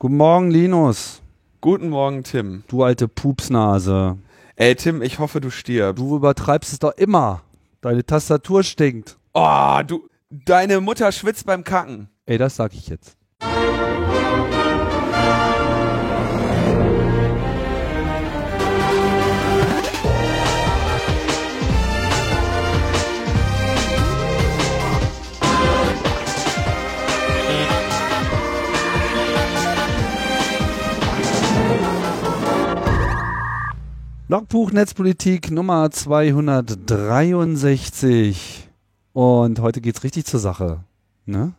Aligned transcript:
Guten 0.00 0.16
Morgen, 0.16 0.52
Linus. 0.52 1.22
Guten 1.60 1.88
Morgen, 1.88 2.22
Tim. 2.22 2.62
Du 2.68 2.84
alte 2.84 3.08
Pupsnase. 3.08 4.16
Ey, 4.54 4.76
Tim, 4.76 5.02
ich 5.02 5.18
hoffe, 5.18 5.40
du 5.40 5.50
stirbst. 5.50 5.98
Du 6.00 6.14
übertreibst 6.14 6.72
es 6.72 6.78
doch 6.78 6.92
immer. 6.92 7.42
Deine 7.80 8.06
Tastatur 8.06 8.62
stinkt. 8.62 9.18
Oh, 9.34 9.80
du. 9.84 10.08
Deine 10.30 10.80
Mutter 10.80 11.10
schwitzt 11.10 11.46
beim 11.46 11.64
Kacken. 11.64 12.08
Ey, 12.26 12.38
das 12.38 12.54
sag 12.54 12.74
ich 12.74 12.86
jetzt. 12.86 13.17
Logbuch 34.30 34.72
Netzpolitik 34.72 35.50
Nummer 35.50 35.90
263. 35.90 38.68
Und 39.14 39.58
heute 39.58 39.80
geht's 39.80 40.04
richtig 40.04 40.26
zur 40.26 40.38
Sache. 40.38 40.80
Ne? 41.24 41.54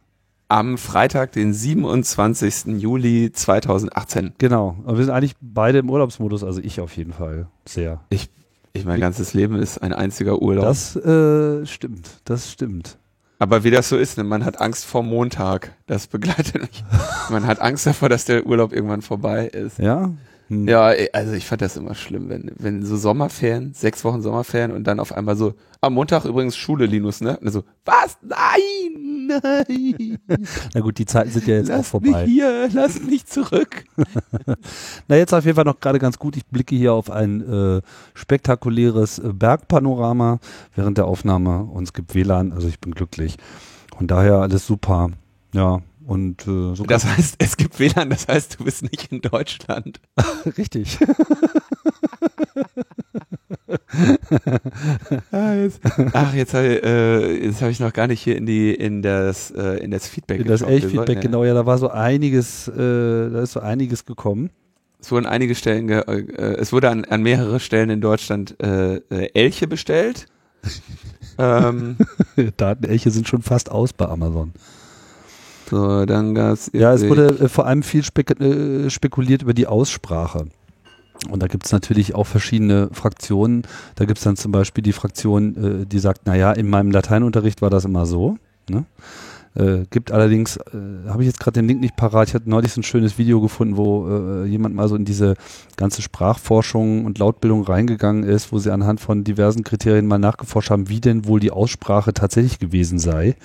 Am 0.50 0.78
Freitag, 0.78 1.32
den 1.32 1.52
27. 1.52 2.80
Juli 2.80 3.32
2018. 3.32 4.34
Genau. 4.38 4.78
Aber 4.86 5.00
wir 5.00 5.06
sind 5.06 5.16
eigentlich 5.16 5.34
beide 5.42 5.80
im 5.80 5.90
Urlaubsmodus, 5.90 6.44
also 6.44 6.62
ich 6.62 6.80
auf 6.80 6.96
jeden 6.96 7.12
Fall. 7.12 7.48
Sehr. 7.66 8.02
Ich, 8.12 8.30
ich 8.74 8.86
mein 8.86 9.00
ganzes 9.00 9.34
Leben 9.34 9.56
ist 9.56 9.80
ein 9.80 9.92
einziger 9.92 10.40
Urlaub. 10.40 10.66
Das 10.66 10.96
äh, 10.96 11.66
stimmt. 11.66 12.22
Das 12.26 12.52
stimmt. 12.52 13.00
Aber 13.40 13.64
wie 13.64 13.72
das 13.72 13.90
so 13.90 13.98
ist, 13.98 14.20
ne? 14.20 14.24
man 14.24 14.46
hat 14.46 14.62
Angst 14.62 14.86
vor 14.86 15.02
Montag. 15.02 15.76
Das 15.88 16.06
begleitet 16.06 16.62
mich. 16.62 16.84
man 17.32 17.48
hat 17.48 17.62
Angst 17.62 17.88
davor, 17.88 18.10
dass 18.10 18.26
der 18.26 18.46
Urlaub 18.46 18.74
irgendwann 18.74 19.02
vorbei 19.02 19.48
ist. 19.48 19.80
Ja, 19.80 20.12
hm. 20.50 20.68
Ja, 20.68 20.92
also 21.14 21.34
ich 21.34 21.46
fand 21.46 21.62
das 21.62 21.78
immer 21.78 21.94
schlimm, 21.94 22.28
wenn, 22.30 22.52
wenn 22.58 22.84
so 22.84 22.98
Sommerferien, 22.98 23.74
sechs 23.76 24.04
Wochen 24.04 24.24
Sommerferien 24.24 24.72
und 24.72 24.84
dann 24.86 25.00
auf 25.00 25.12
einmal 25.12 25.36
so, 25.36 25.54
am 25.80 25.94
Montag 25.94 26.26
übrigens 26.26 26.58
Schule, 26.58 26.88
Linus, 26.88 27.22
ne? 27.22 27.38
Und 27.38 27.52
so, 27.52 27.64
was? 27.86 28.18
Nein, 28.24 29.28
nein. 29.28 30.18
Na 30.74 30.82
gut, 30.82 30.98
die 30.98 31.06
Zeiten 31.06 31.30
sind 31.30 31.46
ja 31.46 31.56
jetzt 31.56 31.70
lass 31.70 31.82
auch 31.82 31.86
vorbei. 31.86 32.26
Mich 32.26 32.34
hier, 32.34 32.68
lass 32.74 33.00
mich 33.00 33.28
zurück. 33.28 33.86
Na, 35.08 35.16
jetzt 35.16 35.34
auf 35.34 35.46
jeden 35.46 35.56
Fall 35.56 35.66
noch 35.66 35.80
gerade 35.80 36.00
ganz 36.00 36.18
gut. 36.18 36.36
Ich 36.36 36.48
blicke 36.48 36.76
hier 36.76 36.94
auf 36.94 37.12
ein 37.12 37.42
äh, 37.78 37.82
spektakuläres 38.16 39.20
äh, 39.20 39.32
Bergpanorama 39.32 40.40
während 40.76 40.98
der 40.98 41.06
Aufnahme 41.06 41.64
und 41.66 41.84
es 41.84 41.94
gibt 41.94 42.16
WLAN, 42.16 42.54
also 42.54 42.68
ich 42.68 42.80
bin 42.80 42.96
glücklich. 42.96 43.38
Und 44.00 44.10
daher 44.10 44.38
alles 44.38 44.66
super. 44.66 45.12
Ja, 45.54 45.82
und 46.10 46.42
äh, 46.48 46.74
so 46.74 46.86
das 46.88 47.06
heißt, 47.06 47.36
es 47.38 47.56
gibt 47.56 47.80
WLAN, 47.80 48.10
das 48.10 48.28
heißt, 48.28 48.60
du 48.60 48.64
bist 48.64 48.82
nicht 48.82 49.12
in 49.12 49.22
Deutschland. 49.22 50.02
Richtig. 50.58 50.98
Ah, 55.32 55.54
ach, 56.14 56.34
jetzt 56.34 56.56
habe 56.56 56.68
ich, 56.68 56.84
äh, 56.84 57.54
hab 57.54 57.70
ich 57.70 57.80
noch 57.80 57.94
gar 57.94 58.08
nicht 58.08 58.22
hier 58.24 58.38
in 58.38 58.48
die 58.48 58.74
in 58.74 59.04
das 59.04 59.52
äh, 59.52 59.84
in 59.84 59.92
das 59.92 60.08
Feedback. 60.08 60.42
In 60.42 60.48
das 60.48 60.64
Elch-Feedback, 60.64 61.18
ja. 61.18 61.22
genau. 61.22 61.44
Ja, 61.44 61.54
da 61.54 61.68
war 61.68 61.78
so 61.78 61.90
einiges, 61.92 62.68
äh, 62.68 62.76
da 62.76 63.44
ist 63.44 63.52
so 63.52 63.60
einiges 63.60 64.06
gekommen. 64.06 64.50
Es 65.00 65.12
wurden 65.12 65.28
einige 65.28 65.54
Stellen, 65.54 65.88
ge 65.88 66.00
äh, 66.00 66.56
es 66.56 66.74
wurde 66.74 66.90
an, 66.90 67.06
an 67.06 67.22
mehrere 67.22 67.60
Stellen 67.60 67.92
in 67.92 68.02
Deutschland 68.02 68.56
äh, 68.64 68.96
äh 68.96 69.30
Elche 69.36 69.68
bestellt. 69.68 70.26
ähm, 71.38 71.98
Datenelche 72.58 73.12
sind 73.12 73.28
schon 73.28 73.44
fast 73.44 73.70
aus 73.70 73.94
bei 73.94 74.08
Amazon. 74.08 74.54
So, 75.70 76.06
dann 76.06 76.34
gab's 76.34 76.70
Ja, 76.74 76.94
es 76.94 77.08
wurde 77.08 77.28
äh, 77.28 77.50
vor 77.50 77.68
allem 77.68 77.84
viel 77.84 78.04
spek 78.04 78.40
äh, 78.40 78.90
spekuliert 78.90 79.44
über 79.44 79.54
die 79.54 79.68
Aussprache. 79.68 80.48
Und 81.30 81.44
da 81.44 81.48
gibt 81.48 81.66
es 81.66 81.72
natürlich 81.72 82.16
auch 82.16 82.26
verschiedene 82.26 82.90
Fraktionen. 82.92 83.64
Da 83.96 84.06
gibt 84.06 84.20
es 84.20 84.24
dann 84.24 84.38
zum 84.38 84.52
Beispiel 84.52 84.82
die 84.82 84.94
Fraktion, 84.94 85.82
äh, 85.82 85.86
die 85.86 86.00
sagt, 86.00 86.26
naja, 86.26 86.54
in 86.54 86.70
meinem 86.70 86.92
Lateinunterricht 86.92 87.62
war 87.62 87.70
das 87.70 87.86
immer 87.86 88.06
so. 88.06 88.38
Ne? 88.70 88.86
Äh, 89.56 89.86
gibt 89.90 90.12
allerdings, 90.12 90.58
äh, 90.58 91.10
habe 91.10 91.24
ich 91.24 91.28
jetzt 91.28 91.40
gerade 91.40 91.60
den 91.60 91.68
Link 91.68 91.82
nicht 91.82 91.96
parat, 91.96 92.30
ich 92.30 92.36
hatte 92.36 92.50
neulich 92.50 92.72
so 92.72 92.80
ein 92.80 92.84
schönes 92.84 93.18
Video 93.18 93.42
gefunden, 93.42 93.78
wo 93.78 94.08
äh, 94.08 94.46
jemand 94.46 94.76
mal 94.76 94.88
so 94.88 94.96
in 94.96 95.06
diese 95.06 95.34
ganze 95.76 96.04
Sprachforschung 96.04 97.04
und 97.04 97.18
Lautbildung 97.18 97.64
reingegangen 97.64 98.24
ist, 98.24 98.52
wo 98.52 98.60
sie 98.60 98.72
anhand 98.72 99.02
von 99.02 99.24
diversen 99.24 99.64
Kriterien 99.64 100.06
mal 100.06 100.20
nachgeforscht 100.20 100.70
haben, 100.70 100.88
wie 100.88 101.02
denn 101.02 101.26
wohl 101.26 101.40
die 101.40 101.52
Aussprache 101.52 102.14
tatsächlich 102.14 102.60
gewesen 102.60 103.00
sei. 103.00 103.36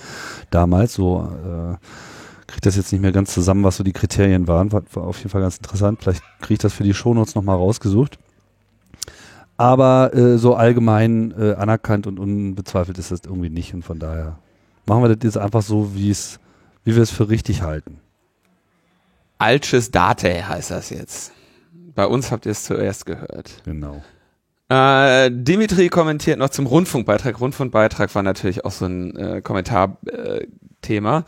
Damals, 0.51 0.93
so 0.95 1.27
äh, 1.43 1.77
kriege 2.55 2.63
das 2.63 2.77
jetzt 2.77 2.93
nicht 2.93 3.01
mehr 3.01 3.11
ganz 3.11 3.35
zusammen, 3.35 3.65
was 3.65 3.77
so 3.77 3.83
die 3.83 3.93
Kriterien 3.93 4.47
waren. 4.47 4.71
War, 4.71 4.83
war 4.93 5.05
auf 5.05 5.19
jeden 5.19 5.31
Fall 5.31 5.41
ganz 5.41 5.57
interessant. 5.57 6.01
Vielleicht 6.01 6.23
kriege 6.41 6.55
ich 6.55 6.59
das 6.61 6.73
für 6.73 6.85
die 6.85 6.95
Shownotes 6.95 7.35
nochmal 7.35 7.57
rausgesucht. 7.57 8.19
Aber 9.57 10.15
äh, 10.15 10.39
so 10.39 10.55
allgemein 10.55 11.35
äh, 11.37 11.55
anerkannt 11.55 12.07
und 12.07 12.21
unbezweifelt 12.21 12.99
ist 12.99 13.11
das 13.11 13.23
irgendwie 13.25 13.51
nicht. 13.51 13.75
Und 13.75 13.85
von 13.85 13.99
daher 13.99 14.39
machen 14.87 15.03
wir 15.03 15.09
das 15.09 15.25
jetzt 15.25 15.37
einfach 15.37 15.63
so, 15.63 15.97
wie 15.97 16.11
es, 16.11 16.39
wie 16.85 16.95
wir 16.95 17.03
es 17.03 17.11
für 17.11 17.29
richtig 17.29 17.63
halten. 17.63 17.99
Alches 19.39 19.91
Date 19.91 20.49
heißt 20.49 20.71
das 20.71 20.91
jetzt. 20.91 21.33
Bei 21.97 22.07
uns 22.07 22.31
habt 22.31 22.47
ihr 22.47 22.53
es 22.53 22.63
zuerst 22.63 23.05
gehört. 23.05 23.63
Genau. 23.65 24.03
Äh, 24.75 25.31
Dimitri 25.31 25.89
kommentiert 25.89 26.41
noch 26.41 26.49
zum 26.49 26.67
Rundfunkbeitrag. 26.67 27.41
Rundfunkbeitrag 27.41 28.13
war 28.13 28.25
natürlich 28.25 28.65
auch 28.65 28.73
so 28.73 28.87
ein 28.87 29.15
äh, 29.15 29.41
Kommentarthema. 29.41 31.19
Äh, 31.19 31.23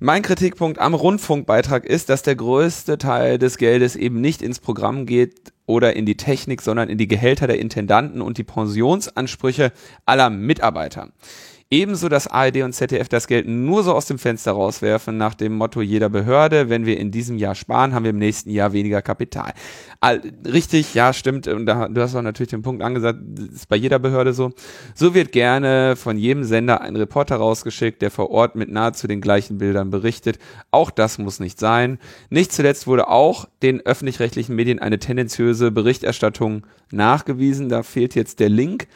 mein 0.00 0.20
Kritikpunkt 0.20 0.78
am 0.78 0.92
Rundfunkbeitrag 0.92 1.86
ist, 1.86 2.10
dass 2.10 2.22
der 2.22 2.36
größte 2.36 2.98
Teil 2.98 3.38
des 3.38 3.56
Geldes 3.56 3.96
eben 3.96 4.20
nicht 4.20 4.42
ins 4.42 4.58
Programm 4.58 5.06
geht 5.06 5.54
oder 5.64 5.96
in 5.96 6.04
die 6.04 6.18
Technik, 6.18 6.60
sondern 6.60 6.90
in 6.90 6.98
die 6.98 7.08
Gehälter 7.08 7.46
der 7.46 7.58
Intendanten 7.58 8.20
und 8.20 8.36
die 8.36 8.44
Pensionsansprüche 8.44 9.72
aller 10.04 10.28
Mitarbeiter. 10.28 11.08
Ebenso, 11.72 12.08
dass 12.08 12.26
ARD 12.26 12.62
und 12.62 12.72
ZDF 12.72 13.08
das 13.08 13.28
Geld 13.28 13.46
nur 13.46 13.84
so 13.84 13.94
aus 13.94 14.06
dem 14.06 14.18
Fenster 14.18 14.50
rauswerfen, 14.50 15.16
nach 15.16 15.34
dem 15.34 15.54
Motto 15.54 15.80
jeder 15.80 16.08
Behörde, 16.08 16.68
wenn 16.68 16.84
wir 16.84 16.98
in 16.98 17.12
diesem 17.12 17.38
Jahr 17.38 17.54
sparen, 17.54 17.94
haben 17.94 18.02
wir 18.02 18.10
im 18.10 18.18
nächsten 18.18 18.50
Jahr 18.50 18.72
weniger 18.72 19.02
Kapital. 19.02 19.52
All, 20.00 20.20
richtig, 20.44 20.94
ja, 20.94 21.12
stimmt. 21.12 21.46
Und 21.46 21.66
da, 21.66 21.86
du 21.86 22.00
hast 22.00 22.16
auch 22.16 22.22
natürlich 22.22 22.50
den 22.50 22.62
Punkt 22.62 22.82
angesagt, 22.82 23.20
ist 23.54 23.68
bei 23.68 23.76
jeder 23.76 24.00
Behörde 24.00 24.32
so. 24.32 24.50
So 24.96 25.14
wird 25.14 25.30
gerne 25.30 25.94
von 25.94 26.18
jedem 26.18 26.42
Sender 26.42 26.80
ein 26.80 26.96
Reporter 26.96 27.36
rausgeschickt, 27.36 28.02
der 28.02 28.10
vor 28.10 28.32
Ort 28.32 28.56
mit 28.56 28.68
nahezu 28.68 29.06
den 29.06 29.20
gleichen 29.20 29.58
Bildern 29.58 29.90
berichtet. 29.90 30.40
Auch 30.72 30.90
das 30.90 31.18
muss 31.18 31.38
nicht 31.38 31.60
sein. 31.60 32.00
Nicht 32.30 32.52
zuletzt 32.52 32.88
wurde 32.88 33.06
auch 33.06 33.46
den 33.62 33.80
öffentlich-rechtlichen 33.80 34.56
Medien 34.56 34.80
eine 34.80 34.98
tendenziöse 34.98 35.70
Berichterstattung 35.70 36.66
nachgewiesen. 36.90 37.68
Da 37.68 37.84
fehlt 37.84 38.16
jetzt 38.16 38.40
der 38.40 38.48
Link. 38.48 38.88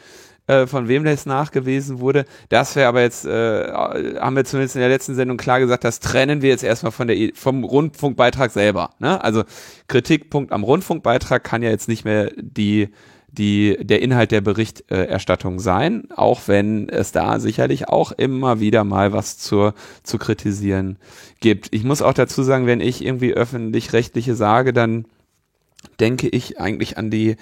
Äh, 0.47 0.67
von 0.67 0.87
wem 0.87 1.03
das 1.03 1.25
nachgewiesen 1.25 1.99
wurde. 1.99 2.25
Das 2.49 2.75
wäre 2.75 2.87
aber 2.87 3.01
jetzt, 3.01 3.25
äh, 3.25 3.67
haben 3.71 4.35
wir 4.35 4.45
zumindest 4.45 4.75
in 4.75 4.81
der 4.81 4.89
letzten 4.89 5.15
Sendung 5.15 5.37
klar 5.37 5.59
gesagt, 5.59 5.83
das 5.83 5.99
trennen 5.99 6.43
wir 6.43 6.49
jetzt 6.49 6.63
erstmal 6.63 6.91
von 6.91 7.07
der, 7.07 7.31
vom 7.33 7.63
Rundfunkbeitrag 7.63 8.51
selber. 8.51 8.91
Ne? 8.99 9.23
Also 9.23 9.43
Kritikpunkt 9.87 10.51
am 10.51 10.63
Rundfunkbeitrag 10.63 11.43
kann 11.43 11.63
ja 11.63 11.71
jetzt 11.71 11.87
nicht 11.87 12.05
mehr 12.05 12.29
die, 12.37 12.89
die, 13.27 13.75
der 13.81 14.03
Inhalt 14.03 14.31
der 14.31 14.41
Berichterstattung 14.41 15.59
sein, 15.59 16.09
auch 16.15 16.41
wenn 16.45 16.89
es 16.89 17.11
da 17.11 17.39
sicherlich 17.39 17.89
auch 17.89 18.11
immer 18.11 18.59
wieder 18.59 18.83
mal 18.83 19.13
was 19.13 19.39
zur, 19.39 19.73
zu 20.03 20.19
kritisieren 20.19 20.99
gibt. 21.39 21.69
Ich 21.73 21.83
muss 21.83 22.03
auch 22.03 22.13
dazu 22.13 22.43
sagen, 22.43 22.67
wenn 22.67 22.81
ich 22.81 23.03
irgendwie 23.03 23.33
öffentlich-rechtliche 23.33 24.35
sage, 24.35 24.73
dann 24.73 25.05
denke 25.99 26.27
ich 26.27 26.59
eigentlich 26.59 26.99
an 26.99 27.09
die 27.09 27.35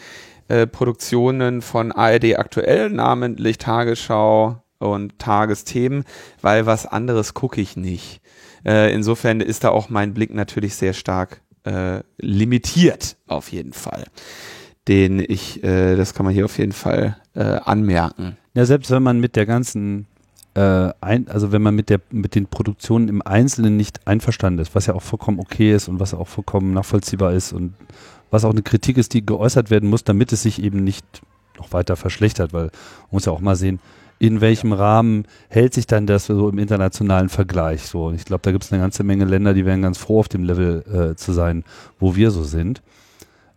äh, 0.48 0.68
Produktionen 0.68 1.62
von 1.62 1.92
ARD 1.92 2.38
aktuell, 2.38 2.90
namentlich 2.90 3.58
Tagesschau 3.58 4.64
und 4.80 5.18
Tagesthemen, 5.20 6.04
weil 6.42 6.66
was 6.66 6.86
anderes 6.86 7.34
gucke 7.34 7.62
ich 7.62 7.78
nicht. 7.78 8.22
Äh, 8.66 8.94
insofern 8.94 9.42
ist 9.42 9.64
da 9.64 9.70
auch 9.70 9.90
mein 9.90 10.14
Blick 10.14 10.34
natürlich 10.34 10.76
sehr 10.76 10.94
stark 10.94 11.42
äh, 11.64 12.02
limitiert, 12.18 13.18
auf 13.28 13.52
jeden 13.52 13.74
Fall. 13.74 14.06
Den 14.88 15.20
ich, 15.20 15.64
äh, 15.64 15.96
das 15.96 16.14
kann 16.14 16.26
man 16.26 16.34
hier 16.34 16.46
auf 16.46 16.58
jeden 16.58 16.74
Fall 16.74 17.18
äh, 17.36 17.42
anmerken. 17.44 18.38
Ja, 18.54 18.66
selbst 18.66 18.92
wenn 18.92 19.04
man 19.04 19.20
mit 19.20 19.36
der 19.36 19.46
ganzen 19.46 20.08
äh, 20.56 20.92
ein, 21.02 21.28
also 21.30 21.52
wenn 21.52 21.62
man 21.62 21.74
mit 21.74 21.90
der 21.90 22.00
mit 22.12 22.36
den 22.36 22.48
Produktionen 22.48 23.08
im 23.08 23.22
Einzelnen 23.22 23.76
nicht 23.78 24.06
einverstanden 24.06 24.60
ist, 24.60 24.76
was 24.76 24.86
ja 24.86 24.94
auch 24.94 25.02
vollkommen 25.02 25.40
okay 25.40 25.74
ist 25.74 25.88
und 25.88 26.00
was 26.00 26.14
auch 26.14 26.28
vollkommen 26.28 26.74
nachvollziehbar 26.74 27.34
ist 27.34 27.54
und 27.54 27.74
was 28.34 28.46
auch 28.46 28.52
eine 28.52 28.64
Kritik 28.64 28.98
ist, 28.98 29.14
die 29.14 29.26
geäußert 29.26 29.70
werden 29.70 29.90
muss, 29.90 30.04
damit 30.04 30.34
es 30.34 30.42
sich 30.42 30.62
eben 30.62 30.84
nicht 30.84 31.06
noch 31.58 31.72
weiter 31.72 31.96
verschlechtert, 31.96 32.52
weil 32.52 32.64
man 32.64 32.72
muss 33.12 33.26
ja 33.26 33.32
auch 33.32 33.40
mal 33.40 33.56
sehen, 33.56 33.80
in 34.18 34.42
welchem 34.42 34.74
Rahmen 34.74 35.26
hält 35.50 35.74
sich 35.74 35.86
dann 35.86 36.08
das 36.08 36.26
so 36.26 36.50
im 36.50 36.58
internationalen 36.58 37.30
Vergleich 37.30 37.84
so. 37.84 38.08
Und 38.08 38.16
ich 38.16 38.26
glaube, 38.26 38.42
da 38.42 38.52
gibt 38.52 38.64
es 38.64 38.72
eine 38.72 38.82
ganze 38.82 39.04
Menge 39.04 39.26
Länder, 39.26 39.54
die 39.54 39.66
wären 39.66 39.82
ganz 39.82 39.98
froh, 39.98 40.20
auf 40.20 40.30
dem 40.30 40.44
Level 40.44 40.84
äh, 41.12 41.16
zu 41.16 41.32
sein, 41.32 41.64
wo 42.00 42.16
wir 42.16 42.32
so 42.32 42.44
sind. 42.44 42.82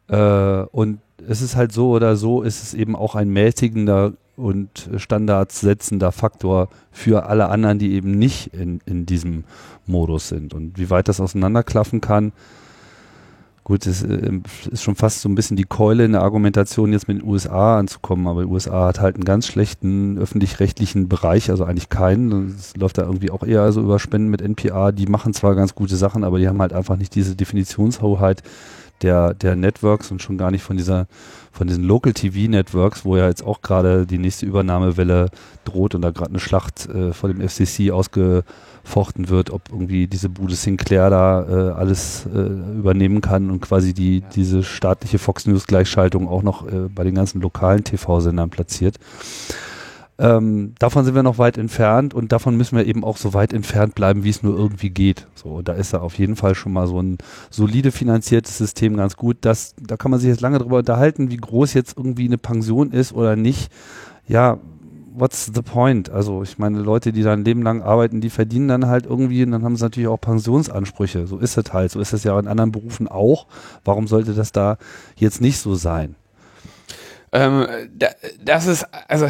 Äh, 0.09 0.63
und 0.73 1.01
es 1.27 1.41
ist 1.41 1.57
halt 1.57 1.73
so 1.73 1.91
oder 1.91 2.17
so, 2.17 2.43
ist 2.43 2.63
es 2.63 2.75
eben 2.75 2.97
auch 2.97 3.15
ein 3.15 3.31
mäßigender 3.31 4.13
und 4.37 4.91
Standards 4.97 5.61
setzender 5.61 6.13
Faktor 6.13 6.69
für 6.93 7.27
alle 7.27 7.49
anderen, 7.49 7.79
die 7.79 7.93
eben 7.93 8.11
nicht 8.11 8.53
in, 8.53 8.81
in 8.85 9.07
diesem 9.07 9.45
Modus 9.87 10.29
sind. 10.29 10.53
Und 10.53 10.79
wie 10.79 10.91
weit 10.91 11.09
das 11.09 11.21
auseinanderklaffen 11.21 12.03
kann, 12.03 12.33
gut, 13.67 13.85
es 13.85 14.05
äh, 14.05 14.31
ist 14.71 14.85
schon 14.85 14.95
fast 14.95 15.23
so 15.23 15.29
ein 15.29 15.35
bisschen 15.35 15.57
die 15.57 15.65
Keule 15.65 16.05
in 16.05 16.13
der 16.13 16.23
Argumentation, 16.23 16.93
jetzt 16.93 17.09
mit 17.09 17.19
den 17.21 17.29
USA 17.29 17.81
anzukommen, 17.81 18.29
aber 18.29 18.43
die 18.43 18.49
USA 18.49 18.87
hat 18.87 19.01
halt 19.01 19.17
einen 19.17 19.25
ganz 19.25 19.49
schlechten 19.49 20.19
öffentlich-rechtlichen 20.19 21.09
Bereich, 21.09 21.51
also 21.51 21.65
eigentlich 21.65 21.89
keinen. 21.89 22.55
Es 22.57 22.77
läuft 22.77 22.97
da 22.97 23.03
irgendwie 23.03 23.33
auch 23.33 23.43
eher 23.43 23.73
so 23.73 23.81
über 23.81 23.99
Spenden 23.99 24.29
mit 24.29 24.41
NPA, 24.41 24.93
die 24.93 25.07
machen 25.07 25.35
zwar 25.35 25.57
ganz 25.57 25.75
gute 25.75 25.97
Sachen, 25.97 26.23
aber 26.23 26.39
die 26.39 26.47
haben 26.47 26.61
halt 26.61 26.73
einfach 26.73 26.97
nicht 26.97 27.17
diese 27.17 27.35
Definitionshoheit 27.35 28.45
der, 29.03 29.35
der 29.35 29.57
Networks 29.57 30.13
und 30.13 30.23
schon 30.23 30.39
gar 30.39 30.53
nicht 30.53 30.63
von 30.63 30.77
dieser, 30.77 31.09
von 31.51 31.67
diesen 31.67 31.83
Local 31.83 32.13
TV 32.13 32.49
Networks, 32.49 33.05
wo 33.05 33.17
ja 33.17 33.27
jetzt 33.27 33.45
auch 33.45 33.63
gerade 33.63 34.07
die 34.07 34.19
nächste 34.19 34.47
Übernahmewelle 34.47 35.29
droht 35.65 35.97
und 35.97 36.03
da 36.03 36.13
gerade 36.13 36.31
eine 36.31 36.39
Schlacht 36.39 36.89
äh, 36.89 37.13
vor 37.13 37.29
dem 37.29 37.47
FCC 37.47 37.91
ausgefochten 38.87 39.29
wird, 39.29 39.51
ob 39.51 39.63
irgendwie 39.71 40.07
diese 40.07 40.29
Bude 40.29 40.55
Sinclair 40.55 41.11
da 41.11 41.43
äh, 41.43 41.73
alles 41.73 42.27
äh, 42.27 42.39
übernehmen 42.39 43.21
kann 43.21 43.51
und 43.51 43.61
quasi 43.61 43.93
die, 43.93 44.21
ja. 44.21 44.27
diese 44.35 44.63
staatliche 44.63 45.19
Fox 45.19 45.47
News 45.47 45.67
Gleichschaltung 45.67 46.29
auch 46.29 46.43
noch 46.43 46.67
äh, 46.67 46.89
bei 46.95 47.05
den 47.05 47.15
ganzen 47.15 47.41
lokalen 47.41 47.85
TV-Sendern 47.85 48.51
platziert. 48.51 48.97
Ähm, 50.19 50.75
davon 50.79 51.05
sind 51.05 51.15
wir 51.15 51.23
noch 51.23 51.37
weit 51.37 51.59
entfernt 51.59 52.15
und 52.15 52.33
davon 52.33 52.57
müssen 52.57 52.79
wir 52.79 52.87
eben 52.87 53.05
auch 53.05 53.19
so 53.19 53.35
weit 53.35 53.53
entfernt 53.53 53.95
bleiben, 53.95 54.25
wie 54.25 54.31
es 54.31 54.43
nur 54.43 54.57
irgendwie 54.57 54.89
geht. 54.89 55.27
So, 55.35 55.61
da 55.61 55.75
ist 55.75 55.93
da 55.93 55.99
auf 55.99 56.19
jeden 56.19 56.37
Fall 56.37 56.55
schon 56.55 56.73
mal 56.73 56.87
so 56.87 57.03
ein 57.03 57.19
solide 57.51 57.93
finanziertes 57.93 58.57
System 58.57 58.97
ganz 58.97 59.17
gut. 59.17 59.37
Das, 59.43 59.75
da 59.79 59.99
kann 59.99 60.11
man 60.11 60.21
sich 60.21 60.31
jetzt 60.31 60.41
lange 60.41 60.59
drüber 60.59 60.79
unterhalten, 60.79 61.31
wie 61.31 61.37
groß 61.37 61.75
jetzt 61.75 61.99
irgendwie 61.99 62.25
eine 62.25 62.39
Pension 62.39 62.93
ist 62.93 63.13
oder 63.13 63.37
nicht. 63.37 63.71
Ja, 64.27 64.59
what's 65.17 65.51
the 65.53 65.63
point? 65.63 66.11
Also 66.11 66.43
ich 66.43 66.59
meine, 66.59 66.79
Leute, 66.79 67.13
die 67.13 67.23
da 67.23 67.33
ein 67.33 67.45
Leben 67.45 67.63
lang 67.63 67.83
arbeiten, 67.83 68.21
die 68.21 68.31
verdienen 68.31 68.69
dann 68.69 68.87
halt 68.87 69.07
irgendwie 69.07 69.43
und 69.43 69.51
dann 69.51 69.65
haben 69.65 69.77
sie 69.77 69.85
natürlich 69.85 70.09
auch 70.09 70.21
Pensionsansprüche. 70.21 71.27
So 71.27 71.39
ist 71.39 71.57
es 71.57 71.73
halt. 71.73 71.91
So 71.91 72.01
ist 72.01 72.13
es 72.13 72.25
ja 72.25 72.39
in 72.39 72.49
anderen 72.49 72.73
Berufen 72.73 73.09
auch. 73.09 73.47
Warum 73.85 74.07
sollte 74.07 74.35
das 74.35 74.53
da 74.53 74.79
jetzt 75.17 75.41
nicht 75.41 75.59
so 75.59 75.75
sein? 75.75 76.15
Ähm, 77.33 77.67
das 78.45 78.67
ist, 78.67 78.87
also 79.09 79.29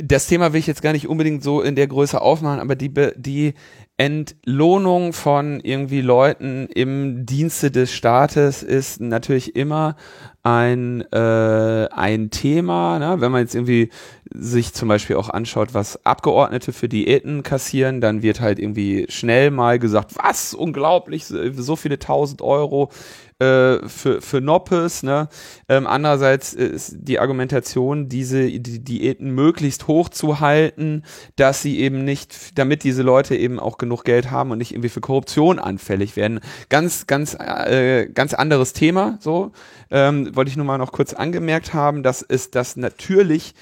das 0.00 0.26
Thema 0.26 0.52
will 0.52 0.60
ich 0.60 0.66
jetzt 0.66 0.82
gar 0.82 0.92
nicht 0.92 1.08
unbedingt 1.08 1.42
so 1.42 1.60
in 1.62 1.76
der 1.76 1.86
Größe 1.86 2.20
aufmachen, 2.20 2.60
aber 2.60 2.74
die, 2.74 2.92
die 3.16 3.54
Entlohnung 3.98 5.12
von 5.12 5.58
irgendwie 5.58 6.02
Leuten 6.02 6.68
im 6.68 7.26
Dienste 7.26 7.72
des 7.72 7.92
Staates 7.92 8.62
ist 8.62 9.00
natürlich 9.00 9.56
immer 9.56 9.96
ein, 10.44 11.00
äh, 11.12 11.88
ein 11.90 12.30
Thema, 12.30 13.00
ne? 13.00 13.20
wenn 13.20 13.32
man 13.32 13.40
jetzt 13.40 13.56
irgendwie 13.56 13.90
sich 14.32 14.72
zum 14.72 14.88
Beispiel 14.88 15.16
auch 15.16 15.28
anschaut, 15.28 15.74
was 15.74 16.06
Abgeordnete 16.06 16.72
für 16.72 16.88
Diäten 16.88 17.42
kassieren, 17.42 18.00
dann 18.00 18.22
wird 18.22 18.40
halt 18.40 18.60
irgendwie 18.60 19.06
schnell 19.08 19.50
mal 19.50 19.80
gesagt, 19.80 20.12
was, 20.14 20.54
unglaublich, 20.54 21.24
so 21.26 21.74
viele 21.74 21.98
tausend 21.98 22.40
Euro 22.40 22.90
äh, 23.40 23.86
für, 23.88 24.20
für 24.20 24.40
Noppes. 24.40 25.02
Ne? 25.02 25.28
Ähm, 25.68 25.86
andererseits 25.86 26.54
ist 26.54 26.96
die 26.98 27.18
Argumentation, 27.18 28.08
diese 28.08 28.46
die 28.46 28.82
Diäten 28.82 29.30
möglichst 29.30 29.86
hoch 29.86 30.08
zu 30.08 30.40
halten, 30.40 31.04
dass 31.36 31.62
sie 31.62 31.78
eben 31.78 32.04
nicht, 32.04 32.58
damit 32.58 32.82
diese 32.82 33.02
Leute 33.02 33.36
eben 33.36 33.60
auch 33.60 33.78
genug 33.78 34.04
Geld 34.04 34.30
haben 34.32 34.50
und 34.50 34.58
nicht 34.58 34.72
irgendwie 34.72 34.88
für 34.88 35.00
Korruption 35.00 35.58
anfällig 35.58 36.16
werden. 36.16 36.40
Ganz, 36.68 37.06
ganz, 37.06 37.34
äh, 37.34 38.08
ganz 38.12 38.34
anderes 38.34 38.72
Thema. 38.72 39.18
So 39.20 39.52
ähm, 39.90 40.34
wollte 40.34 40.50
ich 40.50 40.56
nur 40.56 40.66
mal 40.66 40.78
noch 40.78 40.92
kurz 40.92 41.12
angemerkt 41.12 41.74
haben, 41.74 42.02
dass 42.02 42.22
es 42.22 42.50
das 42.50 42.76
natürlich 42.76 43.54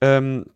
ähm, 0.00 0.46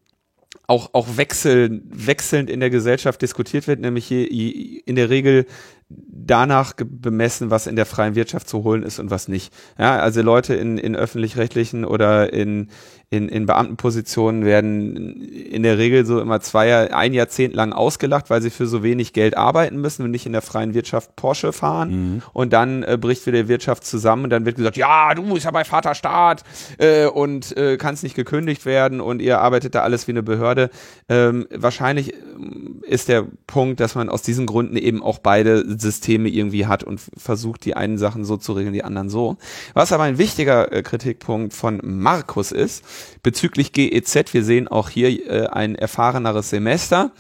auch, 0.67 0.90
auch 0.93 1.17
wechseln, 1.17 1.82
wechselnd 1.90 2.49
in 2.49 2.61
der 2.61 2.70
Gesellschaft 2.70 3.20
diskutiert 3.20 3.67
wird, 3.67 3.81
nämlich 3.81 4.08
je, 4.08 4.28
je, 4.31 4.81
in 4.87 4.94
der 4.94 5.11
Regel 5.11 5.46
danach 5.90 6.75
bemessen, 6.76 7.50
was 7.50 7.66
in 7.66 7.75
der 7.75 7.87
freien 7.87 8.14
Wirtschaft 8.14 8.48
zu 8.48 8.62
holen 8.62 8.84
ist 8.84 9.00
und 9.00 9.10
was 9.10 9.26
nicht. 9.26 9.52
Ja, 9.78 9.98
also 9.98 10.22
Leute 10.22 10.54
in, 10.54 10.78
in 10.78 10.94
öffentlich-rechtlichen 10.94 11.84
oder 11.84 12.32
in, 12.32 12.69
in, 13.12 13.28
in 13.28 13.44
Beamtenpositionen 13.44 14.44
werden 14.44 15.20
in 15.20 15.64
der 15.64 15.78
Regel 15.78 16.06
so 16.06 16.20
immer 16.20 16.40
zwei, 16.40 16.94
ein 16.94 17.12
Jahrzehnt 17.12 17.54
lang 17.54 17.72
ausgelacht, 17.72 18.30
weil 18.30 18.40
sie 18.40 18.50
für 18.50 18.68
so 18.68 18.84
wenig 18.84 19.12
Geld 19.12 19.36
arbeiten 19.36 19.80
müssen 19.80 20.04
und 20.04 20.12
nicht 20.12 20.26
in 20.26 20.32
der 20.32 20.42
freien 20.42 20.74
Wirtschaft 20.74 21.16
Porsche 21.16 21.52
fahren. 21.52 21.90
Mhm. 21.90 22.22
Und 22.32 22.52
dann 22.52 22.84
äh, 22.84 22.96
bricht 23.00 23.26
wieder 23.26 23.42
die 23.42 23.48
Wirtschaft 23.48 23.84
zusammen 23.84 24.24
und 24.24 24.30
dann 24.30 24.44
wird 24.44 24.54
gesagt, 24.54 24.76
ja, 24.76 25.12
du 25.14 25.24
bist 25.24 25.44
ja 25.44 25.50
bei 25.50 25.64
Vater 25.64 25.96
Staat 25.96 26.44
äh, 26.78 27.06
und 27.06 27.56
äh, 27.56 27.78
kannst 27.78 28.04
nicht 28.04 28.14
gekündigt 28.14 28.64
werden 28.64 29.00
und 29.00 29.20
ihr 29.20 29.40
arbeitet 29.40 29.74
da 29.74 29.80
alles 29.82 30.06
wie 30.06 30.12
eine 30.12 30.22
Behörde. 30.22 30.70
Ähm, 31.08 31.48
wahrscheinlich 31.52 32.14
ähm, 32.14 32.80
ist 32.86 33.08
der 33.08 33.26
Punkt, 33.48 33.80
dass 33.80 33.96
man 33.96 34.08
aus 34.08 34.22
diesen 34.22 34.46
Gründen 34.46 34.76
eben 34.76 35.02
auch 35.02 35.18
beide 35.18 35.64
Systeme 35.80 36.28
irgendwie 36.28 36.66
hat 36.66 36.84
und 36.84 37.00
versucht, 37.16 37.64
die 37.64 37.74
einen 37.74 37.98
Sachen 37.98 38.24
so 38.24 38.36
zu 38.36 38.52
regeln, 38.52 38.72
die 38.72 38.84
anderen 38.84 39.08
so. 39.08 39.36
Was 39.74 39.92
aber 39.92 40.04
ein 40.04 40.18
wichtiger 40.18 40.72
äh, 40.72 40.84
Kritikpunkt 40.84 41.54
von 41.54 41.80
Markus 41.82 42.52
ist, 42.52 42.84
bezüglich 43.23 43.73
GEZ, 43.73 44.32
wir 44.32 44.44
sehen 44.44 44.69
auch 44.69 44.88
hier 44.88 45.08
äh, 45.08 45.47
ein 45.49 45.75
erfahreneres 45.75 46.50
Semester, 46.50 47.12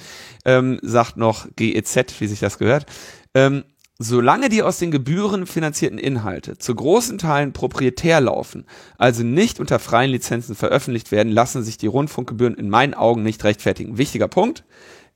ähm, 0.44 0.78
sagt 0.82 1.16
noch 1.16 1.48
GEZ, 1.56 2.20
wie 2.20 2.26
sich 2.26 2.40
das 2.40 2.58
gehört, 2.58 2.86
ähm, 3.34 3.64
Solange 4.02 4.48
die 4.48 4.62
aus 4.62 4.78
den 4.78 4.90
Gebühren 4.90 5.46
finanzierten 5.46 5.98
Inhalte 5.98 6.56
zu 6.56 6.74
großen 6.74 7.18
Teilen 7.18 7.52
proprietär 7.52 8.22
laufen, 8.22 8.64
also 8.96 9.22
nicht 9.22 9.60
unter 9.60 9.78
freien 9.78 10.10
Lizenzen 10.10 10.54
veröffentlicht 10.54 11.12
werden, 11.12 11.30
lassen 11.30 11.62
sich 11.62 11.76
die 11.76 11.86
Rundfunkgebühren 11.86 12.54
in 12.54 12.70
meinen 12.70 12.94
Augen 12.94 13.22
nicht 13.22 13.44
rechtfertigen. 13.44 13.98
Wichtiger 13.98 14.26
Punkt. 14.26 14.64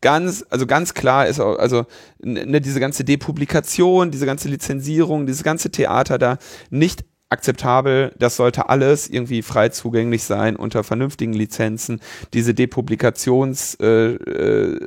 Ganz, 0.02 0.44
also 0.50 0.66
ganz 0.66 0.92
klar 0.92 1.26
ist 1.26 1.40
auch, 1.40 1.58
also 1.58 1.86
ne, 2.22 2.60
diese 2.60 2.78
ganze 2.78 3.04
Depublikation, 3.04 4.10
diese 4.10 4.26
ganze 4.26 4.50
Lizenzierung, 4.50 5.24
dieses 5.24 5.44
ganze 5.44 5.70
Theater 5.70 6.18
da 6.18 6.36
nicht 6.68 7.06
akzeptabel. 7.30 8.12
Das 8.18 8.36
sollte 8.36 8.68
alles 8.68 9.08
irgendwie 9.08 9.42
frei 9.42 9.68
zugänglich 9.70 10.24
sein 10.24 10.56
unter 10.56 10.84
vernünftigen 10.84 11.32
Lizenzen. 11.32 12.00
Diese 12.32 12.54
Depublikations 12.54 13.76
äh, 13.80 14.14
äh, 14.14 14.78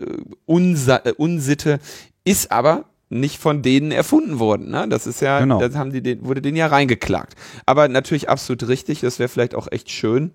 äh, 0.46 1.14
Unsitte 1.18 1.80
ist 2.24 2.52
aber 2.52 2.86
nicht 3.10 3.40
von 3.40 3.62
denen 3.62 3.92
erfunden 3.92 4.40
worden. 4.40 4.70
Ne? 4.70 4.88
Das 4.90 5.08
ist 5.08 5.22
ja, 5.22 5.40
genau. 5.40 5.60
das 5.60 5.76
haben 5.76 5.92
die, 5.92 6.02
den, 6.02 6.26
wurde 6.26 6.42
denen 6.42 6.58
ja 6.58 6.68
reingeklagt. 6.68 7.36
Aber 7.66 7.88
natürlich 7.88 8.30
absolut 8.30 8.68
richtig. 8.68 9.02
Das 9.02 9.20
wäre 9.20 9.30
vielleicht 9.30 9.56
auch 9.56 9.68
echt 9.72 9.90
schön. 9.90 10.32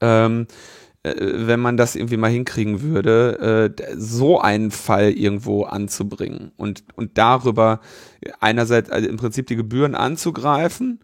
Ähm, 0.00 0.46
äh, 0.48 0.54
wenn 1.14 1.60
man 1.60 1.76
das 1.76 1.94
irgendwie 1.94 2.16
mal 2.16 2.30
hinkriegen 2.30 2.82
würde, 2.82 3.74
äh, 3.78 3.94
so 3.96 4.40
einen 4.40 4.70
Fall 4.70 5.10
irgendwo 5.10 5.64
anzubringen 5.64 6.52
und, 6.56 6.84
und 6.94 7.18
darüber 7.18 7.80
einerseits 8.40 8.90
also 8.90 9.08
im 9.08 9.16
Prinzip 9.16 9.46
die 9.46 9.56
Gebühren 9.56 9.94
anzugreifen 9.94 11.00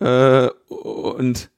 äh, 0.00 0.48
und 0.68 1.50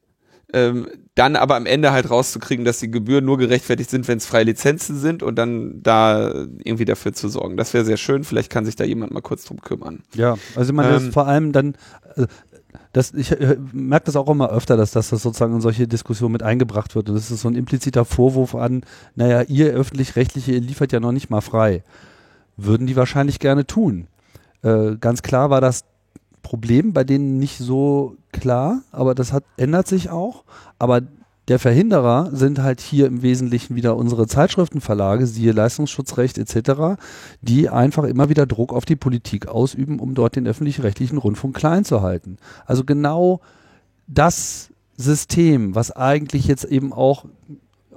ähm, 0.53 0.89
dann 1.15 1.37
aber 1.37 1.57
am 1.57 1.67
Ende 1.67 1.93
halt 1.93 2.09
rauszukriegen, 2.09 2.65
dass 2.65 2.79
die 2.79 2.91
Gebühren 2.91 3.25
nur 3.25 3.37
gerechtfertigt 3.37 3.91
sind, 3.91 4.09
wenn 4.09 4.19
es 4.19 4.25
freie 4.25 4.45
Lizenzen 4.45 4.99
sind 4.99 5.23
und 5.23 5.37
dann 5.37 5.83
da 5.83 6.47
irgendwie 6.65 6.85
dafür 6.85 7.13
zu 7.13 7.29
sorgen. 7.29 7.57
Das 7.57 7.75
wäre 7.75 7.85
sehr 7.85 7.97
schön. 7.97 8.25
Vielleicht 8.25 8.51
kann 8.51 8.65
sich 8.65 8.77
da 8.77 8.85
jemand 8.85 9.13
mal 9.13 9.21
kurz 9.21 9.45
drum 9.45 9.61
kümmern. 9.61 10.05
Ja, 10.15 10.37
also 10.55 10.73
man 10.73 10.95
ähm, 10.95 11.13
vor 11.13 11.27
allem 11.27 11.53
dann, 11.53 11.75
äh, 12.17 12.27
das, 12.93 13.13
ich 13.15 13.33
äh, 13.33 13.59
merke 13.73 14.07
das 14.07 14.17
auch 14.17 14.29
immer 14.29 14.51
öfter, 14.51 14.77
dass, 14.77 14.93
dass 14.93 15.11
das 15.11 15.23
sozusagen 15.23 15.55
in 15.55 15.61
solche 15.61 15.89
Diskussionen 15.89 16.33
mit 16.33 16.43
eingebracht 16.43 16.95
wird. 16.95 17.09
Und 17.09 17.15
das 17.15 17.31
ist 17.31 17.43
so 17.43 17.49
ein 17.49 17.55
impliziter 17.55 18.05
Vorwurf 18.05 18.55
an, 18.55 18.83
naja, 19.15 19.43
ihr 19.43 19.73
öffentlich-rechtliche, 19.73 20.53
liefert 20.53 20.93
ja 20.93 21.01
noch 21.01 21.13
nicht 21.13 21.31
mal 21.31 21.41
frei. 21.41 21.83
Würden 22.57 22.87
die 22.87 22.97
wahrscheinlich 22.97 23.39
gerne 23.39 23.67
tun. 23.67 24.07
Äh, 24.63 24.97
ganz 24.97 25.23
klar 25.23 25.51
war 25.51 25.61
das 25.61 25.85
Problem 26.43 26.93
bei 26.93 27.05
denen 27.05 27.39
nicht 27.39 27.59
so 27.59 28.17
klar, 28.33 28.83
aber 28.91 29.15
das 29.15 29.33
hat, 29.33 29.45
ändert 29.57 29.87
sich 29.87 30.11
auch. 30.11 30.45
Aber 30.79 31.03
der 31.49 31.59
Verhinderer 31.59 32.31
sind 32.33 32.61
halt 32.61 32.81
hier 32.81 33.07
im 33.07 33.23
Wesentlichen 33.23 33.75
wieder 33.75 33.97
unsere 33.97 34.27
Zeitschriftenverlage, 34.27 35.27
siehe 35.27 35.53
Leistungsschutzrecht 35.53 36.37
etc., 36.37 37.01
die 37.41 37.71
einfach 37.71 38.05
immer 38.05 38.29
wieder 38.29 38.47
Druck 38.47 38.73
auf 38.73 38.85
die 38.85 38.97
Politik 38.97 39.49
ausüben, 39.49 39.99
um 39.99 40.15
dort 40.15 40.37
den 40.37 40.47
öffentlich-rechtlichen 40.47 41.17
Rundfunk 41.19 41.57
klein 41.57 41.85
zu 41.85 42.03
halten. 42.03 42.37
Also 42.67 42.85
genau 42.85 43.41
das 44.07 44.69
System, 44.97 45.75
was 45.75 45.91
eigentlich 45.91 46.47
jetzt 46.47 46.65
eben 46.65 46.93
auch, 46.93 47.25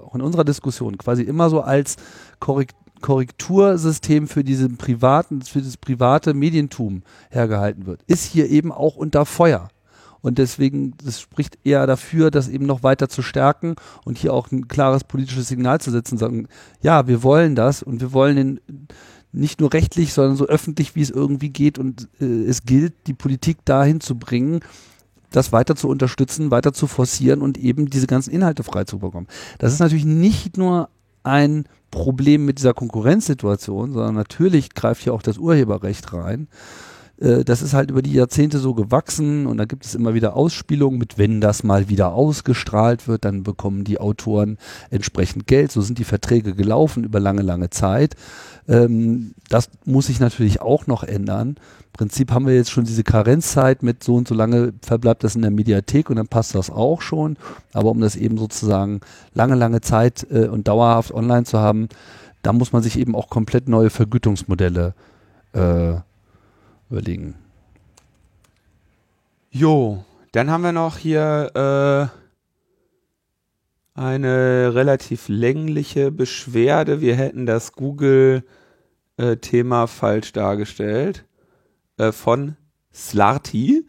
auch 0.01 0.15
in 0.15 0.21
unserer 0.21 0.45
Diskussion 0.45 0.97
quasi 0.97 1.23
immer 1.23 1.49
so 1.49 1.61
als 1.61 1.97
Korrekt 2.39 2.75
Korrektursystem 3.01 4.27
für 4.27 4.43
diesen 4.43 4.77
privaten, 4.77 5.41
für 5.41 5.61
das 5.61 5.75
private 5.75 6.35
Medientum 6.35 7.01
hergehalten 7.31 7.87
wird, 7.87 8.03
ist 8.03 8.25
hier 8.25 8.47
eben 8.49 8.71
auch 8.71 8.95
unter 8.95 9.25
Feuer. 9.25 9.69
Und 10.21 10.37
deswegen, 10.37 10.93
das 11.03 11.19
spricht 11.19 11.57
eher 11.63 11.87
dafür, 11.87 12.31
das 12.31 12.47
eben 12.47 12.65
noch 12.65 12.83
weiter 12.83 13.09
zu 13.09 13.21
stärken 13.21 13.75
und 14.05 14.17
hier 14.17 14.33
auch 14.33 14.51
ein 14.51 14.67
klares 14.67 15.03
politisches 15.03 15.47
Signal 15.47 15.81
zu 15.81 15.91
setzen, 15.91 16.17
sagen, 16.17 16.47
ja, 16.81 17.07
wir 17.07 17.23
wollen 17.23 17.55
das 17.55 17.81
und 17.81 18.01
wir 18.01 18.13
wollen 18.13 18.35
den 18.35 18.59
nicht 19.31 19.61
nur 19.61 19.73
rechtlich, 19.73 20.13
sondern 20.13 20.35
so 20.35 20.45
öffentlich, 20.45 20.95
wie 20.95 21.01
es 21.01 21.09
irgendwie 21.09 21.49
geht. 21.49 21.79
Und 21.79 22.09
äh, 22.19 22.25
es 22.25 22.63
gilt, 22.63 22.93
die 23.07 23.13
Politik 23.13 23.65
dahin 23.65 24.01
zu 24.01 24.19
bringen, 24.19 24.59
das 25.31 25.51
weiter 25.51 25.75
zu 25.75 25.87
unterstützen, 25.87 26.51
weiter 26.51 26.73
zu 26.73 26.87
forcieren 26.87 27.41
und 27.41 27.57
eben 27.57 27.89
diese 27.89 28.07
ganzen 28.07 28.31
Inhalte 28.31 28.63
frei 28.63 28.83
zu 28.83 28.99
bekommen. 28.99 29.27
Das 29.57 29.73
ist 29.73 29.79
natürlich 29.79 30.05
nicht 30.05 30.57
nur 30.57 30.89
ein 31.23 31.65
Problem 31.89 32.45
mit 32.45 32.57
dieser 32.57 32.73
Konkurrenzsituation, 32.73 33.93
sondern 33.93 34.15
natürlich 34.15 34.73
greift 34.73 35.03
hier 35.03 35.13
auch 35.13 35.21
das 35.21 35.37
Urheberrecht 35.37 36.11
rein 36.13 36.47
äh, 37.21 37.43
das 37.45 37.61
ist 37.61 37.73
halt 37.73 37.91
über 37.91 38.01
die 38.01 38.13
Jahrzehnte 38.13 38.57
so 38.59 38.73
gewachsen 38.73 39.45
und 39.45 39.57
da 39.57 39.65
gibt 39.65 39.85
es 39.85 39.95
immer 39.95 40.13
wieder 40.13 40.35
Ausspielungen 40.35 40.99
mit, 40.99 41.17
wenn 41.17 41.39
das 41.39 41.63
mal 41.63 41.87
wieder 41.87 42.13
ausgestrahlt 42.13 43.07
wird, 43.07 43.25
dann 43.25 43.43
bekommen 43.43 43.83
die 43.83 43.99
Autoren 43.99 44.57
entsprechend 44.89 45.47
Geld. 45.47 45.71
So 45.71 45.81
sind 45.81 45.99
die 45.99 46.03
Verträge 46.03 46.55
gelaufen 46.55 47.03
über 47.03 47.19
lange, 47.19 47.43
lange 47.43 47.69
Zeit. 47.69 48.15
Ähm, 48.67 49.33
das 49.49 49.69
muss 49.85 50.07
sich 50.07 50.19
natürlich 50.19 50.61
auch 50.61 50.87
noch 50.87 51.03
ändern. 51.03 51.49
Im 51.49 51.93
Prinzip 51.93 52.31
haben 52.31 52.47
wir 52.47 52.55
jetzt 52.55 52.71
schon 52.71 52.85
diese 52.85 53.03
Karenzzeit 53.03 53.83
mit 53.83 54.03
so 54.03 54.15
und 54.15 54.27
so 54.27 54.33
lange 54.33 54.73
verbleibt 54.81 55.23
das 55.23 55.35
in 55.35 55.41
der 55.41 55.51
Mediathek 55.51 56.09
und 56.09 56.15
dann 56.15 56.27
passt 56.27 56.55
das 56.55 56.69
auch 56.69 57.01
schon. 57.01 57.37
Aber 57.73 57.91
um 57.91 57.99
das 58.01 58.15
eben 58.15 58.37
sozusagen 58.37 59.01
lange, 59.33 59.55
lange 59.55 59.81
Zeit 59.81 60.25
äh, 60.31 60.47
und 60.47 60.67
dauerhaft 60.67 61.13
online 61.13 61.43
zu 61.43 61.59
haben, 61.59 61.89
da 62.41 62.53
muss 62.53 62.73
man 62.73 62.81
sich 62.81 62.97
eben 62.97 63.15
auch 63.15 63.29
komplett 63.29 63.69
neue 63.69 63.91
Vergütungsmodelle 63.91 64.95
äh, 65.53 65.95
überlegen. 66.91 67.35
Jo, 69.49 70.05
dann 70.31 70.49
haben 70.49 70.63
wir 70.63 70.71
noch 70.71 70.97
hier 70.97 71.51
äh, 71.55 72.07
eine 73.99 74.73
relativ 74.73 75.27
längliche 75.27 76.11
Beschwerde. 76.11 77.01
Wir 77.01 77.15
hätten 77.15 77.45
das 77.45 77.73
Google-Thema 77.73 79.83
äh, 79.83 79.87
falsch 79.87 80.31
dargestellt 80.31 81.25
äh, 81.97 82.11
von 82.11 82.55
Slarty. 82.93 83.87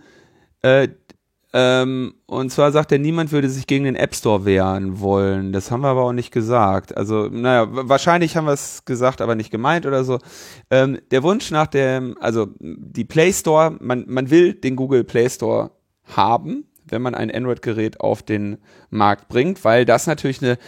Äh, 1.52 1.82
ähm, 1.82 2.14
und 2.26 2.50
zwar 2.50 2.73
sagt 2.73 2.92
er, 2.92 2.99
niemand 2.99 3.32
würde 3.32 3.49
sich 3.49 3.66
gegen 3.66 3.85
den 3.85 3.97
App 3.97 4.14
Store 4.14 4.44
wehren 4.44 5.00
wollen. 5.00 5.52
Das 5.52 5.71
haben 5.71 5.82
wir 5.82 5.88
aber 5.88 6.02
auch 6.02 6.12
nicht 6.12 6.32
gesagt. 6.32 6.97
Also, 6.97 7.28
naja, 7.28 7.66
wahrscheinlich 7.71 8.37
haben 8.37 8.47
wir 8.47 8.52
es 8.52 8.85
gesagt, 8.85 9.21
aber 9.21 9.35
nicht 9.35 9.50
gemeint 9.50 9.87
oder 9.87 10.04
so. 10.04 10.18
Ähm, 10.71 10.99
der 11.11 11.23
Wunsch 11.23 11.50
nach 11.50 11.66
dem, 11.66 12.16
also 12.21 12.49
die 12.59 13.04
Play 13.04 13.32
Store, 13.32 13.76
man, 13.80 14.04
man 14.09 14.30
will 14.30 14.54
den 14.54 14.76
Google 14.76 15.04
Play 15.04 15.28
Store 15.28 15.71
haben, 16.04 16.64
wenn 16.87 17.02
man 17.02 17.14
ein 17.14 17.30
Android-Gerät 17.30 18.00
auf 18.00 18.23
den 18.23 18.59
Markt 18.90 19.28
bringt, 19.28 19.64
weil 19.64 19.85
das 19.85 20.06
natürlich 20.06 20.42
eine 20.42 20.59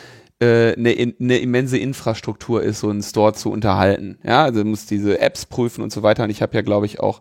äh, 0.41 0.75
eine, 0.77 1.15
eine 1.21 1.39
immense 1.39 1.79
Infrastruktur 1.79 2.63
ist, 2.63 2.81
so 2.81 2.91
einen 2.91 3.03
Store 3.03 3.35
zu 3.35 3.53
unterhalten. 3.53 4.19
Ja, 4.25 4.43
also 4.43 4.65
muss 4.65 4.87
diese 4.87 5.21
Apps 5.21 5.47
prüfen 5.47 5.83
und 5.83 5.93
so 5.93 6.03
weiter. 6.03 6.25
Und 6.25 6.31
ich 6.31 6.43
habe 6.43 6.55
ja, 6.57 6.63
glaube 6.63 6.87
ich, 6.87 6.99
auch 6.99 7.21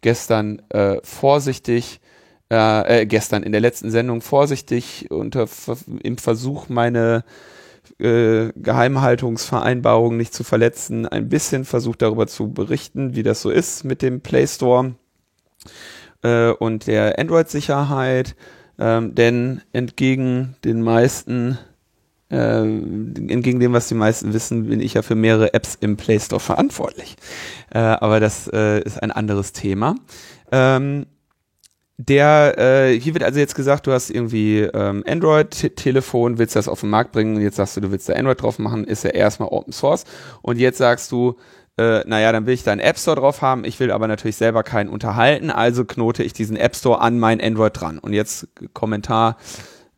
gestern 0.00 0.62
äh, 0.70 0.96
vorsichtig 1.02 2.00
äh, 2.54 3.00
äh, 3.02 3.06
gestern 3.06 3.42
in 3.42 3.52
der 3.52 3.60
letzten 3.60 3.90
Sendung 3.90 4.20
vorsichtig 4.20 5.10
unter 5.10 5.48
im 6.02 6.18
Versuch, 6.18 6.68
meine 6.68 7.24
äh, 7.98 8.52
Geheimhaltungsvereinbarung 8.54 10.16
nicht 10.16 10.32
zu 10.32 10.44
verletzen, 10.44 11.06
ein 11.06 11.28
bisschen 11.28 11.64
versucht 11.64 12.02
darüber 12.02 12.26
zu 12.26 12.52
berichten, 12.52 13.16
wie 13.16 13.22
das 13.22 13.42
so 13.42 13.50
ist 13.50 13.84
mit 13.84 14.02
dem 14.02 14.20
Play 14.20 14.46
Store 14.46 14.94
äh, 16.22 16.50
und 16.50 16.86
der 16.86 17.18
Android-Sicherheit. 17.18 18.36
Ähm, 18.76 19.14
denn 19.14 19.62
entgegen 19.72 20.56
den 20.64 20.82
meisten, 20.82 21.58
äh, 22.30 22.62
entgegen 22.62 23.60
dem, 23.60 23.72
was 23.72 23.88
die 23.88 23.94
meisten 23.94 24.32
wissen, 24.32 24.68
bin 24.68 24.80
ich 24.80 24.94
ja 24.94 25.02
für 25.02 25.14
mehrere 25.14 25.54
Apps 25.54 25.76
im 25.80 25.96
Play 25.96 26.18
Store 26.18 26.40
verantwortlich. 26.40 27.16
Äh, 27.72 27.78
aber 27.78 28.18
das 28.18 28.48
äh, 28.52 28.80
ist 28.80 29.00
ein 29.02 29.12
anderes 29.12 29.52
Thema. 29.52 29.94
Ähm, 30.50 31.06
der, 31.96 32.58
äh, 32.58 32.98
hier 32.98 33.14
wird 33.14 33.22
also 33.22 33.38
jetzt 33.38 33.54
gesagt, 33.54 33.86
du 33.86 33.92
hast 33.92 34.10
irgendwie 34.10 34.60
ähm, 34.60 35.04
Android-Telefon, 35.06 36.38
willst 36.38 36.56
das 36.56 36.68
auf 36.68 36.80
den 36.80 36.90
Markt 36.90 37.12
bringen, 37.12 37.40
jetzt 37.40 37.56
sagst 37.56 37.76
du, 37.76 37.80
du 37.80 37.92
willst 37.92 38.08
da 38.08 38.14
Android 38.14 38.42
drauf 38.42 38.58
machen, 38.58 38.84
ist 38.84 39.04
ja 39.04 39.10
erstmal 39.10 39.48
Open 39.50 39.72
Source. 39.72 40.04
Und 40.42 40.58
jetzt 40.58 40.78
sagst 40.78 41.12
du, 41.12 41.36
äh, 41.78 42.00
naja, 42.06 42.32
dann 42.32 42.46
will 42.46 42.54
ich 42.54 42.64
da 42.64 42.72
einen 42.72 42.80
App 42.80 42.98
Store 42.98 43.16
drauf 43.16 43.42
haben, 43.42 43.64
ich 43.64 43.78
will 43.78 43.90
aber 43.90 44.08
natürlich 44.08 44.36
selber 44.36 44.62
keinen 44.62 44.88
unterhalten, 44.88 45.50
also 45.50 45.84
knote 45.84 46.24
ich 46.24 46.32
diesen 46.32 46.56
App 46.56 46.74
Store 46.74 47.00
an 47.00 47.18
mein 47.18 47.40
Android 47.40 47.80
dran. 47.80 47.98
Und 47.98 48.12
jetzt 48.12 48.48
Kommentar, 48.72 49.36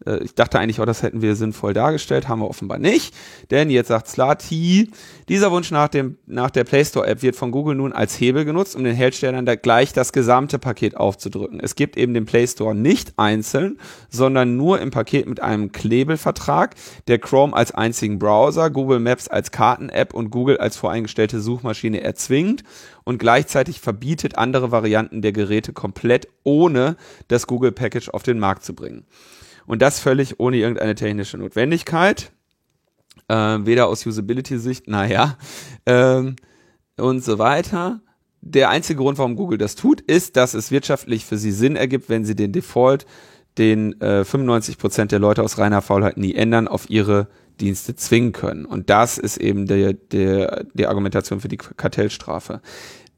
äh, 0.06 0.18
ich 0.22 0.34
dachte 0.34 0.58
eigentlich 0.58 0.80
auch, 0.80 0.86
das 0.86 1.02
hätten 1.02 1.22
wir 1.22 1.36
sinnvoll 1.36 1.72
dargestellt, 1.72 2.28
haben 2.28 2.40
wir 2.40 2.48
offenbar 2.48 2.78
nicht. 2.78 3.14
Denn 3.50 3.70
jetzt 3.70 3.88
sagt 3.88 4.08
Slati, 4.08 4.90
dieser 5.28 5.50
Wunsch 5.50 5.70
nach, 5.70 5.88
dem, 5.88 6.18
nach 6.26 6.50
der 6.50 6.64
Play 6.64 6.84
Store 6.84 7.06
App 7.06 7.22
wird 7.22 7.36
von 7.36 7.50
Google 7.50 7.74
nun 7.74 7.92
als 7.92 8.18
Hebel 8.20 8.44
genutzt, 8.44 8.76
um 8.76 8.84
den 8.84 8.94
Herstellern 8.94 9.46
da 9.46 9.56
gleich 9.56 9.92
das 9.92 10.12
gesamte 10.12 10.58
Paket 10.58 10.96
aufzudrücken. 10.96 11.60
Es 11.60 11.74
gibt 11.74 11.96
eben 11.96 12.14
den 12.14 12.26
Play 12.26 12.46
Store 12.46 12.74
nicht 12.74 13.14
einzeln, 13.16 13.78
sondern 14.08 14.56
nur 14.56 14.80
im 14.80 14.90
Paket 14.90 15.26
mit 15.26 15.40
einem 15.40 15.72
Klebelvertrag, 15.72 16.74
der 17.08 17.18
Chrome 17.18 17.54
als 17.54 17.72
einzigen 17.72 18.18
Browser, 18.18 18.70
Google 18.70 19.00
Maps 19.00 19.28
als 19.28 19.50
Karten-App 19.50 20.14
und 20.14 20.30
Google 20.30 20.58
als 20.58 20.76
voreingestellte 20.76 21.40
Suchmaschine 21.40 22.00
erzwingt 22.00 22.62
und 23.04 23.18
gleichzeitig 23.18 23.80
verbietet, 23.80 24.36
andere 24.36 24.70
Varianten 24.70 25.22
der 25.22 25.32
Geräte 25.32 25.72
komplett 25.72 26.28
ohne 26.42 26.96
das 27.28 27.46
Google 27.46 27.72
Package 27.72 28.08
auf 28.10 28.22
den 28.22 28.38
Markt 28.38 28.64
zu 28.64 28.74
bringen. 28.74 29.04
Und 29.66 29.82
das 29.82 30.00
völlig 30.00 30.38
ohne 30.40 30.56
irgendeine 30.56 30.94
technische 30.94 31.38
Notwendigkeit. 31.38 32.32
Äh, 33.28 33.34
weder 33.34 33.88
aus 33.88 34.06
Usability-Sicht, 34.06 34.88
naja, 34.88 35.36
ähm, 35.84 36.36
und 36.96 37.24
so 37.24 37.38
weiter. 37.38 38.00
Der 38.40 38.70
einzige 38.70 38.98
Grund, 38.98 39.18
warum 39.18 39.34
Google 39.34 39.58
das 39.58 39.74
tut, 39.74 40.00
ist, 40.00 40.36
dass 40.36 40.54
es 40.54 40.70
wirtschaftlich 40.70 41.24
für 41.24 41.36
sie 41.36 41.50
Sinn 41.50 41.74
ergibt, 41.74 42.08
wenn 42.08 42.24
sie 42.24 42.36
den 42.36 42.52
Default, 42.52 43.04
den 43.58 44.00
äh, 44.00 44.22
95% 44.22 45.06
der 45.06 45.18
Leute 45.18 45.42
aus 45.42 45.58
reiner 45.58 45.82
Faulheit 45.82 46.16
nie 46.16 46.34
ändern, 46.34 46.68
auf 46.68 46.88
ihre 46.88 47.26
Dienste 47.60 47.96
zwingen 47.96 48.32
können. 48.32 48.64
Und 48.64 48.90
das 48.90 49.18
ist 49.18 49.38
eben 49.38 49.66
der, 49.66 49.94
der, 49.94 50.64
die 50.74 50.86
Argumentation 50.86 51.40
für 51.40 51.48
die 51.48 51.56
Kartellstrafe. 51.56 52.60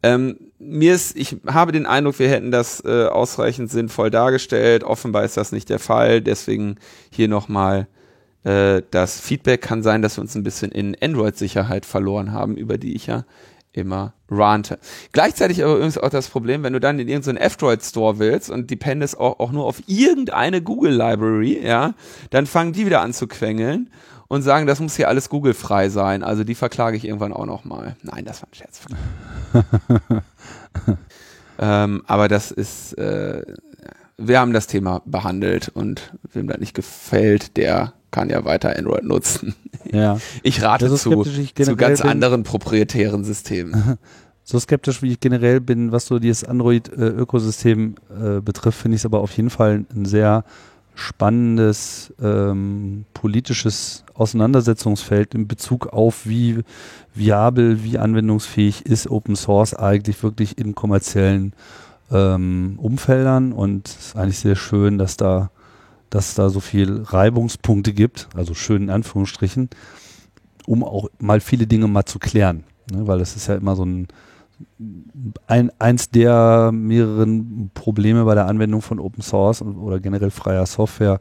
Ähm, 0.03 0.39
mir 0.59 0.95
ist, 0.95 1.17
ich 1.17 1.37
habe 1.47 1.73
den 1.73 1.87
Eindruck, 1.87 2.19
wir 2.19 2.29
hätten 2.29 2.51
das 2.51 2.85
äh, 2.85 3.07
ausreichend 3.07 3.71
sinnvoll 3.71 4.11
dargestellt. 4.11 4.85
Offenbar 4.85 5.25
ist 5.25 5.37
das 5.37 5.53
nicht 5.53 5.69
der 5.69 5.79
Fall. 5.79 6.21
Deswegen 6.21 6.77
hier 7.11 7.29
nochmal 7.29 7.89
äh, 8.45 8.83
das 8.91 9.21
Feedback. 9.21 9.63
Kann 9.63 9.83
sein, 9.83 10.03
dass 10.03 10.17
wir 10.17 10.23
uns 10.23 10.35
ein 10.35 10.45
bisschen 10.45 10.71
in 10.73 10.97
Android-Sicherheit 11.01 11.87
verloren 11.87 12.33
haben, 12.33 12.57
über 12.57 12.79
die 12.79 12.95
ich 12.95 13.07
ja 13.07 13.25
immer 13.73 14.15
rante. 14.31 14.79
Gleichzeitig 15.13 15.63
aber 15.63 15.75
übrigens 15.75 15.99
auch 15.99 16.11
das 16.11 16.29
Problem, 16.29 16.63
wenn 16.63 16.73
du 16.73 16.81
dann 16.81 16.99
in 16.99 17.09
irgendeinen 17.09 17.39
F-Droid-Store 17.39 18.19
willst 18.19 18.51
und 18.51 18.71
dependest 18.71 19.19
auch, 19.19 19.39
auch 19.39 19.53
nur 19.53 19.65
auf 19.65 19.83
irgendeine 19.87 20.63
Google-Library, 20.63 21.65
ja, 21.65 21.95
dann 22.31 22.47
fangen 22.47 22.73
die 22.73 22.87
wieder 22.87 23.01
an 23.01 23.13
zu 23.13 23.27
quengeln 23.27 23.91
und 24.29 24.43
sagen, 24.43 24.67
das 24.67 24.81
muss 24.81 24.97
hier 24.97 25.09
alles 25.09 25.29
Google-frei 25.31 25.89
sein. 25.89 26.23
Also 26.23 26.45
die 26.45 26.55
verklage 26.55 26.97
ich 26.97 27.07
irgendwann 27.07 27.33
auch 27.33 27.47
nochmal. 27.47 27.97
Nein, 28.03 28.25
das 28.25 28.43
war 28.43 28.49
ein 28.51 28.55
Scherz. 28.55 28.81
ähm, 31.59 32.03
aber 32.07 32.29
das 32.29 32.51
ist, 32.51 32.93
äh, 32.99 33.43
wir 34.19 34.39
haben 34.39 34.53
das 34.53 34.67
Thema 34.67 35.03
behandelt 35.07 35.71
und 35.71 36.13
wem 36.33 36.47
das 36.47 36.59
nicht 36.59 36.75
gefällt, 36.75 37.57
der 37.57 37.95
kann 38.11 38.31
ja 38.31 38.45
weiter 38.45 38.77
Android 38.77 39.05
nutzen. 39.05 39.55
Ja. 39.91 40.19
Ich 40.43 40.63
rate 40.63 40.95
zu, 40.95 41.23
zu 41.25 41.77
ganz 41.77 42.01
anderen 42.03 42.43
proprietären 42.43 43.25
Systemen. 43.25 43.99
So 44.51 44.59
skeptisch 44.59 45.03
wie 45.03 45.13
ich 45.13 45.21
generell 45.21 45.61
bin, 45.61 45.93
was 45.93 46.07
so 46.07 46.19
dieses 46.19 46.43
Android-Ökosystem 46.43 47.97
äh, 48.09 48.41
betrifft, 48.41 48.81
finde 48.81 48.95
ich 48.95 49.03
es 49.03 49.05
aber 49.05 49.21
auf 49.21 49.37
jeden 49.37 49.51
Fall 49.51 49.85
ein 49.95 50.07
sehr 50.07 50.43
spannendes 50.99 52.13
ähm, 52.21 53.05
politisches 53.15 54.05
Auseinandersetzungsfeld 54.15 55.33
in 55.33 55.47
Bezug 55.47 55.87
auf, 55.87 56.27
wie 56.27 56.65
viabel, 57.15 57.85
wie 57.85 57.99
anwendungsfähig 57.99 58.85
ist 58.85 59.09
Open 59.09 59.37
Source 59.37 59.75
eigentlich 59.75 60.21
wirklich 60.25 60.59
in 60.59 60.75
kommerziellen 60.75 61.53
ähm, 62.11 62.81
Umfeldern. 62.83 63.53
Und 63.53 63.89
es 63.89 64.09
ist 64.09 64.17
eigentlich 64.17 64.41
sehr 64.41 64.57
schön, 64.57 64.99
dass 64.99 65.17
da, 65.17 65.53
dass 66.11 66.35
da 66.35 66.51
so 66.51 66.59
viel 66.59 67.03
Reibungspunkte 67.05 67.93
gibt, 67.93 68.29
also 68.35 68.55
schön 68.55 68.83
in 68.83 68.91
Anführungsstrichen, 68.91 69.71
um 70.67 70.83
auch 70.83 71.09
mal 71.21 71.41
viele 71.41 71.69
Dinge 71.69 71.87
mal 71.87 72.07
zu 72.07 72.19
klären. 72.19 72.65
Ne? 72.91 73.07
Weil 73.07 73.21
das 73.21 73.37
ist 73.37 73.47
ja 73.47 73.55
immer 73.55 73.77
so 73.77 73.85
ein 73.85 74.09
ein, 75.47 75.71
eins 75.79 76.11
der 76.11 76.71
mehreren 76.73 77.71
Probleme 77.75 78.25
bei 78.25 78.35
der 78.35 78.47
Anwendung 78.47 78.83
von 78.83 78.99
Open 78.99 79.23
Source 79.23 79.63
oder 79.63 80.01
generell 80.01 80.31
freier 80.31 80.67
Software. 80.67 81.19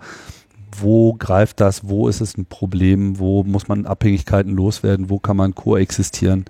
Wo 0.80 1.14
greift 1.14 1.60
das? 1.60 1.88
Wo 1.88 2.08
ist 2.08 2.22
es 2.22 2.38
ein 2.38 2.46
Problem? 2.46 3.20
Wo 3.20 3.44
muss 3.44 3.68
man 3.68 3.86
Abhängigkeiten 3.86 4.56
loswerden? 4.56 5.10
Wo 5.10 5.20
kann 5.20 5.38
man 5.38 5.56
koexistieren? 5.56 6.46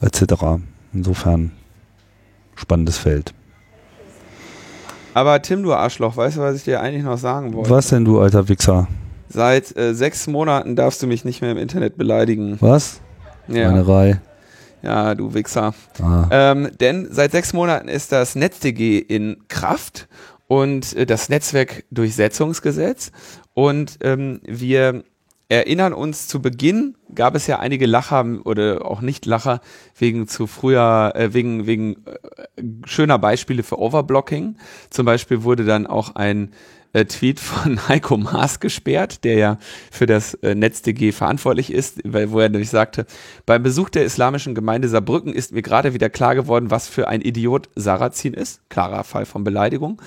Etc. 0.00 0.22
Insofern 0.92 1.52
spannendes 2.54 2.98
Feld. 2.98 3.34
Aber 5.14 5.40
Tim, 5.42 5.62
du 5.62 5.72
Arschloch, 5.72 6.16
weißt 6.16 6.36
du, 6.36 6.40
was 6.40 6.56
ich 6.56 6.64
dir 6.64 6.80
eigentlich 6.80 7.04
noch 7.04 7.18
sagen 7.18 7.54
wollte? 7.54 7.70
Was 7.70 7.88
denn, 7.88 8.04
du 8.04 8.20
alter 8.20 8.48
Wichser? 8.48 8.88
Seit 9.28 9.76
äh, 9.76 9.94
sechs 9.94 10.26
Monaten 10.26 10.76
darfst 10.76 11.02
du 11.02 11.06
mich 11.06 11.24
nicht 11.24 11.40
mehr 11.40 11.52
im 11.52 11.58
Internet 11.58 11.96
beleidigen. 11.96 12.56
Was? 12.60 13.00
Ja. 13.48 13.70
Reihe. 13.80 14.20
Ja, 14.84 15.14
du 15.14 15.32
Wichser. 15.32 15.74
Ah. 16.02 16.28
Ähm, 16.30 16.70
denn 16.78 17.08
seit 17.10 17.32
sechs 17.32 17.54
Monaten 17.54 17.88
ist 17.88 18.12
das 18.12 18.34
NetzDG 18.34 18.98
in 18.98 19.48
Kraft 19.48 20.08
und 20.46 20.94
äh, 20.94 21.06
das 21.06 21.30
Netzwerkdurchsetzungsgesetz. 21.30 23.10
Und 23.54 23.98
ähm, 24.02 24.40
wir 24.44 25.04
erinnern 25.48 25.94
uns 25.94 26.28
zu 26.28 26.42
Beginn 26.42 26.96
gab 27.14 27.34
es 27.34 27.46
ja 27.46 27.60
einige 27.60 27.86
Lacher 27.86 28.26
oder 28.44 28.84
auch 28.84 29.00
nicht 29.00 29.24
Lacher 29.24 29.60
wegen 29.96 30.26
zu 30.28 30.46
früher, 30.46 31.12
äh, 31.14 31.32
wegen, 31.32 31.66
wegen 31.66 32.04
äh, 32.06 32.43
schöner 32.84 33.18
Beispiele 33.18 33.62
für 33.62 33.78
Overblocking. 33.78 34.56
Zum 34.90 35.06
Beispiel 35.06 35.42
wurde 35.42 35.64
dann 35.64 35.86
auch 35.86 36.14
ein 36.14 36.50
äh, 36.94 37.04
Tweet 37.04 37.40
von 37.40 37.78
Heiko 37.88 38.16
Maas 38.16 38.60
gesperrt, 38.60 39.24
der 39.24 39.36
ja 39.36 39.58
für 39.90 40.06
das 40.06 40.34
äh, 40.34 40.54
NetzDG 40.54 41.12
verantwortlich 41.12 41.72
ist, 41.72 42.00
wo 42.04 42.40
er 42.40 42.48
nämlich 42.48 42.70
sagte, 42.70 43.04
beim 43.44 43.62
Besuch 43.62 43.90
der 43.90 44.04
islamischen 44.04 44.54
Gemeinde 44.54 44.88
Saarbrücken 44.88 45.34
ist 45.34 45.52
mir 45.52 45.62
gerade 45.62 45.92
wieder 45.92 46.08
klar 46.08 46.34
geworden, 46.34 46.70
was 46.70 46.88
für 46.88 47.08
ein 47.08 47.20
Idiot 47.20 47.68
Sarrazin 47.74 48.32
ist. 48.32 48.60
Klarer 48.70 49.04
Fall 49.04 49.26
von 49.26 49.44
Beleidigung. 49.44 50.00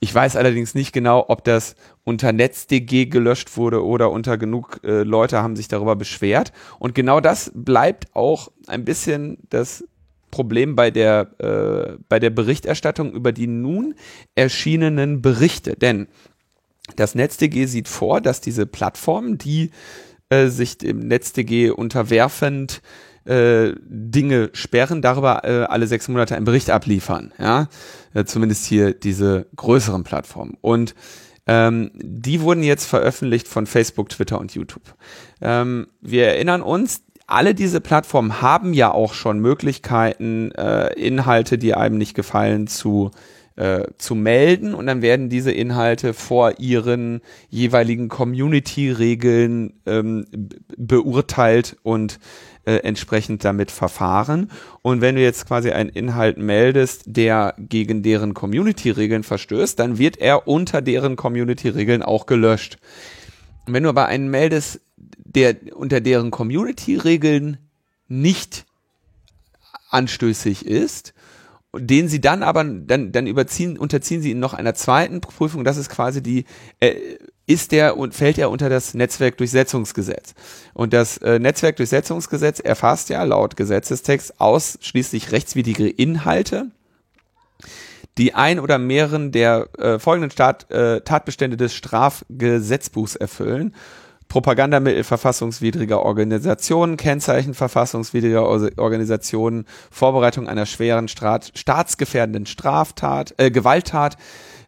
Ich 0.00 0.14
weiß 0.14 0.36
allerdings 0.36 0.74
nicht 0.74 0.92
genau, 0.92 1.24
ob 1.28 1.44
das 1.44 1.76
unter 2.04 2.32
NetzDG 2.32 3.06
gelöscht 3.06 3.56
wurde 3.56 3.84
oder 3.84 4.10
unter 4.10 4.36
genug 4.36 4.80
äh, 4.82 5.04
Leute 5.04 5.42
haben 5.42 5.54
sich 5.54 5.68
darüber 5.68 5.94
beschwert. 5.94 6.52
Und 6.80 6.94
genau 6.94 7.20
das 7.20 7.52
bleibt 7.54 8.08
auch 8.14 8.50
ein 8.66 8.84
bisschen 8.84 9.38
das 9.48 9.84
Problem 10.32 10.74
bei 10.74 10.90
der, 10.90 11.30
äh, 11.38 11.98
bei 12.08 12.18
der 12.18 12.30
Berichterstattung 12.30 13.12
über 13.12 13.30
die 13.30 13.46
nun 13.46 13.94
erschienenen 14.34 15.22
Berichte. 15.22 15.76
Denn 15.76 16.08
das 16.96 17.14
NetzDG 17.14 17.66
sieht 17.66 17.86
vor, 17.86 18.20
dass 18.20 18.40
diese 18.40 18.66
Plattformen, 18.66 19.38
die 19.38 19.70
äh, 20.30 20.48
sich 20.48 20.78
dem 20.78 20.98
NetzDG 20.98 21.70
unterwerfend 21.70 22.82
äh, 23.24 23.74
Dinge 23.84 24.50
sperren, 24.52 25.00
darüber 25.02 25.44
äh, 25.44 25.64
alle 25.64 25.86
sechs 25.86 26.08
Monate 26.08 26.34
einen 26.34 26.44
Bericht 26.44 26.70
abliefern. 26.70 27.32
Ja, 27.38 27.68
äh, 28.14 28.24
zumindest 28.24 28.66
hier 28.66 28.94
diese 28.94 29.46
größeren 29.54 30.02
Plattformen. 30.02 30.56
Und 30.60 30.96
ähm, 31.46 31.90
die 31.94 32.40
wurden 32.40 32.62
jetzt 32.62 32.86
veröffentlicht 32.86 33.48
von 33.48 33.66
Facebook, 33.66 34.08
Twitter 34.08 34.40
und 34.40 34.54
YouTube. 34.54 34.94
Ähm, 35.40 35.88
wir 36.00 36.26
erinnern 36.26 36.62
uns, 36.62 37.02
alle 37.26 37.54
diese 37.54 37.80
Plattformen 37.80 38.42
haben 38.42 38.74
ja 38.74 38.92
auch 38.92 39.14
schon 39.14 39.38
Möglichkeiten, 39.38 40.50
äh, 40.52 40.92
Inhalte, 40.94 41.58
die 41.58 41.74
einem 41.74 41.98
nicht 41.98 42.14
gefallen, 42.14 42.66
zu 42.66 43.10
äh, 43.56 43.84
zu 43.98 44.14
melden 44.14 44.72
und 44.74 44.86
dann 44.86 45.02
werden 45.02 45.28
diese 45.28 45.52
Inhalte 45.52 46.14
vor 46.14 46.58
ihren 46.58 47.20
jeweiligen 47.50 48.08
Community-Regeln 48.08 49.74
ähm, 49.84 50.26
beurteilt 50.78 51.76
und 51.82 52.18
äh, 52.64 52.76
entsprechend 52.76 53.44
damit 53.44 53.70
verfahren. 53.70 54.50
Und 54.80 55.00
wenn 55.00 55.16
du 55.16 55.20
jetzt 55.20 55.46
quasi 55.46 55.70
einen 55.70 55.90
Inhalt 55.90 56.38
meldest, 56.38 57.02
der 57.06 57.54
gegen 57.58 58.02
deren 58.02 58.34
Community-Regeln 58.34 59.22
verstößt, 59.22 59.78
dann 59.78 59.98
wird 59.98 60.16
er 60.16 60.48
unter 60.48 60.80
deren 60.80 61.16
Community-Regeln 61.16 62.02
auch 62.02 62.26
gelöscht. 62.26 62.78
wenn 63.66 63.82
du 63.82 63.90
aber 63.90 64.06
einen 64.06 64.28
meldest, 64.28 64.80
der 65.34 65.56
unter 65.74 66.00
deren 66.00 66.30
Community-Regeln 66.30 67.58
nicht 68.08 68.66
anstößig 69.90 70.66
ist, 70.66 71.14
den 71.74 72.08
sie 72.08 72.20
dann 72.20 72.42
aber, 72.42 72.64
dann, 72.64 73.12
dann 73.12 73.26
überziehen, 73.26 73.78
unterziehen 73.78 74.20
sie 74.20 74.32
ihn 74.32 74.40
noch 74.40 74.52
einer 74.52 74.74
zweiten 74.74 75.20
Prüfung, 75.20 75.64
das 75.64 75.78
ist 75.78 75.88
quasi 75.88 76.22
die, 76.22 76.44
äh, 76.80 76.94
ist 77.46 77.72
der 77.72 77.96
und 77.96 78.14
fällt 78.14 78.38
er 78.38 78.50
unter 78.50 78.68
das 78.68 78.94
Netzwerkdurchsetzungsgesetz. 78.94 80.34
Und 80.74 80.92
das 80.92 81.16
äh, 81.18 81.38
Netzwerkdurchsetzungsgesetz 81.38 82.60
erfasst 82.60 83.08
ja 83.08 83.22
laut 83.24 83.56
Gesetzestext 83.56 84.38
ausschließlich 84.40 85.32
rechtswidrige 85.32 85.88
Inhalte, 85.88 86.70
die 88.18 88.34
ein 88.34 88.60
oder 88.60 88.78
mehreren 88.78 89.32
der 89.32 89.68
äh, 89.78 89.98
folgenden 89.98 90.30
Staat, 90.30 90.70
äh, 90.70 91.00
Tatbestände 91.00 91.56
des 91.56 91.74
Strafgesetzbuchs 91.74 93.16
erfüllen 93.16 93.74
Propagandamittel 94.32 95.04
verfassungswidriger 95.04 96.00
Organisationen, 96.00 96.96
Kennzeichen 96.96 97.52
verfassungswidriger 97.52 98.48
Organisationen, 98.78 99.66
Vorbereitung 99.90 100.48
einer 100.48 100.64
schweren 100.64 101.08
Staat, 101.08 101.52
staatsgefährdenden 101.54 102.46
Straftat, 102.46 103.34
äh, 103.36 103.50
Gewalttat, 103.50 104.16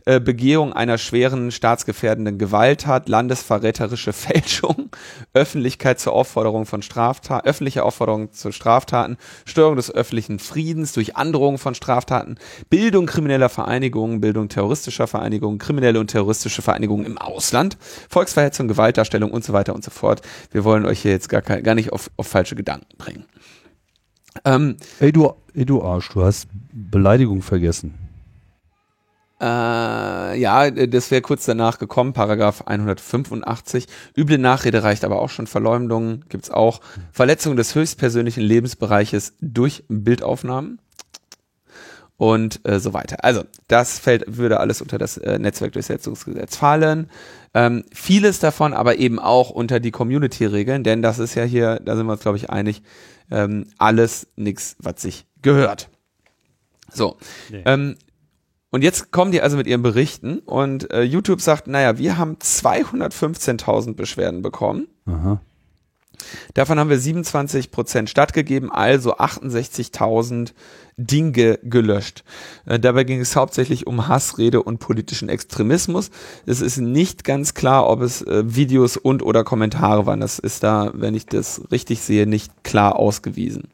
äh, 0.06 0.20
Begehung 0.20 0.72
einer 0.74 0.98
schweren 0.98 1.50
staatsgefährdenden 1.50 2.36
Gewalttat, 2.36 3.08
landesverräterische 3.08 4.12
Fälschung, 4.14 4.90
Öffentlichkeit 5.32 5.98
zur 5.98 6.12
Aufforderung 6.12 6.66
von 6.66 6.82
Straftaten, 6.82 7.46
öffentliche 7.48 7.84
Aufforderung 7.84 8.30
zu 8.32 8.52
Straftaten, 8.52 9.16
Störung 9.46 9.76
des 9.76 9.90
öffentlichen 9.90 10.38
Friedens 10.38 10.92
durch 10.92 11.16
Androhung 11.16 11.56
von 11.56 11.74
Straftaten, 11.74 12.36
Bildung 12.68 13.06
krimineller 13.06 13.48
Vereinigungen, 13.48 14.20
Bildung 14.20 14.48
terroristischer 14.48 15.06
Vereinigungen, 15.06 15.58
kriminelle 15.58 15.98
und 15.98 16.10
terroristische 16.10 16.60
Vereinigungen 16.60 17.06
im 17.06 17.16
Ausland, 17.16 17.78
Volksverhetzung, 18.10 18.68
Gewaltdarstellung 18.68 19.30
und 19.30 19.42
so 19.42 19.54
weiter 19.54 19.74
und 19.74 19.84
so 19.84 19.90
fort. 19.90 20.20
Wir 20.50 20.64
wollen 20.64 20.84
euch 20.84 21.00
hier 21.00 21.12
jetzt 21.12 21.30
gar, 21.30 21.40
kein, 21.40 21.62
gar 21.62 21.74
nicht 21.74 21.92
auf, 21.92 22.10
auf 22.16 22.26
falsche 22.26 22.56
Gedanken 22.56 22.96
bringen. 22.98 23.24
Ähm, 24.44 24.76
ey, 25.00 25.12
du, 25.12 25.32
ey, 25.54 25.64
du 25.64 25.82
Arsch, 25.82 26.10
du 26.10 26.22
hast 26.22 26.48
Beleidigung 26.72 27.40
vergessen. 27.40 28.03
Äh, 29.40 30.38
ja, 30.38 30.70
das 30.70 31.10
wäre 31.10 31.22
kurz 31.22 31.44
danach 31.44 31.78
gekommen, 31.78 32.12
Paragraph 32.12 32.62
185. 32.66 33.86
Üble 34.16 34.38
Nachrede 34.38 34.82
reicht 34.82 35.04
aber 35.04 35.20
auch 35.20 35.30
schon. 35.30 35.46
Verleumdung 35.46 36.24
gibt's 36.28 36.50
auch. 36.50 36.80
Verletzung 37.12 37.56
des 37.56 37.74
höchstpersönlichen 37.74 38.42
Lebensbereiches 38.42 39.34
durch 39.40 39.84
Bildaufnahmen 39.88 40.78
und 42.16 42.60
äh, 42.66 42.78
so 42.78 42.92
weiter. 42.92 43.24
Also, 43.24 43.44
das 43.68 43.98
fällt, 43.98 44.24
würde 44.38 44.60
alles 44.60 44.80
unter 44.80 44.98
das 44.98 45.16
äh, 45.18 45.38
Netzwerkdurchsetzungsgesetz 45.38 46.56
fallen. 46.56 47.10
Ähm, 47.54 47.84
vieles 47.92 48.38
davon 48.38 48.72
aber 48.72 48.98
eben 48.98 49.18
auch 49.18 49.50
unter 49.50 49.80
die 49.80 49.90
Community-Regeln, 49.90 50.84
denn 50.84 51.02
das 51.02 51.18
ist 51.18 51.34
ja 51.34 51.44
hier, 51.44 51.80
da 51.84 51.96
sind 51.96 52.06
wir 52.06 52.12
uns, 52.12 52.22
glaube 52.22 52.38
ich, 52.38 52.50
einig, 52.50 52.82
ähm, 53.30 53.66
alles 53.78 54.28
nichts, 54.36 54.76
was 54.78 55.02
sich 55.02 55.26
gehört. 55.42 55.88
So. 56.92 57.16
Nee. 57.50 57.62
Ähm, 57.66 57.96
und 58.74 58.82
jetzt 58.82 59.12
kommen 59.12 59.30
die 59.30 59.40
also 59.40 59.56
mit 59.56 59.68
ihren 59.68 59.82
Berichten 59.82 60.40
und 60.40 60.90
äh, 60.90 61.02
YouTube 61.02 61.40
sagt, 61.40 61.68
naja, 61.68 61.96
wir 61.96 62.18
haben 62.18 62.38
215.000 62.42 63.94
Beschwerden 63.94 64.42
bekommen. 64.42 64.88
Aha. 65.06 65.40
Davon 66.54 66.80
haben 66.80 66.90
wir 66.90 66.98
27 66.98 67.70
Prozent 67.70 68.10
stattgegeben, 68.10 68.72
also 68.72 69.14
68.000 69.14 70.54
Dinge 70.96 71.60
gelöscht. 71.62 72.24
Äh, 72.66 72.80
dabei 72.80 73.04
ging 73.04 73.20
es 73.20 73.36
hauptsächlich 73.36 73.86
um 73.86 74.08
Hassrede 74.08 74.60
und 74.60 74.78
politischen 74.78 75.28
Extremismus. 75.28 76.10
Es 76.44 76.60
ist 76.60 76.78
nicht 76.78 77.22
ganz 77.22 77.54
klar, 77.54 77.88
ob 77.88 78.00
es 78.00 78.22
äh, 78.22 78.42
Videos 78.56 78.96
und 78.96 79.22
oder 79.22 79.44
Kommentare 79.44 80.06
waren. 80.06 80.18
Das 80.18 80.40
ist 80.40 80.64
da, 80.64 80.90
wenn 80.94 81.14
ich 81.14 81.26
das 81.26 81.62
richtig 81.70 82.00
sehe, 82.00 82.26
nicht 82.26 82.64
klar 82.64 82.96
ausgewiesen. 82.96 83.68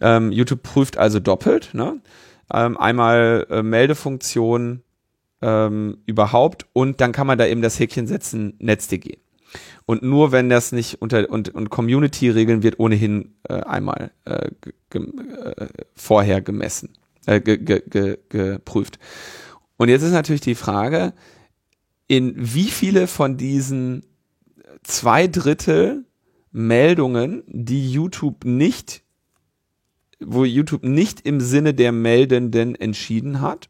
Ähm, 0.00 0.32
YouTube 0.32 0.62
prüft 0.62 0.96
also 0.96 1.20
doppelt. 1.20 1.74
Ne? 1.74 2.00
Ähm, 2.52 2.76
einmal 2.76 3.46
äh, 3.50 3.62
Meldefunktion 3.62 4.82
ähm, 5.42 5.98
überhaupt 6.06 6.66
und 6.72 7.00
dann 7.00 7.12
kann 7.12 7.26
man 7.26 7.38
da 7.38 7.46
eben 7.46 7.62
das 7.62 7.78
Häkchen 7.78 8.06
setzen, 8.06 8.54
NetzDG. 8.58 9.18
Und 9.86 10.02
nur 10.02 10.32
wenn 10.32 10.50
das 10.50 10.72
nicht 10.72 11.00
unter 11.00 11.30
und, 11.30 11.54
und 11.54 11.70
Community-Regeln 11.70 12.62
wird 12.62 12.78
ohnehin 12.78 13.34
äh, 13.48 13.54
einmal 13.54 14.10
äh, 14.26 14.50
äh, 14.92 15.66
vorher 15.94 16.42
gemessen, 16.42 16.90
äh, 17.26 17.40
ge, 17.40 17.56
ge, 17.56 17.82
ge, 17.88 18.18
geprüft. 18.28 18.98
Und 19.78 19.88
jetzt 19.88 20.02
ist 20.02 20.12
natürlich 20.12 20.42
die 20.42 20.54
Frage, 20.54 21.14
in 22.06 22.34
wie 22.36 22.68
viele 22.68 23.06
von 23.06 23.36
diesen 23.36 24.04
zwei 24.82 25.26
Drittel 25.26 26.04
Meldungen, 26.50 27.42
die 27.46 27.90
YouTube 27.90 28.44
nicht 28.44 29.02
wo 30.20 30.44
YouTube 30.44 30.84
nicht 30.84 31.20
im 31.26 31.40
Sinne 31.40 31.74
der 31.74 31.92
Meldenden 31.92 32.74
entschieden 32.74 33.40
hat, 33.40 33.68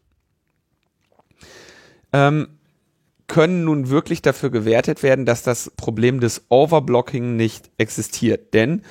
ähm, 2.13 2.49
können 3.27 3.65
nun 3.65 3.91
wirklich 3.91 4.23
dafür 4.23 4.51
gewertet 4.51 5.03
werden, 5.03 5.27
dass 5.27 5.43
das 5.43 5.71
Problem 5.77 6.21
des 6.21 6.47
Overblocking 6.49 7.37
nicht 7.37 7.71
existiert. 7.77 8.55
Denn 8.55 8.83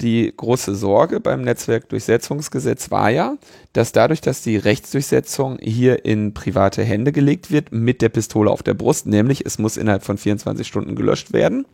die 0.00 0.32
große 0.36 0.74
Sorge 0.74 1.20
beim 1.20 1.42
Netzwerkdurchsetzungsgesetz 1.42 2.90
war 2.90 3.10
ja, 3.10 3.36
dass 3.72 3.92
dadurch, 3.92 4.20
dass 4.20 4.42
die 4.42 4.56
Rechtsdurchsetzung 4.56 5.58
hier 5.60 6.04
in 6.04 6.34
private 6.34 6.82
Hände 6.82 7.12
gelegt 7.12 7.52
wird, 7.52 7.70
mit 7.70 8.02
der 8.02 8.08
Pistole 8.08 8.50
auf 8.50 8.64
der 8.64 8.74
Brust, 8.74 9.06
nämlich 9.06 9.46
es 9.46 9.58
muss 9.58 9.76
innerhalb 9.76 10.02
von 10.02 10.18
24 10.18 10.66
Stunden 10.66 10.96
gelöscht 10.96 11.32
werden, 11.32 11.64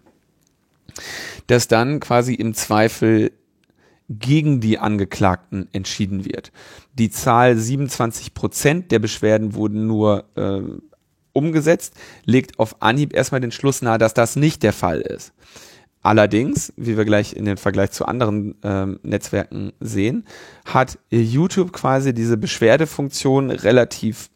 dass 1.46 1.66
dann 1.66 2.00
quasi 2.00 2.35
im 2.35 2.53
Zweifel 2.53 3.33
gegen 4.11 4.61
die 4.61 4.79
Angeklagten 4.79 5.68
entschieden 5.73 6.25
wird. 6.25 6.51
Die 6.94 7.11
Zahl 7.11 7.57
27 7.57 8.35
Prozent 8.35 8.90
der 8.90 8.99
Beschwerden 8.99 9.55
wurden 9.55 9.87
nur 9.87 10.25
äh, 10.35 10.61
umgesetzt, 11.33 11.94
legt 12.25 12.59
auf 12.59 12.83
Anhieb 12.83 13.14
erstmal 13.14 13.40
den 13.40 13.53
Schluss 13.53 13.83
nahe, 13.83 13.99
dass 13.99 14.12
das 14.12 14.35
nicht 14.35 14.64
der 14.64 14.73
Fall 14.73 15.01
ist. 15.01 15.33
Allerdings, 16.03 16.73
wie 16.77 16.96
wir 16.96 17.05
gleich 17.05 17.35
in 17.35 17.44
den 17.44 17.57
Vergleich 17.57 17.92
zu 17.92 18.07
anderen 18.07 18.57
ähm, 18.64 18.99
Netzwerken 19.03 19.73
sehen, 19.79 20.25
hat 20.64 20.99
YouTube 21.11 21.73
quasi 21.73 22.12
diese 22.12 22.37
Beschwerdefunktion 22.37 23.51
relativ 23.51 24.31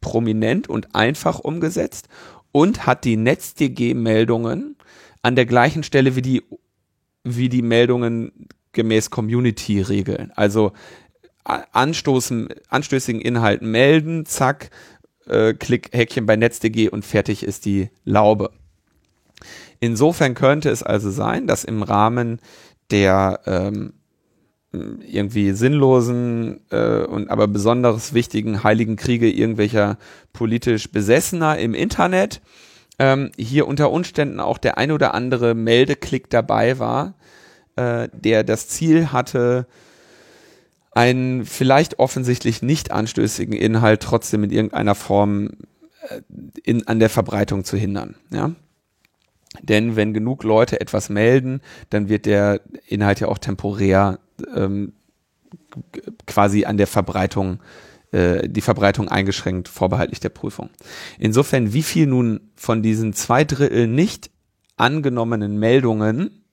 prominent 0.00 0.68
und 0.68 0.94
einfach 0.94 1.40
umgesetzt 1.40 2.08
und 2.52 2.86
hat 2.86 3.04
die 3.04 3.16
NetzDG-Meldungen 3.16 4.76
an 5.22 5.34
der 5.34 5.46
gleichen 5.46 5.82
Stelle 5.82 6.14
wie 6.14 6.22
die 6.22 6.42
wie 7.24 7.48
die 7.48 7.62
Meldungen 7.62 8.48
gemäß 8.74 9.10
Community-Regeln. 9.10 10.32
Also 10.34 10.72
anstoßen, 11.44 12.48
anstößigen 12.68 13.20
Inhalten 13.20 13.70
melden, 13.70 14.24
zack, 14.26 14.70
äh, 15.26 15.54
Klick, 15.54 15.90
Häkchen 15.92 16.26
bei 16.26 16.36
Netz.de 16.36 16.88
und 16.88 17.04
fertig 17.04 17.42
ist 17.42 17.64
die 17.64 17.90
Laube. 18.04 18.50
Insofern 19.80 20.34
könnte 20.34 20.70
es 20.70 20.82
also 20.82 21.10
sein, 21.10 21.46
dass 21.46 21.64
im 21.64 21.82
Rahmen 21.82 22.40
der 22.90 23.40
ähm, 23.46 23.94
irgendwie 24.72 25.52
sinnlosen 25.52 26.60
äh, 26.70 27.04
und 27.04 27.30
aber 27.30 27.46
besonders 27.46 28.14
wichtigen 28.14 28.64
heiligen 28.64 28.96
Kriege 28.96 29.30
irgendwelcher 29.30 29.98
politisch 30.32 30.90
Besessener 30.90 31.58
im 31.58 31.74
Internet 31.74 32.40
ähm, 32.98 33.30
hier 33.36 33.66
unter 33.66 33.90
Umständen 33.90 34.40
auch 34.40 34.58
der 34.58 34.78
ein 34.78 34.90
oder 34.90 35.14
andere 35.14 35.54
Meldeklick 35.54 36.30
dabei 36.30 36.78
war, 36.78 37.14
äh, 37.76 38.08
der 38.12 38.44
das 38.44 38.68
Ziel 38.68 39.12
hatte, 39.12 39.66
einen 40.92 41.44
vielleicht 41.44 41.98
offensichtlich 41.98 42.62
nicht 42.62 42.92
anstößigen 42.92 43.54
Inhalt 43.54 44.00
trotzdem 44.00 44.44
in 44.44 44.50
irgendeiner 44.50 44.94
Form 44.94 45.50
äh, 46.08 46.20
in, 46.62 46.86
an 46.86 47.00
der 47.00 47.10
Verbreitung 47.10 47.64
zu 47.64 47.76
hindern. 47.76 48.14
Ja? 48.30 48.52
Denn 49.62 49.96
wenn 49.96 50.14
genug 50.14 50.44
Leute 50.44 50.80
etwas 50.80 51.08
melden, 51.08 51.60
dann 51.90 52.08
wird 52.08 52.26
der 52.26 52.60
Inhalt 52.86 53.20
ja 53.20 53.28
auch 53.28 53.38
temporär 53.38 54.18
ähm, 54.54 54.92
quasi 56.26 56.64
an 56.64 56.76
der 56.76 56.86
Verbreitung, 56.86 57.60
äh, 58.12 58.48
die 58.48 58.60
Verbreitung 58.60 59.08
eingeschränkt, 59.08 59.68
vorbehaltlich 59.68 60.20
der 60.20 60.28
Prüfung. 60.28 60.70
Insofern, 61.18 61.72
wie 61.72 61.82
viel 61.82 62.06
nun 62.06 62.52
von 62.54 62.82
diesen 62.82 63.12
zwei 63.12 63.44
Drittel 63.44 63.86
nicht 63.86 64.30
angenommenen 64.76 65.58
Meldungen 65.58 66.43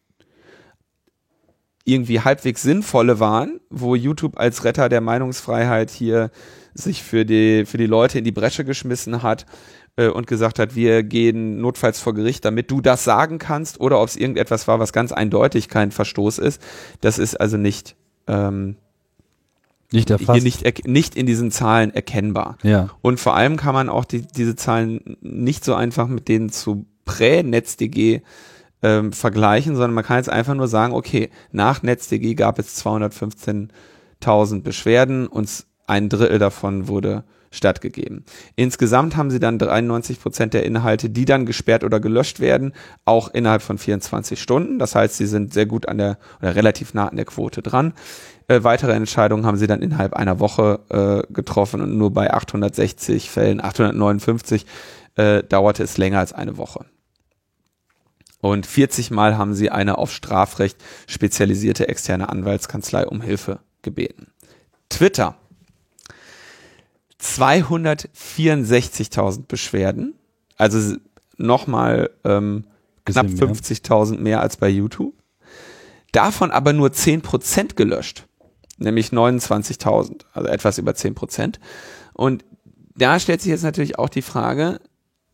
irgendwie 1.85 2.19
halbwegs 2.21 2.61
sinnvolle 2.61 3.19
waren, 3.19 3.59
wo 3.69 3.95
YouTube 3.95 4.37
als 4.37 4.63
Retter 4.63 4.89
der 4.89 5.01
Meinungsfreiheit 5.01 5.89
hier 5.89 6.31
sich 6.73 7.03
für 7.03 7.25
die, 7.25 7.65
für 7.65 7.77
die 7.77 7.87
Leute 7.87 8.19
in 8.19 8.23
die 8.23 8.31
Bresche 8.31 8.63
geschmissen 8.63 9.23
hat 9.23 9.45
äh, 9.97 10.07
und 10.07 10.27
gesagt 10.27 10.59
hat, 10.59 10.75
wir 10.75 11.03
gehen 11.03 11.59
notfalls 11.59 11.99
vor 11.99 12.13
Gericht, 12.13 12.45
damit 12.45 12.71
du 12.71 12.81
das 12.81 13.03
sagen 13.03 13.39
kannst, 13.39 13.79
oder 13.79 13.99
ob 14.01 14.07
es 14.07 14.15
irgendetwas 14.15 14.67
war, 14.67 14.79
was 14.79 14.93
ganz 14.93 15.11
eindeutig 15.11 15.67
kein 15.67 15.91
Verstoß 15.91 16.37
ist. 16.37 16.61
Das 17.01 17.17
ist 17.17 17.35
also 17.39 17.57
nicht, 17.57 17.95
ähm, 18.27 18.77
nicht 19.91 20.09
erfasst. 20.09 20.43
nicht, 20.43 20.87
nicht 20.87 21.15
in 21.15 21.25
diesen 21.25 21.51
Zahlen 21.51 21.93
erkennbar. 21.93 22.57
Ja. 22.63 22.89
Und 23.01 23.19
vor 23.19 23.35
allem 23.35 23.57
kann 23.57 23.73
man 23.73 23.89
auch 23.89 24.05
die, 24.05 24.21
diese 24.21 24.55
Zahlen 24.55 25.17
nicht 25.21 25.65
so 25.65 25.73
einfach 25.73 26.07
mit 26.07 26.27
denen 26.27 26.49
zu 26.49 26.85
Prä-NetzDG 27.03 28.21
ähm, 28.81 29.13
vergleichen, 29.13 29.75
sondern 29.75 29.93
man 29.93 30.03
kann 30.03 30.17
jetzt 30.17 30.29
einfach 30.29 30.55
nur 30.55 30.67
sagen, 30.67 30.93
okay, 30.93 31.29
nach 31.51 31.83
NetzDG 31.83 32.35
gab 32.35 32.59
es 32.59 32.83
215.000 32.83 34.61
Beschwerden 34.61 35.27
und 35.27 35.65
ein 35.87 36.09
Drittel 36.09 36.39
davon 36.39 36.87
wurde 36.87 37.23
stattgegeben. 37.51 38.23
Insgesamt 38.55 39.17
haben 39.17 39.29
sie 39.29 39.39
dann 39.39 39.59
93 39.59 40.21
Prozent 40.21 40.53
der 40.53 40.65
Inhalte, 40.65 41.09
die 41.09 41.25
dann 41.25 41.45
gesperrt 41.45 41.83
oder 41.83 41.99
gelöscht 41.99 42.39
werden, 42.39 42.73
auch 43.03 43.27
innerhalb 43.27 43.61
von 43.61 43.77
24 43.77 44.41
Stunden. 44.41 44.79
Das 44.79 44.95
heißt, 44.95 45.17
sie 45.17 45.25
sind 45.25 45.53
sehr 45.53 45.65
gut 45.65 45.87
an 45.87 45.97
der 45.97 46.17
oder 46.39 46.55
relativ 46.55 46.93
nah 46.93 47.09
an 47.09 47.17
der 47.17 47.25
Quote 47.25 47.61
dran. 47.61 47.93
Äh, 48.47 48.63
weitere 48.63 48.93
Entscheidungen 48.93 49.45
haben 49.45 49.57
sie 49.57 49.67
dann 49.67 49.81
innerhalb 49.81 50.13
einer 50.13 50.39
Woche 50.39 50.79
äh, 51.27 51.33
getroffen 51.33 51.81
und 51.81 51.97
nur 51.97 52.11
bei 52.11 52.33
860 52.33 53.29
Fällen, 53.29 53.61
859 53.61 54.65
äh, 55.15 55.43
dauerte 55.43 55.83
es 55.83 55.97
länger 55.97 56.19
als 56.19 56.31
eine 56.31 56.57
Woche. 56.57 56.85
Und 58.41 58.65
40 58.65 59.11
Mal 59.11 59.37
haben 59.37 59.53
sie 59.53 59.69
eine 59.69 59.99
auf 59.99 60.11
Strafrecht 60.11 60.83
spezialisierte 61.07 61.87
externe 61.87 62.27
Anwaltskanzlei 62.29 63.07
um 63.07 63.21
Hilfe 63.21 63.59
gebeten. 63.83 64.27
Twitter 64.89 65.37
264.000 67.21 69.43
Beschwerden, 69.47 70.15
also 70.57 70.97
nochmal 71.37 72.09
ähm, 72.23 72.65
knapp 73.05 73.27
50.000 73.27 74.17
mehr 74.17 74.41
als 74.41 74.57
bei 74.57 74.69
YouTube. 74.69 75.13
Davon 76.11 76.49
aber 76.51 76.73
nur 76.73 76.89
10% 76.89 77.75
gelöscht, 77.75 78.25
nämlich 78.77 79.09
29.000, 79.09 80.21
also 80.33 80.49
etwas 80.49 80.79
über 80.79 80.93
10%. 80.93 81.59
Und 82.13 82.43
da 82.95 83.19
stellt 83.19 83.41
sich 83.41 83.51
jetzt 83.51 83.63
natürlich 83.63 83.99
auch 83.99 84.09
die 84.09 84.23
Frage, 84.23 84.79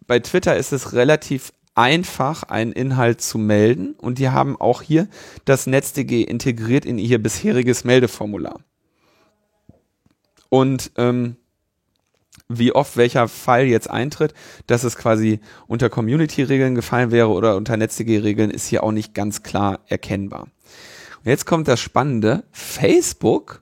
bei 0.05 0.19
Twitter 0.19 0.55
ist 0.55 0.71
es 0.71 0.93
relativ 0.93 1.51
einfach, 1.77 2.43
einen 2.43 2.71
Inhalt 2.71 3.21
zu 3.21 3.37
melden 3.37 3.93
und 3.93 4.17
die 4.17 4.29
haben 4.29 4.59
auch 4.59 4.81
hier 4.81 5.07
das 5.45 5.67
NetzDG 5.67 6.23
integriert 6.23 6.85
in 6.85 6.97
ihr 6.97 7.21
bisheriges 7.21 7.83
Meldeformular. 7.83 8.59
Und 10.49 10.91
ähm, 10.97 11.35
wie 12.49 12.71
oft 12.71 12.97
welcher 12.97 13.27
Fall 13.27 13.65
jetzt 13.65 13.89
eintritt, 13.89 14.33
dass 14.65 14.83
es 14.83 14.95
quasi 14.95 15.39
unter 15.67 15.89
Community-Regeln 15.89 16.75
gefallen 16.75 17.11
wäre 17.11 17.29
oder 17.29 17.55
unter 17.55 17.77
NetzDG-Regeln, 17.77 18.49
ist 18.49 18.67
hier 18.67 18.83
auch 18.83 18.91
nicht 18.91 19.13
ganz 19.13 19.43
klar 19.43 19.81
erkennbar. 19.87 20.47
Und 21.23 21.25
jetzt 21.25 21.45
kommt 21.45 21.67
das 21.67 21.79
Spannende. 21.79 22.45
Facebook, 22.51 23.61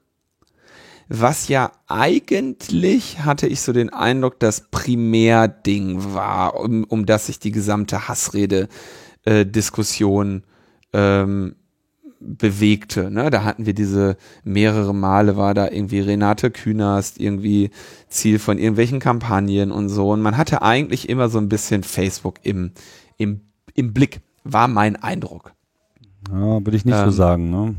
was 1.07 1.47
ja 1.47 1.71
eigentlich, 1.87 3.23
hatte 3.23 3.47
ich 3.47 3.61
so 3.61 3.71
den 3.73 3.91
Eindruck, 3.91 4.39
das 4.39 4.69
Primärding 4.71 6.13
war, 6.13 6.59
um, 6.59 6.83
um 6.85 7.05
das 7.05 7.27
sich 7.27 7.37
die 7.39 7.51
gesamte 7.51 8.07
Hassrede-Diskussion 8.07 10.43
äh, 10.93 11.21
ähm, 11.21 11.55
bewegte. 12.19 13.11
Ne? 13.11 13.29
Da 13.29 13.43
hatten 13.43 13.65
wir 13.65 13.73
diese 13.73 14.17
mehrere 14.43 14.95
Male 14.95 15.37
war 15.37 15.53
da 15.53 15.69
irgendwie 15.69 15.99
Renate 15.99 16.51
Künast 16.51 17.19
irgendwie 17.19 17.71
Ziel 18.07 18.39
von 18.39 18.57
irgendwelchen 18.57 18.99
Kampagnen 18.99 19.71
und 19.71 19.89
so. 19.89 20.11
Und 20.11 20.21
man 20.21 20.37
hatte 20.37 20.61
eigentlich 20.61 21.09
immer 21.09 21.29
so 21.29 21.37
ein 21.37 21.49
bisschen 21.49 21.83
Facebook 21.83 22.39
im, 22.43 22.71
im, 23.17 23.41
im 23.73 23.93
Blick, 23.93 24.21
war 24.43 24.67
mein 24.67 24.95
Eindruck. 24.95 25.53
Ja, 26.31 26.65
würde 26.65 26.75
ich 26.75 26.85
nicht 26.85 26.97
ähm, 26.97 27.05
so 27.05 27.11
sagen. 27.11 27.51
Ne? 27.51 27.75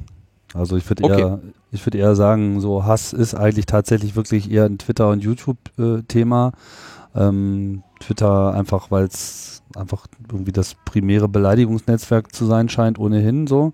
Also 0.55 0.77
ich 0.77 0.89
würde 0.89 1.05
okay. 1.05 1.21
eher, 1.21 1.41
ich 1.77 1.87
würde 1.87 1.99
eher 1.99 2.17
sagen, 2.17 2.61
so 2.61 2.85
Hass 2.85 3.13
ist 3.13 3.35
eigentlich 3.35 3.67
tatsächlich 3.67 4.17
wirklich 4.17 4.51
eher 4.51 4.65
ein 4.65 4.79
Twitter- 4.79 5.11
und 5.11 5.23
YouTube-Thema. 5.23 6.53
Ähm, 7.15 7.83
Twitter 8.01 8.53
einfach, 8.53 8.91
weil 8.91 9.05
es 9.05 9.63
einfach 9.75 10.07
irgendwie 10.31 10.53
das 10.53 10.77
primäre 10.85 11.29
Beleidigungsnetzwerk 11.29 12.35
zu 12.35 12.47
sein 12.47 12.69
scheint, 12.69 12.99
ohnehin 12.99 13.47
so. 13.47 13.73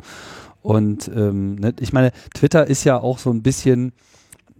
Und 0.62 1.10
ähm, 1.14 1.56
ne, 1.56 1.74
ich 1.80 1.92
meine, 1.92 2.12
Twitter 2.34 2.66
ist 2.66 2.84
ja 2.84 2.98
auch 2.98 3.18
so 3.18 3.30
ein 3.30 3.42
bisschen, 3.42 3.92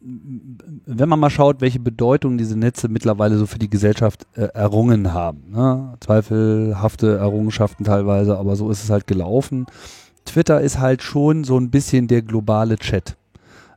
wenn 0.01 1.09
man 1.09 1.21
mal 1.21 1.31
schaut, 1.31 1.61
welche 1.61 1.79
Bedeutung 1.79 2.39
diese 2.39 2.59
Netze 2.59 2.89
mittlerweile 2.89 3.39
so 3.39 3.47
für 3.47 3.59
die 3.59 3.71
Gesellschaft 3.71 4.27
äh, 4.35 4.49
errungen 4.55 5.13
haben. 5.13 5.51
Ne? 5.51 5.95
Zweifelhafte 6.01 7.19
Errungenschaften 7.19 7.85
teilweise, 7.85 8.37
aber 8.37 8.57
so 8.57 8.69
ist 8.71 8.83
es 8.83 8.91
halt 8.91 9.07
gelaufen. 9.07 9.67
Twitter 10.25 10.61
ist 10.61 10.79
halt 10.79 11.03
schon 11.03 11.45
so 11.45 11.59
ein 11.59 11.71
bisschen 11.71 12.09
der 12.09 12.23
globale 12.23 12.77
Chat. 12.77 13.17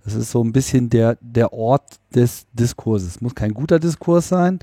Es 0.05 0.13
ist 0.13 0.31
so 0.31 0.43
ein 0.43 0.53
bisschen 0.53 0.89
der, 0.89 1.17
der 1.21 1.53
Ort 1.53 1.99
des 2.13 2.45
Diskurses. 2.53 3.21
Muss 3.21 3.35
kein 3.35 3.53
guter 3.53 3.79
Diskurs 3.79 4.29
sein, 4.29 4.59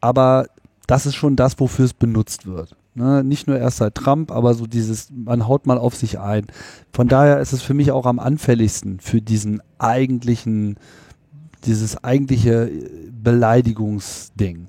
aber 0.00 0.46
das 0.86 1.06
ist 1.06 1.14
schon 1.14 1.36
das, 1.36 1.58
wofür 1.58 1.86
es 1.86 1.94
benutzt 1.94 2.46
wird. 2.46 2.76
Ne, 2.96 3.24
nicht 3.24 3.48
nur 3.48 3.58
erst 3.58 3.78
seit 3.78 3.96
Trump, 3.96 4.30
aber 4.30 4.54
so 4.54 4.66
dieses, 4.66 5.08
man 5.10 5.48
haut 5.48 5.66
mal 5.66 5.78
auf 5.78 5.96
sich 5.96 6.20
ein. 6.20 6.46
Von 6.92 7.08
daher 7.08 7.40
ist 7.40 7.52
es 7.52 7.60
für 7.60 7.74
mich 7.74 7.90
auch 7.90 8.06
am 8.06 8.20
anfälligsten 8.20 9.00
für 9.00 9.20
diesen 9.20 9.60
eigentlichen, 9.78 10.76
dieses 11.64 12.04
eigentliche 12.04 12.70
Beleidigungsding. 13.10 14.68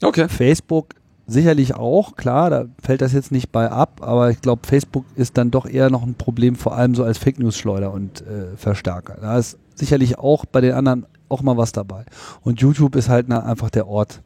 Okay. 0.00 0.28
Facebook 0.28 0.94
sicherlich 1.26 1.74
auch, 1.74 2.16
klar, 2.16 2.50
da 2.50 2.64
fällt 2.82 3.00
das 3.00 3.12
jetzt 3.12 3.32
nicht 3.32 3.52
bei 3.52 3.70
ab, 3.70 4.00
aber 4.02 4.30
ich 4.30 4.40
glaube, 4.40 4.66
Facebook 4.66 5.04
ist 5.16 5.38
dann 5.38 5.50
doch 5.50 5.66
eher 5.66 5.90
noch 5.90 6.02
ein 6.02 6.14
Problem, 6.14 6.56
vor 6.56 6.76
allem 6.76 6.94
so 6.94 7.04
als 7.04 7.18
Fake 7.18 7.38
News 7.38 7.56
Schleuder 7.56 7.92
und 7.92 8.22
äh, 8.22 8.56
Verstärker. 8.56 9.18
Da 9.20 9.38
ist 9.38 9.58
sicherlich 9.74 10.18
auch 10.18 10.44
bei 10.44 10.60
den 10.60 10.72
anderen 10.72 11.06
auch 11.28 11.42
mal 11.42 11.56
was 11.56 11.72
dabei. 11.72 12.04
Und 12.42 12.60
YouTube 12.60 12.94
ist 12.94 13.08
halt 13.08 13.26
na, 13.28 13.42
einfach 13.44 13.70
der 13.70 13.88
Ort, 13.88 14.20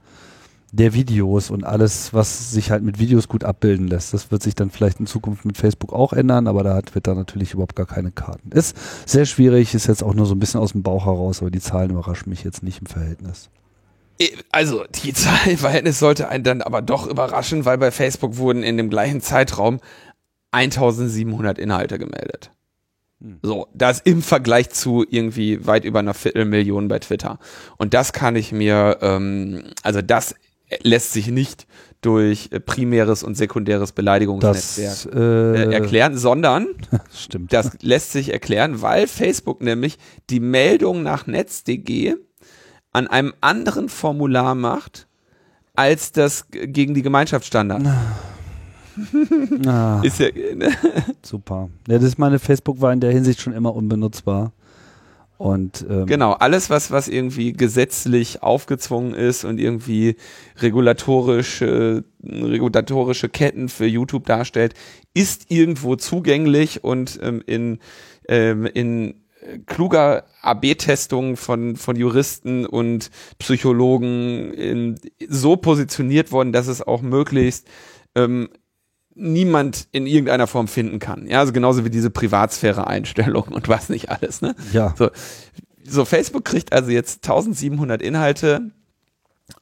der 0.73 0.93
Videos 0.93 1.51
und 1.51 1.65
alles, 1.65 2.13
was 2.13 2.51
sich 2.51 2.71
halt 2.71 2.83
mit 2.83 2.99
Videos 2.99 3.29
gut 3.29 3.45
abbilden 3.45 3.87
lässt. 3.87 4.13
Das 4.13 4.31
wird 4.31 4.43
sich 4.43 4.55
dann 4.55 4.71
vielleicht 4.71 5.01
in 5.01 5.07
Zukunft 5.07 5.45
mit 5.45 5.57
Facebook 5.57 5.93
auch 5.93 6.13
ändern, 6.13 6.49
aber 6.49 6.65
da 6.65 6.75
hat 6.75 6.87
Twitter 6.87 7.15
natürlich 7.15 7.55
überhaupt 7.55 7.77
gar 7.77 7.87
keine 7.87 8.11
Karten. 8.11 8.51
Ist 8.51 8.77
sehr 9.07 9.25
schwierig, 9.25 9.75
ist 9.75 9.87
jetzt 9.87 10.03
auch 10.03 10.15
nur 10.15 10.27
so 10.27 10.35
ein 10.35 10.41
bisschen 10.41 10.61
aus 10.61 10.73
dem 10.73 10.83
Bauch 10.83 11.07
heraus, 11.07 11.41
aber 11.41 11.51
die 11.51 11.61
Zahlen 11.61 11.91
überraschen 11.91 12.29
mich 12.31 12.43
jetzt 12.45 12.63
nicht 12.63 12.81
im 12.81 12.87
Verhältnis. 12.87 13.49
Also 14.51 14.85
die 15.03 15.13
Zahl 15.15 15.49
im 15.49 15.59
Verhältnis 15.59 15.99
sollte 15.99 16.29
einen 16.29 16.45
dann 16.45 16.63
aber 16.63 16.83
doch 16.83 17.07
überraschen, 17.07 17.65
weil 17.65 17.79
bei 17.79 17.91
Facebook 17.91 18.37
wurden 18.37 18.63
in 18.63 18.77
dem 18.77 18.91
gleichen 18.91 19.21
Zeitraum 19.21 19.81
1700 20.53 21.59
Inhalte 21.59 21.99
gemeldet. 21.99 22.51
Hm. 23.21 23.39
So, 23.43 23.69
das 23.75 24.01
im 24.01 24.23
Vergleich 24.23 24.71
zu 24.71 25.05
irgendwie 25.09 25.67
weit 25.67 25.85
über 25.85 25.99
einer 25.99 26.15
Viertelmillion 26.15 26.89
bei 26.89 26.99
Twitter. 26.99 27.39
Und 27.77 27.95
das 27.95 28.13
kann 28.13 28.37
ich 28.37 28.53
mir, 28.53 28.99
ähm, 29.01 29.65
also 29.83 30.03
das 30.03 30.35
lässt 30.83 31.13
sich 31.13 31.29
nicht 31.29 31.67
durch 32.01 32.49
äh, 32.53 32.61
primäres 32.61 33.23
und 33.23 33.37
sekundäres 33.37 33.93
Beleidigungsnetzwerk 33.93 34.91
Das 34.91 35.07
äh, 35.07 35.19
äh, 35.19 35.73
erklären, 35.73 36.17
sondern 36.17 36.69
das 37.49 37.73
lässt 37.81 38.13
sich 38.13 38.33
erklären, 38.33 38.83
weil 38.83 39.07
Facebook 39.07 39.63
nämlich 39.63 39.99
die 40.31 40.41
Meldung 40.41 41.03
nach 41.03 41.27
NetzDG 41.27 42.17
an 42.97 43.09
einem 43.09 43.35
anderen 43.43 43.91
Formular 43.91 44.55
macht, 44.55 45.07
als 45.75 46.13
das 46.13 46.47
gegen 46.51 46.95
die 46.95 47.03
Gemeinschaftsstandards. 47.03 47.85
ah, 49.67 50.01
Ist 50.03 50.19
ja, 50.19 50.29
super. 51.23 51.69
Ja, 51.87 51.99
das 51.99 52.05
ist 52.05 52.19
meine 52.19 52.39
Facebook 52.39 52.81
war 52.81 52.95
in 52.95 53.01
der 53.01 53.13
Hinsicht 53.13 53.43
schon 53.43 53.53
immer 53.53 53.75
unbenutzbar. 53.75 54.53
Und 55.37 55.85
ähm, 55.91 56.07
genau, 56.07 56.33
alles, 56.33 56.71
was, 56.71 56.91
was 56.91 57.09
irgendwie 57.09 57.53
gesetzlich 57.53 58.43
aufgezwungen 58.43 59.13
ist 59.13 59.45
und 59.45 59.61
irgendwie 59.61 60.17
regulatorische, 60.63 62.03
regulatorische 62.25 63.29
Ketten 63.29 63.69
für 63.69 63.85
YouTube 63.85 64.25
darstellt, 64.25 64.73
ist 65.13 65.51
irgendwo 65.51 65.97
zugänglich 65.97 66.83
und 66.83 67.21
ähm, 67.23 67.43
in, 67.45 67.79
ähm, 68.29 68.65
in 68.65 69.17
kluger 69.67 70.25
AB-Testung 70.43 71.37
von, 71.37 71.77
von 71.77 71.97
Juristen 71.97 72.67
und 72.67 73.11
Psychologen 73.39 74.53
ähm, 74.57 74.95
so 75.29 75.57
positioniert 75.57 76.33
worden, 76.33 76.53
dass 76.53 76.67
es 76.67 76.83
auch 76.83 77.03
möglichst 77.03 77.69
ähm, 78.15 78.49
niemand 79.15 79.89
in 79.93 80.07
irgendeiner 80.07 80.47
Form 80.47 80.69
finden 80.69 80.99
kann. 80.99 81.27
Ja, 81.27 81.41
also 81.41 81.53
genauso 81.53 81.85
wie 81.85 81.91
diese 81.91 82.11
Privatsphäre-Einstellung 82.11 83.49
und 83.49 83.69
was 83.69 83.89
nicht 83.89 84.11
alles. 84.11 84.43
Ne? 84.43 84.55
ja, 84.73 84.95
So, 84.97 85.11
so, 85.89 86.05
Facebook 86.05 86.45
kriegt 86.45 86.73
also 86.73 86.91
jetzt 86.91 87.25
1700 87.25 88.03
Inhalte 88.03 88.73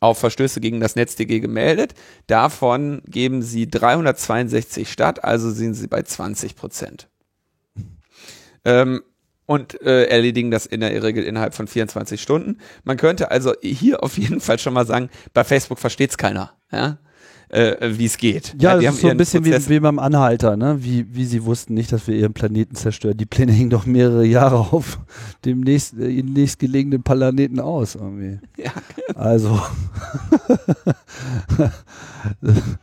auf 0.01 0.19
Verstöße 0.19 0.61
gegen 0.61 0.81
das 0.81 0.97
NetzDG 0.97 1.41
gemeldet. 1.41 1.95
Davon 2.27 3.03
geben 3.07 3.43
sie 3.43 3.69
362 3.69 4.91
statt, 4.91 5.23
also 5.23 5.51
sind 5.51 5.75
sie 5.75 5.87
bei 5.87 6.03
20 6.03 6.57
Prozent. 6.57 7.09
Ähm, 8.65 9.03
und 9.47 9.81
äh, 9.83 10.05
erledigen 10.05 10.51
das 10.51 10.67
in 10.67 10.81
der 10.81 11.03
Regel 11.03 11.25
innerhalb 11.25 11.55
von 11.55 11.67
24 11.67 12.21
Stunden. 12.21 12.59
Man 12.85 12.97
könnte 12.97 13.31
also 13.31 13.53
hier 13.63 14.03
auf 14.03 14.19
jeden 14.19 14.41
Fall 14.41 14.59
schon 14.59 14.75
mal 14.75 14.87
sagen, 14.87 15.11
bei 15.33 15.45
Facebook 15.45 15.79
versteht 15.79 16.11
es 16.11 16.19
keiner, 16.19 16.53
ja? 16.73 16.99
äh, 17.55 17.77
wie 17.99 18.07
es 18.07 18.17
geht. 18.17 18.55
Ja, 18.59 18.77
die 18.77 18.85
das 18.85 18.87
haben 18.87 18.95
ist 18.97 19.01
so 19.01 19.09
ein 19.09 19.17
bisschen 19.17 19.45
wie, 19.45 19.69
wie 19.69 19.81
beim 19.81 19.99
Anhalter, 19.99 20.57
ne? 20.57 20.79
Wie, 20.81 21.07
wie 21.15 21.25
sie 21.25 21.45
wussten 21.45 21.75
nicht, 21.75 21.93
dass 21.93 22.07
wir 22.07 22.17
ihren 22.17 22.33
Planeten 22.33 22.75
zerstören. 22.75 23.17
Die 23.17 23.27
Pläne 23.27 23.53
hingen 23.53 23.71
doch 23.71 23.87
mehrere 23.87 24.25
Jahre 24.25 24.73
auf 24.73 24.99
dem 25.45 25.61
nächst, 25.61 25.95
äh, 25.95 26.23
nächstgelegenen 26.23 27.03
Planeten 27.03 27.61
aus. 27.61 27.95
Irgendwie. 27.95 28.41
Ja. 28.57 28.73
Also 29.15 29.61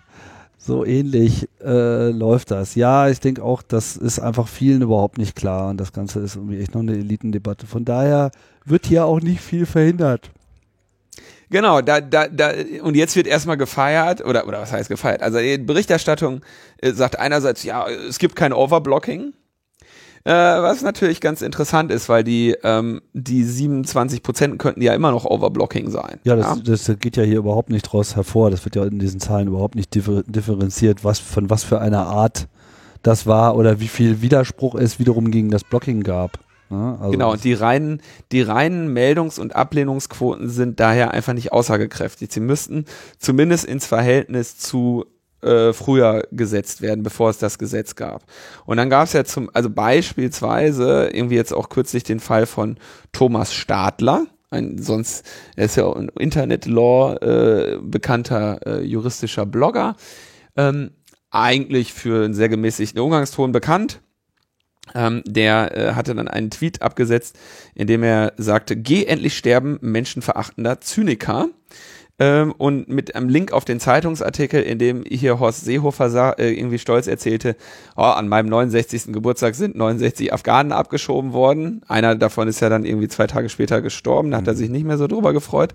so 0.64 0.86
ähnlich 0.86 1.50
äh, 1.64 2.12
läuft 2.12 2.52
das. 2.52 2.76
Ja, 2.76 3.10
ich 3.10 3.20
denke 3.20 3.44
auch, 3.44 3.64
das 3.64 3.98
ist 3.98 4.20
einfach 4.20 4.48
vielen 4.48 4.84
überhaupt 4.84 5.18
nicht 5.18 5.36
klar 5.36 5.70
und 5.70 5.78
das 5.78 5.92
Ganze 5.92 6.20
ist 6.20 6.36
irgendwie 6.36 6.60
echt 6.60 6.76
noch 6.76 6.82
eine 6.82 6.94
Elitendebatte. 6.94 7.66
Von 7.66 7.84
daher 7.84 8.32
wird 8.64 8.86
hier 8.86 9.06
auch 9.06 9.20
nicht 9.20 9.42
viel 9.42 9.66
verhindert. 9.66 10.30
Genau, 11.50 11.82
da, 11.82 12.00
da, 12.00 12.28
da, 12.28 12.52
und 12.82 12.96
jetzt 12.96 13.16
wird 13.16 13.28
erstmal 13.28 13.58
gefeiert, 13.58 14.24
oder, 14.24 14.48
oder 14.48 14.62
was 14.62 14.72
heißt 14.72 14.88
gefeiert? 14.88 15.22
Also 15.22 15.40
die 15.40 15.58
Berichterstattung 15.58 16.42
äh, 16.78 16.92
sagt 16.92 17.20
einerseits, 17.20 17.64
ja, 17.64 17.90
es 17.90 18.20
gibt 18.20 18.38
kein 18.38 18.54
Overblocking, 18.54 19.34
äh, 20.24 20.32
was 20.32 20.82
natürlich 20.82 21.22
ganz 21.22 21.42
interessant 21.42 21.92
ist, 21.92 22.10
weil 22.10 22.24
die, 22.24 22.56
ähm, 22.64 23.02
die 23.14 23.44
27 23.44 24.24
Prozent 24.24 24.60
könnten 24.60 24.82
ja 24.82 24.94
immer 24.94 25.12
noch 25.12 25.26
Overblocking 25.26 25.90
sein. 25.90 26.20
Ja, 26.24 26.36
das, 26.36 26.62
das 26.64 26.92
geht 27.00 27.18
ja 27.18 27.24
hier 27.24 27.38
überhaupt 27.38 27.70
nicht 27.70 27.84
draus 27.84 28.16
hervor. 28.16 28.52
Das 28.52 28.64
wird 28.66 28.76
ja 28.76 28.86
in 28.86 29.00
diesen 29.00 29.20
Zahlen 29.20 29.48
überhaupt 29.48 29.76
nicht 29.76 29.94
differ 29.96 30.24
differenziert, 30.24 31.04
was 31.04 31.20
von 31.20 31.50
was 31.50 31.64
für 31.64 31.80
einer 31.82 32.08
Art 32.08 32.48
das 33.04 33.26
war 33.26 33.56
oder 33.56 33.80
wie 33.80 33.88
viel 33.88 34.22
Widerspruch 34.22 34.76
es 34.76 35.00
wiederum 35.00 35.32
gegen 35.32 35.50
das 35.50 35.64
Blocking 35.64 36.04
gab. 36.04 36.40
Ne? 36.70 36.98
Also 37.00 37.12
Genau, 37.12 37.32
und 37.34 37.44
die 37.44 37.54
reinen, 37.54 38.02
die 38.32 38.42
reinen 38.42 38.96
Meldungs- 38.96 39.40
und 39.40 39.56
Ablehnungsquoten 39.56 40.50
sind 40.50 40.80
daher 40.80 41.12
einfach 41.12 41.34
nicht 41.34 41.52
aussagekräftig. 41.52 42.32
Sie 42.32 42.40
müssten 42.40 42.86
zumindest 43.20 43.66
ins 43.66 43.86
Verhältnis 43.86 44.58
zu 44.58 45.06
äh, 45.42 45.74
früher 45.74 46.28
gesetzt 46.32 46.82
werden, 46.82 47.04
bevor 47.04 47.30
es 47.30 47.38
das 47.38 47.58
Gesetz 47.58 47.96
gab. 47.96 48.24
Und 48.66 48.78
dann 48.78 48.90
gab 48.90 49.06
es 49.06 49.14
ja 49.14 49.24
zum, 49.24 49.50
also 49.54 49.70
beispielsweise 49.70 51.10
irgendwie 51.12 51.36
jetzt 51.36 51.54
auch 51.54 51.70
kürzlich 51.70 52.04
den 52.04 52.20
Fall 52.20 52.46
von 52.46 52.78
Thomas 53.12 53.54
Stadler, 53.54 54.28
ein 54.52 54.78
sonst, 54.82 55.26
er 55.56 55.66
ist 55.66 55.78
ja 55.78 55.86
auch 55.86 55.96
ein 55.96 56.10
Internet-Law 56.10 57.16
äh, 57.16 57.80
bekannter 57.82 58.60
äh, 58.66 58.82
juristischer 58.84 59.46
Blogger, 59.46 59.96
ähm, 60.58 60.92
eigentlich 61.32 61.94
für 61.94 62.26
einen 62.26 62.34
sehr 62.34 62.50
gemäßigten 62.50 63.00
Umgangston 63.00 63.54
bekannt. 63.54 64.02
Ähm, 64.94 65.24
der 65.26 65.78
äh, 65.78 65.94
hatte 65.94 66.14
dann 66.14 66.28
einen 66.28 66.50
Tweet 66.50 66.82
abgesetzt, 66.82 67.38
in 67.76 67.88
dem 67.88 68.04
er 68.04 68.34
sagte, 68.36 68.76
geh 68.76 69.06
endlich 69.06 69.38
sterben, 69.38 69.78
menschenverachtender 69.82 70.82
Zyniker. 70.82 71.48
Ähm, 72.22 72.54
und 72.56 72.88
mit 72.88 73.16
einem 73.16 73.30
Link 73.30 73.52
auf 73.52 73.66
den 73.66 73.80
Zeitungsartikel, 73.80 74.62
in 74.62 74.78
dem 74.78 75.04
hier 75.10 75.40
Horst 75.40 75.66
Seehofer 75.66 76.12
sa 76.12 76.34
äh, 76.34 76.54
irgendwie 76.54 76.78
stolz 76.78 77.08
erzählte, 77.08 77.56
oh, 77.98 78.04
an 78.04 78.28
meinem 78.28 78.48
69. 78.48 79.12
Geburtstag 79.12 79.56
sind 79.56 79.76
69 79.76 80.32
Afghanen 80.32 80.72
abgeschoben 80.72 81.34
worden. 81.34 81.82
Einer 81.88 82.16
davon 82.16 82.48
ist 82.48 82.60
ja 82.60 82.70
dann 82.70 82.86
irgendwie 82.86 83.08
zwei 83.08 83.26
Tage 83.26 83.50
später 83.50 83.82
gestorben, 83.82 84.30
da 84.30 84.38
hat 84.38 84.48
er 84.48 84.54
sich 84.54 84.70
nicht 84.70 84.86
mehr 84.86 85.00
so 85.00 85.08
drüber 85.08 85.34
gefreut. 85.34 85.74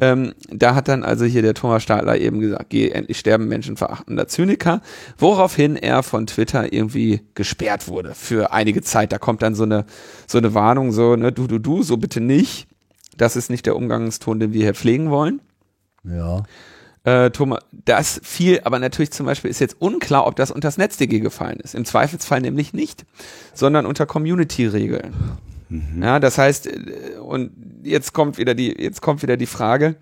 Ähm, 0.00 0.32
da 0.48 0.76
hat 0.76 0.86
dann 0.86 1.02
also 1.02 1.24
hier 1.24 1.42
der 1.42 1.54
Thomas 1.54 1.82
Stadler 1.82 2.18
eben 2.18 2.38
gesagt, 2.38 2.66
geh 2.68 2.90
endlich 2.90 3.18
sterben, 3.18 3.48
menschenverachtender 3.48 4.28
Zyniker, 4.28 4.82
woraufhin 5.18 5.74
er 5.74 6.04
von 6.04 6.28
Twitter 6.28 6.72
irgendwie 6.72 7.22
gesperrt 7.34 7.88
wurde 7.88 8.14
für 8.14 8.52
einige 8.52 8.82
Zeit. 8.82 9.10
Da 9.10 9.18
kommt 9.18 9.42
dann 9.42 9.56
so 9.56 9.64
eine, 9.64 9.86
so 10.28 10.38
eine 10.38 10.54
Warnung, 10.54 10.92
so, 10.92 11.16
ne, 11.16 11.32
du, 11.32 11.48
du, 11.48 11.58
du, 11.58 11.82
so 11.82 11.96
bitte 11.96 12.20
nicht. 12.20 12.68
Das 13.16 13.34
ist 13.34 13.50
nicht 13.50 13.66
der 13.66 13.74
Umgangston, 13.74 14.38
den 14.38 14.52
wir 14.52 14.62
hier 14.62 14.74
pflegen 14.74 15.10
wollen. 15.10 15.40
Ja. 16.04 16.42
Äh, 17.02 17.30
Thomas, 17.30 17.60
das 17.72 18.20
fiel, 18.22 18.60
aber 18.64 18.78
natürlich 18.78 19.10
zum 19.10 19.24
Beispiel 19.24 19.50
ist 19.50 19.58
jetzt 19.58 19.80
unklar, 19.80 20.26
ob 20.26 20.36
das 20.36 20.50
unter 20.50 20.68
das 20.68 20.76
NetzDG 20.76 21.20
gefallen 21.20 21.58
ist. 21.60 21.74
Im 21.74 21.86
Zweifelsfall 21.86 22.42
nämlich 22.42 22.74
nicht, 22.74 23.06
sondern 23.54 23.86
unter 23.86 24.04
Community-Regeln. 24.04 25.14
Ja, 26.00 26.20
das 26.20 26.36
heißt, 26.36 26.66
äh, 26.66 27.16
und 27.22 27.52
jetzt 27.82 28.12
kommt 28.12 28.36
wieder 28.38 28.54
die, 28.54 28.78
jetzt 28.78 29.00
kommt 29.00 29.22
wieder 29.22 29.38
die 29.38 29.46
Frage, 29.46 29.96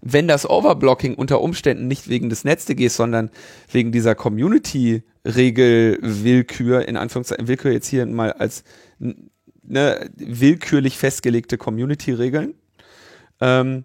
wenn 0.00 0.26
das 0.26 0.48
Overblocking 0.48 1.14
unter 1.14 1.40
Umständen 1.40 1.86
nicht 1.86 2.08
wegen 2.08 2.28
des 2.28 2.42
NetzDGs, 2.44 2.96
sondern 2.96 3.30
wegen 3.70 3.92
dieser 3.92 4.16
Community-Regel-Willkür, 4.16 6.88
in 6.88 6.96
Anführungszeichen 6.96 7.46
Willkür 7.46 7.70
jetzt 7.70 7.86
hier 7.86 8.04
mal 8.06 8.32
als 8.32 8.64
ne, 8.98 10.10
willkürlich 10.16 10.98
festgelegte 10.98 11.56
Community-Regeln, 11.56 12.54
ähm, 13.40 13.84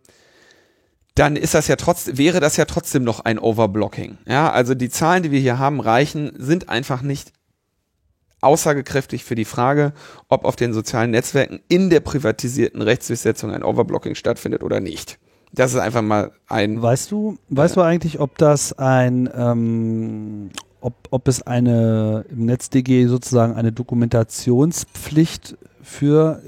dann 1.18 1.36
ist 1.36 1.54
das 1.54 1.68
ja 1.68 1.76
trotzdem, 1.76 2.18
wäre 2.18 2.40
das 2.40 2.58
ja 2.58 2.66
trotzdem 2.66 3.04
noch 3.04 3.22
ein 3.22 3.40
Overblocking. 3.40 4.18
Ja, 4.28 4.52
also 4.52 4.76
die 4.76 4.90
Zahlen, 4.90 5.24
die 5.24 5.32
wir 5.32 5.40
hier 5.40 5.58
haben, 5.58 5.80
reichen, 5.80 6.32
sind 6.38 6.70
einfach 6.70 7.02
nicht 7.02 7.34
aussagekräftig 8.42 9.24
für 9.24 9.34
die 9.34 9.46
Frage, 9.46 9.94
ob 10.30 10.46
auf 10.46 10.56
den 10.56 10.74
sozialen 10.74 11.12
Netzwerken 11.12 11.60
in 11.70 11.90
der 11.90 12.02
privatisierten 12.02 12.84
Rechtsdurchsetzung 12.84 13.52
ein 13.52 13.64
Overblocking 13.64 14.14
stattfindet 14.14 14.62
oder 14.62 14.80
nicht. 14.80 15.18
Das 15.54 15.74
ist 15.74 15.80
einfach 15.80 16.04
mal 16.04 16.32
ein. 16.48 16.82
Weißt 16.82 17.10
du, 17.12 17.38
weißt 17.50 17.78
du 17.78 17.82
eigentlich, 17.82 18.20
ob 18.20 18.38
das 18.38 18.74
ein, 18.78 19.28
ähm, 19.36 20.52
ob, 20.82 20.94
ob 21.10 21.28
es 21.28 21.42
eine 21.42 22.26
im 22.30 22.46
NetzDG 22.46 23.08
sozusagen 23.08 23.56
eine 23.56 23.72
Dokumentationspflicht 23.72 25.58
für 25.82 26.42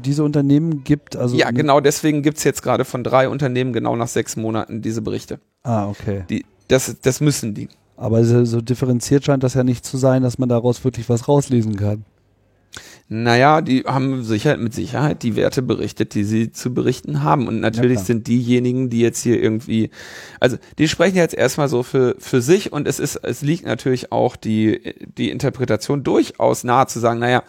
diese 0.00 0.24
Unternehmen 0.24 0.84
gibt? 0.84 1.16
Also 1.16 1.36
Ja, 1.36 1.50
genau 1.50 1.80
deswegen 1.80 2.22
gibt's 2.22 2.44
jetzt 2.44 2.62
gerade 2.62 2.84
von 2.84 3.04
drei 3.04 3.28
Unternehmen 3.28 3.72
genau 3.72 3.96
nach 3.96 4.08
sechs 4.08 4.36
Monaten 4.36 4.82
diese 4.82 5.02
Berichte. 5.02 5.40
Ah, 5.62 5.88
okay. 5.88 6.24
Die, 6.28 6.44
das, 6.68 6.96
das 7.00 7.20
müssen 7.20 7.54
die. 7.54 7.68
Aber 7.96 8.24
so, 8.24 8.44
so 8.44 8.60
differenziert 8.60 9.24
scheint 9.24 9.42
das 9.42 9.54
ja 9.54 9.64
nicht 9.64 9.84
zu 9.84 9.98
sein, 9.98 10.22
dass 10.22 10.38
man 10.38 10.48
daraus 10.48 10.84
wirklich 10.84 11.08
was 11.08 11.28
rauslesen 11.28 11.76
kann. 11.76 12.04
Naja, 13.12 13.60
die 13.60 13.80
haben 13.80 14.22
sicher, 14.22 14.56
mit 14.56 14.72
Sicherheit 14.72 15.24
die 15.24 15.34
Werte 15.34 15.62
berichtet, 15.62 16.14
die 16.14 16.22
sie 16.22 16.52
zu 16.52 16.72
berichten 16.72 17.24
haben. 17.24 17.48
Und 17.48 17.58
natürlich 17.58 17.96
klar. 17.96 18.04
sind 18.04 18.28
diejenigen, 18.28 18.88
die 18.88 19.00
jetzt 19.00 19.20
hier 19.24 19.42
irgendwie, 19.42 19.90
also 20.38 20.58
die 20.78 20.86
sprechen 20.86 21.16
jetzt 21.16 21.34
erstmal 21.34 21.68
so 21.68 21.82
für, 21.82 22.14
für 22.20 22.40
sich 22.40 22.72
und 22.72 22.86
es 22.86 23.00
ist, 23.00 23.16
es 23.16 23.42
liegt 23.42 23.66
natürlich 23.66 24.12
auch 24.12 24.36
die, 24.36 24.94
die 25.18 25.30
Interpretation 25.30 26.04
durchaus 26.04 26.62
nahe 26.62 26.86
zu 26.86 27.00
sagen, 27.00 27.18
naja, 27.18 27.42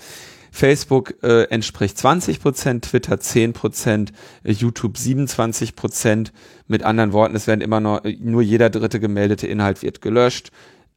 Facebook 0.51 1.15
äh, 1.23 1.43
entspricht 1.43 1.97
20 1.97 2.41
Prozent, 2.41 2.85
Twitter 2.85 3.19
10 3.19 3.53
Prozent, 3.53 4.11
äh, 4.43 4.51
YouTube 4.51 4.97
27 4.97 5.75
Prozent. 5.75 6.33
Mit 6.67 6.83
anderen 6.83 7.13
Worten, 7.13 7.35
es 7.35 7.47
werden 7.47 7.61
immer 7.61 7.79
noch, 7.79 8.01
nur 8.19 8.41
jeder 8.41 8.69
dritte 8.69 8.99
gemeldete 8.99 9.47
Inhalt 9.47 9.81
wird 9.81 10.01
gelöscht. 10.01 10.51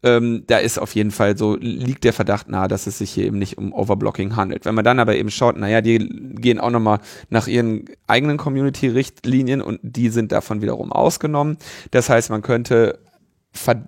ähm, 0.05 0.45
da 0.47 0.59
ist 0.59 0.79
auf 0.79 0.95
jeden 0.95 1.11
Fall 1.11 1.37
so, 1.39 1.57
liegt 1.57 2.05
der 2.05 2.13
Verdacht 2.13 2.49
nahe, 2.49 2.69
dass 2.69 2.87
es 2.87 2.99
sich 2.99 3.11
hier 3.11 3.25
eben 3.25 3.39
nicht 3.39 3.57
um 3.57 3.73
Overblocking 3.73 4.37
handelt. 4.37 4.67
Wenn 4.67 4.75
man 4.75 4.85
dann 4.85 5.01
aber 5.01 5.17
eben 5.17 5.31
schaut, 5.31 5.57
naja, 5.57 5.81
die 5.81 5.99
gehen 5.99 6.61
auch 6.61 6.71
nochmal 6.71 6.99
nach 7.31 7.47
ihren 7.47 7.87
eigenen 8.07 8.37
Community-Richtlinien 8.37 9.63
und 9.63 9.81
die 9.83 10.11
sind 10.11 10.31
davon 10.31 10.61
wiederum 10.61 10.93
ausgenommen. 10.93 11.57
Das 11.91 12.11
heißt, 12.11 12.29
man 12.29 12.43
könnte 12.43 12.99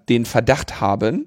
den 0.09 0.24
Verdacht 0.24 0.81
haben, 0.81 1.26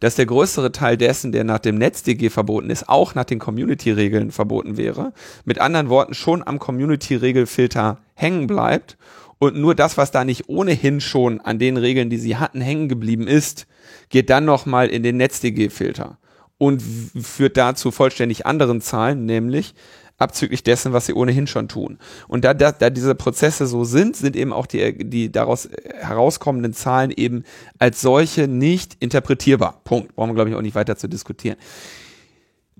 dass 0.00 0.16
der 0.16 0.26
größere 0.26 0.72
Teil 0.72 0.96
dessen, 0.96 1.30
der 1.30 1.44
nach 1.44 1.58
dem 1.58 1.76
NetzDG 1.76 2.30
verboten 2.30 2.70
ist, 2.70 2.88
auch 2.88 3.14
nach 3.14 3.24
den 3.24 3.38
Community-Regeln 3.38 4.32
verboten 4.32 4.76
wäre. 4.76 5.12
Mit 5.44 5.60
anderen 5.60 5.88
Worten, 5.88 6.14
schon 6.14 6.46
am 6.46 6.58
Community-Regelfilter 6.58 7.98
hängen 8.14 8.46
bleibt 8.46 8.96
und 9.38 9.56
nur 9.56 9.74
das, 9.74 9.96
was 9.96 10.10
da 10.10 10.24
nicht 10.24 10.48
ohnehin 10.48 11.00
schon 11.00 11.40
an 11.40 11.58
den 11.58 11.76
Regeln, 11.76 12.10
die 12.10 12.18
sie 12.18 12.36
hatten, 12.36 12.60
hängen 12.60 12.88
geblieben 12.88 13.26
ist, 13.26 13.66
geht 14.08 14.28
dann 14.28 14.44
nochmal 14.44 14.88
in 14.88 15.02
den 15.02 15.16
NetzDG-Filter 15.18 16.18
und 16.58 16.82
führt 16.82 17.56
dazu 17.56 17.90
vollständig 17.90 18.44
anderen 18.44 18.82
Zahlen, 18.82 19.24
nämlich 19.24 19.74
abzüglich 20.20 20.62
dessen, 20.62 20.92
was 20.92 21.06
sie 21.06 21.14
ohnehin 21.14 21.46
schon 21.46 21.68
tun. 21.68 21.98
Und 22.28 22.44
da, 22.44 22.54
da, 22.54 22.72
da 22.72 22.90
diese 22.90 23.14
Prozesse 23.14 23.66
so 23.66 23.84
sind, 23.84 24.16
sind 24.16 24.36
eben 24.36 24.52
auch 24.52 24.66
die, 24.66 25.08
die 25.08 25.32
daraus 25.32 25.68
herauskommenden 25.98 26.74
Zahlen 26.74 27.10
eben 27.10 27.44
als 27.78 28.00
solche 28.00 28.46
nicht 28.46 28.96
interpretierbar. 29.00 29.80
Punkt. 29.84 30.14
Brauchen 30.14 30.30
wir, 30.30 30.34
glaube 30.34 30.50
ich, 30.50 30.56
auch 30.56 30.62
nicht 30.62 30.74
weiter 30.74 30.96
zu 30.96 31.08
diskutieren. 31.08 31.56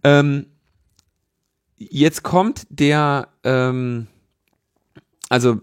Ähm, 0.04 0.46
jetzt 1.76 2.22
kommt 2.22 2.66
der, 2.68 3.28
ähm, 3.42 4.06
also 5.28 5.60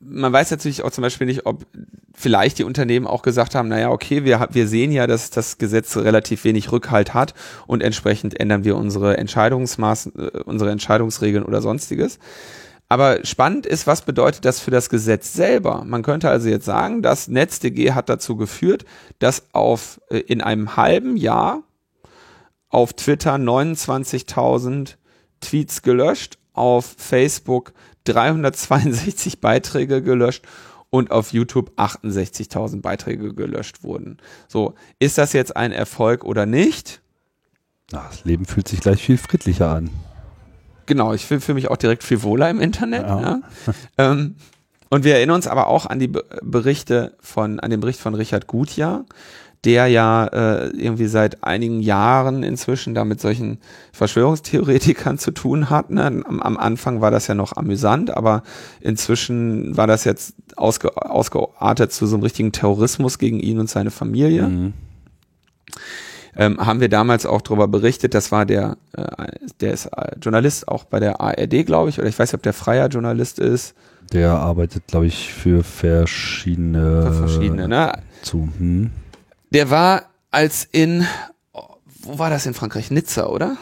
man 0.00 0.32
weiß 0.32 0.50
natürlich 0.50 0.82
auch 0.82 0.90
zum 0.90 1.02
Beispiel 1.02 1.26
nicht, 1.26 1.44
ob 1.46 1.66
vielleicht 2.14 2.58
die 2.58 2.64
Unternehmen 2.64 3.06
auch 3.06 3.22
gesagt 3.22 3.54
haben, 3.54 3.68
naja, 3.68 3.90
okay, 3.90 4.24
wir, 4.24 4.48
wir 4.50 4.66
sehen 4.66 4.92
ja, 4.92 5.06
dass 5.06 5.30
das 5.30 5.58
Gesetz 5.58 5.96
relativ 5.96 6.44
wenig 6.44 6.72
Rückhalt 6.72 7.14
hat 7.14 7.34
und 7.66 7.82
entsprechend 7.82 8.38
ändern 8.40 8.64
wir 8.64 8.76
unsere 8.76 9.18
Entscheidungsmaßen, 9.18 10.12
äh, 10.18 10.38
unsere 10.44 10.70
Entscheidungsregeln 10.70 11.44
oder 11.44 11.60
sonstiges. 11.60 12.18
Aber 12.88 13.24
spannend 13.24 13.66
ist, 13.66 13.86
was 13.86 14.02
bedeutet 14.02 14.44
das 14.44 14.58
für 14.58 14.72
das 14.72 14.90
Gesetz 14.90 15.32
selber? 15.32 15.84
Man 15.84 16.02
könnte 16.02 16.28
also 16.28 16.48
jetzt 16.48 16.64
sagen, 16.64 17.02
das 17.02 17.28
NetzDG 17.28 17.92
hat 17.92 18.08
dazu 18.08 18.36
geführt, 18.36 18.84
dass 19.18 19.44
auf, 19.52 20.00
äh, 20.08 20.18
in 20.18 20.40
einem 20.40 20.76
halben 20.76 21.16
Jahr 21.16 21.62
auf 22.70 22.94
Twitter 22.94 23.34
29.000 23.34 24.96
Tweets 25.40 25.82
gelöscht, 25.82 26.38
auf 26.52 26.94
Facebook 26.98 27.72
362 28.04 29.40
Beiträge 29.40 30.02
gelöscht 30.02 30.44
und 30.90 31.10
auf 31.10 31.32
YouTube 31.32 31.72
68.000 31.76 32.82
Beiträge 32.82 33.34
gelöscht 33.34 33.82
wurden. 33.82 34.18
So, 34.48 34.74
ist 34.98 35.18
das 35.18 35.32
jetzt 35.32 35.56
ein 35.56 35.72
Erfolg 35.72 36.24
oder 36.24 36.46
nicht? 36.46 37.00
Ach, 37.92 38.08
das 38.08 38.24
Leben 38.24 38.44
fühlt 38.44 38.68
sich 38.68 38.80
gleich 38.80 39.02
viel 39.02 39.18
friedlicher 39.18 39.70
an. 39.70 39.90
Genau, 40.86 41.14
ich 41.14 41.24
fühle 41.24 41.54
mich 41.54 41.70
auch 41.70 41.76
direkt 41.76 42.02
viel 42.02 42.22
wohler 42.22 42.50
im 42.50 42.60
Internet. 42.60 43.02
Ja. 43.02 43.20
Ja. 43.20 43.40
ähm, 43.98 44.34
und 44.88 45.04
wir 45.04 45.14
erinnern 45.14 45.36
uns 45.36 45.46
aber 45.46 45.68
auch 45.68 45.86
an 45.86 46.00
die 46.00 46.10
Berichte 46.42 47.16
von, 47.20 47.60
an 47.60 47.70
den 47.70 47.78
Bericht 47.78 48.00
von 48.00 48.16
Richard 48.16 48.48
Gutjahr, 48.48 49.04
der 49.64 49.88
ja 49.88 50.26
äh, 50.26 50.68
irgendwie 50.68 51.06
seit 51.06 51.44
einigen 51.44 51.80
Jahren 51.80 52.42
inzwischen 52.42 52.94
da 52.94 53.04
mit 53.04 53.20
solchen 53.20 53.58
Verschwörungstheoretikern 53.92 55.18
zu 55.18 55.32
tun 55.32 55.68
hat. 55.68 55.90
Ne? 55.90 56.04
Am, 56.04 56.40
am 56.40 56.56
Anfang 56.56 57.00
war 57.00 57.10
das 57.10 57.26
ja 57.26 57.34
noch 57.34 57.56
amüsant, 57.56 58.10
aber 58.16 58.42
inzwischen 58.80 59.76
war 59.76 59.86
das 59.86 60.04
jetzt 60.04 60.34
ausge, 60.56 60.96
ausgeartet 60.96 61.92
zu 61.92 62.06
so 62.06 62.16
einem 62.16 62.22
richtigen 62.22 62.52
Terrorismus 62.52 63.18
gegen 63.18 63.38
ihn 63.38 63.58
und 63.58 63.68
seine 63.68 63.90
Familie. 63.90 64.48
Mhm. 64.48 64.72
Ähm, 66.36 66.64
haben 66.64 66.80
wir 66.80 66.88
damals 66.88 67.26
auch 67.26 67.42
darüber 67.42 67.68
berichtet, 67.68 68.14
das 68.14 68.30
war 68.30 68.46
der, 68.46 68.76
äh, 68.96 69.26
der 69.60 69.72
ist 69.72 69.86
äh, 69.86 70.12
Journalist 70.22 70.68
auch 70.68 70.84
bei 70.84 71.00
der 71.00 71.20
ARD, 71.20 71.66
glaube 71.66 71.90
ich, 71.90 71.98
oder 71.98 72.08
ich 72.08 72.18
weiß 72.18 72.30
nicht, 72.30 72.38
ob 72.38 72.42
der 72.42 72.52
freier 72.52 72.86
Journalist 72.86 73.38
ist. 73.38 73.74
Der 74.12 74.32
arbeitet, 74.32 74.86
glaube 74.86 75.06
ich, 75.06 75.32
für 75.32 75.62
verschiedene, 75.64 77.02
für 77.06 77.12
verschiedene 77.12 77.68
ne? 77.68 77.92
zu. 78.22 78.48
Hm. 78.58 78.90
Der 79.50 79.70
war 79.70 80.04
als 80.30 80.66
in, 80.70 81.04
wo 82.02 82.18
war 82.18 82.30
das 82.30 82.46
in 82.46 82.54
Frankreich? 82.54 82.90
Nizza, 82.90 83.26
oder? 83.26 83.56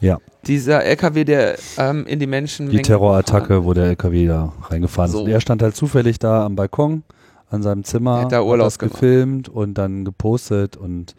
Ja. 0.00 0.18
Dieser 0.46 0.84
LKW, 0.84 1.24
der 1.24 1.58
ähm, 1.76 2.06
in 2.06 2.18
die 2.18 2.26
Menschen. 2.26 2.70
Die 2.70 2.82
Terrorattacke, 2.82 3.64
wo 3.64 3.74
der 3.74 3.84
LKW 3.84 4.26
da 4.26 4.52
reingefahren 4.62 5.10
so. 5.10 5.18
ist. 5.18 5.24
Und 5.24 5.30
er 5.30 5.40
stand 5.40 5.62
halt 5.62 5.76
zufällig 5.76 6.18
da 6.18 6.44
am 6.44 6.56
Balkon 6.56 7.02
an 7.50 7.62
seinem 7.62 7.84
Zimmer, 7.84 8.22
hat, 8.22 8.32
da 8.32 8.42
Urlaub 8.42 8.66
hat 8.66 8.66
das 8.66 8.78
gefilmt 8.78 9.48
und 9.48 9.74
dann 9.74 10.04
gepostet 10.04 10.76
und 10.76 11.14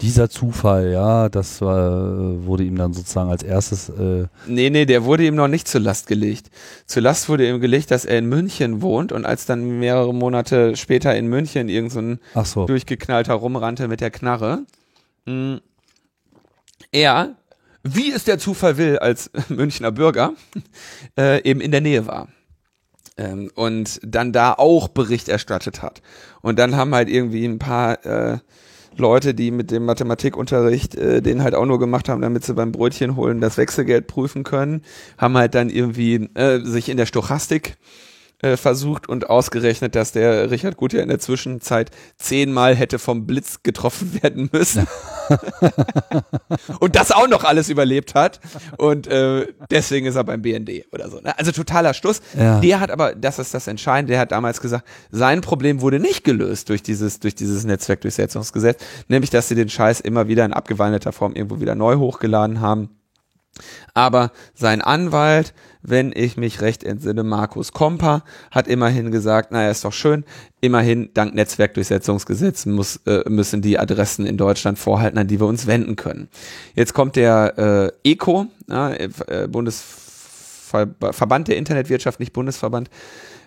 dieser 0.00 0.30
Zufall, 0.30 0.90
ja, 0.90 1.28
das 1.28 1.60
war, 1.60 2.44
wurde 2.44 2.64
ihm 2.64 2.76
dann 2.76 2.92
sozusagen 2.92 3.30
als 3.30 3.42
erstes. 3.42 3.88
Äh 3.88 4.26
nee, 4.46 4.70
nee, 4.70 4.86
der 4.86 5.04
wurde 5.04 5.26
ihm 5.26 5.34
noch 5.34 5.48
nicht 5.48 5.68
zur 5.68 5.80
Last 5.80 6.06
gelegt. 6.06 6.50
Zur 6.86 7.02
Last 7.02 7.28
wurde 7.28 7.48
ihm 7.48 7.60
gelegt, 7.60 7.90
dass 7.90 8.04
er 8.04 8.18
in 8.18 8.26
München 8.26 8.82
wohnt 8.82 9.12
und 9.12 9.24
als 9.26 9.46
dann 9.46 9.78
mehrere 9.78 10.14
Monate 10.14 10.76
später 10.76 11.14
in 11.14 11.26
München 11.26 11.68
irgendein 11.68 12.18
so 12.34 12.42
so. 12.44 12.66
durchgeknallter 12.66 13.34
rumrannte 13.34 13.88
mit 13.88 14.00
der 14.00 14.10
Knarre, 14.10 14.64
mh, 15.26 15.32
hm, 15.32 15.60
er, 16.92 17.36
wie 17.82 18.10
es 18.10 18.24
der 18.24 18.38
Zufall 18.38 18.76
will, 18.76 18.98
als 18.98 19.30
Münchner 19.48 19.92
Bürger, 19.92 20.32
äh, 21.18 21.42
eben 21.48 21.60
in 21.60 21.70
der 21.70 21.80
Nähe 21.80 22.06
war 22.06 22.28
ähm, 23.20 23.50
und 23.54 24.00
dann 24.02 24.32
da 24.32 24.54
auch 24.54 24.88
Bericht 24.88 25.28
erstattet 25.28 25.82
hat. 25.82 26.02
Und 26.40 26.58
dann 26.58 26.76
haben 26.76 26.94
halt 26.94 27.08
irgendwie 27.08 27.44
ein 27.44 27.58
paar 27.58 28.04
äh, 28.04 28.38
Leute, 28.96 29.34
die 29.34 29.50
mit 29.50 29.70
dem 29.70 29.84
Mathematikunterricht 29.84 30.94
äh, 30.94 31.22
den 31.22 31.42
halt 31.42 31.54
auch 31.54 31.66
nur 31.66 31.78
gemacht 31.78 32.08
haben, 32.08 32.22
damit 32.22 32.44
sie 32.44 32.54
beim 32.54 32.72
Brötchen 32.72 33.16
holen 33.16 33.40
das 33.40 33.56
Wechselgeld 33.56 34.06
prüfen 34.06 34.44
können, 34.44 34.82
haben 35.18 35.36
halt 35.36 35.54
dann 35.54 35.70
irgendwie 35.70 36.28
äh, 36.34 36.60
sich 36.60 36.88
in 36.88 36.96
der 36.96 37.06
Stochastik 37.06 37.76
äh, 38.42 38.56
versucht 38.56 39.08
und 39.08 39.28
ausgerechnet, 39.28 39.94
dass 39.94 40.12
der 40.12 40.50
Richard 40.50 40.76
Gut 40.76 40.92
ja 40.92 41.02
in 41.02 41.08
der 41.08 41.18
Zwischenzeit 41.18 41.90
zehnmal 42.16 42.74
hätte 42.74 42.98
vom 42.98 43.26
Blitz 43.26 43.62
getroffen 43.62 44.18
werden 44.22 44.48
müssen. 44.52 44.86
und 46.80 46.96
das 46.96 47.12
auch 47.12 47.28
noch 47.28 47.44
alles 47.44 47.68
überlebt 47.68 48.14
hat. 48.14 48.40
Und 48.78 49.06
äh, 49.06 49.46
deswegen 49.70 50.06
ist 50.06 50.16
er 50.16 50.24
beim 50.24 50.42
BND 50.42 50.86
oder 50.92 51.10
so. 51.10 51.20
Ne? 51.20 51.38
Also 51.38 51.52
totaler 51.52 51.92
Stuss. 51.92 52.22
Ja. 52.36 52.60
Der 52.60 52.80
hat 52.80 52.90
aber, 52.90 53.14
das 53.14 53.38
ist 53.38 53.52
das 53.52 53.66
Entscheidende, 53.66 54.12
der 54.12 54.20
hat 54.20 54.32
damals 54.32 54.60
gesagt, 54.60 54.86
sein 55.10 55.42
Problem 55.42 55.80
wurde 55.82 56.00
nicht 56.00 56.24
gelöst 56.24 56.68
durch 56.70 56.82
dieses, 56.82 57.20
durch 57.20 57.34
dieses 57.34 57.64
Netzwerkdurchsetzungsgesetz, 57.64 58.82
nämlich 59.08 59.30
dass 59.30 59.48
sie 59.48 59.54
den 59.54 59.68
Scheiß 59.68 60.00
immer 60.00 60.28
wieder 60.28 60.44
in 60.44 60.52
abgewandelter 60.52 61.12
Form 61.12 61.34
irgendwo 61.34 61.60
wieder 61.60 61.74
neu 61.74 61.96
hochgeladen 61.96 62.60
haben 62.60 62.90
aber 63.94 64.30
sein 64.54 64.80
Anwalt, 64.80 65.54
wenn 65.82 66.12
ich 66.14 66.36
mich 66.36 66.60
recht 66.60 66.84
entsinne, 66.84 67.22
Markus 67.22 67.72
Kompa, 67.72 68.24
hat 68.50 68.68
immerhin 68.68 69.10
gesagt, 69.10 69.52
naja, 69.52 69.70
ist 69.70 69.84
doch 69.84 69.92
schön, 69.92 70.24
immerhin 70.60 71.10
dank 71.14 71.34
Netzwerkdurchsetzungsgesetz 71.34 72.66
muss, 72.66 72.96
äh, 73.06 73.28
müssen 73.28 73.62
die 73.62 73.78
Adressen 73.78 74.26
in 74.26 74.36
Deutschland 74.36 74.78
vorhalten, 74.78 75.18
an 75.18 75.26
die 75.26 75.40
wir 75.40 75.46
uns 75.46 75.66
wenden 75.66 75.96
können. 75.96 76.28
Jetzt 76.74 76.94
kommt 76.94 77.16
der 77.16 77.92
äh, 78.04 78.12
ECO, 78.12 78.46
äh, 78.68 79.08
Bundesverband 79.48 81.48
der 81.48 81.56
Internetwirtschaft, 81.56 82.20
nicht 82.20 82.32
Bundesverband, 82.32 82.90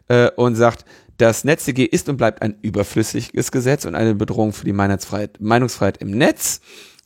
äh, 0.07 0.29
und 0.35 0.55
sagt, 0.55 0.85
das 1.17 1.43
NetzDG 1.43 1.85
ist 1.85 2.09
und 2.09 2.17
bleibt 2.17 2.41
ein 2.41 2.55
überflüssiges 2.61 3.51
Gesetz 3.51 3.85
und 3.85 3.95
eine 3.95 4.15
Bedrohung 4.15 4.51
für 4.51 4.65
die 4.65 4.73
Meinungsfreiheit, 4.73 5.39
Meinungsfreiheit 5.39 5.97
im 5.97 6.11
Netz, 6.11 6.59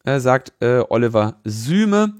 äh, 0.05 0.19
sagt 0.19 0.53
äh, 0.61 0.81
Oliver 0.89 1.35
Süme. 1.43 2.13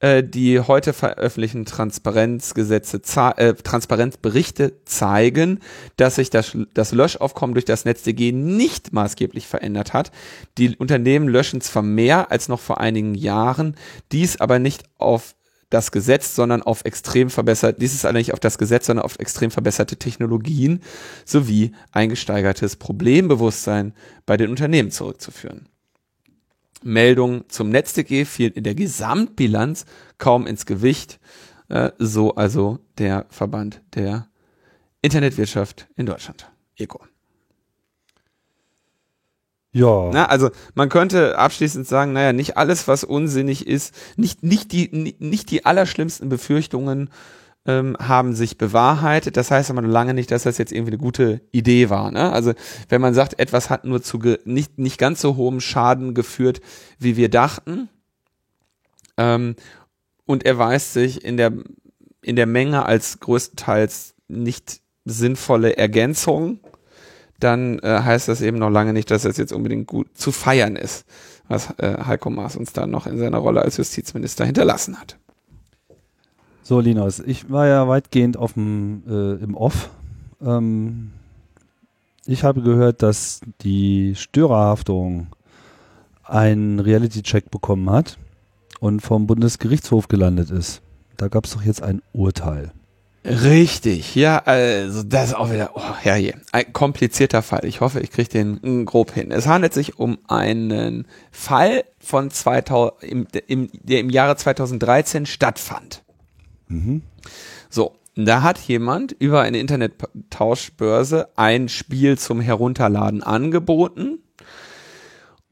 Äh, 0.00 0.24
die 0.24 0.58
heute 0.60 0.94
veröffentlichten 0.94 1.66
Transparenzgesetze, 1.66 3.02
äh, 3.36 3.52
Transparenzberichte 3.52 4.82
zeigen, 4.86 5.60
dass 5.96 6.14
sich 6.14 6.30
das, 6.30 6.56
das 6.72 6.92
Löschaufkommen 6.92 7.52
durch 7.52 7.66
das 7.66 7.84
NetzDG 7.84 8.32
nicht 8.32 8.94
maßgeblich 8.94 9.46
verändert 9.46 9.92
hat. 9.92 10.10
Die 10.56 10.74
Unternehmen 10.74 11.28
löschen 11.28 11.60
zwar 11.60 11.82
mehr 11.82 12.30
als 12.30 12.48
noch 12.48 12.60
vor 12.60 12.80
einigen 12.80 13.14
Jahren, 13.14 13.76
dies 14.10 14.40
aber 14.40 14.58
nicht 14.58 14.84
auf 14.96 15.36
das 15.68 15.92
Gesetz, 15.92 16.34
sondern 16.34 16.62
auf 16.62 16.86
extrem 16.86 17.28
verbessert, 17.28 17.76
dies 17.82 17.94
ist 17.94 18.06
allerdings 18.06 18.30
auf 18.30 18.40
das 18.40 18.56
Gesetz, 18.56 18.86
sondern 18.86 19.04
auf 19.04 19.18
extrem 19.18 19.50
verbesserte 19.50 19.96
Technologien 19.96 20.80
sowie 21.26 21.72
ein 21.92 22.08
gesteigertes 22.08 22.76
Problembewusstsein 22.76 23.92
bei 24.24 24.38
den 24.38 24.48
Unternehmen 24.48 24.90
zurückzuführen. 24.90 25.68
Meldungen 26.84 27.44
zum 27.48 27.70
NetzDG 27.70 28.24
fielen 28.24 28.52
in 28.52 28.64
der 28.64 28.74
Gesamtbilanz 28.74 29.84
kaum 30.18 30.46
ins 30.46 30.66
Gewicht. 30.66 31.20
Äh, 31.68 31.92
so 31.98 32.34
also 32.34 32.78
der 32.98 33.26
Verband 33.30 33.80
der 33.94 34.26
Internetwirtschaft 35.02 35.88
in 35.96 36.06
Deutschland, 36.06 36.50
ECO. 36.76 37.00
Ja. 39.72 40.10
Na, 40.12 40.26
also 40.26 40.50
man 40.74 40.88
könnte 40.88 41.38
abschließend 41.38 41.86
sagen, 41.86 42.12
naja, 42.12 42.32
nicht 42.32 42.56
alles, 42.56 42.88
was 42.88 43.04
unsinnig 43.04 43.66
ist, 43.66 43.94
nicht, 44.16 44.42
nicht, 44.42 44.72
die, 44.72 45.14
nicht 45.18 45.50
die 45.50 45.64
allerschlimmsten 45.64 46.28
Befürchtungen 46.28 47.08
ähm, 47.66 47.96
haben 48.00 48.34
sich 48.34 48.58
bewahrheitet. 48.58 49.36
Das 49.36 49.50
heißt 49.50 49.70
aber 49.70 49.82
noch 49.82 49.90
lange 49.90 50.14
nicht, 50.14 50.30
dass 50.30 50.44
das 50.44 50.58
jetzt 50.58 50.72
irgendwie 50.72 50.92
eine 50.92 50.98
gute 50.98 51.40
Idee 51.52 51.90
war. 51.90 52.10
Ne? 52.10 52.32
Also 52.32 52.52
wenn 52.88 53.00
man 53.00 53.14
sagt, 53.14 53.38
etwas 53.38 53.70
hat 53.70 53.84
nur 53.84 54.02
zu 54.02 54.18
nicht, 54.44 54.78
nicht 54.78 54.98
ganz 54.98 55.20
so 55.20 55.36
hohem 55.36 55.60
Schaden 55.60 56.14
geführt, 56.14 56.60
wie 56.98 57.16
wir 57.16 57.28
dachten, 57.28 57.88
ähm, 59.16 59.56
und 60.26 60.46
erweist 60.46 60.92
sich 60.92 61.24
in 61.24 61.36
der, 61.36 61.52
in 62.22 62.36
der 62.36 62.46
Menge 62.46 62.86
als 62.86 63.20
größtenteils 63.20 64.14
nicht 64.28 64.80
sinnvolle 65.04 65.76
Ergänzung, 65.76 66.60
dann 67.40 67.78
äh, 67.80 68.00
heißt 68.02 68.28
das 68.28 68.40
eben 68.40 68.58
noch 68.58 68.70
lange 68.70 68.92
nicht, 68.92 69.10
dass 69.10 69.22
das 69.22 69.38
jetzt 69.38 69.52
unbedingt 69.52 69.86
gut 69.86 70.08
zu 70.14 70.30
feiern 70.30 70.76
ist, 70.76 71.04
was 71.48 71.70
äh, 71.78 71.96
Heiko 72.04 72.30
Maas 72.30 72.56
uns 72.56 72.72
da 72.72 72.86
noch 72.86 73.06
in 73.06 73.18
seiner 73.18 73.38
Rolle 73.38 73.62
als 73.62 73.76
Justizminister 73.76 74.44
hinterlassen 74.44 75.00
hat. 75.00 75.18
So, 76.70 76.78
Linus, 76.78 77.18
ich 77.18 77.50
war 77.50 77.66
ja 77.66 77.88
weitgehend 77.88 78.36
auf 78.36 78.52
dem, 78.52 79.02
äh, 79.08 79.42
im 79.42 79.56
Off. 79.56 79.90
Ähm, 80.40 81.10
ich 82.26 82.44
habe 82.44 82.62
gehört, 82.62 83.02
dass 83.02 83.40
die 83.62 84.14
Störerhaftung 84.14 85.26
einen 86.22 86.78
Reality-Check 86.78 87.50
bekommen 87.50 87.90
hat 87.90 88.18
und 88.78 89.00
vom 89.00 89.26
Bundesgerichtshof 89.26 90.06
gelandet 90.06 90.52
ist. 90.52 90.80
Da 91.16 91.26
gab 91.26 91.46
es 91.46 91.54
doch 91.54 91.62
jetzt 91.62 91.82
ein 91.82 92.02
Urteil. 92.12 92.70
Richtig, 93.24 94.14
ja, 94.14 94.38
also 94.38 95.02
das 95.02 95.30
ist 95.30 95.34
auch 95.34 95.50
wieder, 95.50 95.72
oh, 95.74 95.94
herrje, 95.98 96.34
ein 96.52 96.72
komplizierter 96.72 97.42
Fall. 97.42 97.64
Ich 97.64 97.80
hoffe, 97.80 97.98
ich 97.98 98.12
kriege 98.12 98.28
den 98.28 98.60
mm, 98.62 98.84
grob 98.84 99.10
hin. 99.10 99.32
Es 99.32 99.48
handelt 99.48 99.74
sich 99.74 99.98
um 99.98 100.18
einen 100.28 101.08
Fall 101.32 101.82
von 101.98 102.30
2000, 102.30 103.02
im, 103.02 103.26
im, 103.48 103.70
der 103.72 103.98
im 103.98 104.10
Jahre 104.10 104.36
2013 104.36 105.26
stattfand. 105.26 106.04
Mhm. 106.70 107.02
So, 107.68 107.96
da 108.14 108.42
hat 108.42 108.58
jemand 108.58 109.12
über 109.12 109.42
eine 109.42 109.58
Internettauschbörse 109.58 111.28
ein 111.36 111.68
Spiel 111.68 112.18
zum 112.18 112.40
Herunterladen 112.40 113.22
angeboten 113.22 114.20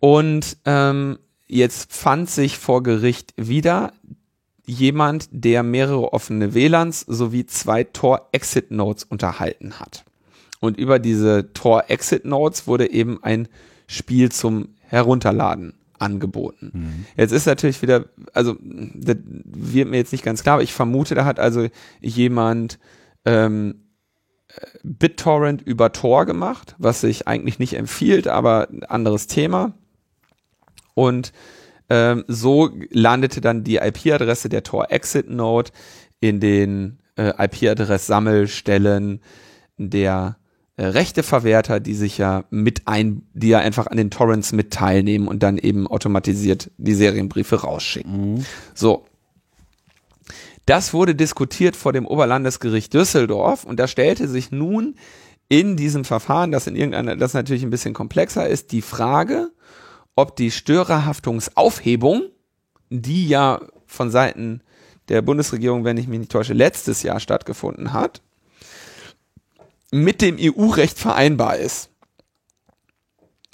und 0.00 0.56
ähm, 0.64 1.18
jetzt 1.46 1.92
fand 1.92 2.30
sich 2.30 2.58
vor 2.58 2.82
Gericht 2.82 3.34
wieder 3.36 3.92
jemand, 4.64 5.28
der 5.32 5.62
mehrere 5.62 6.12
offene 6.12 6.54
WLANs 6.54 7.00
sowie 7.00 7.46
zwei 7.46 7.84
Tor-Exit-Nodes 7.84 9.04
unterhalten 9.04 9.80
hat. 9.80 10.04
Und 10.60 10.76
über 10.76 10.98
diese 10.98 11.52
Tor-Exit-Nodes 11.54 12.66
wurde 12.66 12.90
eben 12.90 13.22
ein 13.22 13.48
Spiel 13.86 14.30
zum 14.30 14.74
Herunterladen 14.80 15.74
angeboten. 16.00 16.70
Mhm. 16.72 17.06
Jetzt 17.16 17.32
ist 17.32 17.46
natürlich 17.46 17.82
wieder, 17.82 18.06
also 18.32 18.56
das 18.60 19.16
wird 19.24 19.88
mir 19.88 19.96
jetzt 19.96 20.12
nicht 20.12 20.24
ganz 20.24 20.42
klar, 20.42 20.54
aber 20.54 20.62
ich 20.62 20.72
vermute, 20.72 21.14
da 21.14 21.24
hat 21.24 21.38
also 21.40 21.68
jemand 22.00 22.78
ähm, 23.24 23.88
BitTorrent 24.82 25.62
über 25.62 25.92
Tor 25.92 26.26
gemacht, 26.26 26.74
was 26.78 27.00
sich 27.00 27.28
eigentlich 27.28 27.58
nicht 27.58 27.74
empfiehlt, 27.74 28.28
aber 28.28 28.68
ein 28.70 28.84
anderes 28.84 29.26
Thema. 29.26 29.74
Und 30.94 31.32
ähm, 31.90 32.24
so 32.28 32.70
landete 32.90 33.40
dann 33.40 33.64
die 33.64 33.76
IP-Adresse 33.76 34.48
der 34.48 34.62
Tor 34.62 34.90
Exit 34.90 35.30
Node 35.30 35.70
in 36.20 36.40
den 36.40 36.98
äh, 37.16 37.32
IP-Adress-Sammelstellen 37.44 39.20
der 39.76 40.36
äh, 40.78 40.86
Rechteverwerter, 40.86 41.80
die 41.80 41.94
sich 41.94 42.18
ja 42.18 42.44
mit 42.50 42.82
ein, 42.86 43.22
die 43.34 43.48
ja 43.48 43.58
einfach 43.58 43.88
an 43.88 43.96
den 43.96 44.12
Torrents 44.12 44.52
mit 44.52 44.72
teilnehmen 44.72 45.26
und 45.26 45.42
dann 45.42 45.58
eben 45.58 45.88
automatisiert 45.88 46.70
die 46.76 46.94
Serienbriefe 46.94 47.62
rausschicken. 47.62 48.34
Mhm. 48.34 48.46
So. 48.74 49.04
Das 50.66 50.94
wurde 50.94 51.16
diskutiert 51.16 51.74
vor 51.74 51.92
dem 51.92 52.06
Oberlandesgericht 52.06 52.94
Düsseldorf 52.94 53.64
und 53.64 53.80
da 53.80 53.88
stellte 53.88 54.28
sich 54.28 54.52
nun 54.52 54.94
in 55.48 55.76
diesem 55.76 56.04
Verfahren, 56.04 56.52
das 56.52 56.68
in 56.68 56.76
irgendeiner, 56.76 57.16
das 57.16 57.34
natürlich 57.34 57.64
ein 57.64 57.70
bisschen 57.70 57.94
komplexer 57.94 58.46
ist, 58.48 58.70
die 58.70 58.82
Frage, 58.82 59.50
ob 60.14 60.36
die 60.36 60.52
Störerhaftungsaufhebung, 60.52 62.22
die 62.88 63.26
ja 63.26 63.60
von 63.86 64.12
Seiten 64.12 64.60
der 65.08 65.22
Bundesregierung, 65.22 65.82
wenn 65.82 65.96
ich 65.96 66.06
mich 66.06 66.20
nicht 66.20 66.30
täusche, 66.30 66.52
letztes 66.52 67.02
Jahr 67.02 67.18
stattgefunden 67.18 67.92
hat, 67.92 68.22
mit 69.90 70.20
dem 70.20 70.36
EU-Recht 70.38 70.98
vereinbar 70.98 71.56
ist. 71.56 71.90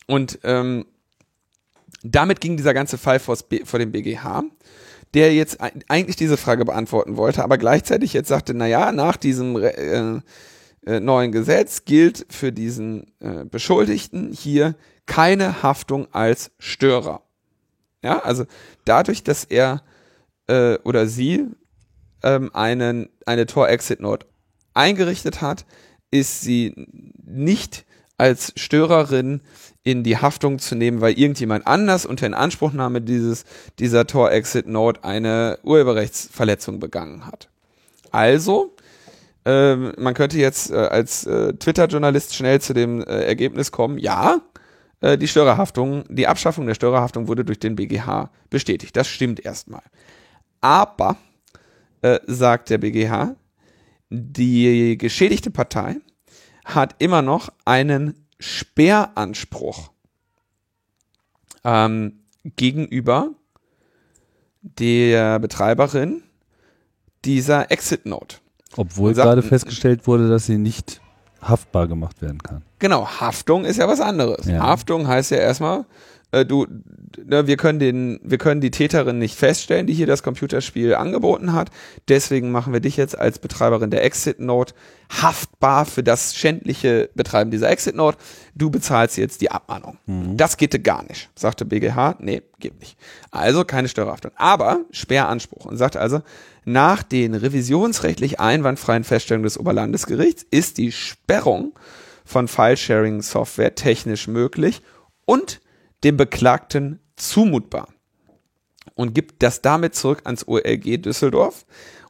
Und 0.07 0.39
ähm, 0.43 0.87
damit 2.03 2.41
ging 2.41 2.57
dieser 2.57 2.75
ganze 2.75 2.99
Fall 2.99 3.19
vor, 3.19 3.39
vor 3.65 3.79
dem 3.79 3.93
BGH, 3.93 4.45
der 5.15 5.35
jetzt 5.35 5.59
eigentlich 5.89 6.17
diese 6.17 6.37
Frage 6.37 6.65
beantworten 6.65 7.17
wollte, 7.17 7.43
aber 7.43 7.57
gleichzeitig 7.57 8.13
jetzt 8.13 8.29
sagte, 8.29 8.53
naja, 8.53 8.93
nach 8.93 9.17
diesem 9.17 9.57
äh, 9.57 10.21
äh, 10.87 11.01
neuen 11.01 11.33
Gesetz 11.33 11.85
gilt 11.85 12.27
für 12.29 12.53
diesen 12.53 13.13
äh, 13.21 13.45
Beschuldigten 13.45 14.33
hier 14.33 14.75
keine 15.07 15.63
Haftung 15.63 16.13
als 16.13 16.51
Störer. 16.59 17.23
Ja, 18.03 18.19
also 18.19 18.45
dadurch, 18.85 19.23
dass 19.23 19.45
er 19.45 19.83
äh, 20.47 20.77
oder 20.85 21.07
sie 21.07 21.47
ähm, 22.23 22.55
einen, 22.55 23.09
eine 23.25 23.47
Tor-Exit-Note 23.47 24.27
eingerichtet 24.75 25.41
hat, 25.41 25.65
ist 26.15 26.43
sie 26.43 26.73
nicht 27.25 27.85
als 28.17 28.53
Störerin 28.57 29.41
in 29.83 30.05
die 30.05 30.17
Haftung 30.17 30.61
zu 30.61 30.77
nehmen, 30.77 31.01
weil 31.01 31.19
irgendjemand 31.19 31.67
anders 31.67 32.07
unter 32.07 32.27
Inanspruchnahme 32.27 33.01
dieses, 33.01 33.45
dieser 33.81 34.07
Tor-Exit-Note 34.07 35.03
eine 35.03 35.59
Urheberrechtsverletzung 35.65 36.79
begangen 36.79 37.27
hat. 37.27 37.49
Also, 38.13 38.77
ähm, 39.45 39.93
man 39.99 40.15
könnte 40.15 40.39
jetzt 40.39 40.71
äh, 40.71 40.77
als 40.77 41.27
äh, 41.27 41.53
Twitter-Journalist 41.55 42.37
schnell 42.37 42.61
zu 42.61 42.75
dem 42.75 43.01
äh, 43.03 43.25
Ergebnis 43.25 43.73
kommen, 43.73 43.99
ja, 43.99 44.41
äh, 45.01 45.19
die 45.19 45.29
Störerhaftung, 45.29 46.05
die 46.09 46.29
Abschaffung 46.29 46.67
der 46.67 46.75
Störerhaftung 46.75 47.27
wurde 47.27 47.45
durch 47.45 47.59
den 47.59 47.75
BGH 47.75 48.31
bestätigt. 48.51 48.97
Das 48.97 49.09
stimmt 49.09 49.45
erstmal. 49.45 49.83
Aber, 50.61 51.17
äh, 52.03 52.21
sagt 52.27 52.71
der 52.71 52.79
BGH, 52.79 53.35
die 54.15 54.97
geschädigte 54.99 55.51
Partei 55.51 55.97
hat 56.65 56.97
immer 56.99 57.23
noch 57.23 57.51
einen 57.65 58.27
Sperranspruch 58.39 59.91
ähm, 61.65 62.21
gegenüber 62.57 63.31
der 64.63 65.39
Betreiberin 65.39 66.23
dieser 67.25 67.71
Exit 67.71 68.07
Note. 68.07 68.37
Obwohl 68.77 69.15
gerade 69.15 69.43
festgestellt 69.43 70.07
wurde, 70.07 70.29
dass 70.29 70.47
sie 70.47 70.59
nicht 70.59 71.01
haftbar 71.41 71.87
gemacht 71.87 72.23
werden 72.23 72.43
kann. 72.43 72.63
Genau, 72.79 73.07
Haftung 73.07 73.65
ist 73.65 73.77
ja 73.77 73.87
was 73.87 74.01
anderes. 74.01 74.47
Ja. 74.47 74.61
Haftung 74.61 75.07
heißt 75.07 75.31
ja 75.31 75.39
erstmal, 75.39 75.85
äh, 76.35 76.47
du, 76.47 76.67
ne, 77.25 77.47
wir 77.47 77.57
können 77.57 77.79
den, 77.79 78.21
wir 78.23 78.39
können 78.39 78.61
die 78.61 78.71
Täterin 78.71 79.19
nicht 79.19 79.37
feststellen, 79.37 79.87
die 79.87 79.95
hier 79.95 80.07
das 80.07 80.23
Computerspiel 80.23 80.95
angeboten 80.95 81.53
hat. 81.53 81.71
Deswegen 82.09 82.51
machen 82.51 82.73
wir 82.73 82.81
dich 82.81 82.97
jetzt 82.97 83.17
als 83.19 83.39
Betreiberin 83.39 83.91
der 83.91 84.05
Exit 84.05 84.41
Note 84.41 84.75
haftbar 85.11 85.85
für 85.87 86.03
das 86.03 86.35
schändliche 86.35 87.11
Betreiben 87.15 87.51
dieser 87.51 87.71
Exit 87.71 87.95
Note. 87.95 88.19
Du 88.55 88.71
bezahlst 88.71 89.17
jetzt 89.17 89.41
die 89.41 89.51
Abmahnung. 89.51 89.99
Mhm. 90.07 90.37
Das 90.37 90.57
geht 90.57 90.83
gar 90.83 91.05
nicht, 91.05 91.31
sagte 91.37 91.65
BGH. 91.65 92.17
Nee, 92.19 92.43
geht 92.59 92.81
nicht. 92.81 92.99
Also 93.31 93.65
keine 93.65 93.89
Störerhaftung. 93.89 94.33
Aber 94.37 94.81
Sperranspruch 94.91 95.67
und 95.67 95.77
sagte 95.77 96.01
also, 96.01 96.23
nach 96.65 97.03
den 97.03 97.35
revisionsrechtlich 97.35 98.41
einwandfreien 98.41 99.05
Feststellungen 99.05 99.45
des 99.45 99.59
Oberlandesgerichts 99.59 100.47
ist 100.51 100.79
die 100.79 100.93
Sperrung 100.93 101.73
von 102.25 102.49
File-Sharing-Software 102.49 103.75
technisch 103.75 104.27
möglich 104.29 104.81
und 105.27 105.61
dem 106.05 106.17
Beklagten 106.17 107.01
zumutbar 107.17 107.89
und 108.95 109.15
gibt 109.15 109.43
das 109.43 109.63
damit 109.63 109.95
zurück 109.95 110.23
ans 110.25 110.47
OLG 110.47 110.99
Düsseldorf 111.03 111.65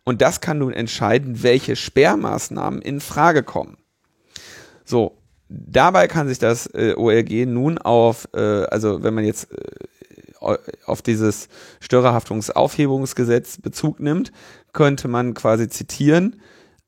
und 0.05 0.21
das 0.21 0.41
kann 0.41 0.59
nun 0.59 0.73
entscheiden, 0.73 1.43
welche 1.43 1.77
Sperrmaßnahmen 1.77 2.83
in 2.83 3.01
Frage 3.01 3.43
kommen. 3.43 3.79
So, 4.85 5.19
dabei 5.49 6.09
kann 6.09 6.29
sich 6.29 6.39
das 6.39 6.67
äh, 6.75 6.95
OLG 6.97 7.47
nun 7.47 7.79
auf, 7.79 8.29
äh, 8.35 8.65
also 8.65 9.03
wenn 9.03 9.15
man 9.15 9.25
jetzt 9.25 9.51
äh, 9.53 10.59
auf 10.85 11.01
dieses 11.01 11.49
Störerhaftungsaufhebungsgesetz 11.81 13.59
Bezug 13.63 13.99
nimmt, 14.01 14.31
könnte 14.75 15.09
man 15.09 15.33
quasi 15.33 15.69
zitieren, 15.69 16.41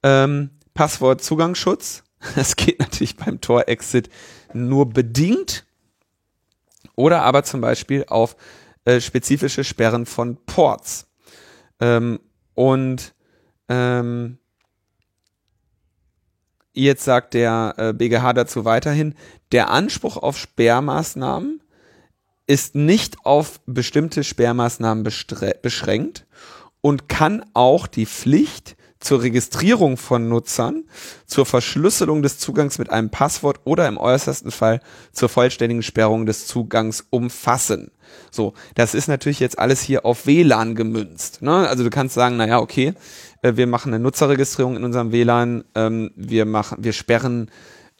ähm, 0.02 0.50
Passwortzugangsschutz. 0.74 2.02
Das 2.34 2.56
geht 2.56 2.80
natürlich 2.80 3.16
beim 3.16 3.40
Tor-Exit 3.42 4.08
nur 4.52 4.88
bedingt 4.88 5.65
oder 6.96 7.22
aber 7.22 7.44
zum 7.44 7.60
Beispiel 7.60 8.04
auf 8.08 8.36
äh, 8.84 9.00
spezifische 9.00 9.62
Sperren 9.64 10.06
von 10.06 10.36
Ports. 10.46 11.06
Ähm, 11.80 12.20
und 12.54 13.14
ähm, 13.68 14.38
jetzt 16.72 17.04
sagt 17.04 17.34
der 17.34 17.74
äh, 17.76 17.92
BGH 17.92 18.32
dazu 18.32 18.64
weiterhin, 18.64 19.14
der 19.52 19.70
Anspruch 19.70 20.16
auf 20.16 20.36
Sperrmaßnahmen 20.38 21.62
ist 22.46 22.74
nicht 22.74 23.24
auf 23.24 23.60
bestimmte 23.66 24.24
Sperrmaßnahmen 24.24 25.04
beschränkt 25.62 26.26
und 26.80 27.08
kann 27.08 27.44
auch 27.54 27.86
die 27.86 28.06
Pflicht 28.06 28.76
zur 29.00 29.22
Registrierung 29.22 29.96
von 29.96 30.28
Nutzern, 30.28 30.84
zur 31.26 31.46
Verschlüsselung 31.46 32.22
des 32.22 32.38
Zugangs 32.38 32.78
mit 32.78 32.90
einem 32.90 33.10
Passwort 33.10 33.60
oder 33.64 33.86
im 33.88 33.98
äußersten 33.98 34.50
Fall 34.50 34.80
zur 35.12 35.28
vollständigen 35.28 35.82
Sperrung 35.82 36.26
des 36.26 36.46
Zugangs 36.46 37.06
umfassen. 37.10 37.90
So, 38.30 38.54
das 38.74 38.94
ist 38.94 39.08
natürlich 39.08 39.40
jetzt 39.40 39.58
alles 39.58 39.80
hier 39.80 40.04
auf 40.04 40.26
WLAN 40.26 40.74
gemünzt. 40.74 41.42
Ne? 41.42 41.68
Also 41.68 41.84
du 41.84 41.90
kannst 41.90 42.14
sagen, 42.14 42.36
naja, 42.36 42.60
okay, 42.60 42.94
äh, 43.42 43.56
wir 43.56 43.66
machen 43.66 43.92
eine 43.92 44.02
Nutzerregistrierung 44.02 44.76
in 44.76 44.84
unserem 44.84 45.12
WLAN, 45.12 45.64
ähm, 45.74 46.10
wir 46.16 46.44
machen, 46.44 46.78
wir 46.80 46.92
sperren 46.92 47.50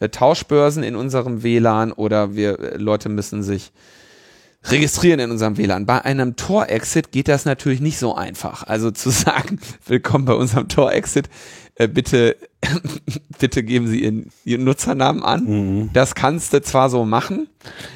äh, 0.00 0.08
Tauschbörsen 0.08 0.82
in 0.82 0.96
unserem 0.96 1.42
WLAN 1.42 1.92
oder 1.92 2.34
wir 2.34 2.58
äh, 2.58 2.76
Leute 2.76 3.08
müssen 3.08 3.42
sich 3.42 3.72
registrieren 4.64 5.20
in 5.20 5.30
unserem 5.30 5.56
WLAN. 5.56 5.86
Bei 5.86 6.04
einem 6.04 6.36
Tor-Exit 6.36 7.12
geht 7.12 7.28
das 7.28 7.44
natürlich 7.44 7.80
nicht 7.80 7.98
so 7.98 8.14
einfach. 8.14 8.64
Also 8.64 8.90
zu 8.90 9.10
sagen, 9.10 9.58
willkommen 9.86 10.24
bei 10.24 10.34
unserem 10.34 10.68
Tor-Exit, 10.68 11.28
äh, 11.76 11.88
bitte, 11.88 12.36
bitte 13.38 13.62
geben 13.62 13.86
Sie 13.86 14.02
Ihren, 14.02 14.30
Ihren 14.44 14.64
Nutzernamen 14.64 15.22
an. 15.22 15.44
Mhm. 15.44 15.90
Das 15.92 16.14
kannst 16.14 16.52
du 16.52 16.62
zwar 16.62 16.90
so 16.90 17.04
machen, 17.04 17.48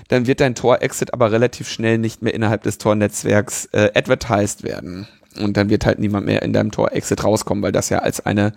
dann 0.09 0.27
wird 0.27 0.41
dein 0.41 0.55
Tor-Exit 0.55 1.13
aber 1.15 1.33
relativ 1.33 1.69
schnell 1.69 1.99
nicht 1.99 2.23
mehr 2.23 2.35
innerhalb 2.35 2.63
des 2.63 2.79
Tor-Netzwerks 2.79 3.67
äh, 3.73 3.91
advertised 3.95 4.63
werden. 4.63 5.09
Und 5.39 5.57
dann 5.57 5.71
wird 5.71 5.87
halt 5.87 5.99
niemand 5.99 6.27
mehr 6.27 6.43
in 6.43 6.53
deinem 6.53 6.73
Tor-Exit 6.73 7.23
rauskommen, 7.23 7.63
weil 7.63 7.73
das 7.73 7.89
ja 7.89 8.01
als 8.01 8.21
eine 8.21 8.53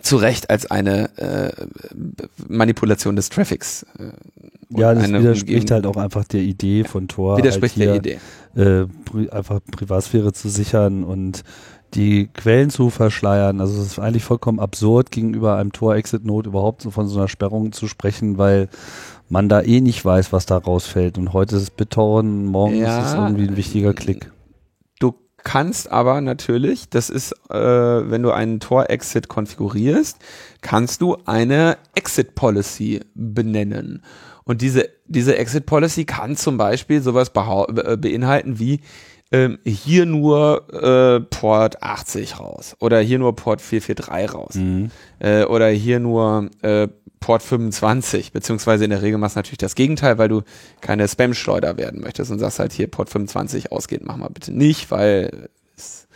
zu 0.00 0.16
Recht 0.16 0.48
als 0.48 0.70
eine 0.70 1.16
äh, 1.18 1.52
Manipulation 2.48 3.16
des 3.16 3.28
Traffics 3.28 3.84
äh, 3.98 4.12
ja, 4.76 4.94
das 4.94 5.12
widerspricht 5.12 5.70
halt 5.70 5.86
auch 5.86 5.96
einfach 5.96 6.24
der 6.24 6.40
Idee 6.40 6.84
von 6.84 7.08
Tor. 7.08 7.36
Widerspricht 7.36 7.76
halt 7.76 7.90
hier, 7.92 8.00
der 8.00 8.18
Idee. 8.56 8.88
Äh, 9.20 9.30
einfach 9.30 9.60
Privatsphäre 9.70 10.32
zu 10.32 10.48
sichern 10.48 11.04
und 11.04 11.44
die 11.94 12.28
Quellen 12.28 12.70
zu 12.70 12.88
verschleiern. 12.88 13.60
Also 13.60 13.80
es 13.80 13.88
ist 13.88 13.98
eigentlich 13.98 14.24
vollkommen 14.24 14.60
absurd, 14.60 15.10
gegenüber 15.10 15.56
einem 15.56 15.72
Tor-Exit-Node 15.72 16.48
überhaupt 16.48 16.82
so 16.82 16.90
von 16.90 17.06
so 17.06 17.18
einer 17.18 17.28
Sperrung 17.28 17.72
zu 17.72 17.86
sprechen, 17.86 18.38
weil 18.38 18.68
man 19.28 19.48
da 19.48 19.60
eh 19.62 19.80
nicht 19.80 20.04
weiß, 20.04 20.32
was 20.32 20.46
da 20.46 20.56
rausfällt. 20.56 21.18
Und 21.18 21.32
heute 21.32 21.56
ist 21.56 21.62
es 21.62 21.70
BitTorrent, 21.70 22.46
morgen 22.46 22.76
ja, 22.76 23.00
ist 23.00 23.08
es 23.08 23.14
irgendwie 23.14 23.48
ein 23.48 23.56
wichtiger 23.56 23.92
Klick. 23.92 24.30
Kannst 25.44 25.90
aber 25.90 26.20
natürlich, 26.20 26.88
das 26.88 27.10
ist, 27.10 27.32
äh, 27.50 27.56
wenn 27.56 28.22
du 28.22 28.30
einen 28.30 28.60
Tor-Exit 28.60 29.28
konfigurierst, 29.28 30.18
kannst 30.60 31.00
du 31.00 31.16
eine 31.26 31.78
Exit-Policy 31.94 33.00
benennen. 33.14 34.02
Und 34.44 34.62
diese, 34.62 34.88
diese 35.06 35.36
Exit 35.36 35.66
Policy 35.66 36.04
kann 36.04 36.36
zum 36.36 36.56
Beispiel 36.56 37.02
sowas 37.02 37.28
äh, 37.34 37.96
beinhalten 37.96 38.58
wie 38.58 38.80
ähm, 39.32 39.58
hier 39.64 40.04
nur 40.04 40.72
äh, 40.72 41.20
Port 41.20 41.82
80 41.82 42.38
raus 42.38 42.76
oder 42.80 43.00
hier 43.00 43.18
nur 43.18 43.34
Port 43.34 43.62
443 43.62 44.34
raus 44.34 44.54
mhm. 44.54 44.90
äh, 45.20 45.44
oder 45.44 45.68
hier 45.68 46.00
nur 46.00 46.50
äh, 46.60 46.88
Port 47.22 47.42
25, 47.42 48.32
beziehungsweise 48.32 48.84
in 48.84 48.90
der 48.90 49.00
Regel 49.00 49.16
machst 49.16 49.36
du 49.36 49.38
natürlich 49.38 49.58
das 49.58 49.74
Gegenteil, 49.74 50.18
weil 50.18 50.28
du 50.28 50.42
keine 50.82 51.08
Spam-Schleuder 51.08 51.78
werden 51.78 52.02
möchtest 52.02 52.30
und 52.30 52.38
sagst 52.38 52.58
halt 52.58 52.72
hier 52.72 52.88
Port 52.88 53.08
25 53.08 53.72
ausgeht, 53.72 54.02
mach 54.04 54.18
mal 54.18 54.28
bitte 54.28 54.52
nicht, 54.52 54.90
weil 54.90 55.48
es 55.74 56.06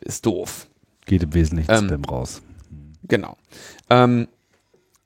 ist 0.00 0.26
doof. 0.26 0.66
Geht 1.04 1.22
im 1.22 1.34
Wesentlichen 1.34 1.70
ähm, 1.70 1.86
Spam 1.86 2.04
raus. 2.04 2.42
Genau. 3.04 3.36
Ähm, 3.90 4.26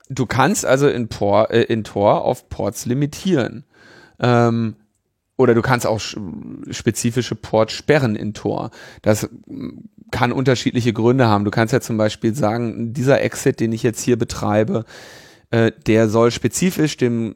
du 0.08 0.24
kannst 0.24 0.64
also 0.64 0.88
in, 0.88 1.08
Por, 1.08 1.50
äh, 1.50 1.62
in 1.64 1.84
Tor 1.84 2.24
auf 2.24 2.48
Ports 2.48 2.86
limitieren. 2.86 3.64
Ähm, 4.18 4.76
oder 5.40 5.54
du 5.54 5.62
kannst 5.62 5.86
auch 5.86 6.00
spezifische 6.70 7.34
Ports 7.34 7.72
sperren 7.72 8.14
in 8.14 8.34
Tor. 8.34 8.70
Das 9.00 9.28
kann 10.10 10.32
unterschiedliche 10.32 10.92
Gründe 10.92 11.28
haben. 11.28 11.46
Du 11.46 11.50
kannst 11.50 11.72
ja 11.72 11.80
zum 11.80 11.96
Beispiel 11.96 12.34
sagen, 12.34 12.92
dieser 12.92 13.22
Exit, 13.22 13.58
den 13.58 13.72
ich 13.72 13.82
jetzt 13.82 14.02
hier 14.02 14.18
betreibe, 14.18 14.84
äh, 15.50 15.72
der 15.86 16.10
soll 16.10 16.30
spezifisch 16.30 16.98
dem 16.98 17.34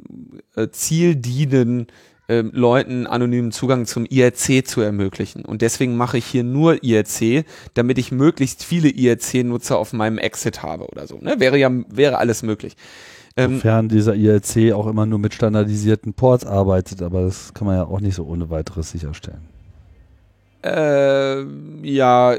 äh, 0.54 0.68
Ziel 0.68 1.16
dienen, 1.16 1.86
ähm, 2.28 2.50
Leuten 2.52 3.06
anonymen 3.06 3.52
Zugang 3.52 3.86
zum 3.86 4.04
IRC 4.04 4.66
zu 4.66 4.82
ermöglichen. 4.82 5.44
Und 5.44 5.62
deswegen 5.62 5.96
mache 5.96 6.18
ich 6.18 6.26
hier 6.26 6.44
nur 6.44 6.82
IRC, 6.82 7.46
damit 7.72 7.96
ich 7.96 8.12
möglichst 8.12 8.64
viele 8.64 8.88
IRC-Nutzer 8.88 9.78
auf 9.78 9.94
meinem 9.94 10.18
Exit 10.18 10.62
habe 10.62 10.86
oder 10.88 11.06
so. 11.06 11.18
Ne? 11.18 11.36
Wäre 11.38 11.58
ja, 11.58 11.70
wäre 11.88 12.18
alles 12.18 12.42
möglich. 12.42 12.76
Ähm, 13.36 13.54
Sofern 13.56 13.88
dieser 13.88 14.14
IRC 14.14 14.72
auch 14.74 14.86
immer 14.86 15.06
nur 15.06 15.18
mit 15.18 15.34
standardisierten 15.34 16.14
Ports 16.14 16.46
arbeitet, 16.46 17.02
aber 17.02 17.22
das 17.22 17.52
kann 17.52 17.66
man 17.66 17.76
ja 17.76 17.84
auch 17.84 18.00
nicht 18.00 18.14
so 18.14 18.24
ohne 18.24 18.48
weiteres 18.50 18.90
sicherstellen. 18.90 19.48
Äh, 20.64 21.42
ja, 21.82 22.36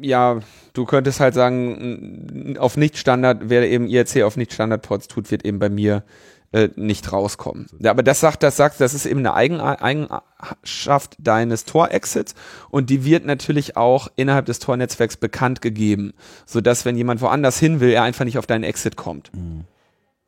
ja, 0.00 0.38
du 0.72 0.84
könntest 0.84 1.18
halt 1.18 1.34
sagen, 1.34 2.54
auf 2.58 2.76
Nicht-Standard, 2.76 3.48
wer 3.48 3.68
eben 3.68 3.88
IRC 3.88 4.22
auf 4.22 4.36
Nicht-Standard-Ports 4.36 5.08
tut, 5.08 5.30
wird 5.30 5.44
eben 5.44 5.58
bei 5.58 5.68
mir 5.68 6.04
äh, 6.52 6.68
nicht 6.76 7.12
rauskommen. 7.12 7.66
Ja, 7.80 7.90
aber 7.90 8.04
das 8.04 8.20
sagt, 8.20 8.44
das 8.44 8.56
sagt, 8.56 8.80
das 8.80 8.94
ist 8.94 9.04
eben 9.04 9.20
eine 9.20 9.34
Eigen 9.34 9.60
Eigenschaft 9.60 11.16
deines 11.18 11.64
Tor-Exits 11.64 12.34
und 12.70 12.88
die 12.88 13.04
wird 13.04 13.24
natürlich 13.24 13.76
auch 13.76 14.08
innerhalb 14.14 14.46
des 14.46 14.60
Tor-Netzwerks 14.60 15.16
bekannt 15.16 15.60
gegeben, 15.60 16.12
sodass 16.44 16.84
wenn 16.84 16.96
jemand 16.96 17.20
woanders 17.20 17.58
hin 17.58 17.80
will, 17.80 17.90
er 17.90 18.04
einfach 18.04 18.24
nicht 18.24 18.38
auf 18.38 18.46
deinen 18.46 18.64
Exit 18.64 18.96
kommt. 18.96 19.32
Mhm. 19.34 19.64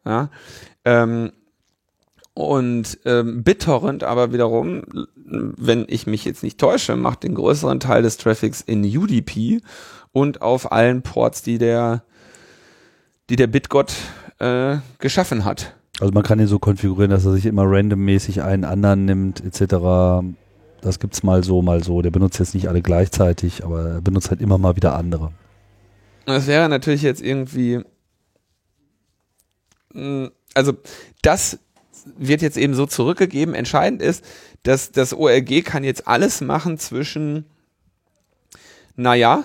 Ja, 0.04 0.30
ähm, 0.84 1.32
und 2.34 2.98
ähm, 3.04 3.42
BitTorrent 3.42 4.04
aber 4.04 4.32
wiederum, 4.32 4.82
wenn 5.16 5.86
ich 5.88 6.06
mich 6.06 6.24
jetzt 6.24 6.44
nicht 6.44 6.58
täusche, 6.58 6.94
macht 6.94 7.24
den 7.24 7.34
größeren 7.34 7.80
Teil 7.80 8.02
des 8.02 8.16
Traffics 8.16 8.60
in 8.60 8.84
UDP 8.84 9.60
und 10.12 10.40
auf 10.40 10.70
allen 10.70 11.02
Ports, 11.02 11.42
die 11.42 11.58
der, 11.58 12.04
die 13.28 13.34
der 13.34 13.48
BitGott 13.48 13.92
äh, 14.38 14.76
geschaffen 15.00 15.44
hat. 15.44 15.74
Also 16.00 16.12
man 16.12 16.22
kann 16.22 16.38
ihn 16.38 16.46
so 16.46 16.60
konfigurieren, 16.60 17.10
dass 17.10 17.24
er 17.24 17.32
sich 17.32 17.44
immer 17.44 17.64
randommäßig 17.66 18.42
einen 18.42 18.64
anderen 18.64 19.04
nimmt, 19.04 19.44
etc. 19.44 20.24
Das 20.80 21.00
gibt's 21.00 21.24
mal 21.24 21.42
so, 21.42 21.60
mal 21.60 21.82
so. 21.82 22.02
Der 22.02 22.10
benutzt 22.10 22.38
jetzt 22.38 22.54
nicht 22.54 22.68
alle 22.68 22.82
gleichzeitig, 22.82 23.64
aber 23.64 23.94
er 23.94 24.00
benutzt 24.00 24.30
halt 24.30 24.40
immer 24.40 24.58
mal 24.58 24.76
wieder 24.76 24.94
andere. 24.94 25.32
Das 26.24 26.46
wäre 26.46 26.68
natürlich 26.68 27.02
jetzt 27.02 27.20
irgendwie. 27.20 27.82
Hm, 29.98 30.30
also, 30.54 30.74
das 31.22 31.58
wird 32.16 32.42
jetzt 32.42 32.56
eben 32.56 32.74
so 32.74 32.86
zurückgegeben. 32.86 33.54
Entscheidend 33.54 34.00
ist, 34.00 34.24
dass 34.62 34.92
das 34.92 35.12
ORG 35.12 35.62
kann 35.64 35.84
jetzt 35.84 36.08
alles 36.08 36.40
machen 36.40 36.78
zwischen, 36.78 37.44
naja, 38.96 39.44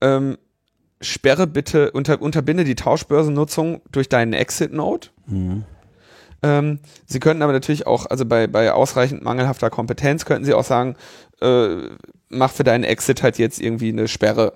ähm, 0.00 0.38
sperre 1.00 1.46
bitte, 1.46 1.90
unter, 1.92 2.20
unterbinde 2.20 2.64
die 2.64 2.74
Tauschbörsennutzung 2.74 3.82
durch 3.90 4.08
deinen 4.08 4.32
Exit-Node. 4.32 5.08
Mhm. 5.26 5.64
Ähm, 6.42 6.78
sie 7.06 7.20
könnten 7.20 7.42
aber 7.42 7.52
natürlich 7.52 7.86
auch, 7.86 8.06
also 8.06 8.24
bei, 8.24 8.46
bei 8.46 8.72
ausreichend 8.72 9.22
mangelhafter 9.22 9.70
Kompetenz 9.70 10.24
könnten 10.24 10.44
sie 10.44 10.54
auch 10.54 10.64
sagen, 10.64 10.96
äh, 11.40 11.76
mach 12.28 12.52
für 12.52 12.64
deinen 12.64 12.84
Exit 12.84 13.22
halt 13.22 13.38
jetzt 13.38 13.60
irgendwie 13.60 13.88
eine 13.88 14.08
Sperre. 14.08 14.54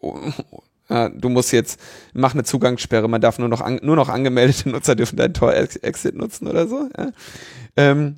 ja, 0.90 1.08
du 1.08 1.28
musst 1.28 1.52
jetzt, 1.52 1.80
mach 2.12 2.34
eine 2.34 2.42
Zugangssperre, 2.42 3.08
man 3.08 3.20
darf 3.20 3.38
nur 3.38 3.48
noch, 3.48 3.60
an, 3.60 3.78
nur 3.82 3.96
noch 3.96 4.08
angemeldete 4.08 4.68
Nutzer 4.70 4.96
dürfen 4.96 5.16
deinen 5.16 5.34
Tor-Exit 5.34 6.16
nutzen 6.16 6.48
oder 6.48 6.66
so. 6.66 6.88
Ja. 6.98 7.12
Ähm, 7.76 8.16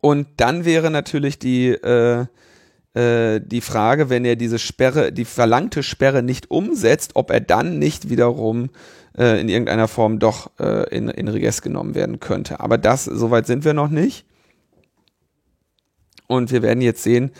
und 0.00 0.26
dann 0.36 0.64
wäre 0.64 0.90
natürlich 0.90 1.38
die, 1.38 1.68
äh, 1.68 2.26
äh, 2.94 3.40
die 3.40 3.60
Frage, 3.60 4.10
wenn 4.10 4.24
er 4.24 4.36
diese 4.36 4.58
Sperre, 4.58 5.12
die 5.12 5.24
verlangte 5.24 5.82
Sperre 5.82 6.22
nicht 6.22 6.50
umsetzt, 6.50 7.12
ob 7.14 7.30
er 7.30 7.40
dann 7.40 7.78
nicht 7.78 8.10
wiederum 8.10 8.70
äh, 9.16 9.40
in 9.40 9.48
irgendeiner 9.48 9.88
Form 9.88 10.18
doch 10.18 10.50
äh, 10.58 10.94
in, 10.94 11.08
in 11.08 11.28
Regress 11.28 11.62
genommen 11.62 11.94
werden 11.94 12.20
könnte. 12.20 12.60
Aber 12.60 12.76
das, 12.78 13.04
soweit 13.04 13.46
sind 13.46 13.64
wir 13.64 13.72
noch 13.72 13.88
nicht. 13.88 14.26
Und 16.26 16.50
wir 16.50 16.62
werden 16.62 16.80
jetzt 16.80 17.02
sehen, 17.02 17.30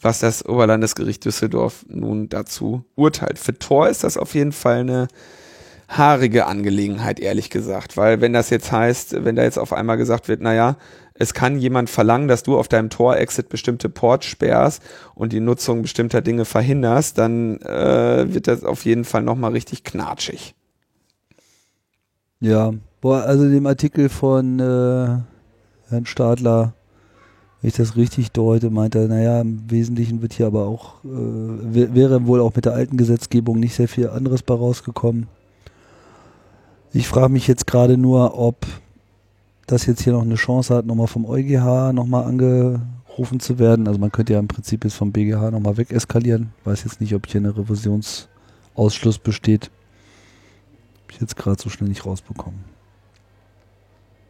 was 0.00 0.20
das 0.20 0.44
Oberlandesgericht 0.44 1.24
Düsseldorf 1.24 1.84
nun 1.88 2.28
dazu 2.28 2.84
urteilt. 2.94 3.38
Für 3.38 3.58
Tor 3.58 3.88
ist 3.88 4.04
das 4.04 4.16
auf 4.16 4.34
jeden 4.34 4.52
Fall 4.52 4.80
eine 4.80 5.08
haarige 5.88 6.46
Angelegenheit, 6.46 7.18
ehrlich 7.18 7.50
gesagt. 7.50 7.96
Weil 7.96 8.20
wenn 8.20 8.32
das 8.32 8.50
jetzt 8.50 8.70
heißt, 8.70 9.24
wenn 9.24 9.36
da 9.36 9.42
jetzt 9.42 9.58
auf 9.58 9.72
einmal 9.72 9.96
gesagt 9.96 10.28
wird, 10.28 10.40
naja, 10.40 10.76
es 11.14 11.34
kann 11.34 11.58
jemand 11.58 11.90
verlangen, 11.90 12.28
dass 12.28 12.42
du 12.42 12.56
auf 12.56 12.68
deinem 12.68 12.90
Tor-Exit 12.90 13.48
bestimmte 13.48 13.88
Ports 13.88 14.26
sperrst 14.26 14.82
und 15.14 15.32
die 15.32 15.40
Nutzung 15.40 15.82
bestimmter 15.82 16.20
Dinge 16.20 16.44
verhinderst, 16.44 17.18
dann 17.18 17.60
äh, 17.62 18.32
wird 18.32 18.46
das 18.46 18.62
auf 18.62 18.84
jeden 18.84 19.04
Fall 19.04 19.22
nochmal 19.22 19.52
richtig 19.52 19.82
knatschig. 19.82 20.54
Ja, 22.40 22.72
boah, 23.00 23.22
also 23.22 23.48
dem 23.48 23.66
Artikel 23.66 24.08
von 24.08 24.60
äh, 24.60 25.90
Herrn 25.90 26.06
Stadler, 26.06 26.74
wenn 27.60 27.68
ich 27.68 27.74
das 27.74 27.96
richtig 27.96 28.32
deute, 28.32 28.70
meint 28.70 28.94
er, 28.94 29.08
naja, 29.08 29.40
im 29.40 29.70
Wesentlichen 29.70 30.22
wird 30.22 30.32
hier 30.32 30.46
aber 30.46 30.66
auch, 30.66 31.04
äh, 31.04 31.94
wäre 31.94 32.26
wohl 32.26 32.40
auch 32.40 32.54
mit 32.54 32.64
der 32.64 32.74
alten 32.74 32.96
Gesetzgebung 32.96 33.58
nicht 33.58 33.74
sehr 33.74 33.88
viel 33.88 34.08
anderes 34.08 34.42
bei 34.42 34.54
rausgekommen. 34.54 35.26
Ich 36.92 37.08
frage 37.08 37.32
mich 37.32 37.46
jetzt 37.46 37.66
gerade 37.66 37.96
nur, 37.96 38.38
ob 38.38 38.66
das 39.66 39.86
jetzt 39.86 40.02
hier 40.02 40.14
noch 40.14 40.22
eine 40.22 40.36
Chance 40.36 40.74
hat, 40.74 40.86
nochmal 40.86 41.08
vom 41.08 41.26
EuGH 41.26 41.92
nochmal 41.92 42.24
aufgerufen 43.18 43.40
zu 43.40 43.58
werden. 43.58 43.88
Also 43.88 43.98
man 43.98 44.12
könnte 44.12 44.32
ja 44.34 44.38
im 44.38 44.48
Prinzip 44.48 44.84
jetzt 44.84 44.94
vom 44.94 45.12
BGH 45.12 45.50
nochmal 45.50 45.76
wegeskalieren. 45.76 46.52
Weiß 46.64 46.84
jetzt 46.84 47.00
nicht, 47.00 47.14
ob 47.14 47.26
hier 47.26 47.40
eine 47.40 47.56
Revisionsausschluss 47.56 49.18
besteht. 49.18 49.70
Hab 51.02 51.12
ich 51.12 51.20
jetzt 51.20 51.36
gerade 51.36 51.60
so 51.60 51.68
schnell 51.68 51.88
nicht 51.88 52.06
rausbekommen. 52.06 52.77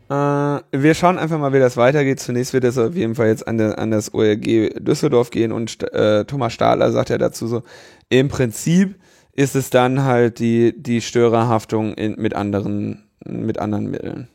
Äh, 0.08 0.14
wir 0.14 0.94
schauen 0.94 1.18
einfach 1.18 1.38
mal, 1.38 1.52
wie 1.52 1.58
das 1.58 1.76
weitergeht. 1.76 2.20
Zunächst 2.20 2.52
wird 2.52 2.64
es 2.64 2.78
auf 2.78 2.94
jeden 2.94 3.14
Fall 3.14 3.28
jetzt 3.28 3.46
an, 3.46 3.58
der, 3.58 3.78
an 3.78 3.90
das 3.90 4.14
OLG 4.14 4.78
Düsseldorf 4.78 5.30
gehen 5.30 5.52
und 5.52 5.82
äh, 5.92 6.24
Thomas 6.24 6.52
Stahler 6.52 6.92
sagt 6.92 7.10
ja 7.10 7.18
dazu 7.18 7.46
so, 7.46 7.62
im 8.08 8.28
Prinzip 8.28 8.98
ist 9.32 9.54
es 9.54 9.70
dann 9.70 10.04
halt 10.04 10.38
die, 10.38 10.74
die 10.76 11.00
Störerhaftung 11.00 11.94
in, 11.94 12.16
mit 12.16 12.34
anderen, 12.34 13.04
mit 13.24 13.58
anderen 13.58 13.90
Mitteln. 13.90 14.28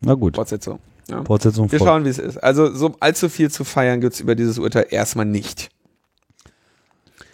Na 0.00 0.14
gut. 0.14 0.36
Fortsetzung. 0.36 0.78
Ja. 1.08 1.24
Fortsetzung 1.24 1.72
Wir 1.72 1.78
schauen, 1.78 2.04
wie 2.04 2.10
es 2.10 2.18
ist. 2.18 2.36
Also 2.36 2.72
so 2.72 2.94
allzu 3.00 3.28
viel 3.28 3.50
zu 3.50 3.64
feiern 3.64 4.00
gibt's 4.00 4.20
über 4.20 4.34
dieses 4.34 4.58
Urteil 4.58 4.86
erstmal 4.90 5.24
nicht. 5.24 5.70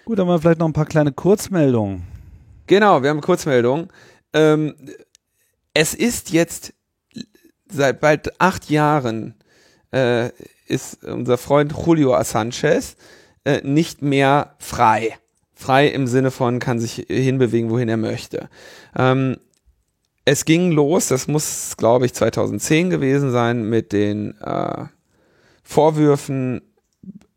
Gut, 0.04 0.18
dann 0.18 0.26
haben 0.26 0.34
wir 0.34 0.40
vielleicht 0.40 0.60
noch 0.60 0.68
ein 0.68 0.72
paar 0.72 0.86
kleine 0.86 1.12
Kurzmeldungen. 1.12 2.04
Genau, 2.66 3.02
wir 3.02 3.10
haben 3.10 3.20
Kurzmeldung. 3.20 3.88
Ähm, 4.32 4.74
es 5.74 5.92
ist 5.94 6.30
jetzt 6.30 6.72
seit 7.68 8.00
bald 8.00 8.40
acht 8.40 8.70
Jahren 8.70 9.34
äh, 9.92 10.30
ist 10.66 11.04
unser 11.04 11.36
Freund 11.36 11.72
Julio 11.72 12.20
Sanchez 12.22 12.96
äh, 13.44 13.60
nicht 13.62 14.00
mehr 14.00 14.54
frei. 14.58 15.18
Frei 15.54 15.88
im 15.88 16.06
Sinne 16.06 16.30
von 16.30 16.58
kann 16.58 16.80
sich 16.80 17.06
hinbewegen, 17.08 17.70
wohin 17.70 17.88
er 17.88 17.96
möchte. 17.96 18.48
Ähm, 18.96 19.36
es 20.24 20.44
ging 20.44 20.72
los, 20.72 21.08
das 21.08 21.28
muss, 21.28 21.76
glaube 21.76 22.06
ich, 22.06 22.14
2010 22.14 22.90
gewesen 22.90 23.30
sein, 23.30 23.68
mit 23.68 23.92
den 23.92 24.40
äh, 24.40 24.86
Vorwürfen 25.62 26.62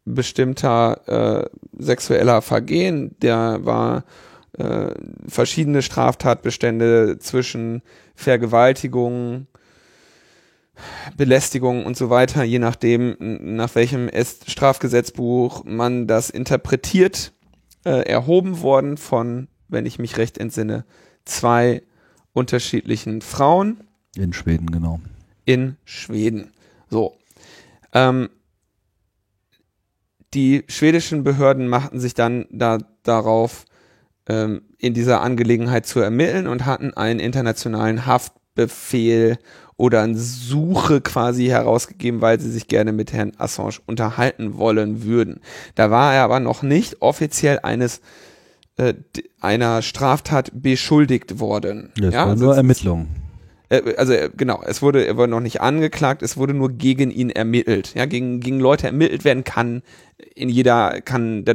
bestimmter 0.06 1.02
äh, 1.08 1.50
sexueller 1.78 2.42
Vergehen. 2.42 3.16
Der 3.22 3.60
war 3.66 4.06
äh, 4.58 4.94
verschiedene 5.28 5.82
Straftatbestände 5.82 7.18
zwischen 7.20 7.82
Vergewaltigung, 8.16 9.48
Belästigung 11.16 11.86
und 11.86 11.98
so 11.98 12.10
weiter, 12.10 12.44
je 12.44 12.60
nachdem, 12.60 13.16
nach 13.20 13.74
welchem 13.76 14.08
es- 14.10 14.40
Strafgesetzbuch 14.48 15.64
man 15.66 16.06
das 16.08 16.30
interpretiert, 16.30 17.34
äh, 17.86 18.08
erhoben 18.08 18.62
worden 18.62 18.98
von, 18.98 19.48
wenn 19.68 19.86
ich 19.86 19.98
mich 20.00 20.18
recht 20.18 20.38
entsinne, 20.38 20.86
zwei 21.26 21.82
unterschiedlichen 22.34 23.22
Frauen 23.22 23.82
In 24.16 24.34
Schweden, 24.34 24.68
genau. 24.72 25.00
in 25.46 25.78
Schweden. 25.86 26.52
So. 26.90 27.18
Ähm, 27.94 28.30
die 30.34 30.64
schwedischen 30.68 31.24
Behörden 31.24 31.68
machten 31.68 32.00
sich 32.00 32.14
dann 32.14 32.46
da, 32.52 32.78
darauf, 33.04 33.66
ähm, 34.28 34.62
in 34.78 34.94
dieser 34.94 35.22
Angelegenheit 35.22 35.86
zu 35.86 36.00
ermitteln 36.00 36.48
und 36.48 36.66
hatten 36.66 36.94
einen 36.94 37.20
internationalen 37.20 38.06
Haftbefehl 38.06 39.38
oder 39.78 40.02
eine 40.02 40.18
Suche 40.18 41.02
quasi 41.02 41.46
herausgegeben, 41.46 42.22
weil 42.22 42.40
sie 42.40 42.52
sich 42.52 42.68
gerne 42.68 42.92
mit 42.92 43.14
Herrn 43.14 43.34
Assange 43.38 43.78
unterhalten 43.86 44.58
wollen 44.58 45.04
würden. 45.04 45.40
Da 45.76 45.92
war 45.92 46.16
er 46.16 46.24
aber 46.24 46.40
noch 46.40 46.64
nicht 46.64 47.02
offiziell 47.02 47.60
eines 47.60 48.02
äh, 48.78 48.96
einer 49.40 49.82
Straftat 49.82 50.52
beschuldigt 50.54 51.40
worden. 51.40 51.92
Das 51.98 52.14
ja, 52.14 52.22
war 52.22 52.32
also 52.32 52.46
nur 52.46 52.56
Ermittlungen. 52.56 53.08
äh, 53.70 53.96
also 53.96 54.14
äh, 54.14 54.32
genau, 54.36 54.62
es 54.66 54.82
wurde, 54.82 55.06
er 55.06 55.16
wurde 55.16 55.32
noch 55.32 55.40
nicht 55.40 55.62
angeklagt, 55.62 56.24
es 56.24 56.38
wurde 56.38 56.56
nur 56.56 56.72
gegen 56.72 57.12
ihn 57.12 57.30
ermittelt. 57.30 57.94
Ja, 57.96 58.06
gegen, 58.06 58.40
gegen 58.40 58.60
Leute 58.60 58.88
ermittelt 58.88 59.26
werden 59.26 59.44
kann 59.44 59.84
in 60.36 60.50
jeder, 60.50 61.02
kann, 61.02 61.46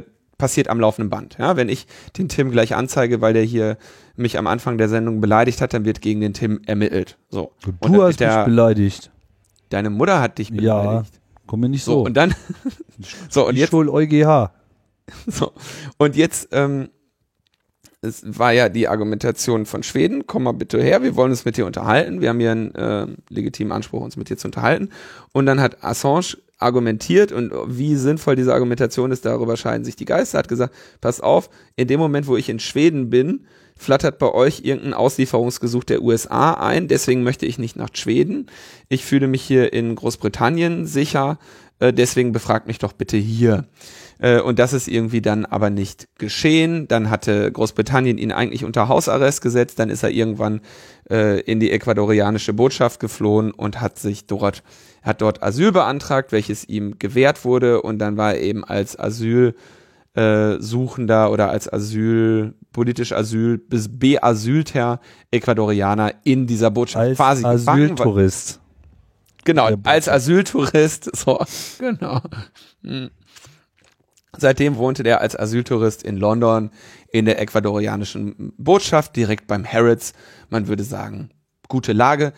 passiert 0.43 0.67
am 0.67 0.81
laufenden 0.81 1.09
Band. 1.09 1.37
Ja, 1.39 1.57
wenn 1.57 1.69
ich 1.69 1.87
den 2.19 2.29
Tim 2.29 2.51
gleich 2.51 2.75
anzeige, 2.75 3.21
weil 3.21 3.33
der 3.33 3.45
hier 3.45 3.79
mich 4.17 4.37
am 4.39 4.49
Anfang 4.49 4.77
der 4.77 4.89
Sendung 4.89 5.21
beleidigt 5.21 5.61
hat, 5.61 5.73
dann 5.73 5.85
wird 5.85 6.01
gegen 6.01 6.21
den 6.21 6.35
Tim 6.35 6.61
ermittelt. 6.67 7.17
So. 7.31 7.53
Und 7.65 7.77
Du 7.85 7.93
wird 7.93 8.03
hast 8.03 8.07
mich 8.09 8.17
der, 8.17 8.45
beleidigt. 8.45 9.13
deine 9.69 9.89
Mutter 9.89 10.21
hat 10.21 10.39
dich 10.39 10.51
Ja, 10.51 10.81
beleidigt. 10.83 11.21
komm 11.47 11.61
mir 11.61 11.69
nicht 11.69 11.85
So, 11.85 11.93
so. 11.93 12.05
und 12.07 12.15
dann, 12.15 12.35
so, 13.31 13.47
und 13.47 13.55
Die 13.55 13.61
jetzt 13.61 13.71
Schul 13.71 13.89
EuGH. 13.89 14.51
So. 15.29 15.53
Und 15.99 16.17
jetzt, 16.17 16.49
ähm, 16.53 16.89
es 18.01 18.23
war 18.27 18.51
ja 18.53 18.69
die 18.69 18.89
Argumentation 18.89 19.65
von 19.65 19.85
Schweden, 19.85 20.27
komm 20.27 20.43
mal 20.43 20.53
bitte 20.53 20.83
her, 20.83 21.03
wir 21.05 21.15
wollen 21.15 21.31
uns 21.31 21.45
mit 21.45 21.57
dir 21.57 21.67
unterhalten, 21.67 22.21
wir 22.21 22.31
haben 22.31 22.41
hier 22.41 22.51
einen 22.51 22.75
äh, 22.75 23.07
legitimen 23.29 23.71
Anspruch, 23.73 24.01
uns 24.01 24.17
mit 24.17 24.29
dir 24.29 24.37
zu 24.37 24.49
unterhalten. 24.49 24.89
Und 25.33 25.47
dann 25.47 25.61
hat 25.61 25.85
Assange 25.85 26.37
argumentiert 26.63 27.33
und 27.33 27.53
wie 27.67 27.97
sinnvoll 27.97 28.37
diese 28.37 28.55
Argumentation 28.55 29.11
ist, 29.11 29.25
darüber 29.25 29.57
scheiden 29.57 29.85
sich 29.85 29.97
die 29.97 30.05
Geister, 30.05 30.39
hat 30.39 30.49
gesagt, 30.49 30.75
pass 31.01 31.21
auf, 31.21 31.51
in 31.77 31.89
dem 31.89 32.01
Moment, 32.01 32.27
wo 32.27 32.37
ich 32.37 32.49
in 32.49 32.61
Schweden 32.61 33.11
bin, 33.11 33.47
flattert 33.77 34.19
bei 34.19 34.33
euch 34.33 34.61
irgendein 34.65 34.95
Auslieferungsgesuch 34.95 35.85
der 35.85 36.03
USA 36.03 36.55
ein, 36.55 36.89
deswegen 36.89 37.23
möchte 37.23 37.47
ich 37.47 37.59
nicht 37.59 37.77
nach 37.77 37.91
Schweden. 37.93 38.47
Ich 38.89 39.05
fühle 39.05 39.27
mich 39.27 39.43
hier 39.43 39.73
in 39.73 39.95
Großbritannien 39.95 40.87
sicher, 40.87 41.39
äh, 41.81 41.93
deswegen 41.93 42.33
befragt 42.33 42.67
mich 42.67 42.79
doch 42.79 42.93
bitte 42.93 43.17
hier. 43.17 43.67
Äh, 44.23 44.41
und 44.41 44.59
das 44.59 44.73
ist 44.73 44.89
irgendwie 44.89 45.21
dann 45.21 45.45
aber 45.45 45.69
nicht 45.69 46.09
geschehen. 46.17 46.87
Dann 46.89 47.11
hatte 47.11 47.51
Großbritannien 47.51 48.19
ihn 48.19 48.33
eigentlich 48.33 48.65
unter 48.65 48.89
Hausarrest 48.89 49.43
gesetzt. 49.43 49.79
Dann 49.79 49.91
ist 49.91 50.05
er 50.05 50.11
irgendwann 50.11 50.61
äh, 51.11 51.41
in 51.41 51.59
die 51.61 51.73
ecuadorianische 51.73 52.53
Botschaft 52.53 53.01
geflohen 53.01 53.51
und 53.51 53.81
hat 53.81 53.99
sich 53.99 54.27
dort, 54.27 54.63
hat 55.03 55.21
dort 55.21 55.43
Asyl 55.43 55.73
beantragt, 55.73 56.31
welches 56.31 56.69
ihm 56.69 56.99
gewährt 57.01 57.45
wurde. 57.45 57.83
Und 57.83 57.99
dann 57.99 58.17
war 58.17 58.35
er 58.35 58.41
eben 58.41 58.65
als 58.65 58.99
Asyl 58.99 59.55
äh, 60.15 60.55
oder 60.55 61.51
als 61.51 61.73
Asyl, 61.73 62.55
politisch 62.73 63.13
Asyl, 63.13 63.59
bis 63.59 63.89
beasylter 63.99 65.01
Ecuadorianer 65.33 66.13
in 66.23 66.47
dieser 66.47 66.71
Botschaft 66.71 67.05
Als 67.05 67.17
quasi 67.17 67.43
gefangen, 67.43 67.85
Asyltourist. 67.85 68.61
Genau, 69.45 69.69
als 69.83 70.09
Asyltourist, 70.09 71.17
so, 71.17 71.45
genau. 71.81 72.21
Seitdem 74.37 74.77
wohnte 74.77 75.03
der 75.03 75.21
als 75.21 75.39
Asyltourist 75.39 76.03
in 76.03 76.17
London 76.17 76.71
in 77.09 77.27
der 77.27 77.41
ecuadorianischen 77.41 78.55
Botschaft, 78.57 79.15
direkt 79.17 79.47
beim 79.47 79.65
Harrods. 79.67 80.15
Man 80.49 80.69
würde 80.69 80.85
sagen, 80.85 81.31
gute 81.69 81.93
Lage. 81.93 82.33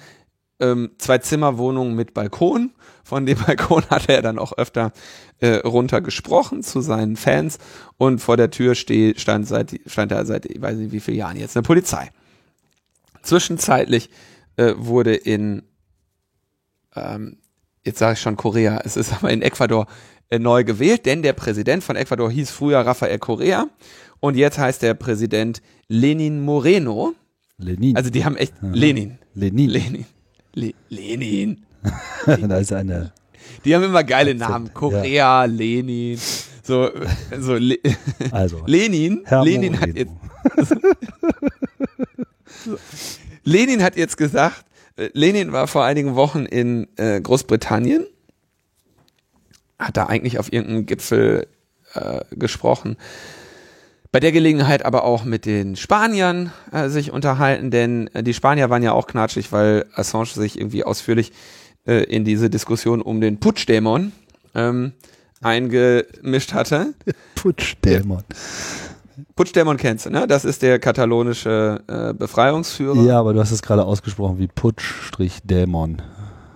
Ähm, 0.61 0.93
zwei 0.99 1.19
Zimmerwohnungen 1.19 1.95
mit 1.95 2.13
Balkon. 2.13 2.73
Von 3.05 3.27
dem 3.27 3.39
Balkon 3.47 3.85
hatte 3.91 4.13
er 4.13 4.23
dann 4.23 4.39
auch 4.39 4.53
öfter 4.59 4.93
äh, 5.39 5.57
runter 5.57 6.01
gesprochen 6.01 6.63
zu 6.65 6.81
seinen 6.81 7.17
Fans. 7.17 7.59
Und 7.97 8.19
vor 8.19 8.37
der 8.37 8.51
Tür 8.51 8.75
steh, 8.75 9.15
stand, 9.17 9.47
seit, 9.47 9.81
stand 9.87 10.11
er 10.11 10.27
seit, 10.27 10.47
ich 10.47 10.61
weiß 10.61 10.77
nicht 10.77 10.93
wie 10.93 11.01
vielen 11.01 11.19
Jahren 11.19 11.37
jetzt, 11.37 11.57
eine 11.57 11.63
Polizei. 11.63 12.11
Zwischenzeitlich 13.23 14.11
äh, 14.57 14.75
wurde 14.77 15.15
in 15.15 15.63
ähm, 16.97 17.39
jetzt 17.85 17.99
sage 17.99 18.15
ich 18.15 18.21
schon 18.21 18.37
Korea, 18.37 18.81
es 18.85 18.97
ist 18.97 19.13
aber 19.17 19.31
in 19.31 19.43
Ecuador 19.43 19.87
neu 20.39 20.65
gewählt, 20.65 21.07
denn 21.07 21.23
der 21.23 21.33
Präsident 21.33 21.83
von 21.85 21.97
Ecuador 21.97 22.31
hieß 22.31 22.51
früher 22.51 22.81
Rafael 22.81 23.19
Correa 23.19 23.67
und 24.21 24.37
jetzt 24.37 24.59
heißt 24.59 24.83
der 24.83 24.95
Präsident 24.95 25.63
Lenin 25.89 26.41
Moreno. 26.43 27.15
Lenin. 27.59 27.97
Also 27.97 28.11
die 28.11 28.25
haben 28.25 28.37
echt 28.37 28.55
Lenin. 28.63 29.19
Lenin. 29.35 29.71
Lenin. 29.71 30.07
Le 30.55 30.73
Lenin. 30.89 31.65
da 32.27 32.59
ist 32.59 32.73
eine. 32.73 33.13
Die 33.65 33.75
haben 33.75 33.83
immer 33.85 34.05
geile 34.05 34.35
Namen. 34.35 34.67
ja. 34.67 34.73
Korea, 34.73 35.45
Lenin. 35.45 36.19
So, 36.63 36.87
äh, 36.93 37.07
so 37.41 37.55
Le 37.55 37.79
Also. 38.31 38.63
Lenin. 38.67 39.23
Herr 39.25 39.45
Lenin 39.45 39.81
hat 39.81 39.95
jetzt 39.95 40.11
Moreno. 40.11 40.71
Lenin 43.45 43.83
hat 43.83 43.97
jetzt 43.97 44.17
gesagt, 44.17 44.65
äh, 44.97 45.11
Lenin 45.13 45.53
war 45.53 45.67
vor 45.67 45.85
einigen 45.85 46.15
Wochen 46.15 46.47
in 46.47 46.89
äh, 46.97 47.21
Großbritannien, 47.21 48.07
hat 49.85 49.97
da 49.97 50.07
eigentlich 50.07 50.39
auf 50.39 50.53
irgendeinem 50.53 50.87
Gipfel 50.87 51.47
äh, 51.95 52.21
gesprochen. 52.31 52.97
Bei 54.13 54.21
der 54.21 54.31
Gelegenheit 54.31 54.85
aber 54.85 55.05
auch 55.05 55.25
mit 55.25 55.45
den 55.45 55.75
Spaniern 55.75 56.53
äh, 56.71 56.89
sich 56.89 57.11
unterhalten, 57.11 57.71
denn 57.71 58.09
äh, 58.15 58.23
die 58.23 58.35
Spanier 58.35 58.71
waren 58.71 58.83
ja 58.83 58.93
auch 58.93 59.07
knatschig, 59.09 59.51
weil 59.51 59.87
Assange 59.95 60.27
sich 60.27 60.59
irgendwie 60.59 60.85
ausführlich 60.85 61.33
äh, 61.85 62.05
in 62.05 62.25
diese 62.25 62.49
Diskussion 62.49 63.03
um 63.03 63.21
den 63.21 63.41
Putschdämon 63.41 64.13
ähm, 64.55 64.93
eingemischt 65.41 66.55
hatte. 66.55 66.95
Putschdämon. 67.35 68.23
Putschdämon 69.35 69.77
kennst 69.77 70.07
du, 70.07 70.11
ne? 70.11 70.27
Das 70.29 70.45
ist 70.45 70.63
der 70.63 70.79
katalonische 70.79 71.83
äh, 71.89 72.15
Befreiungsführer. 72.15 73.03
Ja, 73.03 73.19
aber 73.19 73.33
du 73.33 73.41
hast 73.41 73.51
es 73.51 73.63
gerade 73.63 73.85
ausgesprochen 73.85 74.39
wie 74.39 74.47
Putsch-Dämon. 74.47 76.03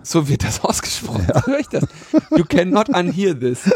So 0.02 0.28
wird 0.28 0.44
das 0.44 0.60
ausgesprochen. 0.64 1.26
Ja. 1.28 1.46
Höre 1.46 1.58
ich 1.60 1.68
das? 1.68 1.84
You 2.36 2.44
cannot 2.44 2.88
unhear 2.88 3.38
this. 3.38 3.70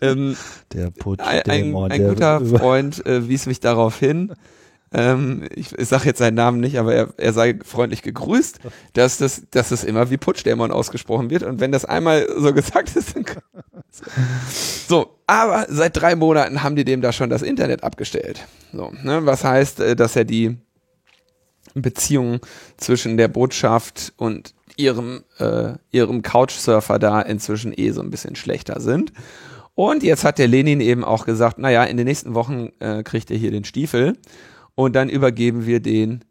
ähm, 0.00 0.36
Der 0.72 0.84
ein 0.84 0.86
ein, 0.88 0.92
Putschdämon. 0.94 1.90
ein 1.92 2.08
guter 2.08 2.44
Freund 2.58 3.04
äh, 3.06 3.28
wies 3.28 3.46
mich 3.46 3.60
darauf 3.60 3.98
hin, 3.98 4.32
ähm, 4.94 5.42
ich, 5.52 5.76
ich 5.76 5.88
sage 5.88 6.04
jetzt 6.06 6.18
seinen 6.18 6.34
Namen 6.36 6.60
nicht, 6.60 6.78
aber 6.78 6.94
er, 6.94 7.08
er 7.16 7.32
sei 7.32 7.58
freundlich 7.64 8.02
gegrüßt, 8.02 8.60
dass 8.92 9.18
das, 9.18 9.42
dass 9.50 9.70
das 9.70 9.82
immer 9.82 10.08
wie 10.10 10.16
Putschdämon 10.16 10.70
ausgesprochen 10.70 11.30
wird. 11.30 11.42
Und 11.42 11.58
wenn 11.58 11.72
das 11.72 11.84
einmal 11.84 12.28
so 12.38 12.54
gesagt 12.54 12.94
ist, 12.94 13.16
dann 13.16 13.24
so, 14.86 15.18
aber 15.26 15.66
seit 15.68 15.96
drei 15.96 16.14
Monaten 16.14 16.62
haben 16.62 16.76
die 16.76 16.84
dem 16.84 17.00
da 17.00 17.12
schon 17.12 17.28
das 17.28 17.42
Internet 17.42 17.82
abgestellt. 17.82 18.46
So, 18.72 18.92
ne, 19.02 19.26
was 19.26 19.42
heißt, 19.42 19.80
äh, 19.80 19.96
dass 19.96 20.14
er 20.14 20.24
die 20.24 20.58
Beziehung 21.74 22.38
zwischen 22.76 23.16
der 23.16 23.26
Botschaft 23.26 24.12
und 24.16 24.54
ihrem, 24.76 25.24
äh, 25.38 25.74
ihrem 25.90 26.22
Couchsurfer 26.22 26.98
da 26.98 27.20
inzwischen 27.20 27.72
eh 27.76 27.90
so 27.90 28.00
ein 28.00 28.10
bisschen 28.10 28.36
schlechter 28.36 28.80
sind. 28.80 29.12
Und 29.74 30.02
jetzt 30.02 30.24
hat 30.24 30.38
der 30.38 30.48
Lenin 30.48 30.80
eben 30.80 31.04
auch 31.04 31.26
gesagt, 31.26 31.58
naja, 31.58 31.84
in 31.84 31.96
den 31.96 32.06
nächsten 32.06 32.34
Wochen 32.34 32.70
äh, 32.78 33.02
kriegt 33.02 33.30
er 33.30 33.36
hier 33.36 33.50
den 33.50 33.64
Stiefel 33.64 34.16
und 34.74 34.94
dann 34.94 35.08
übergeben 35.08 35.66
wir 35.66 35.80
den 35.80 36.24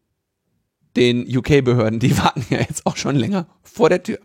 den 0.95 1.25
UK-Behörden, 1.27 1.99
die 1.99 2.17
warten 2.23 2.45
ja 2.49 2.59
jetzt 2.59 2.85
auch 2.85 2.97
schon 2.97 3.15
länger 3.15 3.47
vor 3.63 3.89
der 3.89 4.03
Tür. 4.03 4.19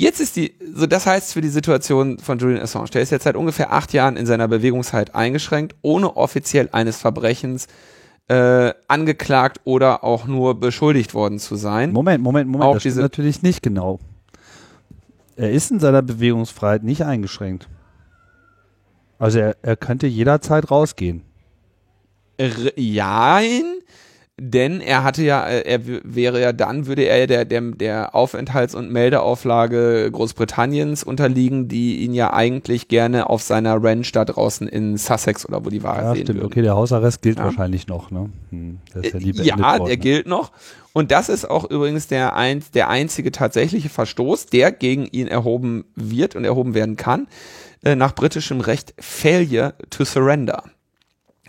Jetzt 0.00 0.20
ist 0.20 0.36
die, 0.36 0.54
so 0.74 0.86
das 0.86 1.06
heißt 1.06 1.32
für 1.32 1.40
die 1.40 1.48
Situation 1.48 2.18
von 2.18 2.38
Julian 2.38 2.62
Assange, 2.62 2.90
der 2.90 3.02
ist 3.02 3.10
jetzt 3.10 3.24
seit 3.24 3.34
ungefähr 3.34 3.72
acht 3.72 3.92
Jahren 3.92 4.16
in 4.16 4.26
seiner 4.26 4.46
Bewegungsheit 4.46 5.14
eingeschränkt, 5.14 5.74
ohne 5.82 6.16
offiziell 6.16 6.68
eines 6.70 6.98
Verbrechens 6.98 7.66
äh, 8.28 8.74
angeklagt 8.88 9.60
oder 9.64 10.04
auch 10.04 10.26
nur 10.26 10.60
beschuldigt 10.60 11.14
worden 11.14 11.38
zu 11.38 11.56
sein. 11.56 11.92
Moment, 11.92 12.22
Moment, 12.22 12.48
Moment, 12.48 12.68
auch 12.68 12.74
das 12.74 12.82
diese 12.82 13.00
natürlich 13.00 13.42
nicht 13.42 13.62
genau. 13.62 13.98
Er 15.36 15.50
ist 15.50 15.70
in 15.70 15.80
seiner 15.80 16.02
Bewegungsfreiheit 16.02 16.82
nicht 16.82 17.04
eingeschränkt. 17.04 17.68
Also 19.18 19.38
er, 19.38 19.56
er 19.62 19.76
könnte 19.76 20.06
jederzeit 20.06 20.70
rausgehen. 20.70 21.22
Jein, 22.76 23.64
denn 24.40 24.80
er 24.80 25.02
hatte 25.02 25.22
ja, 25.24 25.44
äh, 25.46 25.62
er 25.62 25.80
wäre 26.04 26.40
ja 26.40 26.52
dann, 26.52 26.86
würde 26.86 27.02
er 27.02 27.26
der, 27.26 27.44
der, 27.44 27.60
der 27.60 28.14
Aufenthalts- 28.14 28.76
und 28.76 28.90
Meldeauflage 28.90 30.08
Großbritanniens 30.12 31.02
unterliegen, 31.02 31.66
die 31.66 31.96
ihn 31.96 32.14
ja 32.14 32.32
eigentlich 32.32 32.86
gerne 32.86 33.28
auf 33.28 33.42
seiner 33.42 33.82
Ranch 33.82 34.12
da 34.12 34.24
draußen 34.24 34.68
in 34.68 34.96
Sussex 34.96 35.44
oder 35.46 35.64
wo 35.64 35.70
die 35.70 35.82
war 35.82 36.02
ja, 36.02 36.14
sehen 36.14 36.22
stimmt. 36.22 36.38
Würden. 36.38 36.46
Okay, 36.46 36.62
der 36.62 36.76
Hausarrest 36.76 37.20
gilt 37.20 37.38
ja. 37.38 37.44
wahrscheinlich 37.44 37.88
noch, 37.88 38.12
ne? 38.12 38.30
Hm, 38.50 38.78
der 38.94 39.04
ist 39.04 39.14
ja, 39.14 39.20
nie 39.20 39.32
ja 39.42 39.58
worden, 39.58 39.86
der 39.86 39.96
ne? 39.96 39.98
gilt 39.98 40.26
noch. 40.28 40.52
Und 40.92 41.10
das 41.10 41.28
ist 41.28 41.48
auch 41.48 41.68
übrigens 41.68 42.06
der, 42.06 42.36
ein, 42.36 42.62
der 42.74 42.88
einzige 42.88 43.32
tatsächliche 43.32 43.88
Verstoß, 43.88 44.46
der 44.46 44.70
gegen 44.70 45.06
ihn 45.06 45.26
erhoben 45.26 45.84
wird 45.96 46.36
und 46.36 46.44
erhoben 46.44 46.74
werden 46.74 46.96
kann, 46.96 47.26
äh, 47.82 47.96
nach 47.96 48.14
britischem 48.14 48.60
Recht 48.60 48.94
Failure 49.00 49.74
to 49.90 50.04
Surrender. 50.04 50.62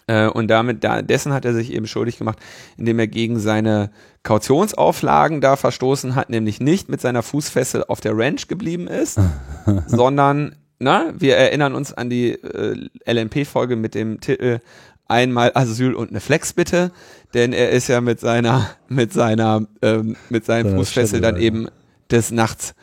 Äh, 0.10 0.28
und 0.28 0.48
damit, 0.48 0.84
da, 0.84 1.04
dessen 1.04 1.34
hat 1.34 1.46
er 1.46 1.54
sich 1.54 1.72
eben 1.72 1.86
schuldig 1.86 2.18
gemacht, 2.18 2.40
indem 2.78 2.98
er 2.98 3.06
gegen 3.06 3.40
seine 3.40 3.92
Kautionsauflagen 4.24 5.40
da 5.40 5.56
verstoßen 5.56 6.16
hat, 6.16 6.32
nämlich 6.32 6.60
nicht 6.60 6.90
mit 6.90 7.00
seiner 7.00 7.22
Fußfessel 7.22 7.84
auf 7.88 8.02
der 8.02 8.18
Ranch 8.18 8.48
geblieben 8.48 8.88
ist, 8.88 9.20
sondern, 9.88 10.56
na, 10.80 11.14
wir 11.16 11.38
erinnern 11.38 11.76
uns 11.76 11.94
an 11.94 12.10
die 12.10 12.32
äh, 12.32 12.90
LNP-Folge 13.06 13.76
mit 13.76 13.94
dem 13.94 14.20
Titel 14.20 14.62
Einmal 15.08 15.52
Asyl 15.54 15.94
und 15.94 16.10
eine 16.10 16.22
Flex 16.22 16.54
bitte, 16.54 16.92
denn 17.36 17.54
er 17.54 17.70
ist 17.70 17.88
ja 17.88 18.02
mit 18.02 18.20
seiner, 18.20 18.70
mit 18.88 19.14
seiner, 19.14 19.68
ähm, 19.84 20.16
mit 20.30 20.46
seinem 20.46 20.76
Fußfessel 20.76 21.22
dann 21.22 21.38
eben 21.38 21.68
des 22.10 22.32
Nachts 22.32 22.74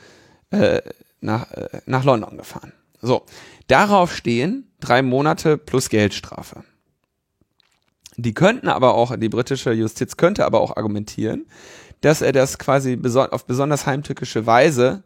äh, 0.50 0.80
nach, 1.20 1.50
äh, 1.52 1.80
nach 1.86 2.04
London 2.04 2.36
gefahren. 2.36 2.72
So, 3.00 3.24
darauf 3.66 4.14
stehen 4.14 4.70
drei 4.80 5.02
Monate 5.02 5.56
plus 5.56 5.88
Geldstrafe. 5.88 6.64
Die 8.16 8.34
könnten 8.34 8.68
aber 8.68 8.94
auch, 8.94 9.14
die 9.16 9.28
britische 9.28 9.72
Justiz 9.72 10.16
könnte 10.16 10.46
aber 10.46 10.60
auch 10.60 10.76
argumentieren, 10.76 11.46
dass 12.00 12.22
er 12.22 12.32
das 12.32 12.58
quasi 12.58 12.96
beso 12.96 13.22
auf 13.22 13.46
besonders 13.46 13.86
heimtückische 13.86 14.46
Weise 14.46 15.02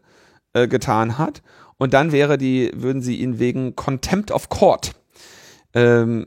äh, 0.53 0.69
getan 0.69 1.19
hat. 1.19 1.43
Und 1.79 1.95
dann 1.95 2.13
wäre 2.13 2.39
die, 2.39 2.71
würden 2.75 3.03
sie 3.03 3.17
ihn 3.17 3.39
wegen 3.39 3.75
Contempt 3.75 4.31
of 4.33 4.49
Court, 4.49 4.93
ähm, 5.73 6.27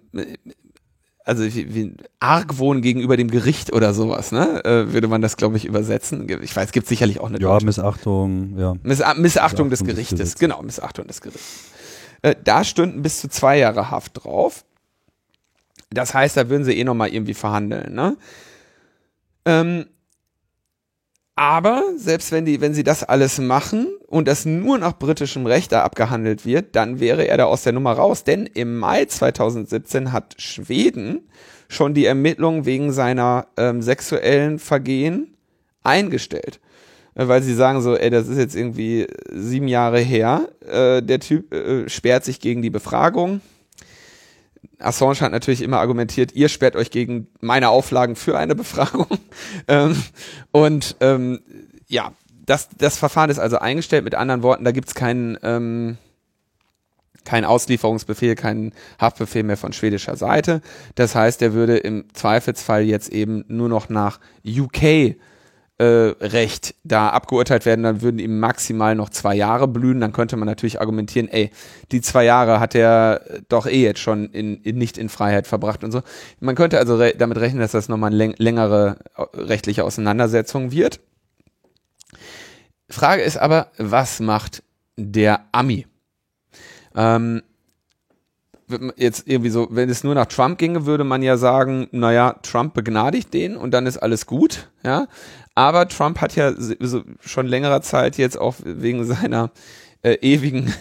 also 1.25 1.43
wie, 1.43 1.73
wie 1.73 1.93
Argwohn 2.19 2.81
gegenüber 2.81 3.15
dem 3.17 3.29
Gericht 3.29 3.71
oder 3.71 3.93
sowas, 3.93 4.31
ne? 4.31 4.65
Äh, 4.65 4.91
würde 4.91 5.07
man 5.07 5.21
das, 5.21 5.37
glaube 5.37 5.55
ich, 5.55 5.65
übersetzen. 5.65 6.27
Ich 6.41 6.55
weiß, 6.55 6.71
gibt 6.71 6.87
sicherlich 6.87 7.19
auch 7.19 7.29
eine 7.29 7.39
Ja, 7.39 7.49
Deutsche. 7.49 7.65
Missachtung, 7.65 8.57
ja. 8.57 8.73
Miss 8.83 8.99
Missachtung, 8.99 9.21
Missachtung 9.21 9.69
des 9.69 9.83
Gerichtes, 9.85 10.17
des 10.17 10.35
genau, 10.35 10.61
Missachtung 10.63 11.07
des 11.07 11.21
Gerichts. 11.21 11.71
Äh, 12.23 12.35
da 12.43 12.63
stünden 12.63 13.01
bis 13.01 13.21
zu 13.21 13.29
zwei 13.29 13.57
Jahre 13.57 13.89
Haft 13.91 14.23
drauf. 14.23 14.65
Das 15.93 16.13
heißt, 16.13 16.37
da 16.37 16.49
würden 16.49 16.63
sie 16.63 16.77
eh 16.77 16.83
nochmal 16.83 17.09
irgendwie 17.09 17.33
verhandeln, 17.33 17.93
ne? 17.93 18.17
Ähm, 19.45 19.85
aber 21.35 21.83
selbst 21.97 22.31
wenn 22.31 22.45
die, 22.45 22.61
wenn 22.61 22.75
sie 22.75 22.83
das 22.83 23.03
alles 23.03 23.39
machen 23.39 23.87
und 24.07 24.27
das 24.27 24.45
nur 24.45 24.77
nach 24.77 24.99
britischem 24.99 25.47
Recht 25.47 25.71
da 25.71 25.81
abgehandelt 25.83 26.45
wird, 26.45 26.75
dann 26.75 26.99
wäre 26.99 27.27
er 27.27 27.37
da 27.37 27.45
aus 27.45 27.63
der 27.63 27.73
Nummer 27.73 27.93
raus. 27.93 28.23
Denn 28.23 28.45
im 28.45 28.77
Mai 28.77 29.05
2017 29.05 30.11
hat 30.11 30.35
Schweden 30.37 31.27
schon 31.69 31.95
die 31.95 32.05
Ermittlungen 32.05 32.65
wegen 32.65 32.91
seiner 32.91 33.47
ähm, 33.57 33.81
sexuellen 33.81 34.59
Vergehen 34.59 35.35
eingestellt. 35.81 36.59
Äh, 37.15 37.27
weil 37.27 37.41
sie 37.41 37.55
sagen 37.55 37.81
so, 37.81 37.95
ey, 37.95 38.11
das 38.11 38.27
ist 38.27 38.37
jetzt 38.37 38.55
irgendwie 38.55 39.07
sieben 39.31 39.67
Jahre 39.67 39.99
her. 39.99 40.49
Äh, 40.61 41.01
der 41.01 41.19
Typ 41.19 41.51
äh, 41.51 41.89
sperrt 41.89 42.25
sich 42.25 42.39
gegen 42.39 42.61
die 42.61 42.69
Befragung. 42.69 43.41
Assange 44.79 45.21
hat 45.21 45.31
natürlich 45.31 45.61
immer 45.61 45.79
argumentiert, 45.79 46.33
ihr 46.33 46.49
sperrt 46.49 46.75
euch 46.75 46.91
gegen 46.91 47.27
meine 47.41 47.69
Auflagen 47.69 48.15
für 48.15 48.37
eine 48.37 48.55
Befragung. 48.55 49.07
ähm, 49.67 50.01
und 50.51 50.95
ähm, 50.99 51.39
ja, 51.87 52.11
das, 52.45 52.69
das 52.77 52.97
Verfahren 52.97 53.29
ist 53.29 53.39
also 53.39 53.59
eingestellt. 53.59 54.03
Mit 54.03 54.15
anderen 54.15 54.43
Worten, 54.43 54.63
da 54.65 54.71
gibt's 54.71 54.95
keinen 54.95 55.37
ähm, 55.43 55.97
kein 57.25 57.45
Auslieferungsbefehl, 57.45 58.35
keinen 58.35 58.73
Haftbefehl 58.99 59.43
mehr 59.43 59.57
von 59.57 59.73
schwedischer 59.73 60.15
Seite. 60.15 60.61
Das 60.95 61.15
heißt, 61.15 61.41
er 61.41 61.53
würde 61.53 61.77
im 61.77 62.05
Zweifelsfall 62.13 62.83
jetzt 62.83 63.09
eben 63.09 63.45
nur 63.47 63.69
noch 63.69 63.89
nach 63.89 64.19
UK 64.45 65.15
äh, 65.79 65.83
Recht 65.83 66.75
da 66.83 67.09
abgeurteilt 67.09 67.65
werden, 67.65 67.83
dann 67.83 68.01
würden 68.01 68.19
ihm 68.19 68.39
maximal 68.39 68.95
noch 68.95 69.09
zwei 69.09 69.35
Jahre 69.35 69.67
blühen. 69.67 69.99
Dann 69.99 70.13
könnte 70.13 70.37
man 70.37 70.45
natürlich 70.45 70.79
argumentieren, 70.79 71.27
ey, 71.27 71.49
die 71.91 72.01
zwei 72.01 72.25
Jahre 72.25 72.59
hat 72.59 72.75
er 72.75 73.21
doch 73.49 73.65
eh 73.65 73.81
jetzt 73.83 73.99
schon 73.99 74.29
in, 74.29 74.57
in 74.57 74.77
nicht 74.77 74.97
in 74.97 75.09
Freiheit 75.09 75.47
verbracht 75.47 75.83
und 75.83 75.91
so. 75.91 76.01
Man 76.39 76.55
könnte 76.55 76.77
also 76.77 76.95
re 76.95 77.13
damit 77.17 77.37
rechnen, 77.39 77.59
dass 77.59 77.71
das 77.71 77.89
nochmal 77.89 78.13
eine 78.13 78.33
längere 78.37 78.97
äh, 79.15 79.23
rechtliche 79.33 79.83
Auseinandersetzung 79.83 80.71
wird. 80.71 80.99
Frage 82.89 83.23
ist 83.23 83.37
aber, 83.37 83.67
was 83.77 84.19
macht 84.19 84.61
der 84.97 85.45
Ami? 85.51 85.87
Ähm, 86.95 87.41
jetzt 88.95 89.27
irgendwie 89.27 89.49
so, 89.49 89.67
wenn 89.71 89.89
es 89.89 90.03
nur 90.03 90.15
nach 90.15 90.27
Trump 90.27 90.57
ginge, 90.57 90.85
würde 90.85 91.03
man 91.03 91.21
ja 91.21 91.37
sagen, 91.37 91.87
naja, 91.91 92.35
Trump 92.43 92.73
begnadigt 92.73 93.33
den 93.33 93.55
und 93.55 93.71
dann 93.71 93.85
ist 93.85 93.97
alles 93.97 94.25
gut, 94.25 94.69
ja. 94.83 95.07
Aber 95.55 95.87
Trump 95.87 96.19
hat 96.21 96.35
ja 96.35 96.53
so 96.57 97.03
schon 97.19 97.47
längerer 97.47 97.81
Zeit 97.81 98.17
jetzt 98.17 98.39
auch 98.39 98.55
wegen 98.63 99.05
seiner 99.05 99.51
äh, 100.01 100.15
ewigen 100.21 100.73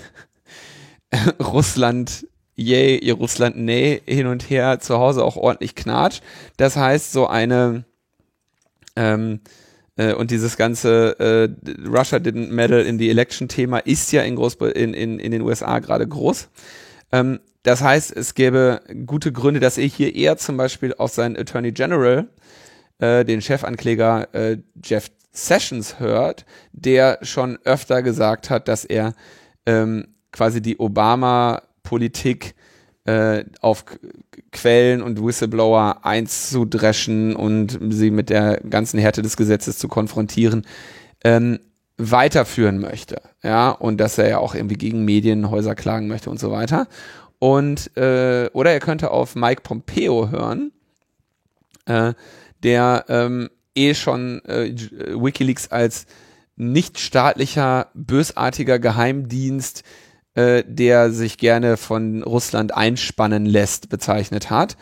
Russland 1.41 2.27
yay, 2.55 2.99
ihr 2.99 3.14
Russland 3.14 3.57
nee 3.57 4.01
hin 4.07 4.27
und 4.27 4.49
her 4.51 4.81
zu 4.81 4.99
Hause 4.99 5.25
auch 5.25 5.37
ordentlich 5.37 5.75
Knatsch. 5.75 6.20
Das 6.57 6.77
heißt, 6.77 7.12
so 7.12 7.27
eine 7.27 7.85
ähm, 8.97 9.41
äh, 9.97 10.14
und 10.14 10.31
dieses 10.31 10.57
ganze 10.57 11.18
äh, 11.18 11.89
Russia 11.89 12.18
didn't 12.18 12.51
meddle 12.51 12.83
in 12.83 12.99
the 12.99 13.11
election 13.11 13.49
Thema 13.49 13.79
ist 13.79 14.12
ja 14.12 14.23
in, 14.23 14.37
Großbr 14.37 14.75
in, 14.75 14.95
in, 14.95 15.18
in 15.18 15.33
den 15.33 15.43
USA 15.43 15.79
gerade 15.79 16.07
groß. 16.07 16.49
Ähm, 17.12 17.41
das 17.62 17.81
heißt, 17.81 18.16
es 18.16 18.35
gäbe 18.35 18.81
gute 19.07 19.33
Gründe, 19.33 19.61
dass 19.61 19.79
er 19.79 19.87
hier 19.87 20.14
eher 20.14 20.37
zum 20.37 20.57
Beispiel 20.57 20.95
auf 20.95 21.12
seinen 21.12 21.37
Attorney 21.37 21.73
General 21.73 22.29
äh, 23.03 23.25
den 23.25 23.43
Chefankläger 23.43 24.33
äh, 24.33 24.59
Jeff 24.83 25.11
Sessions 25.33 25.99
hört, 25.99 26.47
der 26.73 27.19
schon 27.23 27.59
öfter 27.65 28.03
gesagt 28.03 28.49
hat, 28.49 28.69
dass 28.69 28.85
er 28.85 29.15
ähm, 29.67 30.07
quasi 30.31 30.63
die 30.63 30.79
Obama-Politik 30.79 32.55
äh, 33.05 33.45
auf 33.61 33.85
Quellen 34.53 35.03
und 35.03 35.25
Whistleblower 35.25 36.05
einzudreschen 36.05 37.35
und 37.35 37.79
sie 37.91 38.13
mit 38.13 38.31
der 38.31 38.61
ganzen 38.61 39.01
Härte 39.01 39.23
des 39.23 39.37
Gesetzes 39.37 39.79
zu 39.79 39.89
konfrontieren, 39.89 40.65
ähm, 41.25 41.59
weiterführen 41.97 42.79
möchte. 42.79 43.21
Ja, 43.43 43.71
und 43.71 43.99
dass 43.99 44.19
er 44.19 44.29
ja 44.29 44.39
auch 44.39 44.55
irgendwie 44.55 44.77
gegen 44.77 45.05
Medienhäuser 45.05 45.75
klagen 45.75 46.07
möchte 46.07 46.31
und 46.31 46.39
so 46.39 46.53
weiter. 46.53 46.87
Und, 47.41 47.97
äh, 47.97 48.49
oder 48.53 48.71
er 48.71 48.81
könnte 48.81 49.11
auf 49.11 49.35
Mike 49.35 49.63
Pompeo 49.63 50.31
hören, 50.31 50.71
äh, 51.87 52.15
der 52.63 53.05
ähm, 53.09 53.51
eh 53.75 53.95
schon 53.95 54.45
äh, 54.45 54.75
Wikileaks 55.15 55.69
als 55.69 56.07
nicht 56.57 56.99
staatlicher, 56.99 57.89
bösartiger 57.95 58.79
Geheimdienst, 58.79 59.83
äh, 60.35 60.65
der 60.67 61.11
sich 61.11 61.39
gerne 61.39 61.77
von 61.77 62.23
Russland 62.23 62.75
einspannen 62.75 63.47
lässt, 63.47 63.89
bezeichnet 63.89 64.51
hat. 64.51 64.77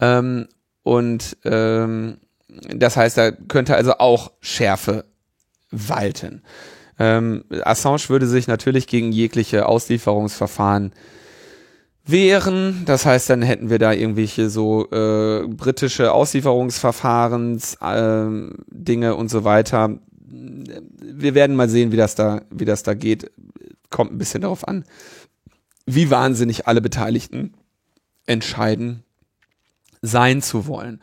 Ähm, 0.00 0.48
und 0.82 1.36
ähm, 1.44 2.18
das 2.48 2.96
heißt, 2.96 3.16
da 3.16 3.30
könnte 3.30 3.74
also 3.74 3.94
auch 3.98 4.32
Schärfe 4.40 5.04
walten. 5.70 6.42
Ähm, 6.98 7.44
Assange 7.62 8.08
würde 8.08 8.26
sich 8.26 8.46
natürlich 8.46 8.86
gegen 8.86 9.10
jegliche 9.10 9.66
Auslieferungsverfahren 9.66 10.92
wehren. 12.06 12.82
Das 12.84 13.06
heißt, 13.06 13.30
dann 13.30 13.42
hätten 13.42 13.70
wir 13.70 13.78
da 13.78 13.92
irgendwelche 13.92 14.50
so 14.50 14.90
äh, 14.90 15.46
britische 15.48 16.12
Auslieferungsverfahrens 16.12 17.76
äh, 17.80 18.26
Dinge 18.68 19.14
und 19.14 19.30
so 19.30 19.44
weiter. 19.44 19.98
Wir 20.26 21.34
werden 21.34 21.56
mal 21.56 21.68
sehen, 21.68 21.92
wie 21.92 21.96
das 21.96 22.14
da, 22.14 22.42
wie 22.50 22.64
das 22.64 22.82
da 22.82 22.94
geht. 22.94 23.30
Kommt 23.90 24.12
ein 24.12 24.18
bisschen 24.18 24.42
darauf 24.42 24.66
an, 24.66 24.84
wie 25.86 26.10
wahnsinnig 26.10 26.66
alle 26.66 26.80
Beteiligten 26.80 27.54
entscheiden, 28.26 29.04
sein 30.02 30.42
zu 30.42 30.66
wollen. 30.66 31.00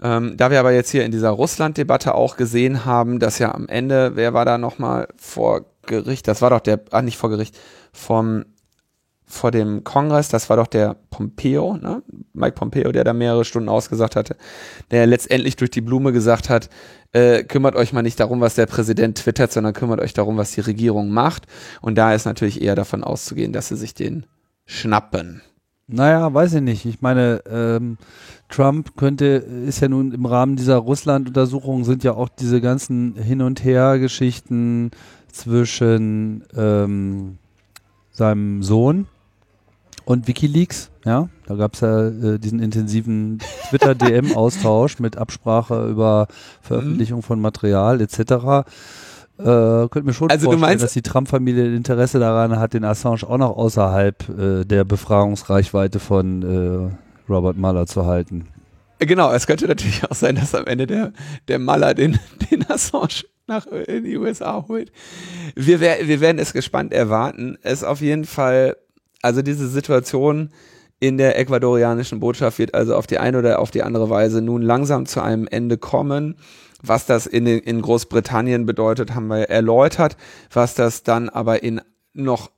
Ähm, 0.00 0.36
da 0.36 0.50
wir 0.50 0.60
aber 0.60 0.72
jetzt 0.72 0.90
hier 0.90 1.04
in 1.04 1.10
dieser 1.10 1.30
Russland-Debatte 1.30 2.14
auch 2.14 2.36
gesehen 2.36 2.84
haben, 2.84 3.18
dass 3.18 3.40
ja 3.40 3.52
am 3.52 3.68
Ende, 3.68 4.12
wer 4.14 4.32
war 4.32 4.44
da 4.44 4.56
nochmal 4.56 5.08
vor 5.16 5.66
Gericht? 5.86 6.28
Das 6.28 6.40
war 6.40 6.50
doch 6.50 6.60
der, 6.60 6.80
ah, 6.92 7.02
nicht 7.02 7.16
vor 7.16 7.30
Gericht, 7.30 7.58
vom 7.92 8.44
vor 9.28 9.50
dem 9.50 9.84
Kongress, 9.84 10.28
das 10.28 10.48
war 10.48 10.56
doch 10.56 10.66
der 10.66 10.96
Pompeo, 11.10 11.76
ne? 11.76 12.02
Mike 12.32 12.54
Pompeo, 12.54 12.90
der 12.92 13.04
da 13.04 13.12
mehrere 13.12 13.44
Stunden 13.44 13.68
ausgesagt 13.68 14.16
hatte, 14.16 14.36
der 14.90 15.06
letztendlich 15.06 15.56
durch 15.56 15.70
die 15.70 15.82
Blume 15.82 16.12
gesagt 16.12 16.48
hat, 16.48 16.70
äh, 17.12 17.44
kümmert 17.44 17.76
euch 17.76 17.92
mal 17.92 18.02
nicht 18.02 18.18
darum, 18.18 18.40
was 18.40 18.54
der 18.54 18.66
Präsident 18.66 19.18
twittert, 19.18 19.52
sondern 19.52 19.74
kümmert 19.74 20.00
euch 20.00 20.14
darum, 20.14 20.38
was 20.38 20.52
die 20.52 20.62
Regierung 20.62 21.10
macht. 21.10 21.46
Und 21.82 21.96
da 21.96 22.14
ist 22.14 22.24
natürlich 22.24 22.62
eher 22.62 22.74
davon 22.74 23.04
auszugehen, 23.04 23.52
dass 23.52 23.68
sie 23.68 23.76
sich 23.76 23.94
den 23.94 24.24
schnappen. 24.64 25.42
Naja, 25.86 26.32
weiß 26.32 26.54
ich 26.54 26.60
nicht. 26.62 26.84
Ich 26.84 27.00
meine, 27.00 27.42
ähm, 27.50 27.96
Trump 28.48 28.96
könnte, 28.96 29.26
ist 29.26 29.80
ja 29.80 29.88
nun 29.88 30.12
im 30.12 30.26
Rahmen 30.26 30.56
dieser 30.56 30.76
Russland-Untersuchung 30.76 31.84
sind 31.84 32.04
ja 32.04 32.12
auch 32.12 32.28
diese 32.28 32.60
ganzen 32.60 33.14
Hin- 33.14 33.42
und 33.42 33.64
Her-Geschichten 33.64 34.90
zwischen 35.32 36.44
ähm, 36.54 37.38
seinem 38.10 38.62
Sohn 38.62 39.06
und 40.08 40.26
Wikileaks, 40.26 40.90
ja, 41.04 41.28
da 41.46 41.54
gab 41.54 41.74
es 41.74 41.80
ja 41.80 42.08
äh, 42.08 42.38
diesen 42.38 42.60
intensiven 42.60 43.38
Twitter-DM-Austausch 43.70 44.98
mit 45.00 45.16
Absprache 45.16 45.86
über 45.88 46.28
Veröffentlichung 46.62 47.22
von 47.22 47.40
Material 47.40 48.00
etc. 48.00 48.18
Äh, 48.20 49.44
könnte 49.88 50.02
mir 50.02 50.12
schon 50.12 50.30
Also 50.30 50.44
vorstellen, 50.46 50.60
meinst- 50.60 50.84
dass 50.84 50.92
die 50.94 51.02
Trump-Familie 51.02 51.74
Interesse 51.74 52.18
daran 52.18 52.58
hat, 52.58 52.74
den 52.74 52.84
Assange 52.84 53.22
auch 53.28 53.38
noch 53.38 53.56
außerhalb 53.56 54.28
äh, 54.38 54.64
der 54.64 54.84
Befragungsreichweite 54.84 56.00
von 56.00 56.42
äh, 56.42 57.30
Robert 57.32 57.56
Mueller 57.56 57.86
zu 57.86 58.06
halten. 58.06 58.46
Genau, 59.00 59.30
es 59.32 59.46
könnte 59.46 59.68
natürlich 59.68 60.02
auch 60.10 60.14
sein, 60.14 60.34
dass 60.34 60.54
am 60.54 60.66
Ende 60.66 60.86
der, 60.88 61.12
der 61.46 61.58
Maler 61.60 61.94
den, 61.94 62.18
den 62.50 62.68
Assange 62.68 63.24
nach 63.46 63.66
in 63.66 64.04
die 64.04 64.16
USA 64.18 64.64
holt. 64.68 64.90
Wir, 65.54 65.80
wer- 65.80 66.08
wir 66.08 66.20
werden 66.20 66.38
es 66.38 66.52
gespannt 66.52 66.92
erwarten. 66.92 67.56
Es 67.62 67.84
auf 67.84 68.00
jeden 68.00 68.24
Fall, 68.24 68.76
also 69.22 69.42
diese 69.42 69.68
Situation 69.68 70.50
in 71.00 71.16
der 71.16 71.38
ecuadorianischen 71.38 72.20
Botschaft 72.20 72.58
wird 72.58 72.74
also 72.74 72.96
auf 72.96 73.06
die 73.06 73.18
eine 73.18 73.38
oder 73.38 73.60
auf 73.60 73.70
die 73.70 73.82
andere 73.82 74.10
Weise 74.10 74.42
nun 74.42 74.62
langsam 74.62 75.06
zu 75.06 75.20
einem 75.20 75.46
Ende 75.46 75.78
kommen. 75.78 76.36
Was 76.82 77.06
das 77.06 77.26
in, 77.26 77.46
in 77.46 77.82
Großbritannien 77.82 78.66
bedeutet, 78.66 79.14
haben 79.14 79.28
wir 79.28 79.48
erläutert. 79.48 80.16
Was 80.52 80.74
das 80.74 81.02
dann 81.02 81.28
aber 81.28 81.62
in 81.62 81.80
noch 82.14 82.50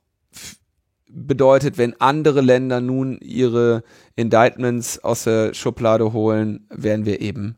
bedeutet, 1.07 1.77
wenn 1.77 1.99
andere 1.99 2.41
Länder 2.41 2.81
nun 2.81 3.17
ihre 3.19 3.83
Indictments 4.15 5.03
aus 5.03 5.23
der 5.23 5.53
Schublade 5.53 6.13
holen, 6.13 6.67
werden 6.69 7.05
wir 7.05 7.21
eben 7.21 7.57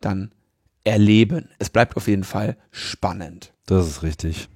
dann 0.00 0.32
erleben. 0.84 1.48
Es 1.58 1.70
bleibt 1.70 1.96
auf 1.96 2.08
jeden 2.08 2.24
Fall 2.24 2.56
spannend. 2.70 3.52
Das 3.66 3.86
ist 3.86 4.02
richtig. 4.02 4.48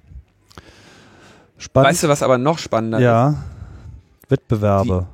Spannend. 1.57 1.89
Weißt 1.89 2.03
du, 2.03 2.07
was 2.07 2.23
aber 2.23 2.37
noch 2.37 2.59
spannender 2.59 2.99
ist? 2.99 3.03
Wettbewerbe. 4.29 5.07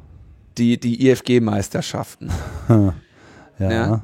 Die, 0.57 0.79
die 0.79 1.07
IFG-Meisterschaften. 1.07 2.29
ja. 3.59 3.71
Ja. 3.71 4.01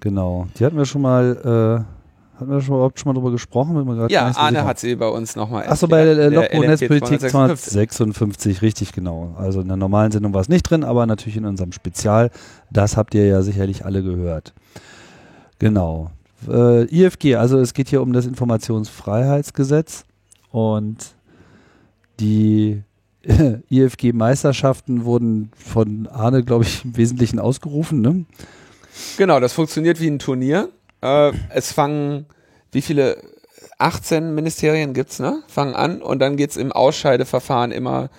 Genau. 0.00 0.46
Die 0.58 0.64
hatten 0.64 0.76
wir 0.76 0.84
schon 0.84 1.02
mal, 1.02 1.84
äh, 1.84 2.38
hatten 2.38 2.50
wir 2.50 2.60
schon 2.60 2.76
überhaupt 2.76 3.00
schon 3.00 3.10
mal 3.10 3.14
drüber 3.14 3.32
gesprochen? 3.32 4.08
Ja, 4.08 4.32
so 4.32 4.38
Arne 4.38 4.64
hat 4.64 4.78
sie 4.78 4.94
bei 4.94 5.08
uns 5.08 5.34
nochmal 5.34 5.66
Achso, 5.66 5.88
bei 5.88 6.04
der 6.04 6.30
Lockwo 6.30 6.62
LFP 6.62 6.68
Netzpolitik 6.68 7.20
256. 7.20 7.72
256, 7.90 8.62
richtig 8.62 8.92
genau. 8.92 9.34
Also 9.36 9.60
in 9.60 9.68
der 9.68 9.76
normalen 9.76 10.12
Sendung 10.12 10.32
war 10.34 10.40
es 10.40 10.48
nicht 10.48 10.62
drin, 10.62 10.84
aber 10.84 11.06
natürlich 11.06 11.36
in 11.36 11.44
unserem 11.44 11.72
Spezial. 11.72 12.30
Das 12.70 12.96
habt 12.96 13.14
ihr 13.14 13.26
ja 13.26 13.42
sicherlich 13.42 13.84
alle 13.84 14.02
gehört. 14.02 14.54
Genau. 15.58 16.12
Äh, 16.46 16.84
IFG, 16.84 17.34
also 17.34 17.58
es 17.58 17.74
geht 17.74 17.88
hier 17.88 18.00
um 18.00 18.12
das 18.12 18.26
Informationsfreiheitsgesetz 18.26 20.04
und 20.52 21.16
die 22.20 22.84
IFG-Meisterschaften 23.70 25.04
wurden 25.04 25.50
von 25.56 26.06
Arne, 26.06 26.42
glaube 26.42 26.64
ich, 26.64 26.84
im 26.84 26.96
Wesentlichen 26.96 27.38
ausgerufen. 27.38 28.00
Ne? 28.00 28.24
Genau, 29.16 29.40
das 29.40 29.52
funktioniert 29.52 30.00
wie 30.00 30.08
ein 30.08 30.18
Turnier. 30.18 30.70
Äh, 31.02 31.32
es 31.50 31.72
fangen, 31.72 32.26
wie 32.72 32.82
viele? 32.82 33.16
18 33.78 34.34
Ministerien 34.34 34.92
gibt's, 34.92 35.20
ne? 35.20 35.42
Fangen 35.46 35.74
an 35.74 36.02
und 36.02 36.18
dann 36.18 36.36
geht's 36.36 36.56
im 36.56 36.72
Ausscheideverfahren 36.72 37.70
immer 37.70 38.10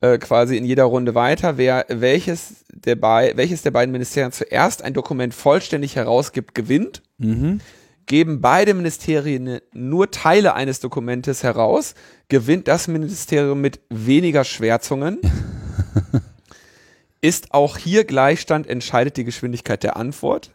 äh, 0.00 0.18
quasi 0.18 0.56
in 0.56 0.64
jeder 0.64 0.84
Runde 0.84 1.14
weiter. 1.14 1.58
Wer 1.58 1.84
welches 1.88 2.64
der, 2.72 2.94
bei, 2.96 3.32
welches 3.36 3.62
der 3.62 3.72
beiden 3.72 3.92
Ministerien 3.92 4.32
zuerst 4.32 4.82
ein 4.82 4.94
Dokument 4.94 5.34
vollständig 5.34 5.96
herausgibt, 5.96 6.54
gewinnt. 6.54 7.02
Mhm. 7.18 7.60
Geben 8.10 8.40
beide 8.40 8.74
Ministerien 8.74 9.60
nur 9.72 10.10
Teile 10.10 10.54
eines 10.54 10.80
Dokumentes 10.80 11.44
heraus, 11.44 11.94
gewinnt 12.26 12.66
das 12.66 12.88
Ministerium 12.88 13.60
mit 13.60 13.78
weniger 13.88 14.42
Schwärzungen. 14.42 15.20
Ist 17.20 17.54
auch 17.54 17.76
hier 17.76 18.02
Gleichstand, 18.02 18.66
entscheidet 18.66 19.16
die 19.16 19.22
Geschwindigkeit 19.22 19.84
der 19.84 19.96
Antwort. 19.96 20.50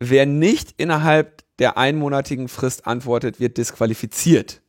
Wer 0.00 0.26
nicht 0.26 0.74
innerhalb 0.76 1.44
der 1.60 1.78
einmonatigen 1.78 2.48
Frist 2.48 2.88
antwortet, 2.88 3.38
wird 3.38 3.58
disqualifiziert. 3.58 4.60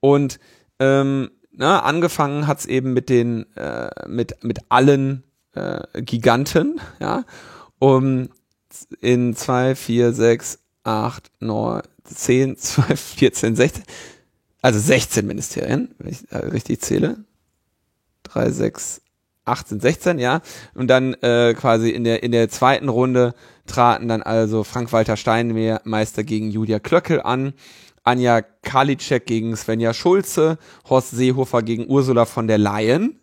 Und 0.00 0.40
ähm, 0.80 1.30
na, 1.52 1.84
angefangen 1.84 2.48
hat's 2.48 2.66
eben 2.66 2.92
mit 2.92 3.08
den 3.08 3.46
äh, 3.54 3.88
mit 4.08 4.42
mit 4.42 4.58
allen 4.68 5.22
äh, 5.54 6.02
Giganten, 6.02 6.80
ja, 6.98 7.22
um 7.78 8.30
in 9.00 9.36
zwei, 9.36 9.76
vier, 9.76 10.12
sechs, 10.12 10.58
acht, 10.84 11.30
neun, 11.40 11.82
zehn, 12.04 12.56
zwölf, 12.58 13.00
14, 13.00 13.56
16, 13.56 13.84
also 14.60 14.78
16 14.78 15.26
Ministerien, 15.26 15.94
wenn 15.98 16.12
ich 16.12 16.30
äh, 16.30 16.38
richtig 16.38 16.80
zähle. 16.80 17.24
Drei, 18.22 18.50
sechs, 18.50 19.02
18, 19.44 19.80
16, 19.80 20.18
ja. 20.18 20.40
Und 20.74 20.88
dann 20.88 21.14
äh, 21.14 21.54
quasi 21.54 21.90
in 21.90 22.04
der, 22.04 22.22
in 22.22 22.32
der 22.32 22.48
zweiten 22.48 22.88
Runde 22.88 23.34
traten 23.66 24.08
dann 24.08 24.22
also 24.22 24.64
Frank-Walter 24.64 25.16
Steinmeister 25.16 26.22
gegen 26.24 26.50
Julia 26.50 26.78
Klöckel 26.78 27.20
an, 27.20 27.52
Anja 28.04 28.42
Karliczek 28.42 29.26
gegen 29.26 29.56
Svenja 29.56 29.94
Schulze, 29.94 30.58
Horst 30.88 31.10
Seehofer 31.10 31.62
gegen 31.62 31.88
Ursula 31.88 32.24
von 32.24 32.48
der 32.48 32.58
Leyen, 32.58 33.20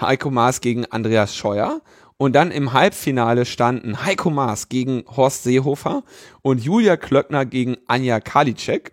Heiko 0.00 0.30
Maas 0.30 0.60
gegen 0.60 0.86
Andreas 0.86 1.36
Scheuer. 1.36 1.80
Und 2.22 2.34
dann 2.34 2.52
im 2.52 2.72
Halbfinale 2.72 3.44
standen 3.44 4.04
Heiko 4.04 4.30
Maas 4.30 4.68
gegen 4.68 5.02
Horst 5.16 5.42
Seehofer 5.42 6.04
und 6.40 6.62
Julia 6.62 6.96
Klöckner 6.96 7.44
gegen 7.44 7.78
Anja 7.88 8.20
Karliczek. 8.20 8.92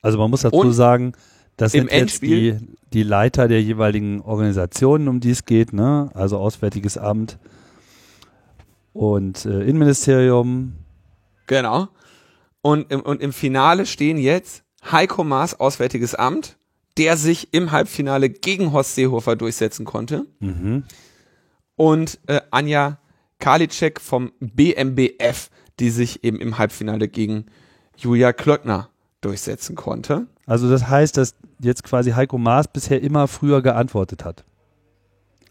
Also 0.00 0.16
man 0.16 0.30
muss 0.30 0.42
dazu 0.42 0.58
Und 0.58 0.72
sagen, 0.72 1.12
das 1.56 1.74
im 1.74 1.88
sind 1.88 1.92
jetzt 1.92 2.22
die, 2.22 2.52
Endspiel- 2.52 2.68
die 2.92 3.02
Leiter 3.02 3.48
der 3.48 3.60
jeweiligen 3.60 4.20
Organisationen, 4.20 5.08
um 5.08 5.18
die 5.18 5.30
es 5.30 5.44
geht, 5.44 5.72
ne? 5.72 6.10
Also 6.14 6.38
Auswärtiges 6.38 6.96
Amt 6.96 7.36
und 8.92 9.44
äh, 9.44 9.62
Innenministerium. 9.64 10.74
Genau. 11.48 11.88
Und 12.60 12.92
im, 12.92 13.00
und 13.00 13.20
im 13.20 13.32
Finale 13.32 13.86
stehen 13.86 14.18
jetzt 14.18 14.62
Heiko 14.88 15.24
Maas, 15.24 15.58
Auswärtiges 15.58 16.14
Amt, 16.14 16.56
der 16.96 17.16
sich 17.16 17.52
im 17.52 17.72
Halbfinale 17.72 18.30
gegen 18.30 18.70
Horst 18.72 18.94
Seehofer 18.94 19.34
durchsetzen 19.34 19.84
konnte. 19.84 20.26
Mhm. 20.38 20.84
Und 21.82 22.20
äh, 22.28 22.40
Anja 22.52 22.98
Karliczek 23.40 24.00
vom 24.00 24.30
BMBF, 24.38 25.50
die 25.80 25.90
sich 25.90 26.22
eben 26.22 26.38
im 26.38 26.56
Halbfinale 26.56 27.08
gegen 27.08 27.46
Julia 27.96 28.32
Klöckner 28.32 28.88
durchsetzen 29.20 29.74
konnte. 29.74 30.28
Also 30.46 30.70
das 30.70 30.88
heißt, 30.88 31.16
dass 31.16 31.34
jetzt 31.60 31.82
quasi 31.82 32.12
Heiko 32.12 32.38
Maas 32.38 32.68
bisher 32.68 33.02
immer 33.02 33.26
früher 33.26 33.62
geantwortet 33.62 34.24
hat. 34.24 34.44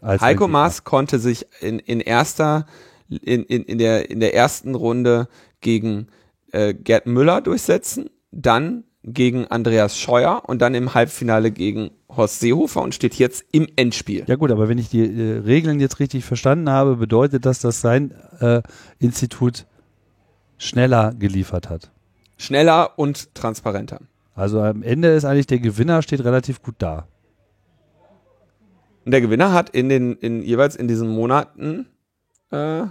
Heiko. 0.02 0.48
Maas 0.48 0.84
konnte 0.84 1.18
sich 1.18 1.46
in, 1.60 1.78
in 1.78 2.00
erster 2.00 2.64
in, 3.10 3.44
in, 3.44 3.64
in, 3.64 3.76
der, 3.76 4.10
in 4.10 4.20
der 4.20 4.34
ersten 4.34 4.74
Runde 4.74 5.28
gegen 5.60 6.06
äh, 6.52 6.72
Gerd 6.72 7.04
Müller 7.06 7.42
durchsetzen, 7.42 8.08
dann 8.30 8.84
gegen 9.04 9.46
Andreas 9.48 9.98
Scheuer 9.98 10.42
und 10.46 10.62
dann 10.62 10.74
im 10.74 10.94
Halbfinale 10.94 11.50
gegen 11.50 11.90
Horst 12.08 12.40
Seehofer 12.40 12.82
und 12.82 12.94
steht 12.94 13.14
jetzt 13.14 13.44
im 13.50 13.66
Endspiel. 13.76 14.24
Ja 14.26 14.36
gut, 14.36 14.50
aber 14.50 14.68
wenn 14.68 14.78
ich 14.78 14.90
die 14.90 15.02
äh, 15.02 15.38
Regeln 15.38 15.80
jetzt 15.80 15.98
richtig 15.98 16.24
verstanden 16.24 16.70
habe, 16.70 16.96
bedeutet 16.96 17.44
das, 17.44 17.60
dass 17.60 17.80
sein 17.80 18.12
äh, 18.40 18.62
Institut 18.98 19.66
schneller 20.58 21.14
geliefert 21.18 21.68
hat. 21.68 21.90
Schneller 22.36 22.98
und 22.98 23.34
transparenter. 23.34 24.00
Also 24.34 24.60
am 24.60 24.82
Ende 24.82 25.08
ist 25.08 25.24
eigentlich 25.24 25.46
der 25.46 25.58
Gewinner 25.58 26.02
steht 26.02 26.24
relativ 26.24 26.62
gut 26.62 26.76
da. 26.78 27.06
Und 29.04 29.10
der 29.10 29.20
Gewinner 29.20 29.52
hat 29.52 29.70
in 29.70 29.88
den, 29.88 30.14
in 30.16 30.42
jeweils 30.42 30.76
in 30.76 30.86
diesen 30.86 31.08
Monaten, 31.08 31.86
äh, 32.50 32.84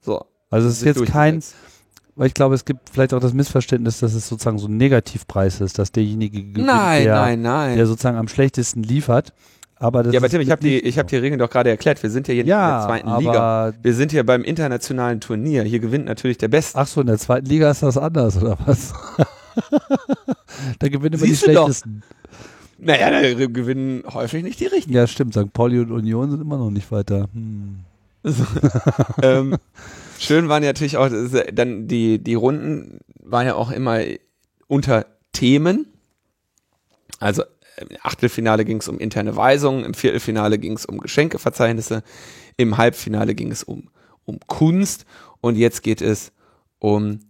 so. 0.00 0.26
Also 0.50 0.68
es 0.68 0.78
ist 0.78 0.84
jetzt 0.84 1.06
kein, 1.06 1.34
durchgesetzt. 1.34 1.71
Weil 2.14 2.26
ich 2.26 2.34
glaube, 2.34 2.54
es 2.54 2.64
gibt 2.64 2.90
vielleicht 2.90 3.14
auch 3.14 3.20
das 3.20 3.32
Missverständnis, 3.32 4.00
dass 4.00 4.14
es 4.14 4.28
sozusagen 4.28 4.58
so 4.58 4.68
ein 4.68 4.76
Negativpreis 4.76 5.60
ist, 5.60 5.78
dass 5.78 5.92
derjenige 5.92 6.42
gewinnt, 6.42 6.66
Nein, 6.66 7.04
der, 7.04 7.14
nein, 7.14 7.42
nein. 7.42 7.76
der 7.76 7.86
sozusagen 7.86 8.16
am 8.16 8.28
schlechtesten 8.28 8.82
liefert. 8.82 9.32
Aber 9.76 10.04
das 10.04 10.12
ja, 10.12 10.20
aber 10.20 10.28
Tim, 10.28 10.40
ich 10.40 10.50
habe 10.50 10.62
die, 10.62 10.78
ich 10.78 10.96
habe 10.96 11.08
die 11.08 11.16
Regeln 11.16 11.40
doch 11.40 11.50
gerade 11.50 11.68
erklärt. 11.70 12.00
Wir 12.04 12.10
sind 12.10 12.28
ja 12.28 12.34
hier 12.34 12.44
ja, 12.44 12.56
nicht 12.56 12.66
in 12.66 12.78
der 12.78 12.86
zweiten 12.86 13.18
Liga. 13.18 13.72
Wir 13.82 13.94
sind 13.94 14.12
hier 14.12 14.24
beim 14.24 14.44
internationalen 14.44 15.20
Turnier. 15.20 15.64
Hier 15.64 15.80
gewinnt 15.80 16.04
natürlich 16.04 16.38
der 16.38 16.46
Beste. 16.48 16.78
Ach 16.78 16.86
so, 16.86 17.00
in 17.00 17.08
der 17.08 17.18
zweiten 17.18 17.46
Liga 17.46 17.68
ist 17.68 17.82
das 17.82 17.98
anders, 17.98 18.40
oder 18.40 18.56
was? 18.64 18.92
da 20.78 20.88
gewinnen 20.88 21.14
immer 21.14 21.26
die 21.26 21.32
du 21.32 21.52
doch. 21.52 21.64
schlechtesten. 21.64 22.04
Naja, 22.78 23.10
da 23.10 23.46
gewinnen 23.46 24.04
häufig 24.12 24.44
nicht 24.44 24.60
die 24.60 24.66
Richtigen. 24.66 24.94
Ja, 24.94 25.08
stimmt. 25.08 25.34
St. 25.34 25.52
Pauli 25.52 25.80
und 25.80 25.90
Union 25.90 26.30
sind 26.30 26.40
immer 26.40 26.58
noch 26.58 26.70
nicht 26.70 26.90
weiter. 26.92 27.28
Hm. 27.32 27.80
ähm, 29.22 29.56
schön 30.22 30.48
waren 30.48 30.62
ja 30.62 30.70
natürlich 30.70 30.96
auch, 30.96 31.08
dann 31.52 31.88
die, 31.88 32.22
die 32.22 32.34
Runden 32.34 33.00
waren 33.18 33.46
ja 33.46 33.54
auch 33.54 33.70
immer 33.70 34.00
unter 34.66 35.06
Themen. 35.32 35.86
Also 37.18 37.42
im 37.78 37.88
Achtelfinale 38.02 38.64
ging 38.64 38.78
es 38.78 38.88
um 38.88 38.98
interne 38.98 39.36
Weisungen, 39.36 39.84
im 39.84 39.94
Viertelfinale 39.94 40.58
ging 40.58 40.74
es 40.74 40.86
um 40.86 40.98
Geschenkeverzeichnisse, 40.98 42.02
im 42.56 42.76
Halbfinale 42.76 43.34
ging 43.34 43.50
es 43.50 43.62
um, 43.62 43.90
um 44.24 44.38
Kunst 44.46 45.06
und 45.40 45.56
jetzt 45.56 45.82
geht 45.82 46.02
es 46.02 46.32
um 46.78 47.20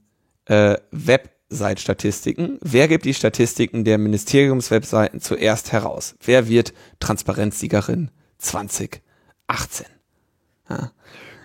äh, 0.47 0.77
Website-Statistiken. 0.91 2.59
Wer 2.61 2.89
gibt 2.89 3.05
die 3.05 3.15
Statistiken 3.15 3.85
der 3.85 3.99
Ministeriumswebseiten 3.99 5.21
zuerst 5.21 5.73
heraus? 5.73 6.17
Wer 6.25 6.49
wird 6.49 6.73
Transparenzsiegerin 7.01 8.11
2018? 8.39 9.87
Ja. 10.69 10.93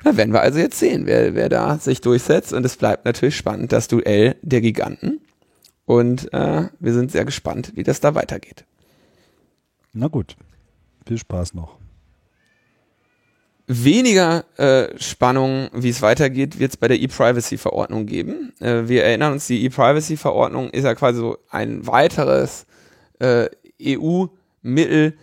Da 0.04 0.16
werden 0.16 0.34
wir 0.34 0.42
also 0.42 0.60
jetzt 0.60 0.80
sehen, 0.80 1.06
wer, 1.06 1.36
wer 1.36 1.50
da 1.50 1.78
sich 1.78 2.02
durchsetzt. 2.02 2.54
Und 2.54 2.66
es 2.66 2.78
bleibt 2.78 3.06
natürlich 3.06 3.36
spannend, 3.36 3.72
das 3.72 3.88
Duell 3.88 4.36
der 4.42 4.62
Giganten. 4.62 5.22
Und 5.86 6.32
äh, 6.34 6.70
wir 6.80 6.94
sind 6.94 7.12
sehr 7.12 7.26
gespannt, 7.26 7.72
wie 7.76 7.84
das 7.84 8.00
da 8.00 8.16
weitergeht. 8.16 8.66
Na 9.94 10.08
gut. 10.08 10.36
Viel 11.06 11.18
Spaß 11.18 11.54
noch. 11.54 11.78
Weniger 13.68 14.46
äh, 14.58 14.98
Spannung, 14.98 15.70
wie 15.74 15.90
es 15.90 16.02
weitergeht, 16.02 16.58
wird 16.58 16.72
es 16.72 16.78
bei 16.78 16.88
der 16.88 17.02
E-Privacy-Verordnung 17.02 18.06
geben. 18.06 18.54
Äh, 18.60 18.88
wir 18.88 19.04
erinnern 19.04 19.34
uns, 19.34 19.48
die 19.48 19.64
E-Privacy-Verordnung 19.66 20.70
ist 20.70 20.86
ja 20.86 20.96
quasi 20.96 21.20
so 21.20 21.38
ein 21.50 21.86
weiteres 21.86 22.66
äh, 23.20 23.50
EU-Mittel 23.82 25.18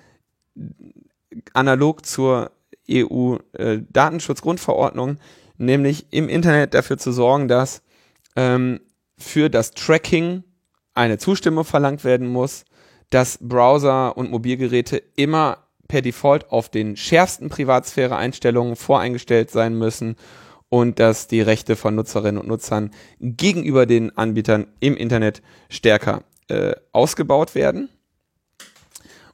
analog 1.52 2.04
zur 2.04 2.50
EU-Datenschutzgrundverordnung, 2.90 5.18
nämlich 5.56 6.06
im 6.10 6.28
Internet 6.28 6.74
dafür 6.74 6.98
zu 6.98 7.12
sorgen, 7.12 7.48
dass 7.48 7.82
ähm, 8.36 8.80
für 9.16 9.48
das 9.48 9.70
Tracking 9.72 10.44
eine 10.94 11.18
Zustimmung 11.18 11.64
verlangt 11.64 12.04
werden 12.04 12.28
muss, 12.28 12.64
dass 13.10 13.38
Browser 13.40 14.16
und 14.16 14.30
Mobilgeräte 14.30 15.02
immer 15.16 15.58
per 15.88 16.02
Default 16.02 16.50
auf 16.50 16.68
den 16.68 16.96
schärfsten 16.96 17.48
Privatsphäre-Einstellungen 17.48 18.76
voreingestellt 18.76 19.50
sein 19.50 19.76
müssen 19.78 20.16
und 20.68 20.98
dass 20.98 21.28
die 21.28 21.40
Rechte 21.40 21.76
von 21.76 21.94
Nutzerinnen 21.94 22.40
und 22.40 22.48
Nutzern 22.48 22.90
gegenüber 23.20 23.86
den 23.86 24.16
Anbietern 24.16 24.66
im 24.80 24.96
Internet 24.96 25.42
stärker 25.68 26.24
äh, 26.48 26.74
ausgebaut 26.92 27.54
werden. 27.54 27.88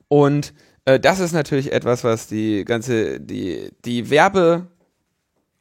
Und 0.09 0.53
äh, 0.85 1.01
das 1.01 1.21
ist 1.21 1.33
natürlich 1.33 1.73
etwas, 1.73 2.05
was 2.05 2.27
die 2.27 2.65
ganze, 2.65 3.21
die, 3.21 3.71
die 3.85 4.11
Werbe- 4.11 4.67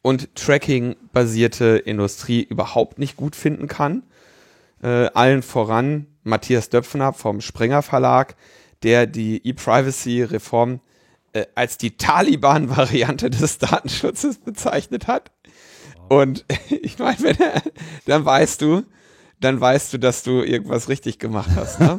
und 0.01 0.35
Tracking-basierte 0.35 1.77
Industrie 1.77 2.41
überhaupt 2.43 2.99
nicht 2.99 3.17
gut 3.17 3.35
finden 3.35 3.67
kann. 3.67 4.03
Äh, 4.81 5.07
allen 5.13 5.41
voran 5.41 6.07
Matthias 6.23 6.69
Döpfner 6.69 7.13
vom 7.13 7.41
Springer 7.41 7.81
Verlag, 7.81 8.35
der 8.83 9.07
die 9.07 9.45
E-Privacy-Reform 9.45 10.79
äh, 11.33 11.45
als 11.55 11.77
die 11.77 11.97
Taliban-Variante 11.97 13.29
des 13.29 13.57
Datenschutzes 13.57 14.37
bezeichnet 14.37 15.07
hat. 15.07 15.31
Und 16.07 16.45
ich 16.69 16.97
meine, 16.97 17.21
wenn 17.21 17.39
er, 17.39 17.61
dann 18.05 18.25
weißt 18.25 18.61
du, 18.61 18.83
dann 19.41 19.59
weißt 19.61 19.93
du, 19.93 19.97
dass 19.99 20.23
du 20.23 20.41
irgendwas 20.43 20.89
richtig 20.89 21.17
gemacht 21.19 21.49
hast. 21.55 21.79
Ne? 21.79 21.97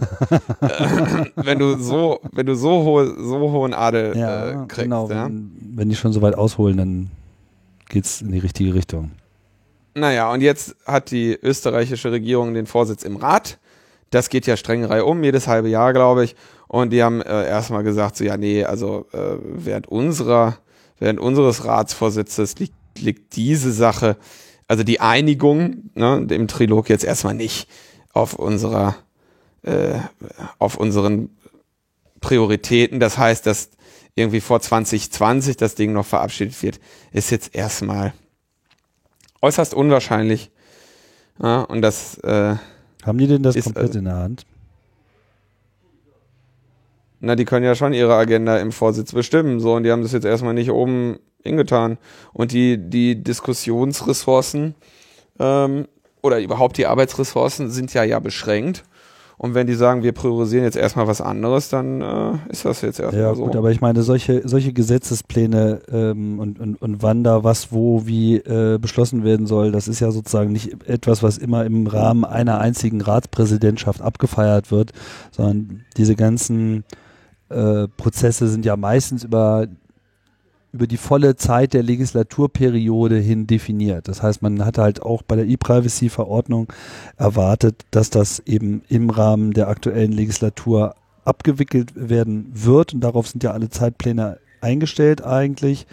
wenn 1.37 1.59
du 1.59 1.79
so, 1.79 2.21
wenn 2.33 2.47
du 2.47 2.55
so 2.55 2.85
hohe, 2.85 3.15
so 3.19 3.39
hohen 3.39 3.73
Adel 3.75 4.17
Ja, 4.17 4.49
äh, 4.51 4.55
kriegst. 4.67 4.83
genau. 4.83 5.09
Ja? 5.09 5.27
Wenn, 5.27 5.51
wenn 5.75 5.89
die 5.89 5.97
schon 5.97 6.13
so 6.13 6.21
weit 6.23 6.35
ausholen, 6.37 6.77
dann 6.77 7.11
geht's 7.89 8.21
in 8.21 8.33
die 8.33 8.39
richtige 8.39 8.75
Richtung. 8.75 9.13
Naja, 9.95 10.31
und 10.33 10.41
jetzt 10.41 10.77
hat 10.87 11.11
die 11.11 11.33
österreichische 11.43 12.13
Regierung 12.13 12.55
den 12.55 12.67
Vorsitz 12.67 13.03
im 13.03 13.17
Rat. 13.17 13.59
Das 14.11 14.29
geht 14.29 14.47
ja 14.47 14.57
streng 14.57 14.85
reihum, 14.85 15.23
jedes 15.25 15.49
halbe 15.49 15.69
Jahr, 15.69 15.93
glaube 15.93 16.25
ich. 16.25 16.37
Und 16.69 16.93
die 16.93 17.03
haben 17.03 17.21
äh, 17.23 17.49
erstmal 17.49 17.83
gesagt, 17.83 18.17
so 18.17 18.25
ja, 18.25 18.37
nee, 18.37 18.65
also 18.65 19.07
äh, 19.13 19.37
während 19.43 19.89
unserer, 19.89 20.59
während 20.99 21.19
unseres 21.19 21.65
Ratsvorsitzes 21.65 22.59
liegt, 22.59 22.75
liegt 22.99 23.35
diese 23.37 23.73
Sache, 23.73 24.17
also 24.71 24.85
die 24.85 25.01
Einigung 25.01 25.91
ne, 25.97 26.25
im 26.31 26.47
Trilog 26.47 26.89
jetzt 26.89 27.03
erstmal 27.03 27.35
nicht 27.35 27.69
auf 28.13 28.35
unserer, 28.35 28.95
äh, 29.63 29.99
auf 30.61 30.77
unseren 30.77 31.31
Prioritäten. 32.21 33.01
Das 33.01 33.19
heißt, 33.19 33.47
dass 33.47 33.71
irgendwie 34.15 34.41
vor 34.41 34.61
2020 34.61 35.57
das 35.57 35.75
Ding 35.75 35.93
noch 35.93 36.07
verabschiedet 36.07 36.63
wird, 36.63 36.79
ist 37.11 37.31
jetzt 37.31 37.53
erstmal 37.53 38.15
äußerst 39.43 39.75
unwahrscheinlich. 39.75 40.53
Ja, 41.43 41.63
und 41.63 41.83
das 41.83 42.19
äh, 42.19 42.55
Haben 43.03 43.19
die 43.19 43.27
denn 43.27 43.43
das 43.43 43.57
Ist, 43.57 43.65
komplett 43.65 43.87
also- 43.89 43.99
in 43.99 44.05
der 44.05 44.17
Hand? 44.19 44.47
Na, 47.19 47.35
die 47.35 47.45
können 47.45 47.67
ja 47.67 47.75
schon 47.75 47.93
ihre 47.93 48.15
Agenda 48.15 48.59
im 48.59 48.71
Vorsitz 48.71 49.13
bestimmen, 49.13 49.59
so, 49.59 49.75
und 49.75 49.83
die 49.83 49.91
haben 49.91 50.03
das 50.03 50.13
jetzt 50.13 50.25
erstmal 50.27 50.55
nicht 50.55 50.71
oben 50.71 51.19
hingetan. 51.43 51.99
Und 52.33 52.53
die, 52.53 52.79
die 52.79 53.23
Diskussionsressourcen 53.23 54.75
ähm, 55.39 55.87
oder 56.23 56.41
überhaupt 56.41 56.77
die 56.77 56.87
Arbeitsressourcen 56.87 57.71
sind 57.71 57.95
ja 57.95 58.05
ja 58.05 58.19
beschränkt. 58.19 58.85
Und 59.43 59.55
wenn 59.55 59.67
die 59.67 59.73
sagen, 59.73 60.03
wir 60.03 60.13
priorisieren 60.13 60.65
jetzt 60.67 60.77
erstmal 60.77 61.07
was 61.07 61.23
anderes, 61.23 61.71
dann 61.71 62.03
äh, 62.03 62.33
ist 62.51 62.67
das 62.67 62.83
jetzt 62.83 63.01
erstmal 63.01 63.23
Ja, 63.23 63.35
so. 63.35 63.45
gut, 63.45 63.57
aber 63.57 63.71
ich 63.71 63.81
meine, 63.81 64.03
solche, 64.03 64.47
solche 64.47 64.75
Gesetzespläne 64.75 65.81
ähm, 65.91 66.39
und, 66.39 66.61
und, 66.61 66.83
und 66.83 67.03
wann 67.03 67.25
da 67.25 67.43
was 67.43 67.73
wo 67.73 68.07
wie 68.07 68.37
äh, 68.37 68.77
beschlossen 68.79 69.25
werden 69.25 69.47
soll, 69.47 69.73
das 69.73 69.89
ist 69.89 69.99
ja 69.99 70.11
sozusagen 70.11 70.53
nicht 70.53 70.87
etwas, 70.87 71.23
was 71.23 71.39
immer 71.39 71.65
im 71.65 71.87
Rahmen 71.87 72.27
einer 72.27 72.61
einzigen 72.61 73.01
Ratspräsidentschaft 73.01 74.03
abgefeiert 74.03 74.71
wird, 74.71 74.93
sondern 75.31 75.87
diese 75.97 76.17
ganzen 76.17 76.85
äh, 77.49 77.89
Prozesse 77.97 78.47
sind 78.47 78.67
ja 78.67 78.77
meistens 78.77 79.25
über 79.25 79.69
über 80.73 80.87
die 80.87 80.97
volle 80.97 81.37
Zeit 81.37 81.75
der 81.75 81.83
Legislaturperiode 81.83 83.19
hin 83.19 83.47
definiert. 83.47 84.09
Das 84.09 84.23
heißt, 84.23 84.43
man 84.43 84.65
hat 84.65 84.79
halt 84.79 85.03
auch 85.03 85.23
bei 85.23 85.37
der 85.37 85.47
E-Privacy-Verordnung 85.47 86.73
erwartet, 87.17 87.85
dass 87.91 88.11
das 88.11 88.41
eben 88.47 88.83
im 88.89 89.11
Rahmen 89.11 89.53
der 89.53 89.69
aktuellen 89.69 90.13
Legislatur 90.13 90.95
abgewickelt 91.25 91.93
werden 91.95 92.51
wird. 92.53 92.95
Und 92.95 93.01
darauf 93.01 93.29
sind 93.29 93.43
ja 93.43 93.53
alle 93.53 93.69
Zeitpläne 93.69 94.39
eingestellt 94.61 95.25
eigentlich. 95.25 95.87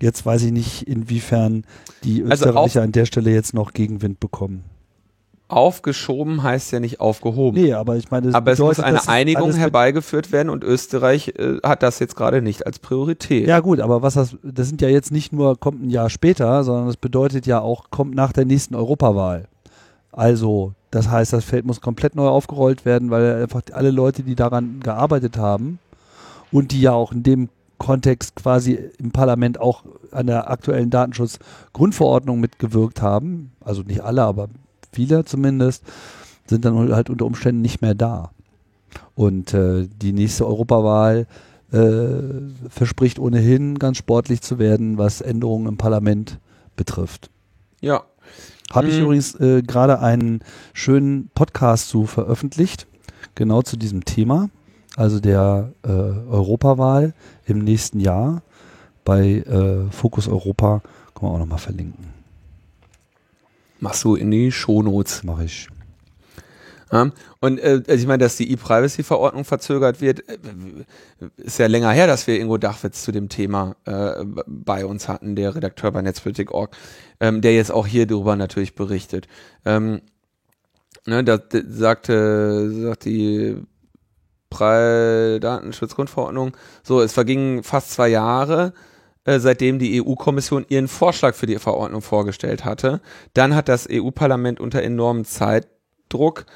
Jetzt 0.00 0.24
weiß 0.24 0.42
ich 0.44 0.52
nicht, 0.52 0.82
inwiefern 0.82 1.64
die 2.04 2.22
Also 2.22 2.46
Österreicher 2.46 2.82
an 2.82 2.92
der 2.92 3.06
Stelle 3.06 3.30
jetzt 3.30 3.54
noch 3.54 3.72
Gegenwind 3.72 4.20
bekommen. 4.20 4.64
Aufgeschoben 5.48 6.42
heißt 6.42 6.72
ja 6.72 6.80
nicht 6.80 6.98
aufgehoben. 6.98 7.60
Nee, 7.60 7.72
aber 7.72 7.96
ich 7.96 8.10
meine, 8.10 8.34
aber 8.34 8.50
es 8.50 8.58
muss 8.58 8.80
eine 8.80 9.06
Einigung 9.06 9.52
herbeigeführt 9.52 10.32
werden 10.32 10.50
und 10.50 10.64
Österreich 10.64 11.34
äh, 11.38 11.58
hat 11.62 11.84
das 11.84 12.00
jetzt 12.00 12.16
gerade 12.16 12.42
nicht 12.42 12.66
als 12.66 12.80
Priorität. 12.80 13.46
Ja 13.46 13.60
gut, 13.60 13.78
aber 13.78 14.02
was 14.02 14.14
das, 14.14 14.36
das 14.42 14.68
sind 14.68 14.82
ja 14.82 14.88
jetzt 14.88 15.12
nicht 15.12 15.32
nur, 15.32 15.58
kommt 15.58 15.84
ein 15.84 15.90
Jahr 15.90 16.10
später, 16.10 16.64
sondern 16.64 16.86
das 16.86 16.96
bedeutet 16.96 17.46
ja 17.46 17.60
auch, 17.60 17.90
kommt 17.90 18.16
nach 18.16 18.32
der 18.32 18.44
nächsten 18.44 18.74
Europawahl. 18.74 19.46
Also, 20.10 20.72
das 20.90 21.10
heißt, 21.10 21.32
das 21.32 21.44
Feld 21.44 21.64
muss 21.64 21.80
komplett 21.80 22.16
neu 22.16 22.26
aufgerollt 22.26 22.84
werden, 22.84 23.10
weil 23.10 23.42
einfach 23.42 23.62
alle 23.72 23.92
Leute, 23.92 24.24
die 24.24 24.34
daran 24.34 24.80
gearbeitet 24.80 25.36
haben 25.36 25.78
und 26.50 26.72
die 26.72 26.80
ja 26.80 26.92
auch 26.92 27.12
in 27.12 27.22
dem 27.22 27.50
Kontext 27.78 28.34
quasi 28.34 28.78
im 28.98 29.12
Parlament 29.12 29.60
auch 29.60 29.84
an 30.10 30.26
der 30.26 30.50
aktuellen 30.50 30.90
Datenschutzgrundverordnung 30.90 32.40
mitgewirkt 32.40 33.02
haben, 33.02 33.52
also 33.60 33.82
nicht 33.82 34.00
alle, 34.00 34.22
aber 34.22 34.48
viele 34.96 35.24
zumindest, 35.26 35.84
sind 36.46 36.64
dann 36.64 36.90
halt 36.94 37.10
unter 37.10 37.26
Umständen 37.26 37.60
nicht 37.60 37.82
mehr 37.82 37.94
da. 37.94 38.30
Und 39.14 39.52
äh, 39.52 39.86
die 40.02 40.12
nächste 40.12 40.46
Europawahl 40.46 41.26
äh, 41.70 42.68
verspricht 42.70 43.18
ohnehin 43.18 43.78
ganz 43.78 43.98
sportlich 43.98 44.40
zu 44.40 44.58
werden, 44.58 44.96
was 44.96 45.20
Änderungen 45.20 45.66
im 45.66 45.76
Parlament 45.76 46.38
betrifft. 46.76 47.30
Ja. 47.80 48.04
Habe 48.72 48.88
ich 48.88 48.96
Mhm. 48.96 49.02
übrigens 49.04 49.34
äh, 49.38 49.62
gerade 49.62 50.00
einen 50.00 50.40
schönen 50.72 51.28
Podcast 51.34 51.88
zu 51.88 52.06
veröffentlicht, 52.06 52.86
genau 53.34 53.60
zu 53.62 53.76
diesem 53.76 54.04
Thema, 54.04 54.48
also 54.96 55.20
der 55.20 55.72
äh, 55.84 55.88
Europawahl 55.90 57.12
im 57.44 57.58
nächsten 57.58 58.00
Jahr 58.00 58.42
bei 59.04 59.44
äh, 59.46 59.90
Fokus 59.90 60.26
Europa. 60.26 60.80
Kann 61.14 61.22
man 61.28 61.32
auch 61.32 61.38
nochmal 61.38 61.58
verlinken. 61.58 62.15
Machst 63.80 64.04
du 64.04 64.14
in 64.14 64.30
die 64.30 64.52
Shownotes. 64.52 65.16
Das 65.16 65.24
mache 65.24 65.44
ich. 65.44 65.68
Ja, 66.92 67.10
und 67.40 67.58
äh, 67.58 67.82
also 67.88 67.94
ich 67.94 68.06
meine, 68.06 68.22
dass 68.22 68.36
die 68.36 68.52
E-Privacy-Verordnung 68.52 69.44
verzögert 69.44 70.00
wird, 70.00 70.28
äh, 70.28 70.38
ist 71.36 71.58
ja 71.58 71.66
länger 71.66 71.90
her, 71.90 72.06
dass 72.06 72.28
wir 72.28 72.38
Ingo 72.38 72.58
Dachwitz 72.58 73.02
zu 73.02 73.10
dem 73.10 73.28
Thema 73.28 73.74
äh, 73.86 74.24
bei 74.46 74.86
uns 74.86 75.08
hatten, 75.08 75.34
der 75.34 75.56
Redakteur 75.56 75.90
bei 75.90 76.02
Netzpolitik.org, 76.02 76.76
ähm, 77.18 77.40
der 77.40 77.56
jetzt 77.56 77.72
auch 77.72 77.88
hier 77.88 78.06
darüber 78.06 78.36
natürlich 78.36 78.76
berichtet. 78.76 79.26
Ähm, 79.64 80.00
ne, 81.06 81.24
da 81.24 81.38
da 81.38 81.58
sagte, 81.68 82.70
sagt 82.70 83.04
die 83.04 83.56
Datenschutzgrundverordnung, 84.48 86.56
so, 86.82 87.02
es 87.02 87.12
vergingen 87.12 87.62
fast 87.62 87.90
zwei 87.90 88.08
Jahre, 88.08 88.72
äh, 89.26 89.40
seitdem 89.40 89.78
die 89.78 90.00
EU-Kommission 90.00 90.64
ihren 90.68 90.88
Vorschlag 90.88 91.34
für 91.34 91.46
die 91.46 91.58
Verordnung 91.58 92.00
vorgestellt 92.00 92.64
hatte. 92.64 93.00
Dann 93.34 93.54
hat 93.54 93.68
das 93.68 93.88
EU-Parlament 93.90 94.60
unter 94.60 94.82
enormem 94.82 95.24
Zeitdruck 95.24 96.46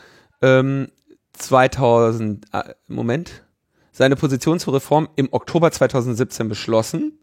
ähm, 0.41 0.89
2000, 1.33 2.47
äh, 2.53 2.75
Moment, 2.87 3.45
seine 3.91 4.15
Position 4.15 4.61
zur 4.61 4.75
Reform 4.75 5.09
im 5.17 5.29
Oktober 5.33 5.73
2017 5.73 6.49
beschlossen. 6.49 7.19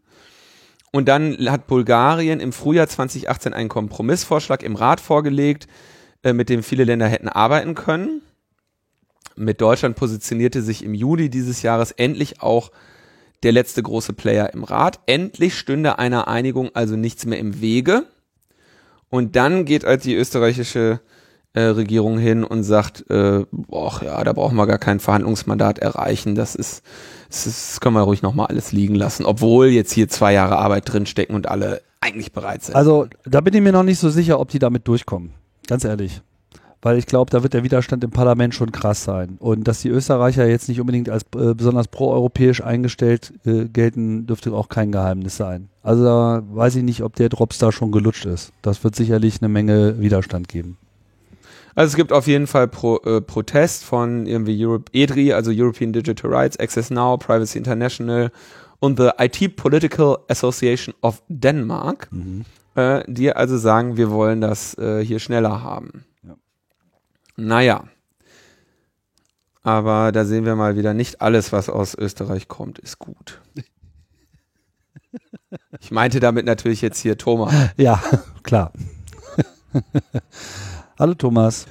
Und 0.92 1.08
dann 1.08 1.36
hat 1.50 1.66
Bulgarien 1.66 2.40
im 2.40 2.52
Frühjahr 2.52 2.88
2018 2.88 3.54
einen 3.54 3.68
Kompromissvorschlag 3.70 4.62
im 4.62 4.76
Rat 4.76 5.00
vorgelegt, 5.00 5.66
äh, 6.22 6.34
mit 6.34 6.50
dem 6.50 6.62
viele 6.62 6.84
Länder 6.84 7.08
hätten 7.08 7.28
arbeiten 7.28 7.74
können. 7.74 8.20
Mit 9.34 9.62
Deutschland 9.62 9.96
positionierte 9.96 10.60
sich 10.60 10.84
im 10.84 10.92
Juli 10.92 11.30
dieses 11.30 11.62
Jahres 11.62 11.92
endlich 11.92 12.42
auch 12.42 12.70
der 13.42 13.52
letzte 13.52 13.82
große 13.82 14.12
Player 14.12 14.52
im 14.52 14.64
Rat. 14.64 15.00
Endlich 15.06 15.56
stünde 15.56 15.98
einer 15.98 16.28
Einigung 16.28 16.70
also 16.74 16.96
nichts 16.96 17.26
mehr 17.26 17.38
im 17.38 17.60
Wege. 17.60 18.04
Und 19.10 19.36
dann 19.36 19.64
geht 19.64 19.84
halt 19.84 20.04
die 20.04 20.14
österreichische 20.14 21.00
äh, 21.54 21.60
Regierung 21.60 22.18
hin 22.18 22.44
und 22.44 22.62
sagt, 22.62 23.10
äh, 23.10 23.44
boah, 23.50 24.00
ja, 24.04 24.22
da 24.22 24.32
brauchen 24.32 24.56
wir 24.56 24.66
gar 24.66 24.78
kein 24.78 25.00
Verhandlungsmandat 25.00 25.78
erreichen. 25.78 26.34
Das 26.34 26.54
ist, 26.54 26.82
das, 27.28 27.46
ist, 27.46 27.72
das 27.72 27.80
können 27.80 27.94
wir 27.94 28.02
ruhig 28.02 28.22
nochmal 28.22 28.46
alles 28.46 28.72
liegen 28.72 28.94
lassen, 28.94 29.24
obwohl 29.24 29.68
jetzt 29.68 29.92
hier 29.92 30.08
zwei 30.08 30.32
Jahre 30.34 30.58
Arbeit 30.58 30.92
drinstecken 30.92 31.34
und 31.34 31.48
alle 31.48 31.80
eigentlich 32.00 32.32
bereit 32.32 32.62
sind. 32.64 32.74
Also 32.74 33.06
da 33.24 33.40
bin 33.40 33.54
ich 33.54 33.60
mir 33.60 33.72
noch 33.72 33.82
nicht 33.82 33.98
so 33.98 34.10
sicher, 34.10 34.38
ob 34.40 34.50
die 34.50 34.58
damit 34.58 34.86
durchkommen. 34.86 35.32
Ganz 35.66 35.84
ehrlich. 35.84 36.22
Weil 36.80 36.96
ich 36.96 37.06
glaube, 37.06 37.30
da 37.30 37.42
wird 37.42 37.54
der 37.54 37.64
Widerstand 37.64 38.04
im 38.04 38.10
Parlament 38.10 38.54
schon 38.54 38.70
krass 38.70 39.02
sein. 39.02 39.36
Und 39.40 39.66
dass 39.66 39.82
die 39.82 39.88
Österreicher 39.88 40.46
jetzt 40.46 40.68
nicht 40.68 40.80
unbedingt 40.80 41.08
als 41.08 41.24
äh, 41.34 41.54
besonders 41.54 41.88
proeuropäisch 41.88 42.62
eingestellt 42.62 43.32
äh, 43.44 43.64
gelten, 43.64 44.26
dürfte 44.26 44.52
auch 44.52 44.68
kein 44.68 44.92
Geheimnis 44.92 45.36
sein. 45.36 45.68
Also 45.82 46.04
da 46.04 46.42
weiß 46.52 46.76
ich 46.76 46.84
nicht, 46.84 47.02
ob 47.02 47.16
der 47.16 47.30
Drops 47.30 47.58
da 47.58 47.72
schon 47.72 47.90
gelutscht 47.90 48.26
ist. 48.26 48.52
Das 48.62 48.84
wird 48.84 48.94
sicherlich 48.94 49.42
eine 49.42 49.48
Menge 49.48 50.00
Widerstand 50.00 50.48
geben. 50.48 50.76
Also 51.74 51.92
es 51.92 51.96
gibt 51.96 52.12
auf 52.12 52.26
jeden 52.26 52.48
Fall 52.48 52.66
Pro, 52.66 52.98
äh, 53.04 53.20
Protest 53.20 53.84
von 53.84 54.26
irgendwie 54.26 54.66
Europe, 54.66 54.90
EDRI, 54.92 55.32
also 55.32 55.52
European 55.54 55.92
Digital 55.92 56.32
Rights, 56.32 56.58
Access 56.58 56.90
Now, 56.90 57.16
Privacy 57.16 57.58
International 57.58 58.32
und 58.80 58.98
the 58.98 59.10
IT 59.18 59.56
Political 59.56 60.18
Association 60.28 60.94
of 61.02 61.22
Denmark, 61.28 62.08
äh, 62.74 63.02
die 63.06 63.32
also 63.32 63.56
sagen, 63.58 63.96
wir 63.96 64.10
wollen 64.10 64.40
das 64.40 64.76
äh, 64.78 65.04
hier 65.04 65.18
schneller 65.20 65.62
haben. 65.62 66.04
Ja. 67.38 67.44
Naja. 67.44 67.88
Aber 69.62 70.12
da 70.12 70.24
sehen 70.24 70.44
wir 70.44 70.56
mal 70.56 70.76
wieder, 70.76 70.94
nicht 70.94 71.20
alles, 71.20 71.52
was 71.52 71.68
aus 71.68 71.94
Österreich 71.94 72.48
kommt, 72.48 72.78
ist 72.78 72.98
gut. 72.98 73.40
Ich 75.80 75.90
meinte 75.90 76.20
damit 76.20 76.46
natürlich 76.46 76.80
jetzt 76.82 77.00
hier 77.00 77.16
Thomas. 77.16 77.52
Ja, 77.76 78.02
klar. 78.42 78.72
Hallo 80.98 81.14
Thomas. 81.14 81.66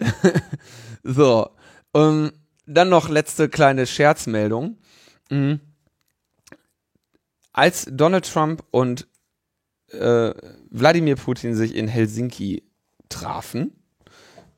So, 1.04 1.50
ähm, 1.94 2.30
dann 2.66 2.88
noch 2.88 3.08
letzte 3.08 3.48
kleine 3.48 3.88
Scherzmeldung. 3.88 4.78
Mhm. 5.30 5.58
Als 7.52 7.88
Donald 7.90 8.32
Trump 8.32 8.62
und 8.70 9.08
äh, 9.88 10.32
Wladimir 10.70 11.16
Putin 11.16 11.56
sich 11.56 11.74
in 11.74 11.88
Helsinki 11.88 12.62
trafen, 13.08 13.81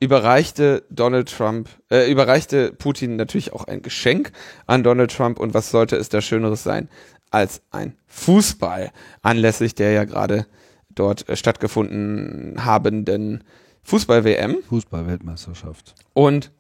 überreichte 0.05 0.85
Donald 0.91 1.29
Trump, 1.31 1.69
äh, 1.91 2.11
überreichte 2.11 2.73
Putin 2.73 3.17
natürlich 3.17 3.53
auch 3.53 3.65
ein 3.65 3.83
Geschenk 3.83 4.33
an 4.67 4.83
Donald 4.83 5.11
Trump 5.11 5.41
und 5.41 5.55
was 5.55 5.71
sollte 5.71 5.97
es 5.97 6.09
da 6.09 6.21
Schöneres 6.21 6.63
sein 6.63 6.89
als 7.31 7.63
ein 7.71 7.97
Fußball 8.07 8.93
anlässlich 9.23 9.75
der 9.75 9.91
ja 9.93 10.05
gerade 10.05 10.47
dort 10.91 11.29
äh, 11.29 11.37
stattgefunden 11.37 12.65
habenden 12.65 13.43
Fußball-WM 13.83 14.59
Fußball-Weltmeisterschaft. 14.69 15.95
und 16.13 16.53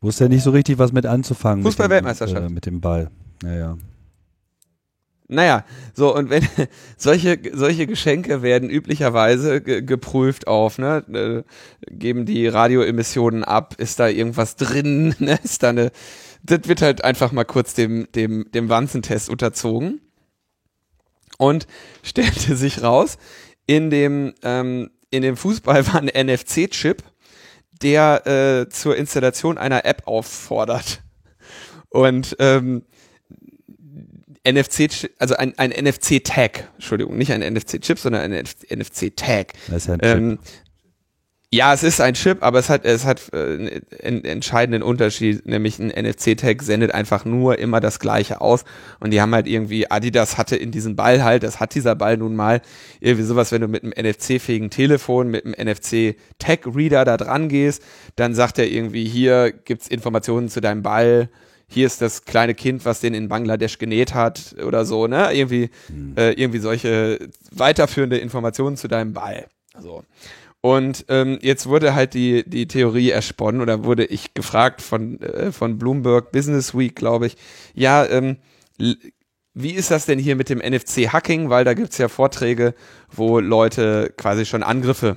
Wusste 0.00 0.24
ja 0.24 0.28
nicht 0.28 0.42
so 0.42 0.50
richtig, 0.50 0.78
was 0.78 0.92
mit 0.92 1.06
anzufangen. 1.06 1.58
mit 1.58 1.72
Fußball-Weltmeisterschaft. 1.72 2.46
Äh, 2.46 2.52
mit 2.52 2.66
dem 2.66 2.80
Ball. 2.80 3.10
Naja. 3.42 3.76
Naja, 5.30 5.64
so 5.94 6.14
und 6.14 6.30
wenn 6.30 6.46
solche 6.96 7.38
solche 7.52 7.86
Geschenke 7.86 8.40
werden 8.40 8.70
üblicherweise 8.70 9.60
ge 9.60 9.82
geprüft 9.82 10.46
auf, 10.46 10.78
ne, 10.78 11.04
äh, 11.12 11.42
geben 11.90 12.24
die 12.24 12.46
Radioemissionen 12.46 13.44
ab, 13.44 13.74
ist 13.76 14.00
da 14.00 14.08
irgendwas 14.08 14.56
drin, 14.56 15.14
ne, 15.18 15.38
ist 15.42 15.62
da 15.62 15.68
eine, 15.68 15.92
das 16.42 16.60
wird 16.64 16.80
halt 16.80 17.04
einfach 17.04 17.32
mal 17.32 17.44
kurz 17.44 17.74
dem 17.74 18.08
dem 18.14 18.50
dem 18.52 18.70
Wanzentest 18.70 19.28
unterzogen 19.28 20.00
und 21.36 21.66
stellte 22.02 22.56
sich 22.56 22.82
raus, 22.82 23.18
in 23.66 23.90
dem 23.90 24.32
ähm, 24.42 24.90
in 25.10 25.22
dem 25.22 25.36
Fußball 25.36 25.86
war 25.88 25.96
ein 26.02 26.08
NFC-Chip, 26.26 27.02
der 27.82 28.26
äh, 28.26 28.68
zur 28.70 28.96
Installation 28.96 29.58
einer 29.58 29.84
App 29.84 30.06
auffordert. 30.06 31.02
Und 31.90 32.36
ähm, 32.38 32.84
NFC, 34.52 35.10
also 35.18 35.36
ein, 35.36 35.54
ein 35.58 35.70
NFC-Tag, 35.70 36.68
Entschuldigung, 36.74 37.16
nicht 37.16 37.32
ein 37.32 37.40
NFC-Chip, 37.40 37.98
sondern 37.98 38.32
ein 38.32 38.44
NFC-Tag. 38.70 39.52
Das 39.68 39.76
ist 39.76 39.86
ja 39.88 39.94
ein 39.94 40.00
Chip. 40.00 40.16
Ähm, 40.16 40.38
ja, 41.50 41.72
es 41.72 41.82
ist 41.82 41.98
ein 42.02 42.12
Chip, 42.12 42.42
aber 42.42 42.58
es 42.58 42.68
hat, 42.68 42.84
es 42.84 43.06
hat 43.06 43.32
äh, 43.32 43.80
einen 44.02 44.22
entscheidenden 44.22 44.82
Unterschied, 44.82 45.46
nämlich 45.46 45.78
ein 45.78 45.88
NFC-Tag 45.88 46.62
sendet 46.62 46.92
einfach 46.92 47.24
nur 47.24 47.58
immer 47.58 47.80
das 47.80 48.00
Gleiche 48.00 48.42
aus. 48.42 48.64
Und 49.00 49.12
die 49.12 49.20
haben 49.22 49.34
halt 49.34 49.46
irgendwie, 49.46 49.90
Adidas 49.90 50.36
hatte 50.36 50.56
in 50.56 50.72
diesem 50.72 50.94
Ball 50.94 51.24
halt, 51.24 51.44
das 51.44 51.58
hat 51.58 51.74
dieser 51.74 51.94
Ball 51.94 52.18
nun 52.18 52.36
mal, 52.36 52.60
irgendwie 53.00 53.24
sowas, 53.24 53.50
wenn 53.50 53.62
du 53.62 53.68
mit 53.68 53.82
einem 53.82 53.94
NFC-fähigen 53.96 54.68
Telefon, 54.68 55.30
mit 55.30 55.46
einem 55.46 55.54
NFC-Tag-Reader 55.54 57.06
da 57.06 57.16
dran 57.16 57.48
gehst, 57.48 57.82
dann 58.16 58.34
sagt 58.34 58.58
er 58.58 58.68
irgendwie, 58.68 59.06
hier 59.06 59.50
gibt's 59.50 59.88
Informationen 59.88 60.50
zu 60.50 60.60
deinem 60.60 60.82
Ball, 60.82 61.30
hier 61.68 61.86
ist 61.86 62.00
das 62.00 62.24
kleine 62.24 62.54
Kind, 62.54 62.84
was 62.84 63.00
den 63.00 63.14
in 63.14 63.28
Bangladesch 63.28 63.78
genäht 63.78 64.14
hat 64.14 64.56
oder 64.64 64.84
so, 64.84 65.06
ne? 65.06 65.32
Irgendwie, 65.32 65.70
äh, 66.16 66.32
irgendwie 66.32 66.60
solche 66.60 67.28
weiterführende 67.50 68.18
Informationen 68.18 68.76
zu 68.76 68.88
deinem 68.88 69.12
Ball. 69.12 69.46
So. 69.78 70.02
Und 70.60 71.04
ähm, 71.08 71.38
jetzt 71.40 71.66
wurde 71.66 71.94
halt 71.94 72.14
die, 72.14 72.48
die 72.48 72.66
Theorie 72.66 73.10
ersponnen 73.10 73.60
oder 73.60 73.84
wurde 73.84 74.04
ich 74.04 74.34
gefragt 74.34 74.82
von, 74.82 75.20
äh, 75.20 75.52
von 75.52 75.78
Bloomberg 75.78 76.32
Business 76.32 76.76
Week, 76.76 76.96
glaube 76.96 77.26
ich, 77.26 77.36
ja, 77.74 78.04
ähm, 78.06 78.38
wie 79.54 79.72
ist 79.72 79.90
das 79.90 80.06
denn 80.06 80.18
hier 80.18 80.36
mit 80.36 80.50
dem 80.50 80.60
NFC-Hacking? 80.60 81.50
Weil 81.50 81.64
da 81.64 81.74
gibt's 81.74 81.98
ja 81.98 82.08
Vorträge, 82.08 82.74
wo 83.10 83.40
Leute 83.40 84.12
quasi 84.16 84.46
schon 84.46 84.62
Angriffe 84.62 85.16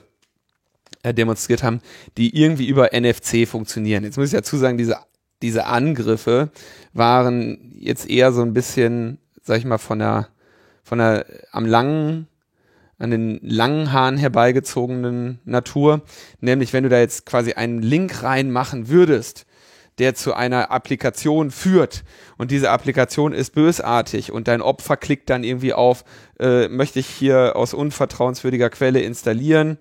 äh, 1.03 1.13
demonstriert 1.13 1.63
haben, 1.63 1.81
die 2.17 2.35
irgendwie 2.35 2.67
über 2.67 2.89
NFC 2.93 3.47
funktionieren. 3.47 4.03
Jetzt 4.03 4.17
muss 4.17 4.27
ich 4.27 4.33
dazu 4.33 4.57
sagen, 4.57 4.77
diese, 4.77 4.97
diese 5.41 5.65
Angriffe 5.65 6.49
waren 6.93 7.75
jetzt 7.79 8.09
eher 8.09 8.31
so 8.31 8.41
ein 8.41 8.53
bisschen, 8.53 9.17
sag 9.41 9.57
ich 9.57 9.65
mal, 9.65 9.77
von 9.77 9.99
der, 9.99 10.27
von 10.83 10.99
der 10.99 11.25
am 11.51 11.65
langen, 11.65 12.27
an 12.97 13.11
den 13.11 13.39
langen 13.41 13.91
Haaren 13.91 14.17
herbeigezogenen 14.17 15.39
Natur. 15.45 16.01
Nämlich, 16.39 16.73
wenn 16.73 16.83
du 16.83 16.89
da 16.89 16.99
jetzt 16.99 17.25
quasi 17.25 17.53
einen 17.53 17.81
Link 17.81 18.23
reinmachen 18.23 18.89
würdest, 18.89 19.45
der 19.97 20.15
zu 20.15 20.33
einer 20.33 20.71
Applikation 20.71 21.51
führt 21.51 22.03
und 22.37 22.51
diese 22.51 22.69
Applikation 22.71 23.33
ist 23.33 23.53
bösartig 23.53 24.31
und 24.31 24.47
dein 24.47 24.61
Opfer 24.61 24.97
klickt 24.97 25.29
dann 25.29 25.43
irgendwie 25.43 25.73
auf, 25.73 26.05
äh, 26.39 26.67
möchte 26.69 26.99
ich 26.99 27.07
hier 27.07 27.55
aus 27.55 27.73
unvertrauenswürdiger 27.73 28.69
Quelle 28.69 29.01
installieren 29.01 29.77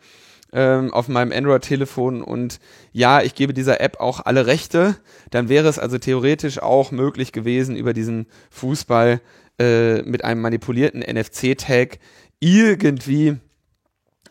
ähm, 0.52 0.92
auf 0.92 1.08
meinem 1.08 1.32
Android-Telefon 1.32 2.22
und 2.22 2.60
ja, 2.92 3.22
ich 3.22 3.34
gebe 3.34 3.54
dieser 3.54 3.80
App 3.80 4.00
auch 4.00 4.20
alle 4.24 4.46
Rechte, 4.46 4.96
dann 5.30 5.48
wäre 5.48 5.68
es 5.68 5.78
also 5.78 5.98
theoretisch 5.98 6.60
auch 6.60 6.90
möglich 6.90 7.32
gewesen, 7.32 7.76
über 7.76 7.92
diesen 7.92 8.26
Fußball 8.50 9.20
äh, 9.58 10.02
mit 10.02 10.24
einem 10.24 10.40
manipulierten 10.40 11.00
NFC-Tag 11.00 11.98
irgendwie 12.40 13.36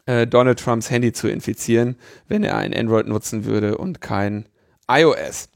äh, 0.06 0.28
Donald 0.28 0.60
Trumps 0.60 0.90
Handy 0.90 1.14
zu 1.14 1.28
infizieren, 1.28 1.96
wenn 2.28 2.44
er 2.44 2.58
ein 2.58 2.74
Android 2.74 3.08
nutzen 3.08 3.46
würde 3.46 3.78
und 3.78 4.02
kein 4.02 4.46
iOS. 4.90 5.50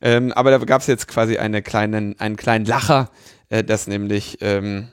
Ähm, 0.00 0.32
aber 0.32 0.52
da 0.52 0.58
gab 0.58 0.80
es 0.80 0.86
jetzt 0.86 1.08
quasi 1.08 1.38
eine 1.38 1.62
kleinen, 1.62 2.18
einen 2.20 2.36
kleinen 2.36 2.64
Lacher, 2.64 3.10
äh, 3.48 3.64
dass 3.64 3.88
nämlich 3.88 4.38
ähm, 4.40 4.88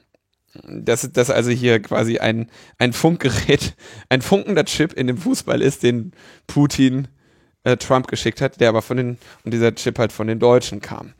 dass, 0.64 1.10
dass 1.11 1.30
also 1.30 1.52
hier 1.52 1.82
quasi 1.82 2.19
ein, 2.19 2.49
ein 2.77 2.94
Funkgerät, 2.94 3.76
ein 4.10 4.22
funkender 4.22 4.65
Chip 4.65 4.94
in 4.94 5.07
dem 5.07 5.18
Fußball 5.18 5.61
ist, 5.61 5.84
den 5.84 6.11
Putin 6.48 7.07
äh, 7.64 7.77
Trump 7.77 8.07
geschickt 8.07 8.41
hat, 8.41 8.60
der 8.61 8.69
aber 8.69 8.82
von 8.82 8.98
den, 8.98 9.18
und 9.44 9.53
dieser 9.53 9.73
Chip 9.76 9.99
halt 9.99 10.11
von 10.11 10.27
den 10.27 10.40
Deutschen 10.40 10.82
kam. 10.82 11.14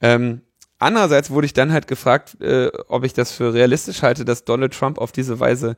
Ähm, 0.00 0.42
andererseits 0.78 1.30
wurde 1.30 1.46
ich 1.46 1.52
dann 1.52 1.72
halt 1.72 1.86
gefragt, 1.86 2.40
äh, 2.40 2.70
ob 2.88 3.04
ich 3.04 3.12
das 3.12 3.32
für 3.32 3.54
realistisch 3.54 4.02
halte, 4.02 4.24
dass 4.24 4.44
Donald 4.44 4.72
Trump 4.72 4.98
auf 4.98 5.12
diese 5.12 5.40
Weise 5.40 5.76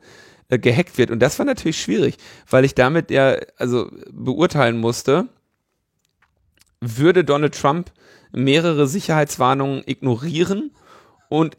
äh, 0.48 0.58
gehackt 0.58 0.98
wird. 0.98 1.10
Und 1.10 1.20
das 1.20 1.38
war 1.38 1.46
natürlich 1.46 1.80
schwierig, 1.80 2.16
weil 2.48 2.64
ich 2.64 2.74
damit 2.74 3.10
ja, 3.10 3.36
also 3.56 3.90
beurteilen 4.10 4.78
musste, 4.78 5.28
würde 6.80 7.24
Donald 7.24 7.58
Trump 7.58 7.92
mehrere 8.32 8.86
Sicherheitswarnungen 8.86 9.82
ignorieren 9.86 10.72
und, 11.28 11.56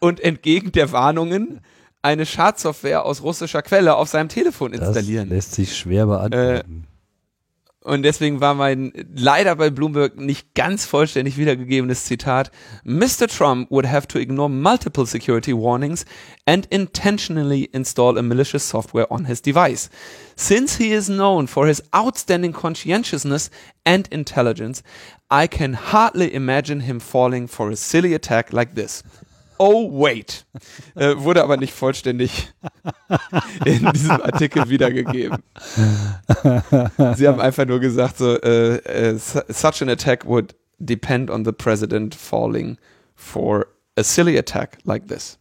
und 0.00 0.20
entgegen 0.20 0.72
der 0.72 0.92
Warnungen 0.92 1.60
eine 2.02 2.26
Schadsoftware 2.26 3.04
aus 3.04 3.22
russischer 3.22 3.62
Quelle 3.62 3.96
auf 3.96 4.08
seinem 4.08 4.28
Telefon 4.28 4.72
installieren. 4.72 5.28
Das 5.28 5.36
lässt 5.36 5.54
sich 5.54 5.76
schwer 5.76 6.06
beantworten. 6.06 6.84
Äh, 6.84 6.95
und 7.86 8.02
deswegen 8.02 8.40
war 8.40 8.54
mein 8.54 8.92
leider 9.14 9.54
bei 9.54 9.70
Bloomberg 9.70 10.16
nicht 10.16 10.54
ganz 10.54 10.84
vollständig 10.84 11.38
wiedergegebenes 11.38 12.04
Zitat. 12.04 12.50
Mr. 12.82 13.28
Trump 13.28 13.70
would 13.70 13.86
have 13.86 14.08
to 14.08 14.18
ignore 14.18 14.48
multiple 14.48 15.06
security 15.06 15.52
warnings 15.52 16.04
and 16.46 16.66
intentionally 16.66 17.70
install 17.72 18.18
a 18.18 18.22
malicious 18.22 18.68
software 18.68 19.12
on 19.12 19.26
his 19.26 19.40
device. 19.40 19.88
Since 20.34 20.78
he 20.78 20.92
is 20.92 21.06
known 21.06 21.46
for 21.46 21.68
his 21.68 21.80
outstanding 21.94 22.52
conscientiousness 22.52 23.50
and 23.84 24.08
intelligence, 24.08 24.82
I 25.30 25.46
can 25.46 25.74
hardly 25.74 26.34
imagine 26.34 26.80
him 26.80 26.98
falling 26.98 27.46
for 27.46 27.70
a 27.70 27.76
silly 27.76 28.14
attack 28.14 28.52
like 28.52 28.74
this. 28.74 29.04
Oh, 29.58 29.90
wait. 30.02 30.46
Äh, 30.94 31.16
wurde 31.16 31.42
aber 31.42 31.56
nicht 31.56 31.72
vollständig 31.72 32.52
in 33.64 33.90
diesem 33.92 34.20
Artikel 34.22 34.68
wiedergegeben. 34.68 35.42
Sie 37.16 37.28
haben 37.28 37.40
einfach 37.40 37.66
nur 37.66 37.80
gesagt, 37.80 38.18
so, 38.18 38.40
äh, 38.40 38.76
äh, 38.76 39.18
such 39.18 39.82
an 39.82 39.88
attack 39.88 40.26
would 40.26 40.54
depend 40.78 41.30
on 41.30 41.44
the 41.44 41.52
president 41.52 42.14
falling 42.14 42.78
for 43.14 43.66
a 43.96 44.02
silly 44.02 44.38
attack 44.38 44.78
like 44.84 45.08
this. 45.08 45.38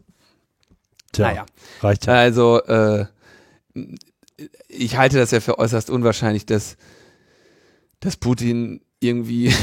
Tja, 1.12 1.28
naja. 1.28 1.46
Reicht 1.82 2.06
ja. 2.06 2.14
Also, 2.14 2.62
äh, 2.64 3.06
ich 4.68 4.98
halte 4.98 5.18
das 5.18 5.32
ja 5.32 5.40
für 5.40 5.60
äußerst 5.60 5.90
unwahrscheinlich, 5.90 6.46
dass, 6.46 6.78
dass 8.00 8.18
Putin 8.18 8.82
irgendwie 9.00 9.54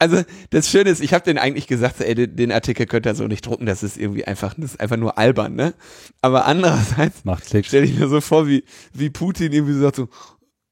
also 0.00 0.22
das 0.48 0.70
Schöne 0.70 0.90
ist, 0.90 1.00
ich 1.00 1.12
habe 1.12 1.24
den 1.24 1.38
eigentlich 1.38 1.66
gesagt, 1.66 2.00
ey, 2.00 2.14
den, 2.14 2.34
den, 2.34 2.50
Artikel 2.52 2.86
könnt 2.86 3.06
ihr 3.06 3.14
so 3.14 3.26
nicht 3.26 3.46
drucken, 3.46 3.66
das 3.66 3.82
ist 3.82 3.98
irgendwie 3.98 4.24
einfach, 4.24 4.54
das 4.54 4.72
ist 4.72 4.80
einfach 4.80 4.96
nur 4.96 5.18
albern, 5.18 5.54
ne? 5.54 5.74
Aber 6.22 6.46
andererseits 6.46 7.22
stelle 7.66 7.84
ich 7.84 7.98
mir 7.98 8.08
so 8.08 8.20
vor, 8.20 8.48
wie, 8.48 8.64
wie 8.94 9.10
Putin 9.10 9.52
irgendwie 9.52 9.78
sagt 9.78 9.96
so, 9.96 10.08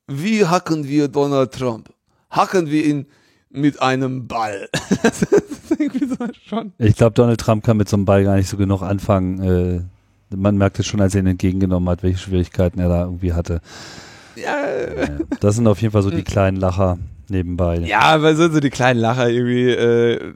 wie 0.07 0.47
hacken 0.47 0.89
wir 0.89 1.09
Donald 1.09 1.53
Trump? 1.53 1.91
Hacken 2.31 2.71
wir 2.71 2.85
ihn 2.85 3.07
mit 3.51 3.83
einem 3.83 4.27
Ball. 4.27 4.69
das 5.03 5.23
ist 5.23 5.79
irgendwie 5.79 6.07
so 6.07 6.17
schon. 6.47 6.73
Ich 6.79 6.97
glaube, 6.97 7.13
Donald 7.13 7.39
Trump 7.39 7.65
kann 7.65 7.77
mit 7.77 7.89
so 7.89 7.97
einem 7.97 8.07
Ball 8.07 8.25
gar 8.25 8.37
nicht 8.37 8.49
so 8.49 8.57
genug 8.57 8.81
anfangen. 8.83 9.43
Äh, 10.31 10.37
man 10.37 10.57
merkt 10.57 10.79
es 10.79 10.87
schon, 10.87 11.03
als 11.03 11.15
er 11.15 11.21
ihn 11.21 11.27
entgegengenommen 11.27 11.89
hat, 11.91 12.03
welche 12.03 12.19
Schwierigkeiten 12.19 12.81
er 12.81 12.89
da 12.89 13.05
irgendwie 13.05 13.35
hatte. 13.35 13.61
Ja. 14.37 14.57
Das 15.41 15.57
sind 15.57 15.67
auf 15.67 15.83
jeden 15.83 15.93
Fall 15.93 16.03
so 16.03 16.11
die 16.11 16.23
kleinen 16.23 16.57
Lacher 16.57 16.99
nebenbei. 17.31 17.79
Ja, 17.79 18.01
aber 18.01 18.35
so, 18.37 18.51
so 18.51 18.61
die 18.61 18.71
kleinen 18.71 19.01
Lacher 19.01 19.29
irgendwie, 19.29 19.71
äh, 19.71 20.33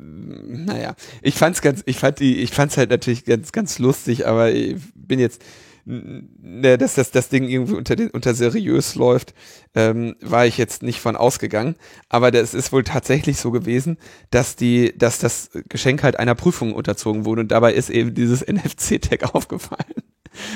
naja. 0.46 0.94
Ich 1.22 1.34
fand's 1.34 1.62
ganz, 1.62 1.82
ich 1.86 1.98
fand 1.98 2.20
die, 2.20 2.38
ich 2.38 2.50
fand's 2.52 2.76
halt 2.76 2.90
natürlich 2.90 3.24
ganz, 3.24 3.52
ganz 3.52 3.78
lustig, 3.78 4.26
aber 4.26 4.52
ich 4.52 4.76
bin 4.94 5.18
jetzt, 5.18 5.42
ne, 5.84 6.78
dass 6.78 6.94
das, 6.94 7.10
das 7.10 7.28
Ding 7.28 7.48
irgendwie 7.48 7.74
unter, 7.74 7.96
den, 7.96 8.10
unter 8.10 8.34
seriös 8.34 8.94
läuft, 8.94 9.34
ähm, 9.74 10.16
war 10.20 10.46
ich 10.46 10.58
jetzt 10.58 10.82
nicht 10.82 11.00
von 11.00 11.16
ausgegangen. 11.16 11.76
Aber 12.08 12.30
das 12.30 12.54
ist 12.54 12.72
wohl 12.72 12.84
tatsächlich 12.84 13.38
so 13.38 13.50
gewesen, 13.50 13.98
dass 14.30 14.56
die, 14.56 14.96
dass 14.96 15.18
das 15.18 15.50
Geschenk 15.68 16.02
halt 16.02 16.18
einer 16.18 16.34
Prüfung 16.34 16.72
unterzogen 16.72 17.24
wurde 17.24 17.42
und 17.42 17.52
dabei 17.52 17.72
ist 17.74 17.90
eben 17.90 18.14
dieses 18.14 18.40
NFC-Tag 18.46 19.34
aufgefallen. 19.34 20.02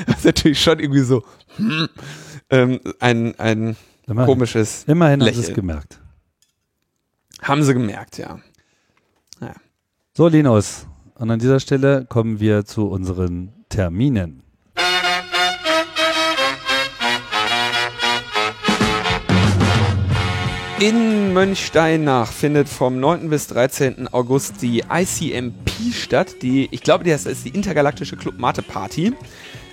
Das 0.06 0.18
ist 0.18 0.24
natürlich 0.24 0.60
schon 0.60 0.78
irgendwie 0.78 1.02
so 1.02 1.22
hm, 1.56 1.88
ähm, 2.50 2.80
ein, 3.00 3.38
ein 3.38 3.76
immerhin, 4.06 4.26
komisches. 4.26 4.84
Immerhin 4.86 5.20
Lächeln. 5.20 5.36
haben 5.36 5.42
sie 5.42 5.50
es 5.50 5.54
gemerkt. 5.54 6.00
Haben 7.46 7.62
sie 7.62 7.74
gemerkt, 7.74 8.18
ja. 8.18 8.40
ja. 9.40 9.54
So, 10.12 10.28
Linus. 10.28 10.86
Und 11.14 11.30
an 11.30 11.38
dieser 11.38 11.60
Stelle 11.60 12.04
kommen 12.04 12.40
wir 12.40 12.64
zu 12.64 12.88
unseren 12.88 13.52
Terminen. 13.68 14.42
In 20.78 21.32
Mönchsteinach 21.32 22.30
findet 22.30 22.68
vom 22.68 23.00
9. 23.00 23.30
bis 23.30 23.46
13. 23.46 24.12
August 24.12 24.60
die 24.60 24.84
ICMP 24.92 25.70
statt. 25.94 26.42
Die, 26.42 26.68
ich 26.70 26.82
glaube, 26.82 27.04
das 27.04 27.24
ist 27.24 27.46
die 27.46 27.48
Intergalaktische 27.48 28.14
Club 28.14 28.38
Mate 28.38 28.60
Party. 28.60 29.14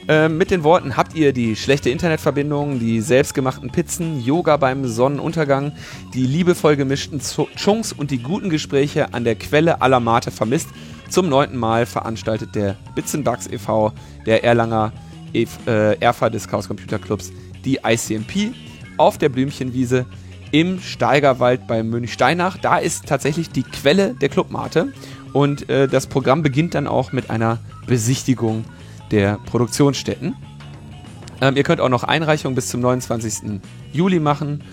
Äh, 0.07 0.29
mit 0.29 0.49
den 0.49 0.63
Worten, 0.63 0.95
habt 0.95 1.13
ihr 1.13 1.33
die 1.33 1.57
schlechte 1.57 1.89
Internetverbindung, 1.89 2.79
die 2.79 3.01
selbstgemachten 3.01 3.69
Pizzen, 3.69 4.23
Yoga 4.23 4.55
beim 4.55 4.87
Sonnenuntergang, 4.87 5.73
die 6.13 6.25
liebevoll 6.25 6.77
gemischten 6.77 7.19
Chunks 7.57 7.91
und 7.91 8.09
die 8.09 8.19
guten 8.19 8.49
Gespräche 8.49 9.13
an 9.13 9.25
der 9.25 9.35
Quelle 9.35 9.81
aller 9.81 9.99
Mate 9.99 10.31
vermisst? 10.31 10.69
Zum 11.09 11.27
neunten 11.27 11.57
Mal 11.57 11.85
veranstaltet 11.85 12.55
der 12.55 12.77
Bitzenbugs 12.95 13.47
e.V., 13.47 13.91
der 14.25 14.45
Erlanger 14.45 14.93
e 15.33 15.45
äh, 15.67 15.99
Erfa 15.99 16.29
des 16.29 16.47
Chaos 16.47 16.69
Computer 16.69 16.97
Clubs, 16.97 17.33
die 17.65 17.79
ICMP 17.85 18.53
auf 18.97 19.17
der 19.17 19.27
Blümchenwiese 19.27 20.05
im 20.53 20.79
Steigerwald 20.79 21.67
bei 21.67 21.83
Münchsteinach. 21.83 22.57
Da 22.57 22.77
ist 22.77 23.07
tatsächlich 23.07 23.49
die 23.49 23.63
Quelle 23.63 24.13
der 24.13 24.29
Clubmate 24.29 24.93
und 25.33 25.69
äh, 25.69 25.87
das 25.87 26.05
Programm 26.07 26.43
beginnt 26.43 26.75
dann 26.75 26.87
auch 26.87 27.11
mit 27.11 27.31
einer 27.31 27.57
Besichtigung 27.87 28.63
der 29.09 29.39
Produktionsstätten. 29.47 30.35
Ähm, 31.41 31.57
ihr 31.57 31.63
könnt 31.63 31.81
auch 31.81 31.89
noch 31.89 32.03
Einreichungen 32.03 32.53
bis 32.53 32.67
zum 32.67 32.81
29. 32.81 33.61
Juli 33.91 34.19
machen 34.19 34.63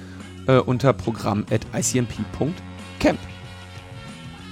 äh, 0.47 0.59
unter 0.59 0.93
programm.icmp.camp. 0.93 3.19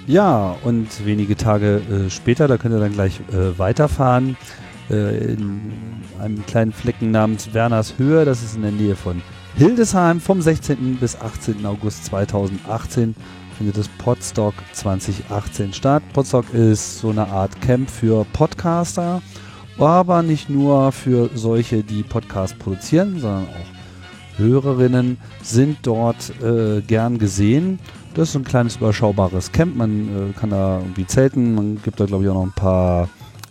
Ja, 0.07 0.57
und 0.65 1.05
wenige 1.05 1.37
Tage 1.37 1.83
äh, 1.91 2.09
später, 2.09 2.49
da 2.49 2.57
könnt 2.57 2.75
ihr 2.75 2.81
dann 2.81 2.95
gleich 2.95 3.21
äh, 3.31 3.59
weiterfahren, 3.59 4.39
äh, 4.89 5.35
in 5.35 5.75
einem 6.19 6.47
kleinen 6.47 6.73
Flecken 6.73 7.11
namens 7.11 7.53
Werners 7.53 7.99
Höhe, 7.99 8.25
das 8.25 8.43
ist 8.43 8.57
in 8.57 8.63
der 8.63 8.73
Nähe 8.73 8.97
von 8.97 9.21
Hildesheim, 9.59 10.21
vom 10.21 10.41
16. 10.41 10.97
bis 10.97 11.21
18. 11.21 11.67
August 11.67 12.07
2018 12.07 13.15
findet 13.57 13.77
das 13.77 13.89
Podstock 13.99 14.55
2018 14.73 15.73
statt. 15.73 16.03
Podstock 16.13 16.55
ist 16.55 17.01
so 17.01 17.11
eine 17.11 17.27
Art 17.29 17.61
Camp 17.61 17.91
für 17.91 18.25
Podcaster 18.33 19.21
aber 19.87 20.23
nicht 20.23 20.51
nur 20.51 20.93
für 20.93 21.31
solche, 21.35 21.83
die 21.83 22.03
Podcasts 22.03 22.57
produzieren, 22.59 23.21
sondern 23.21 23.45
auch 23.45 24.39
Hörerinnen 24.39 25.19
sind 25.43 25.79
dort 25.83 26.33
äh, 26.43 26.81
gern 26.81 27.19
gesehen. 27.19 27.79
Das 28.15 28.31
ist 28.31 28.37
ein 28.37 28.45
kleines 28.45 28.77
überschaubares 28.77 29.53
Camp. 29.53 29.77
Man 29.77 30.31
äh, 30.31 30.33
kann 30.39 30.51
da 30.51 30.79
irgendwie 30.79 31.07
zelten. 31.07 31.55
Man 31.55 31.83
gibt 31.83 31.99
da, 31.99 32.07
glaube 32.07 32.25
ich, 32.25 32.31
auch 32.31 32.35
noch 32.35 32.45
ein 32.45 32.53
paar 32.53 33.09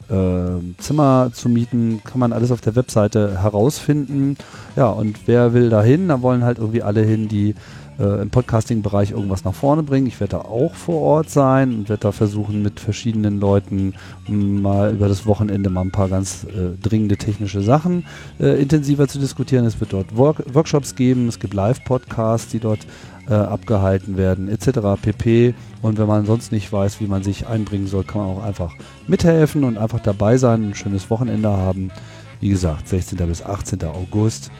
äh, 0.09 0.81
Zimmer 0.81 1.31
zu 1.33 1.49
mieten. 1.49 2.01
Kann 2.03 2.19
man 2.19 2.33
alles 2.33 2.51
auf 2.51 2.61
der 2.61 2.75
Webseite 2.75 3.41
herausfinden. 3.41 4.37
Ja, 4.75 4.89
und 4.89 5.19
wer 5.25 5.53
will 5.53 5.69
da 5.69 5.81
hin? 5.81 6.07
Da 6.07 6.21
wollen 6.21 6.43
halt 6.43 6.59
irgendwie 6.59 6.83
alle 6.83 7.01
hin, 7.01 7.27
die 7.27 7.55
äh, 7.99 8.21
im 8.21 8.29
Podcasting-Bereich 8.29 9.11
irgendwas 9.11 9.43
nach 9.43 9.53
vorne 9.53 9.83
bringen. 9.83 10.07
Ich 10.07 10.19
werde 10.19 10.37
da 10.37 10.41
auch 10.41 10.75
vor 10.75 11.01
Ort 11.01 11.29
sein 11.29 11.73
und 11.73 11.89
werde 11.89 12.01
da 12.01 12.11
versuchen, 12.11 12.61
mit 12.61 12.79
verschiedenen 12.79 13.39
Leuten 13.39 13.93
mal 14.27 14.93
über 14.93 15.07
das 15.07 15.25
Wochenende 15.25 15.69
mal 15.69 15.81
ein 15.81 15.91
paar 15.91 16.09
ganz 16.09 16.43
äh, 16.43 16.77
dringende 16.81 17.17
technische 17.17 17.61
Sachen 17.61 18.05
äh, 18.39 18.61
intensiver 18.61 19.07
zu 19.07 19.19
diskutieren. 19.19 19.65
Es 19.65 19.79
wird 19.79 19.93
dort 19.93 20.15
Work 20.15 20.43
Workshops 20.53 20.95
geben, 20.95 21.27
es 21.27 21.39
gibt 21.39 21.53
Live-Podcasts, 21.53 22.51
die 22.51 22.59
dort 22.59 22.85
äh, 23.29 23.33
abgehalten 23.33 24.17
werden, 24.17 24.47
etc. 24.47 25.01
pp. 25.01 25.53
Und 25.81 25.97
wenn 25.97 26.07
man 26.07 26.25
sonst 26.25 26.51
nicht 26.51 26.71
weiß, 26.71 26.99
wie 26.99 27.07
man 27.07 27.23
sich 27.23 27.47
einbringen 27.47 27.87
soll, 27.87 28.03
kann 28.03 28.21
man 28.21 28.37
auch 28.37 28.43
einfach 28.43 28.73
mithelfen 29.07 29.63
und 29.63 29.77
einfach 29.77 29.99
dabei 29.99 30.37
sein, 30.37 30.69
ein 30.69 30.75
schönes 30.75 31.09
Wochenende 31.09 31.49
haben. 31.49 31.91
Wie 32.39 32.49
gesagt, 32.49 32.87
16. 32.87 33.17
bis 33.27 33.43
18. 33.43 33.83
August 33.83 34.51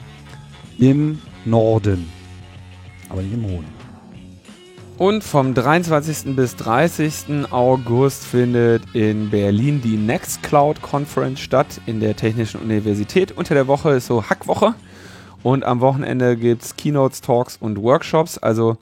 im 0.77 1.19
Norden 1.45 2.07
aber 3.09 3.21
nicht 3.21 3.33
im 3.33 3.45
Hohen. 3.45 3.65
Und 4.97 5.23
vom 5.23 5.53
23. 5.53 6.35
bis 6.35 6.55
30. 6.55 7.51
August 7.51 8.25
findet 8.25 8.83
in 8.93 9.29
Berlin 9.29 9.79
die 9.81 9.95
Nextcloud 9.95 10.81
Conference 10.81 11.39
statt 11.39 11.79
in 11.85 11.99
der 11.99 12.15
Technischen 12.15 12.61
Universität. 12.61 13.31
Unter 13.31 13.53
der 13.53 13.67
Woche 13.67 13.91
ist 13.91 14.07
so 14.07 14.23
Hackwoche 14.23 14.73
und 15.43 15.63
am 15.63 15.81
Wochenende 15.81 16.35
gibt 16.35 16.63
es 16.63 16.75
Keynotes, 16.75 17.21
Talks 17.21 17.57
und 17.57 17.79
Workshops. 17.79 18.39
Also 18.39 18.77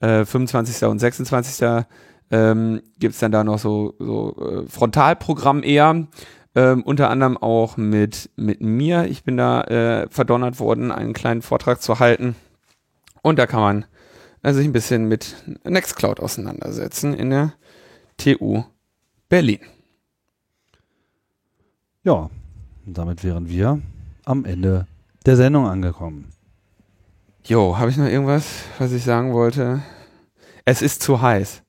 äh, 0.00 0.24
25. 0.24 0.86
und 0.88 0.98
26. 0.98 1.84
Ähm, 2.32 2.82
gibt 2.98 3.14
es 3.14 3.20
dann 3.20 3.32
da 3.32 3.44
noch 3.44 3.58
so, 3.58 3.94
so 3.98 4.36
äh, 4.36 4.68
Frontalprogramm 4.68 5.62
eher. 5.62 6.06
Ähm, 6.54 6.82
unter 6.82 7.10
anderem 7.10 7.36
auch 7.36 7.76
mit, 7.76 8.30
mit 8.36 8.60
mir. 8.60 9.04
Ich 9.04 9.22
bin 9.22 9.36
da 9.36 9.62
äh, 9.62 10.08
verdonnert 10.10 10.58
worden, 10.58 10.90
einen 10.90 11.12
kleinen 11.12 11.42
Vortrag 11.42 11.80
zu 11.80 12.00
halten. 12.00 12.34
Und 13.22 13.38
da 13.38 13.46
kann 13.46 13.60
man 13.60 13.84
äh, 14.42 14.52
sich 14.52 14.66
ein 14.66 14.72
bisschen 14.72 15.06
mit 15.06 15.36
Nextcloud 15.64 16.18
auseinandersetzen 16.18 17.14
in 17.14 17.30
der 17.30 17.52
TU 18.16 18.64
Berlin. 19.28 19.60
Ja, 22.02 22.30
damit 22.86 23.22
wären 23.22 23.48
wir 23.48 23.80
am 24.24 24.44
Ende 24.44 24.86
der 25.26 25.36
Sendung 25.36 25.66
angekommen. 25.66 26.32
Jo, 27.44 27.78
habe 27.78 27.90
ich 27.90 27.96
noch 27.96 28.06
irgendwas, 28.06 28.46
was 28.78 28.92
ich 28.92 29.04
sagen 29.04 29.32
wollte? 29.32 29.82
Es 30.64 30.82
ist 30.82 31.02
zu 31.02 31.20
heiß. 31.20 31.62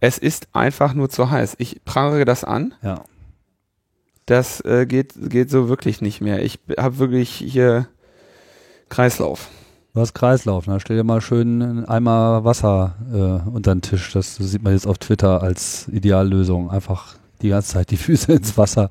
es 0.00 0.18
ist 0.18 0.48
einfach 0.52 0.94
nur 0.94 1.08
zu 1.08 1.30
heiß. 1.30 1.56
Ich 1.58 1.84
prangere 1.84 2.24
das 2.24 2.44
an. 2.44 2.74
Ja. 2.82 3.04
Das 4.26 4.64
äh, 4.64 4.86
geht, 4.86 5.14
geht 5.28 5.50
so 5.50 5.68
wirklich 5.68 6.00
nicht 6.00 6.20
mehr. 6.20 6.42
Ich 6.44 6.60
habe 6.78 6.98
wirklich 6.98 7.30
hier 7.30 7.88
Kreislauf. 8.88 9.48
Du 9.92 10.00
hast 10.00 10.14
Kreislauf, 10.14 10.68
ne? 10.68 10.78
Stell 10.78 10.96
dir 10.96 11.04
mal 11.04 11.20
schön 11.20 11.60
einen 11.62 11.84
Eimer 11.84 12.44
Wasser 12.44 12.94
äh, 13.12 13.50
unter 13.50 13.74
den 13.74 13.82
Tisch. 13.82 14.12
Das 14.12 14.36
sieht 14.36 14.62
man 14.62 14.72
jetzt 14.72 14.86
auf 14.86 14.98
Twitter 14.98 15.42
als 15.42 15.88
Ideallösung. 15.88 16.70
Einfach 16.70 17.16
die 17.42 17.48
ganze 17.48 17.72
Zeit 17.72 17.90
die 17.90 17.96
Füße 17.98 18.32
ins 18.32 18.56
Wasser, 18.56 18.88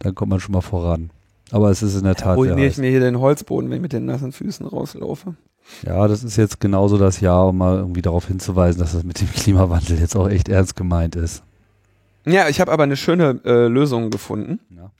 dann 0.00 0.14
kommt 0.14 0.30
man 0.30 0.40
schon 0.40 0.52
mal 0.52 0.60
voran. 0.60 1.10
Aber 1.52 1.70
es 1.70 1.82
ist 1.82 1.94
in 1.94 2.04
der 2.04 2.16
Tat. 2.16 2.36
Ruiniere 2.36 2.66
ich 2.66 2.78
mir 2.78 2.90
hier 2.90 3.00
den 3.00 3.20
Holzboden, 3.20 3.70
wenn 3.70 3.76
ich 3.76 3.82
mit 3.82 3.92
den 3.92 4.06
nassen 4.06 4.32
Füßen 4.32 4.66
rauslaufe. 4.66 5.36
Ja, 5.84 6.06
das 6.06 6.22
ist 6.22 6.36
jetzt 6.36 6.60
genauso 6.60 6.98
das 6.98 7.20
Jahr, 7.20 7.48
um 7.48 7.58
mal 7.58 7.78
irgendwie 7.78 8.02
darauf 8.02 8.26
hinzuweisen, 8.26 8.80
dass 8.80 8.92
das 8.92 9.04
mit 9.04 9.20
dem 9.20 9.30
Klimawandel 9.32 9.98
jetzt 9.98 10.16
auch 10.16 10.28
echt 10.28 10.48
ernst 10.48 10.76
gemeint 10.76 11.16
ist. 11.16 11.42
Ja, 12.24 12.48
ich 12.48 12.60
habe 12.60 12.70
aber 12.70 12.84
eine 12.84 12.96
schöne 12.96 13.40
äh, 13.44 13.66
Lösung 13.66 14.10
gefunden. 14.10 14.60
Ja. 14.70 14.90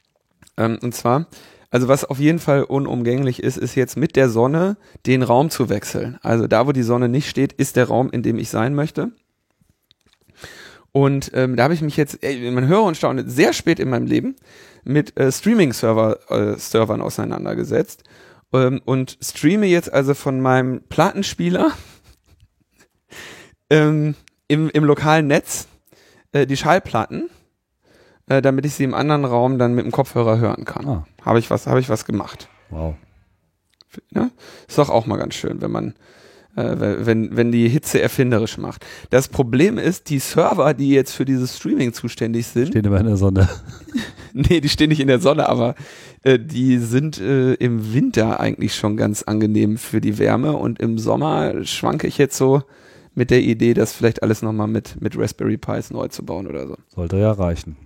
Ähm, 0.57 0.79
und 0.83 0.95
zwar, 0.95 1.27
also 1.71 1.89
was 1.89 2.05
auf 2.05 2.19
jeden 2.19 2.39
Fall 2.39 2.65
unumgänglich 2.65 3.43
ist, 3.43 3.57
ist 3.57 3.77
jetzt 3.77 3.97
mit 3.97 4.17
der 4.17 4.29
Sonne 4.29 4.77
den 5.07 5.23
Raum 5.23 5.51
zu 5.51 5.69
wechseln. 5.69 6.19
Also 6.23 6.47
da, 6.47 6.67
wo 6.67 6.73
die 6.73 6.83
Sonne 6.83 7.09
nicht 7.09 7.29
steht, 7.29 7.53
ist 7.53 7.77
der 7.77 7.87
Raum, 7.89 8.11
in 8.11 8.23
dem 8.23 8.39
ich 8.39 8.51
sein 8.51 8.75
möchte. 8.75 9.13
Und 10.91 11.31
ähm, 11.33 11.57
da 11.57 11.65
habe 11.65 11.75
ich 11.75 11.81
mich 11.81 11.97
jetzt, 11.97 12.23
ey, 12.23 12.51
man 12.51 12.67
höre 12.67 12.83
und 12.83 12.97
staune, 12.97 13.29
sehr 13.29 13.55
spät 13.55 13.81
in 13.81 13.89
meinem 13.89 14.07
Leben 14.07 14.37
mit 14.85 15.17
äh, 15.17 15.33
Streaming-Server 15.33 16.19
äh, 16.29 17.01
auseinandergesetzt 17.01 18.05
ähm, 18.53 18.81
und 18.85 19.19
streame 19.21 19.67
jetzt 19.67 19.93
also 19.93 20.15
von 20.15 20.41
meinem 20.41 20.83
Plattenspieler 20.89 21.73
ähm, 23.71 24.15
im, 24.49 24.71
im 24.71 24.85
lokalen 24.85 25.27
Netz 25.27 25.69
äh, 26.33 26.47
die 26.47 26.57
Schallplatten, 26.57 27.31
äh, 28.29 28.43
damit 28.43 28.67
ich 28.67 28.75
sie 28.75 28.85
im 28.85 28.95
anderen 28.95 29.25
Raum 29.25 29.59
dann 29.59 29.75
mit 29.75 29.85
dem 29.85 29.93
Kopfhörer 29.93 30.39
hören 30.39 30.65
kann. 30.65 30.89
Ah. 30.89 31.07
Habe 31.25 31.39
ich 31.39 31.51
was, 31.51 31.67
habe 31.67 31.81
ich 31.81 31.89
was 31.89 32.05
gemacht. 32.05 32.49
Wow. 32.71 32.95
Ne? 34.11 34.31
Ist 34.67 34.79
doch 34.79 34.91
auch 34.91 35.07
mal 35.07 35.19
ganz 35.19 35.35
schön, 35.35 35.61
wenn 35.61 35.71
man 35.71 35.95
äh, 36.57 36.77
wenn, 37.07 37.37
wenn 37.37 37.53
die 37.53 37.69
Hitze 37.69 38.01
erfinderisch 38.01 38.59
macht. 38.59 38.85
Das 39.11 39.29
Problem 39.29 39.79
ist, 39.79 40.11
die 40.11 40.19
Server, 40.19 40.75
die 40.75 40.91
jetzt 40.91 41.13
für 41.13 41.25
dieses 41.25 41.57
Streaming 41.57 41.93
zuständig 41.93 42.47
sind, 42.47 42.69
Stehen 42.69 42.85
immer 42.85 43.01
in 43.01 43.07
der 43.07 43.17
Sonne. 43.17 43.49
nee, 44.33 44.61
die 44.61 44.69
stehen 44.69 44.91
nicht 44.91 45.01
in 45.01 45.09
der 45.09 45.21
Sonne, 45.21 45.49
aber 45.49 45.75
äh, 46.23 46.39
die 46.39 46.79
sind 46.79 47.21
äh, 47.21 47.55
im 47.55 47.95
Winter 47.95 48.41
eigentlich 48.41 48.75
schon 48.75 48.97
ganz 48.97 49.23
angenehm 49.23 49.77
für 49.79 50.01
die 50.01 50.19
Wärme 50.19 50.53
und 50.53 50.81
im 50.81 50.99
Sommer 50.99 51.65
schwanke 51.65 52.07
ich 52.07 52.19
jetzt 52.19 52.37
so 52.37 52.63
mit 53.15 53.31
der 53.31 53.43
Idee, 53.43 53.75
das 53.75 53.93
vielleicht 53.93 54.23
alles 54.23 54.43
nochmal 54.43 54.69
mit, 54.69 55.01
mit 55.01 55.19
Raspberry 55.19 55.59
Pis 55.59 55.91
neu 55.91 56.09
zu 56.09 56.25
bauen 56.25 56.47
oder 56.47 56.67
so. 56.67 56.77
Sollte 56.89 57.19
ja 57.19 57.33
reichen. 57.33 57.77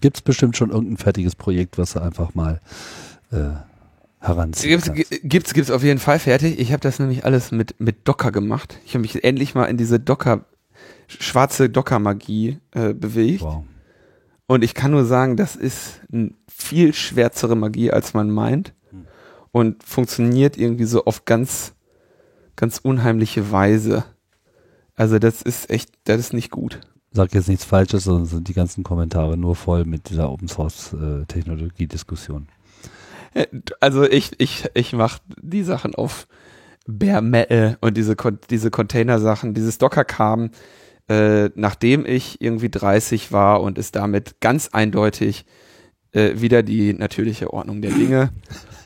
Gibt 0.00 0.16
es 0.16 0.22
bestimmt 0.22 0.56
schon 0.56 0.70
irgendein 0.70 0.96
fertiges 0.96 1.34
Projekt, 1.34 1.78
was 1.78 1.92
du 1.92 2.00
einfach 2.00 2.34
mal 2.34 2.60
äh, 3.32 3.50
heranziehen 4.20 4.80
Gibt's, 4.80 5.10
gibt's, 5.22 5.54
gibt's 5.54 5.70
auf 5.70 5.82
jeden 5.82 5.98
Fall 5.98 6.18
fertig. 6.18 6.58
Ich 6.58 6.72
habe 6.72 6.80
das 6.80 6.98
nämlich 6.98 7.24
alles 7.24 7.50
mit, 7.50 7.80
mit 7.80 8.06
Docker 8.06 8.30
gemacht. 8.30 8.78
Ich 8.84 8.94
habe 8.94 9.02
mich 9.02 9.24
endlich 9.24 9.54
mal 9.54 9.64
in 9.64 9.76
diese 9.76 9.98
Docker, 9.98 10.44
schwarze 11.08 11.70
Docker-Magie 11.70 12.58
äh, 12.72 12.94
bewegt. 12.94 13.42
Wow. 13.42 13.64
Und 14.46 14.62
ich 14.62 14.74
kann 14.74 14.90
nur 14.90 15.04
sagen, 15.04 15.36
das 15.36 15.56
ist 15.56 16.00
eine 16.12 16.32
viel 16.48 16.92
schwärzere 16.92 17.56
Magie, 17.56 17.90
als 17.90 18.14
man 18.14 18.30
meint. 18.30 18.74
Hm. 18.90 19.06
Und 19.52 19.82
funktioniert 19.82 20.58
irgendwie 20.58 20.84
so 20.84 21.04
auf 21.04 21.24
ganz, 21.24 21.74
ganz 22.56 22.78
unheimliche 22.78 23.50
Weise. 23.52 24.04
Also 24.96 25.18
das 25.18 25.40
ist 25.40 25.70
echt, 25.70 25.90
das 26.04 26.18
ist 26.18 26.32
nicht 26.32 26.50
gut. 26.50 26.80
Sag 27.12 27.34
jetzt 27.34 27.48
nichts 27.48 27.64
Falsches, 27.64 28.04
sondern 28.04 28.26
sind 28.26 28.48
die 28.48 28.52
ganzen 28.52 28.84
Kommentare 28.84 29.36
nur 29.36 29.56
voll 29.56 29.84
mit 29.84 30.10
dieser 30.10 30.30
Open 30.30 30.46
Source 30.46 30.92
äh, 30.92 31.24
Technologie-Diskussion. 31.26 32.48
Äh, 33.34 33.46
Also 33.80 34.04
ich, 34.04 34.32
ich, 34.38 34.68
ich 34.74 34.92
mache 34.92 35.20
die 35.40 35.62
Sachen 35.62 35.94
auf 35.94 36.26
Bare 36.86 37.22
Metal 37.22 37.78
und 37.80 37.96
diese, 37.96 38.16
diese 38.48 38.70
Container-Sachen, 38.70 39.54
dieses 39.54 39.78
Docker 39.78 40.04
kam, 40.04 40.50
äh, 41.08 41.50
nachdem 41.54 42.06
ich 42.06 42.40
irgendwie 42.40 42.70
30 42.70 43.32
war 43.32 43.62
und 43.62 43.78
ist 43.78 43.96
damit 43.96 44.40
ganz 44.40 44.68
eindeutig 44.68 45.44
äh, 46.12 46.40
wieder 46.40 46.62
die 46.62 46.92
natürliche 46.92 47.52
Ordnung 47.52 47.82
der 47.82 47.92
Dinge. 47.92 48.30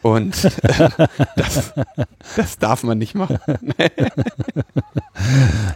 Und 0.02 0.44
äh, 0.44 0.90
das, 1.36 1.72
das 2.36 2.58
darf 2.58 2.82
man 2.82 2.98
nicht 2.98 3.14
machen. 3.14 3.38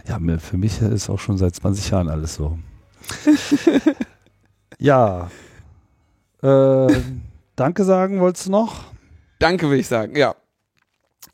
Ja, 0.07 0.19
für 0.37 0.57
mich 0.57 0.81
ist 0.81 1.09
auch 1.09 1.19
schon 1.19 1.37
seit 1.37 1.55
20 1.55 1.91
Jahren 1.91 2.09
alles 2.09 2.35
so. 2.35 2.59
ja. 4.77 5.31
Äh, 6.43 6.87
danke 7.59 7.83
sagen 7.83 8.19
wolltest 8.19 8.47
du 8.47 8.51
noch? 8.51 8.85
Danke, 9.39 9.67
würde 9.67 9.79
ich 9.79 9.87
sagen, 9.87 10.15
ja. 10.15 10.35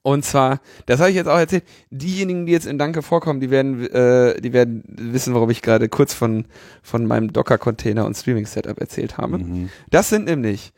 Und 0.02 0.23
zwar, 0.23 0.61
das 0.85 0.99
habe 0.99 1.10
ich 1.10 1.15
jetzt 1.15 1.27
auch 1.27 1.38
erzählt, 1.38 1.64
diejenigen, 1.89 2.45
die 2.45 2.52
jetzt 2.52 2.68
in 2.68 2.77
Danke 2.77 3.02
vorkommen, 3.02 3.39
die 3.39 3.49
werden, 3.49 3.88
äh, 3.88 4.39
die 4.39 4.53
werden 4.53 4.84
wissen, 4.88 5.34
warum 5.34 5.49
ich 5.49 5.64
gerade 5.64 5.89
kurz 5.89 6.14
von, 6.14 6.45
von 6.84 7.06
meinem 7.06 7.34
Docker-Container 7.34 8.06
und 8.06 8.15
Streaming-Setup 8.15 8.80
erzählt 8.80 9.18
habe. 9.18 9.39
Mhm. 9.39 9.69
Das 9.89 10.10
sind 10.10 10.26
nämlich 10.26 10.73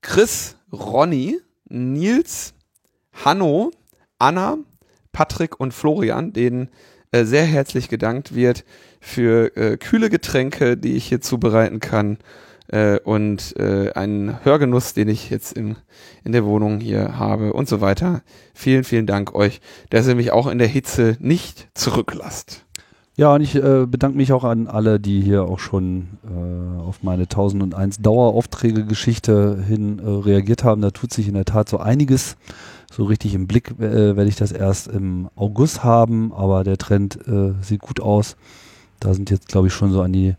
Chris, 0.00 0.56
Ronny, 0.72 1.40
Nils, 1.68 2.54
Hanno, 3.12 3.72
Anna, 4.18 4.58
Patrick 5.12 5.58
und 5.58 5.74
Florian, 5.74 6.32
denen 6.32 6.68
äh, 7.10 7.24
sehr 7.24 7.44
herzlich 7.44 7.88
gedankt 7.88 8.34
wird 8.34 8.64
für 9.00 9.56
äh, 9.56 9.76
kühle 9.76 10.08
Getränke, 10.08 10.76
die 10.76 10.94
ich 10.94 11.06
hier 11.06 11.20
zubereiten 11.20 11.80
kann 11.80 12.18
äh, 12.68 12.98
und 13.00 13.56
äh, 13.58 13.92
einen 13.92 14.44
Hörgenuss, 14.44 14.94
den 14.94 15.08
ich 15.08 15.30
jetzt 15.30 15.52
in, 15.52 15.76
in 16.24 16.32
der 16.32 16.44
Wohnung 16.44 16.80
hier 16.80 17.18
habe 17.18 17.52
und 17.52 17.68
so 17.68 17.80
weiter. 17.80 18.22
Vielen, 18.54 18.84
vielen 18.84 19.06
Dank 19.06 19.34
euch, 19.34 19.60
dass 19.90 20.06
ihr 20.06 20.14
mich 20.14 20.32
auch 20.32 20.46
in 20.46 20.58
der 20.58 20.68
Hitze 20.68 21.16
nicht 21.20 21.68
zurücklasst. 21.74 22.64
Ja, 23.18 23.34
und 23.34 23.40
ich 23.40 23.56
äh, 23.56 23.84
bedanke 23.84 24.16
mich 24.16 24.32
auch 24.32 24.44
an 24.44 24.68
alle, 24.68 25.00
die 25.00 25.20
hier 25.20 25.42
auch 25.42 25.58
schon 25.58 26.06
äh, 26.22 26.80
auf 26.80 27.02
meine 27.02 27.24
1001 27.24 27.98
Daueraufträge-Geschichte 28.00 29.60
hin 29.66 29.98
äh, 29.98 30.08
reagiert 30.08 30.62
haben. 30.62 30.82
Da 30.82 30.92
tut 30.92 31.12
sich 31.12 31.26
in 31.26 31.34
der 31.34 31.44
Tat 31.44 31.68
so 31.68 31.78
einiges. 31.78 32.36
So 32.92 33.02
richtig 33.02 33.34
im 33.34 33.48
Blick 33.48 33.72
äh, 33.80 34.14
werde 34.16 34.28
ich 34.28 34.36
das 34.36 34.52
erst 34.52 34.86
im 34.86 35.30
August 35.34 35.82
haben, 35.82 36.32
aber 36.32 36.62
der 36.62 36.78
Trend 36.78 37.18
äh, 37.26 37.54
sieht 37.60 37.80
gut 37.80 37.98
aus. 37.98 38.36
Da 39.00 39.12
sind 39.14 39.30
jetzt, 39.30 39.48
glaube 39.48 39.66
ich, 39.66 39.72
schon 39.72 39.90
so 39.90 40.00
an 40.00 40.12
die, 40.12 40.36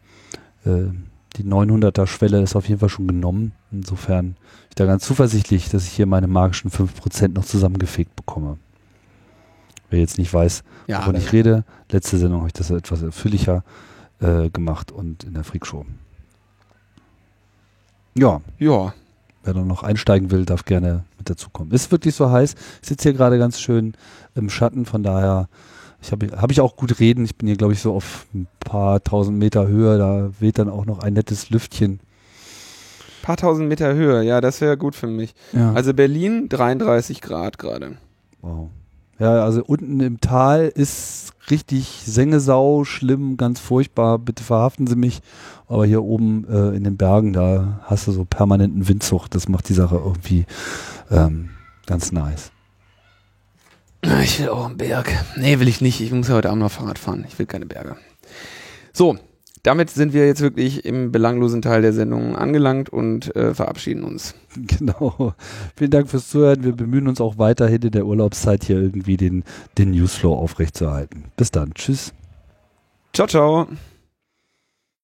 äh, 0.65 0.87
die 1.35 1.43
900er 1.43 2.07
Schwelle 2.07 2.41
ist 2.41 2.55
auf 2.55 2.67
jeden 2.67 2.79
Fall 2.79 2.89
schon 2.89 3.07
genommen. 3.07 3.53
Insofern 3.71 4.31
bin 4.31 4.35
ich 4.69 4.75
da 4.75 4.85
ganz 4.85 5.05
zuversichtlich, 5.05 5.69
dass 5.69 5.85
ich 5.85 5.91
hier 5.91 6.05
meine 6.05 6.27
magischen 6.27 6.71
5% 6.71 7.29
noch 7.29 7.45
zusammengefegt 7.45 8.15
bekomme. 8.15 8.57
Wer 9.89 9.99
jetzt 9.99 10.17
nicht 10.17 10.33
weiß, 10.33 10.63
Ja, 10.87 10.99
wovon 10.99 11.15
ich 11.15 11.31
rede. 11.31 11.63
Letzte 11.91 12.17
Sendung 12.17 12.39
habe 12.39 12.47
ich 12.49 12.53
das 12.53 12.69
etwas 12.69 13.03
ausführlicher 13.03 13.63
äh, 14.19 14.49
gemacht 14.49 14.91
und 14.91 15.23
in 15.23 15.33
der 15.33 15.43
Freakshow. 15.43 15.85
Ja, 18.15 18.41
ja, 18.57 18.93
wer 19.43 19.53
da 19.53 19.61
noch 19.61 19.83
einsteigen 19.83 20.31
will, 20.31 20.45
darf 20.45 20.65
gerne 20.65 21.05
mit 21.17 21.29
dazukommen. 21.29 21.71
Ist 21.73 21.91
wirklich 21.91 22.15
so 22.15 22.29
heiß. 22.29 22.55
Ich 22.81 22.87
sitze 22.89 23.09
hier 23.09 23.13
gerade 23.17 23.37
ganz 23.37 23.59
schön 23.59 23.93
im 24.35 24.49
Schatten, 24.49 24.85
von 24.85 25.03
daher 25.03 25.47
ich 26.01 26.11
habe 26.11 26.27
hab 26.41 26.51
ich 26.51 26.61
auch 26.61 26.75
gut 26.75 26.99
reden. 26.99 27.25
Ich 27.25 27.35
bin 27.35 27.47
hier, 27.47 27.57
glaube 27.57 27.73
ich, 27.73 27.81
so 27.81 27.93
auf 27.93 28.25
ein 28.33 28.47
paar 28.59 29.03
tausend 29.03 29.37
Meter 29.37 29.67
Höhe. 29.67 29.97
Da 29.97 30.29
weht 30.39 30.59
dann 30.59 30.69
auch 30.69 30.85
noch 30.85 30.99
ein 30.99 31.13
nettes 31.13 31.49
Lüftchen. 31.49 31.99
paar 33.21 33.37
tausend 33.37 33.67
Meter 33.67 33.93
Höhe, 33.93 34.23
ja, 34.23 34.41
das 34.41 34.61
wäre 34.61 34.77
gut 34.77 34.95
für 34.95 35.07
mich. 35.07 35.33
Ja. 35.53 35.73
Also 35.73 35.93
Berlin 35.93 36.49
33 36.49 37.21
Grad 37.21 37.57
gerade. 37.57 37.97
wow. 38.41 38.69
Ja, 39.19 39.43
also 39.43 39.61
unten 39.65 39.99
im 39.99 40.21
Tal 40.21 40.71
ist 40.73 41.33
richtig 41.51 42.03
Sengesau, 42.05 42.85
schlimm, 42.85 43.35
ganz 43.35 43.59
furchtbar. 43.59 44.17
Bitte 44.17 44.43
verhaften 44.43 44.87
Sie 44.87 44.95
mich. 44.95 45.21
Aber 45.67 45.85
hier 45.85 46.03
oben 46.03 46.47
äh, 46.49 46.69
in 46.69 46.85
den 46.85 46.95
Bergen, 46.95 47.33
da 47.33 47.81
hast 47.83 48.07
du 48.07 48.13
so 48.13 48.23
permanenten 48.23 48.87
Windzucht. 48.87 49.35
Das 49.35 49.49
macht 49.49 49.67
die 49.67 49.73
Sache 49.73 49.97
irgendwie 49.97 50.45
ähm, 51.11 51.49
ganz 51.85 52.13
nice. 52.13 52.51
Ich 54.01 54.39
will 54.39 54.49
auch 54.49 54.65
einen 54.65 54.77
Berg. 54.77 55.11
Nee, 55.35 55.59
will 55.59 55.67
ich 55.67 55.81
nicht. 55.81 55.99
Ich 56.01 56.11
muss 56.11 56.29
ja 56.29 56.35
heute 56.35 56.49
Abend 56.49 56.61
noch 56.61 56.71
Fahrrad 56.71 56.99
fahren. 56.99 57.25
Ich 57.27 57.37
will 57.37 57.45
keine 57.45 57.65
Berge. 57.65 57.97
So, 58.93 59.17
damit 59.63 59.89
sind 59.89 60.13
wir 60.13 60.25
jetzt 60.25 60.41
wirklich 60.41 60.85
im 60.85 61.11
belanglosen 61.11 61.61
Teil 61.61 61.81
der 61.81 61.91
Sendung 61.91 62.35
angelangt 62.35 62.89
und 62.89 63.35
äh, 63.35 63.53
verabschieden 63.53 64.03
uns. 64.03 64.35
Genau. 64.55 65.33
Vielen 65.75 65.91
Dank 65.91 66.09
fürs 66.09 66.29
Zuhören. 66.29 66.63
Wir 66.63 66.71
bemühen 66.73 67.07
uns 67.07 67.21
auch 67.21 67.37
weiterhin 67.37 67.81
in 67.81 67.91
der 67.91 68.05
Urlaubszeit 68.05 68.63
hier 68.63 68.77
irgendwie 68.77 69.15
den, 69.17 69.43
den 69.77 69.91
Newsflow 69.91 70.33
aufrechtzuerhalten. 70.33 71.25
Bis 71.37 71.51
dann. 71.51 71.73
Tschüss. 71.73 72.13
Ciao, 73.13 73.27
ciao. 73.27 73.67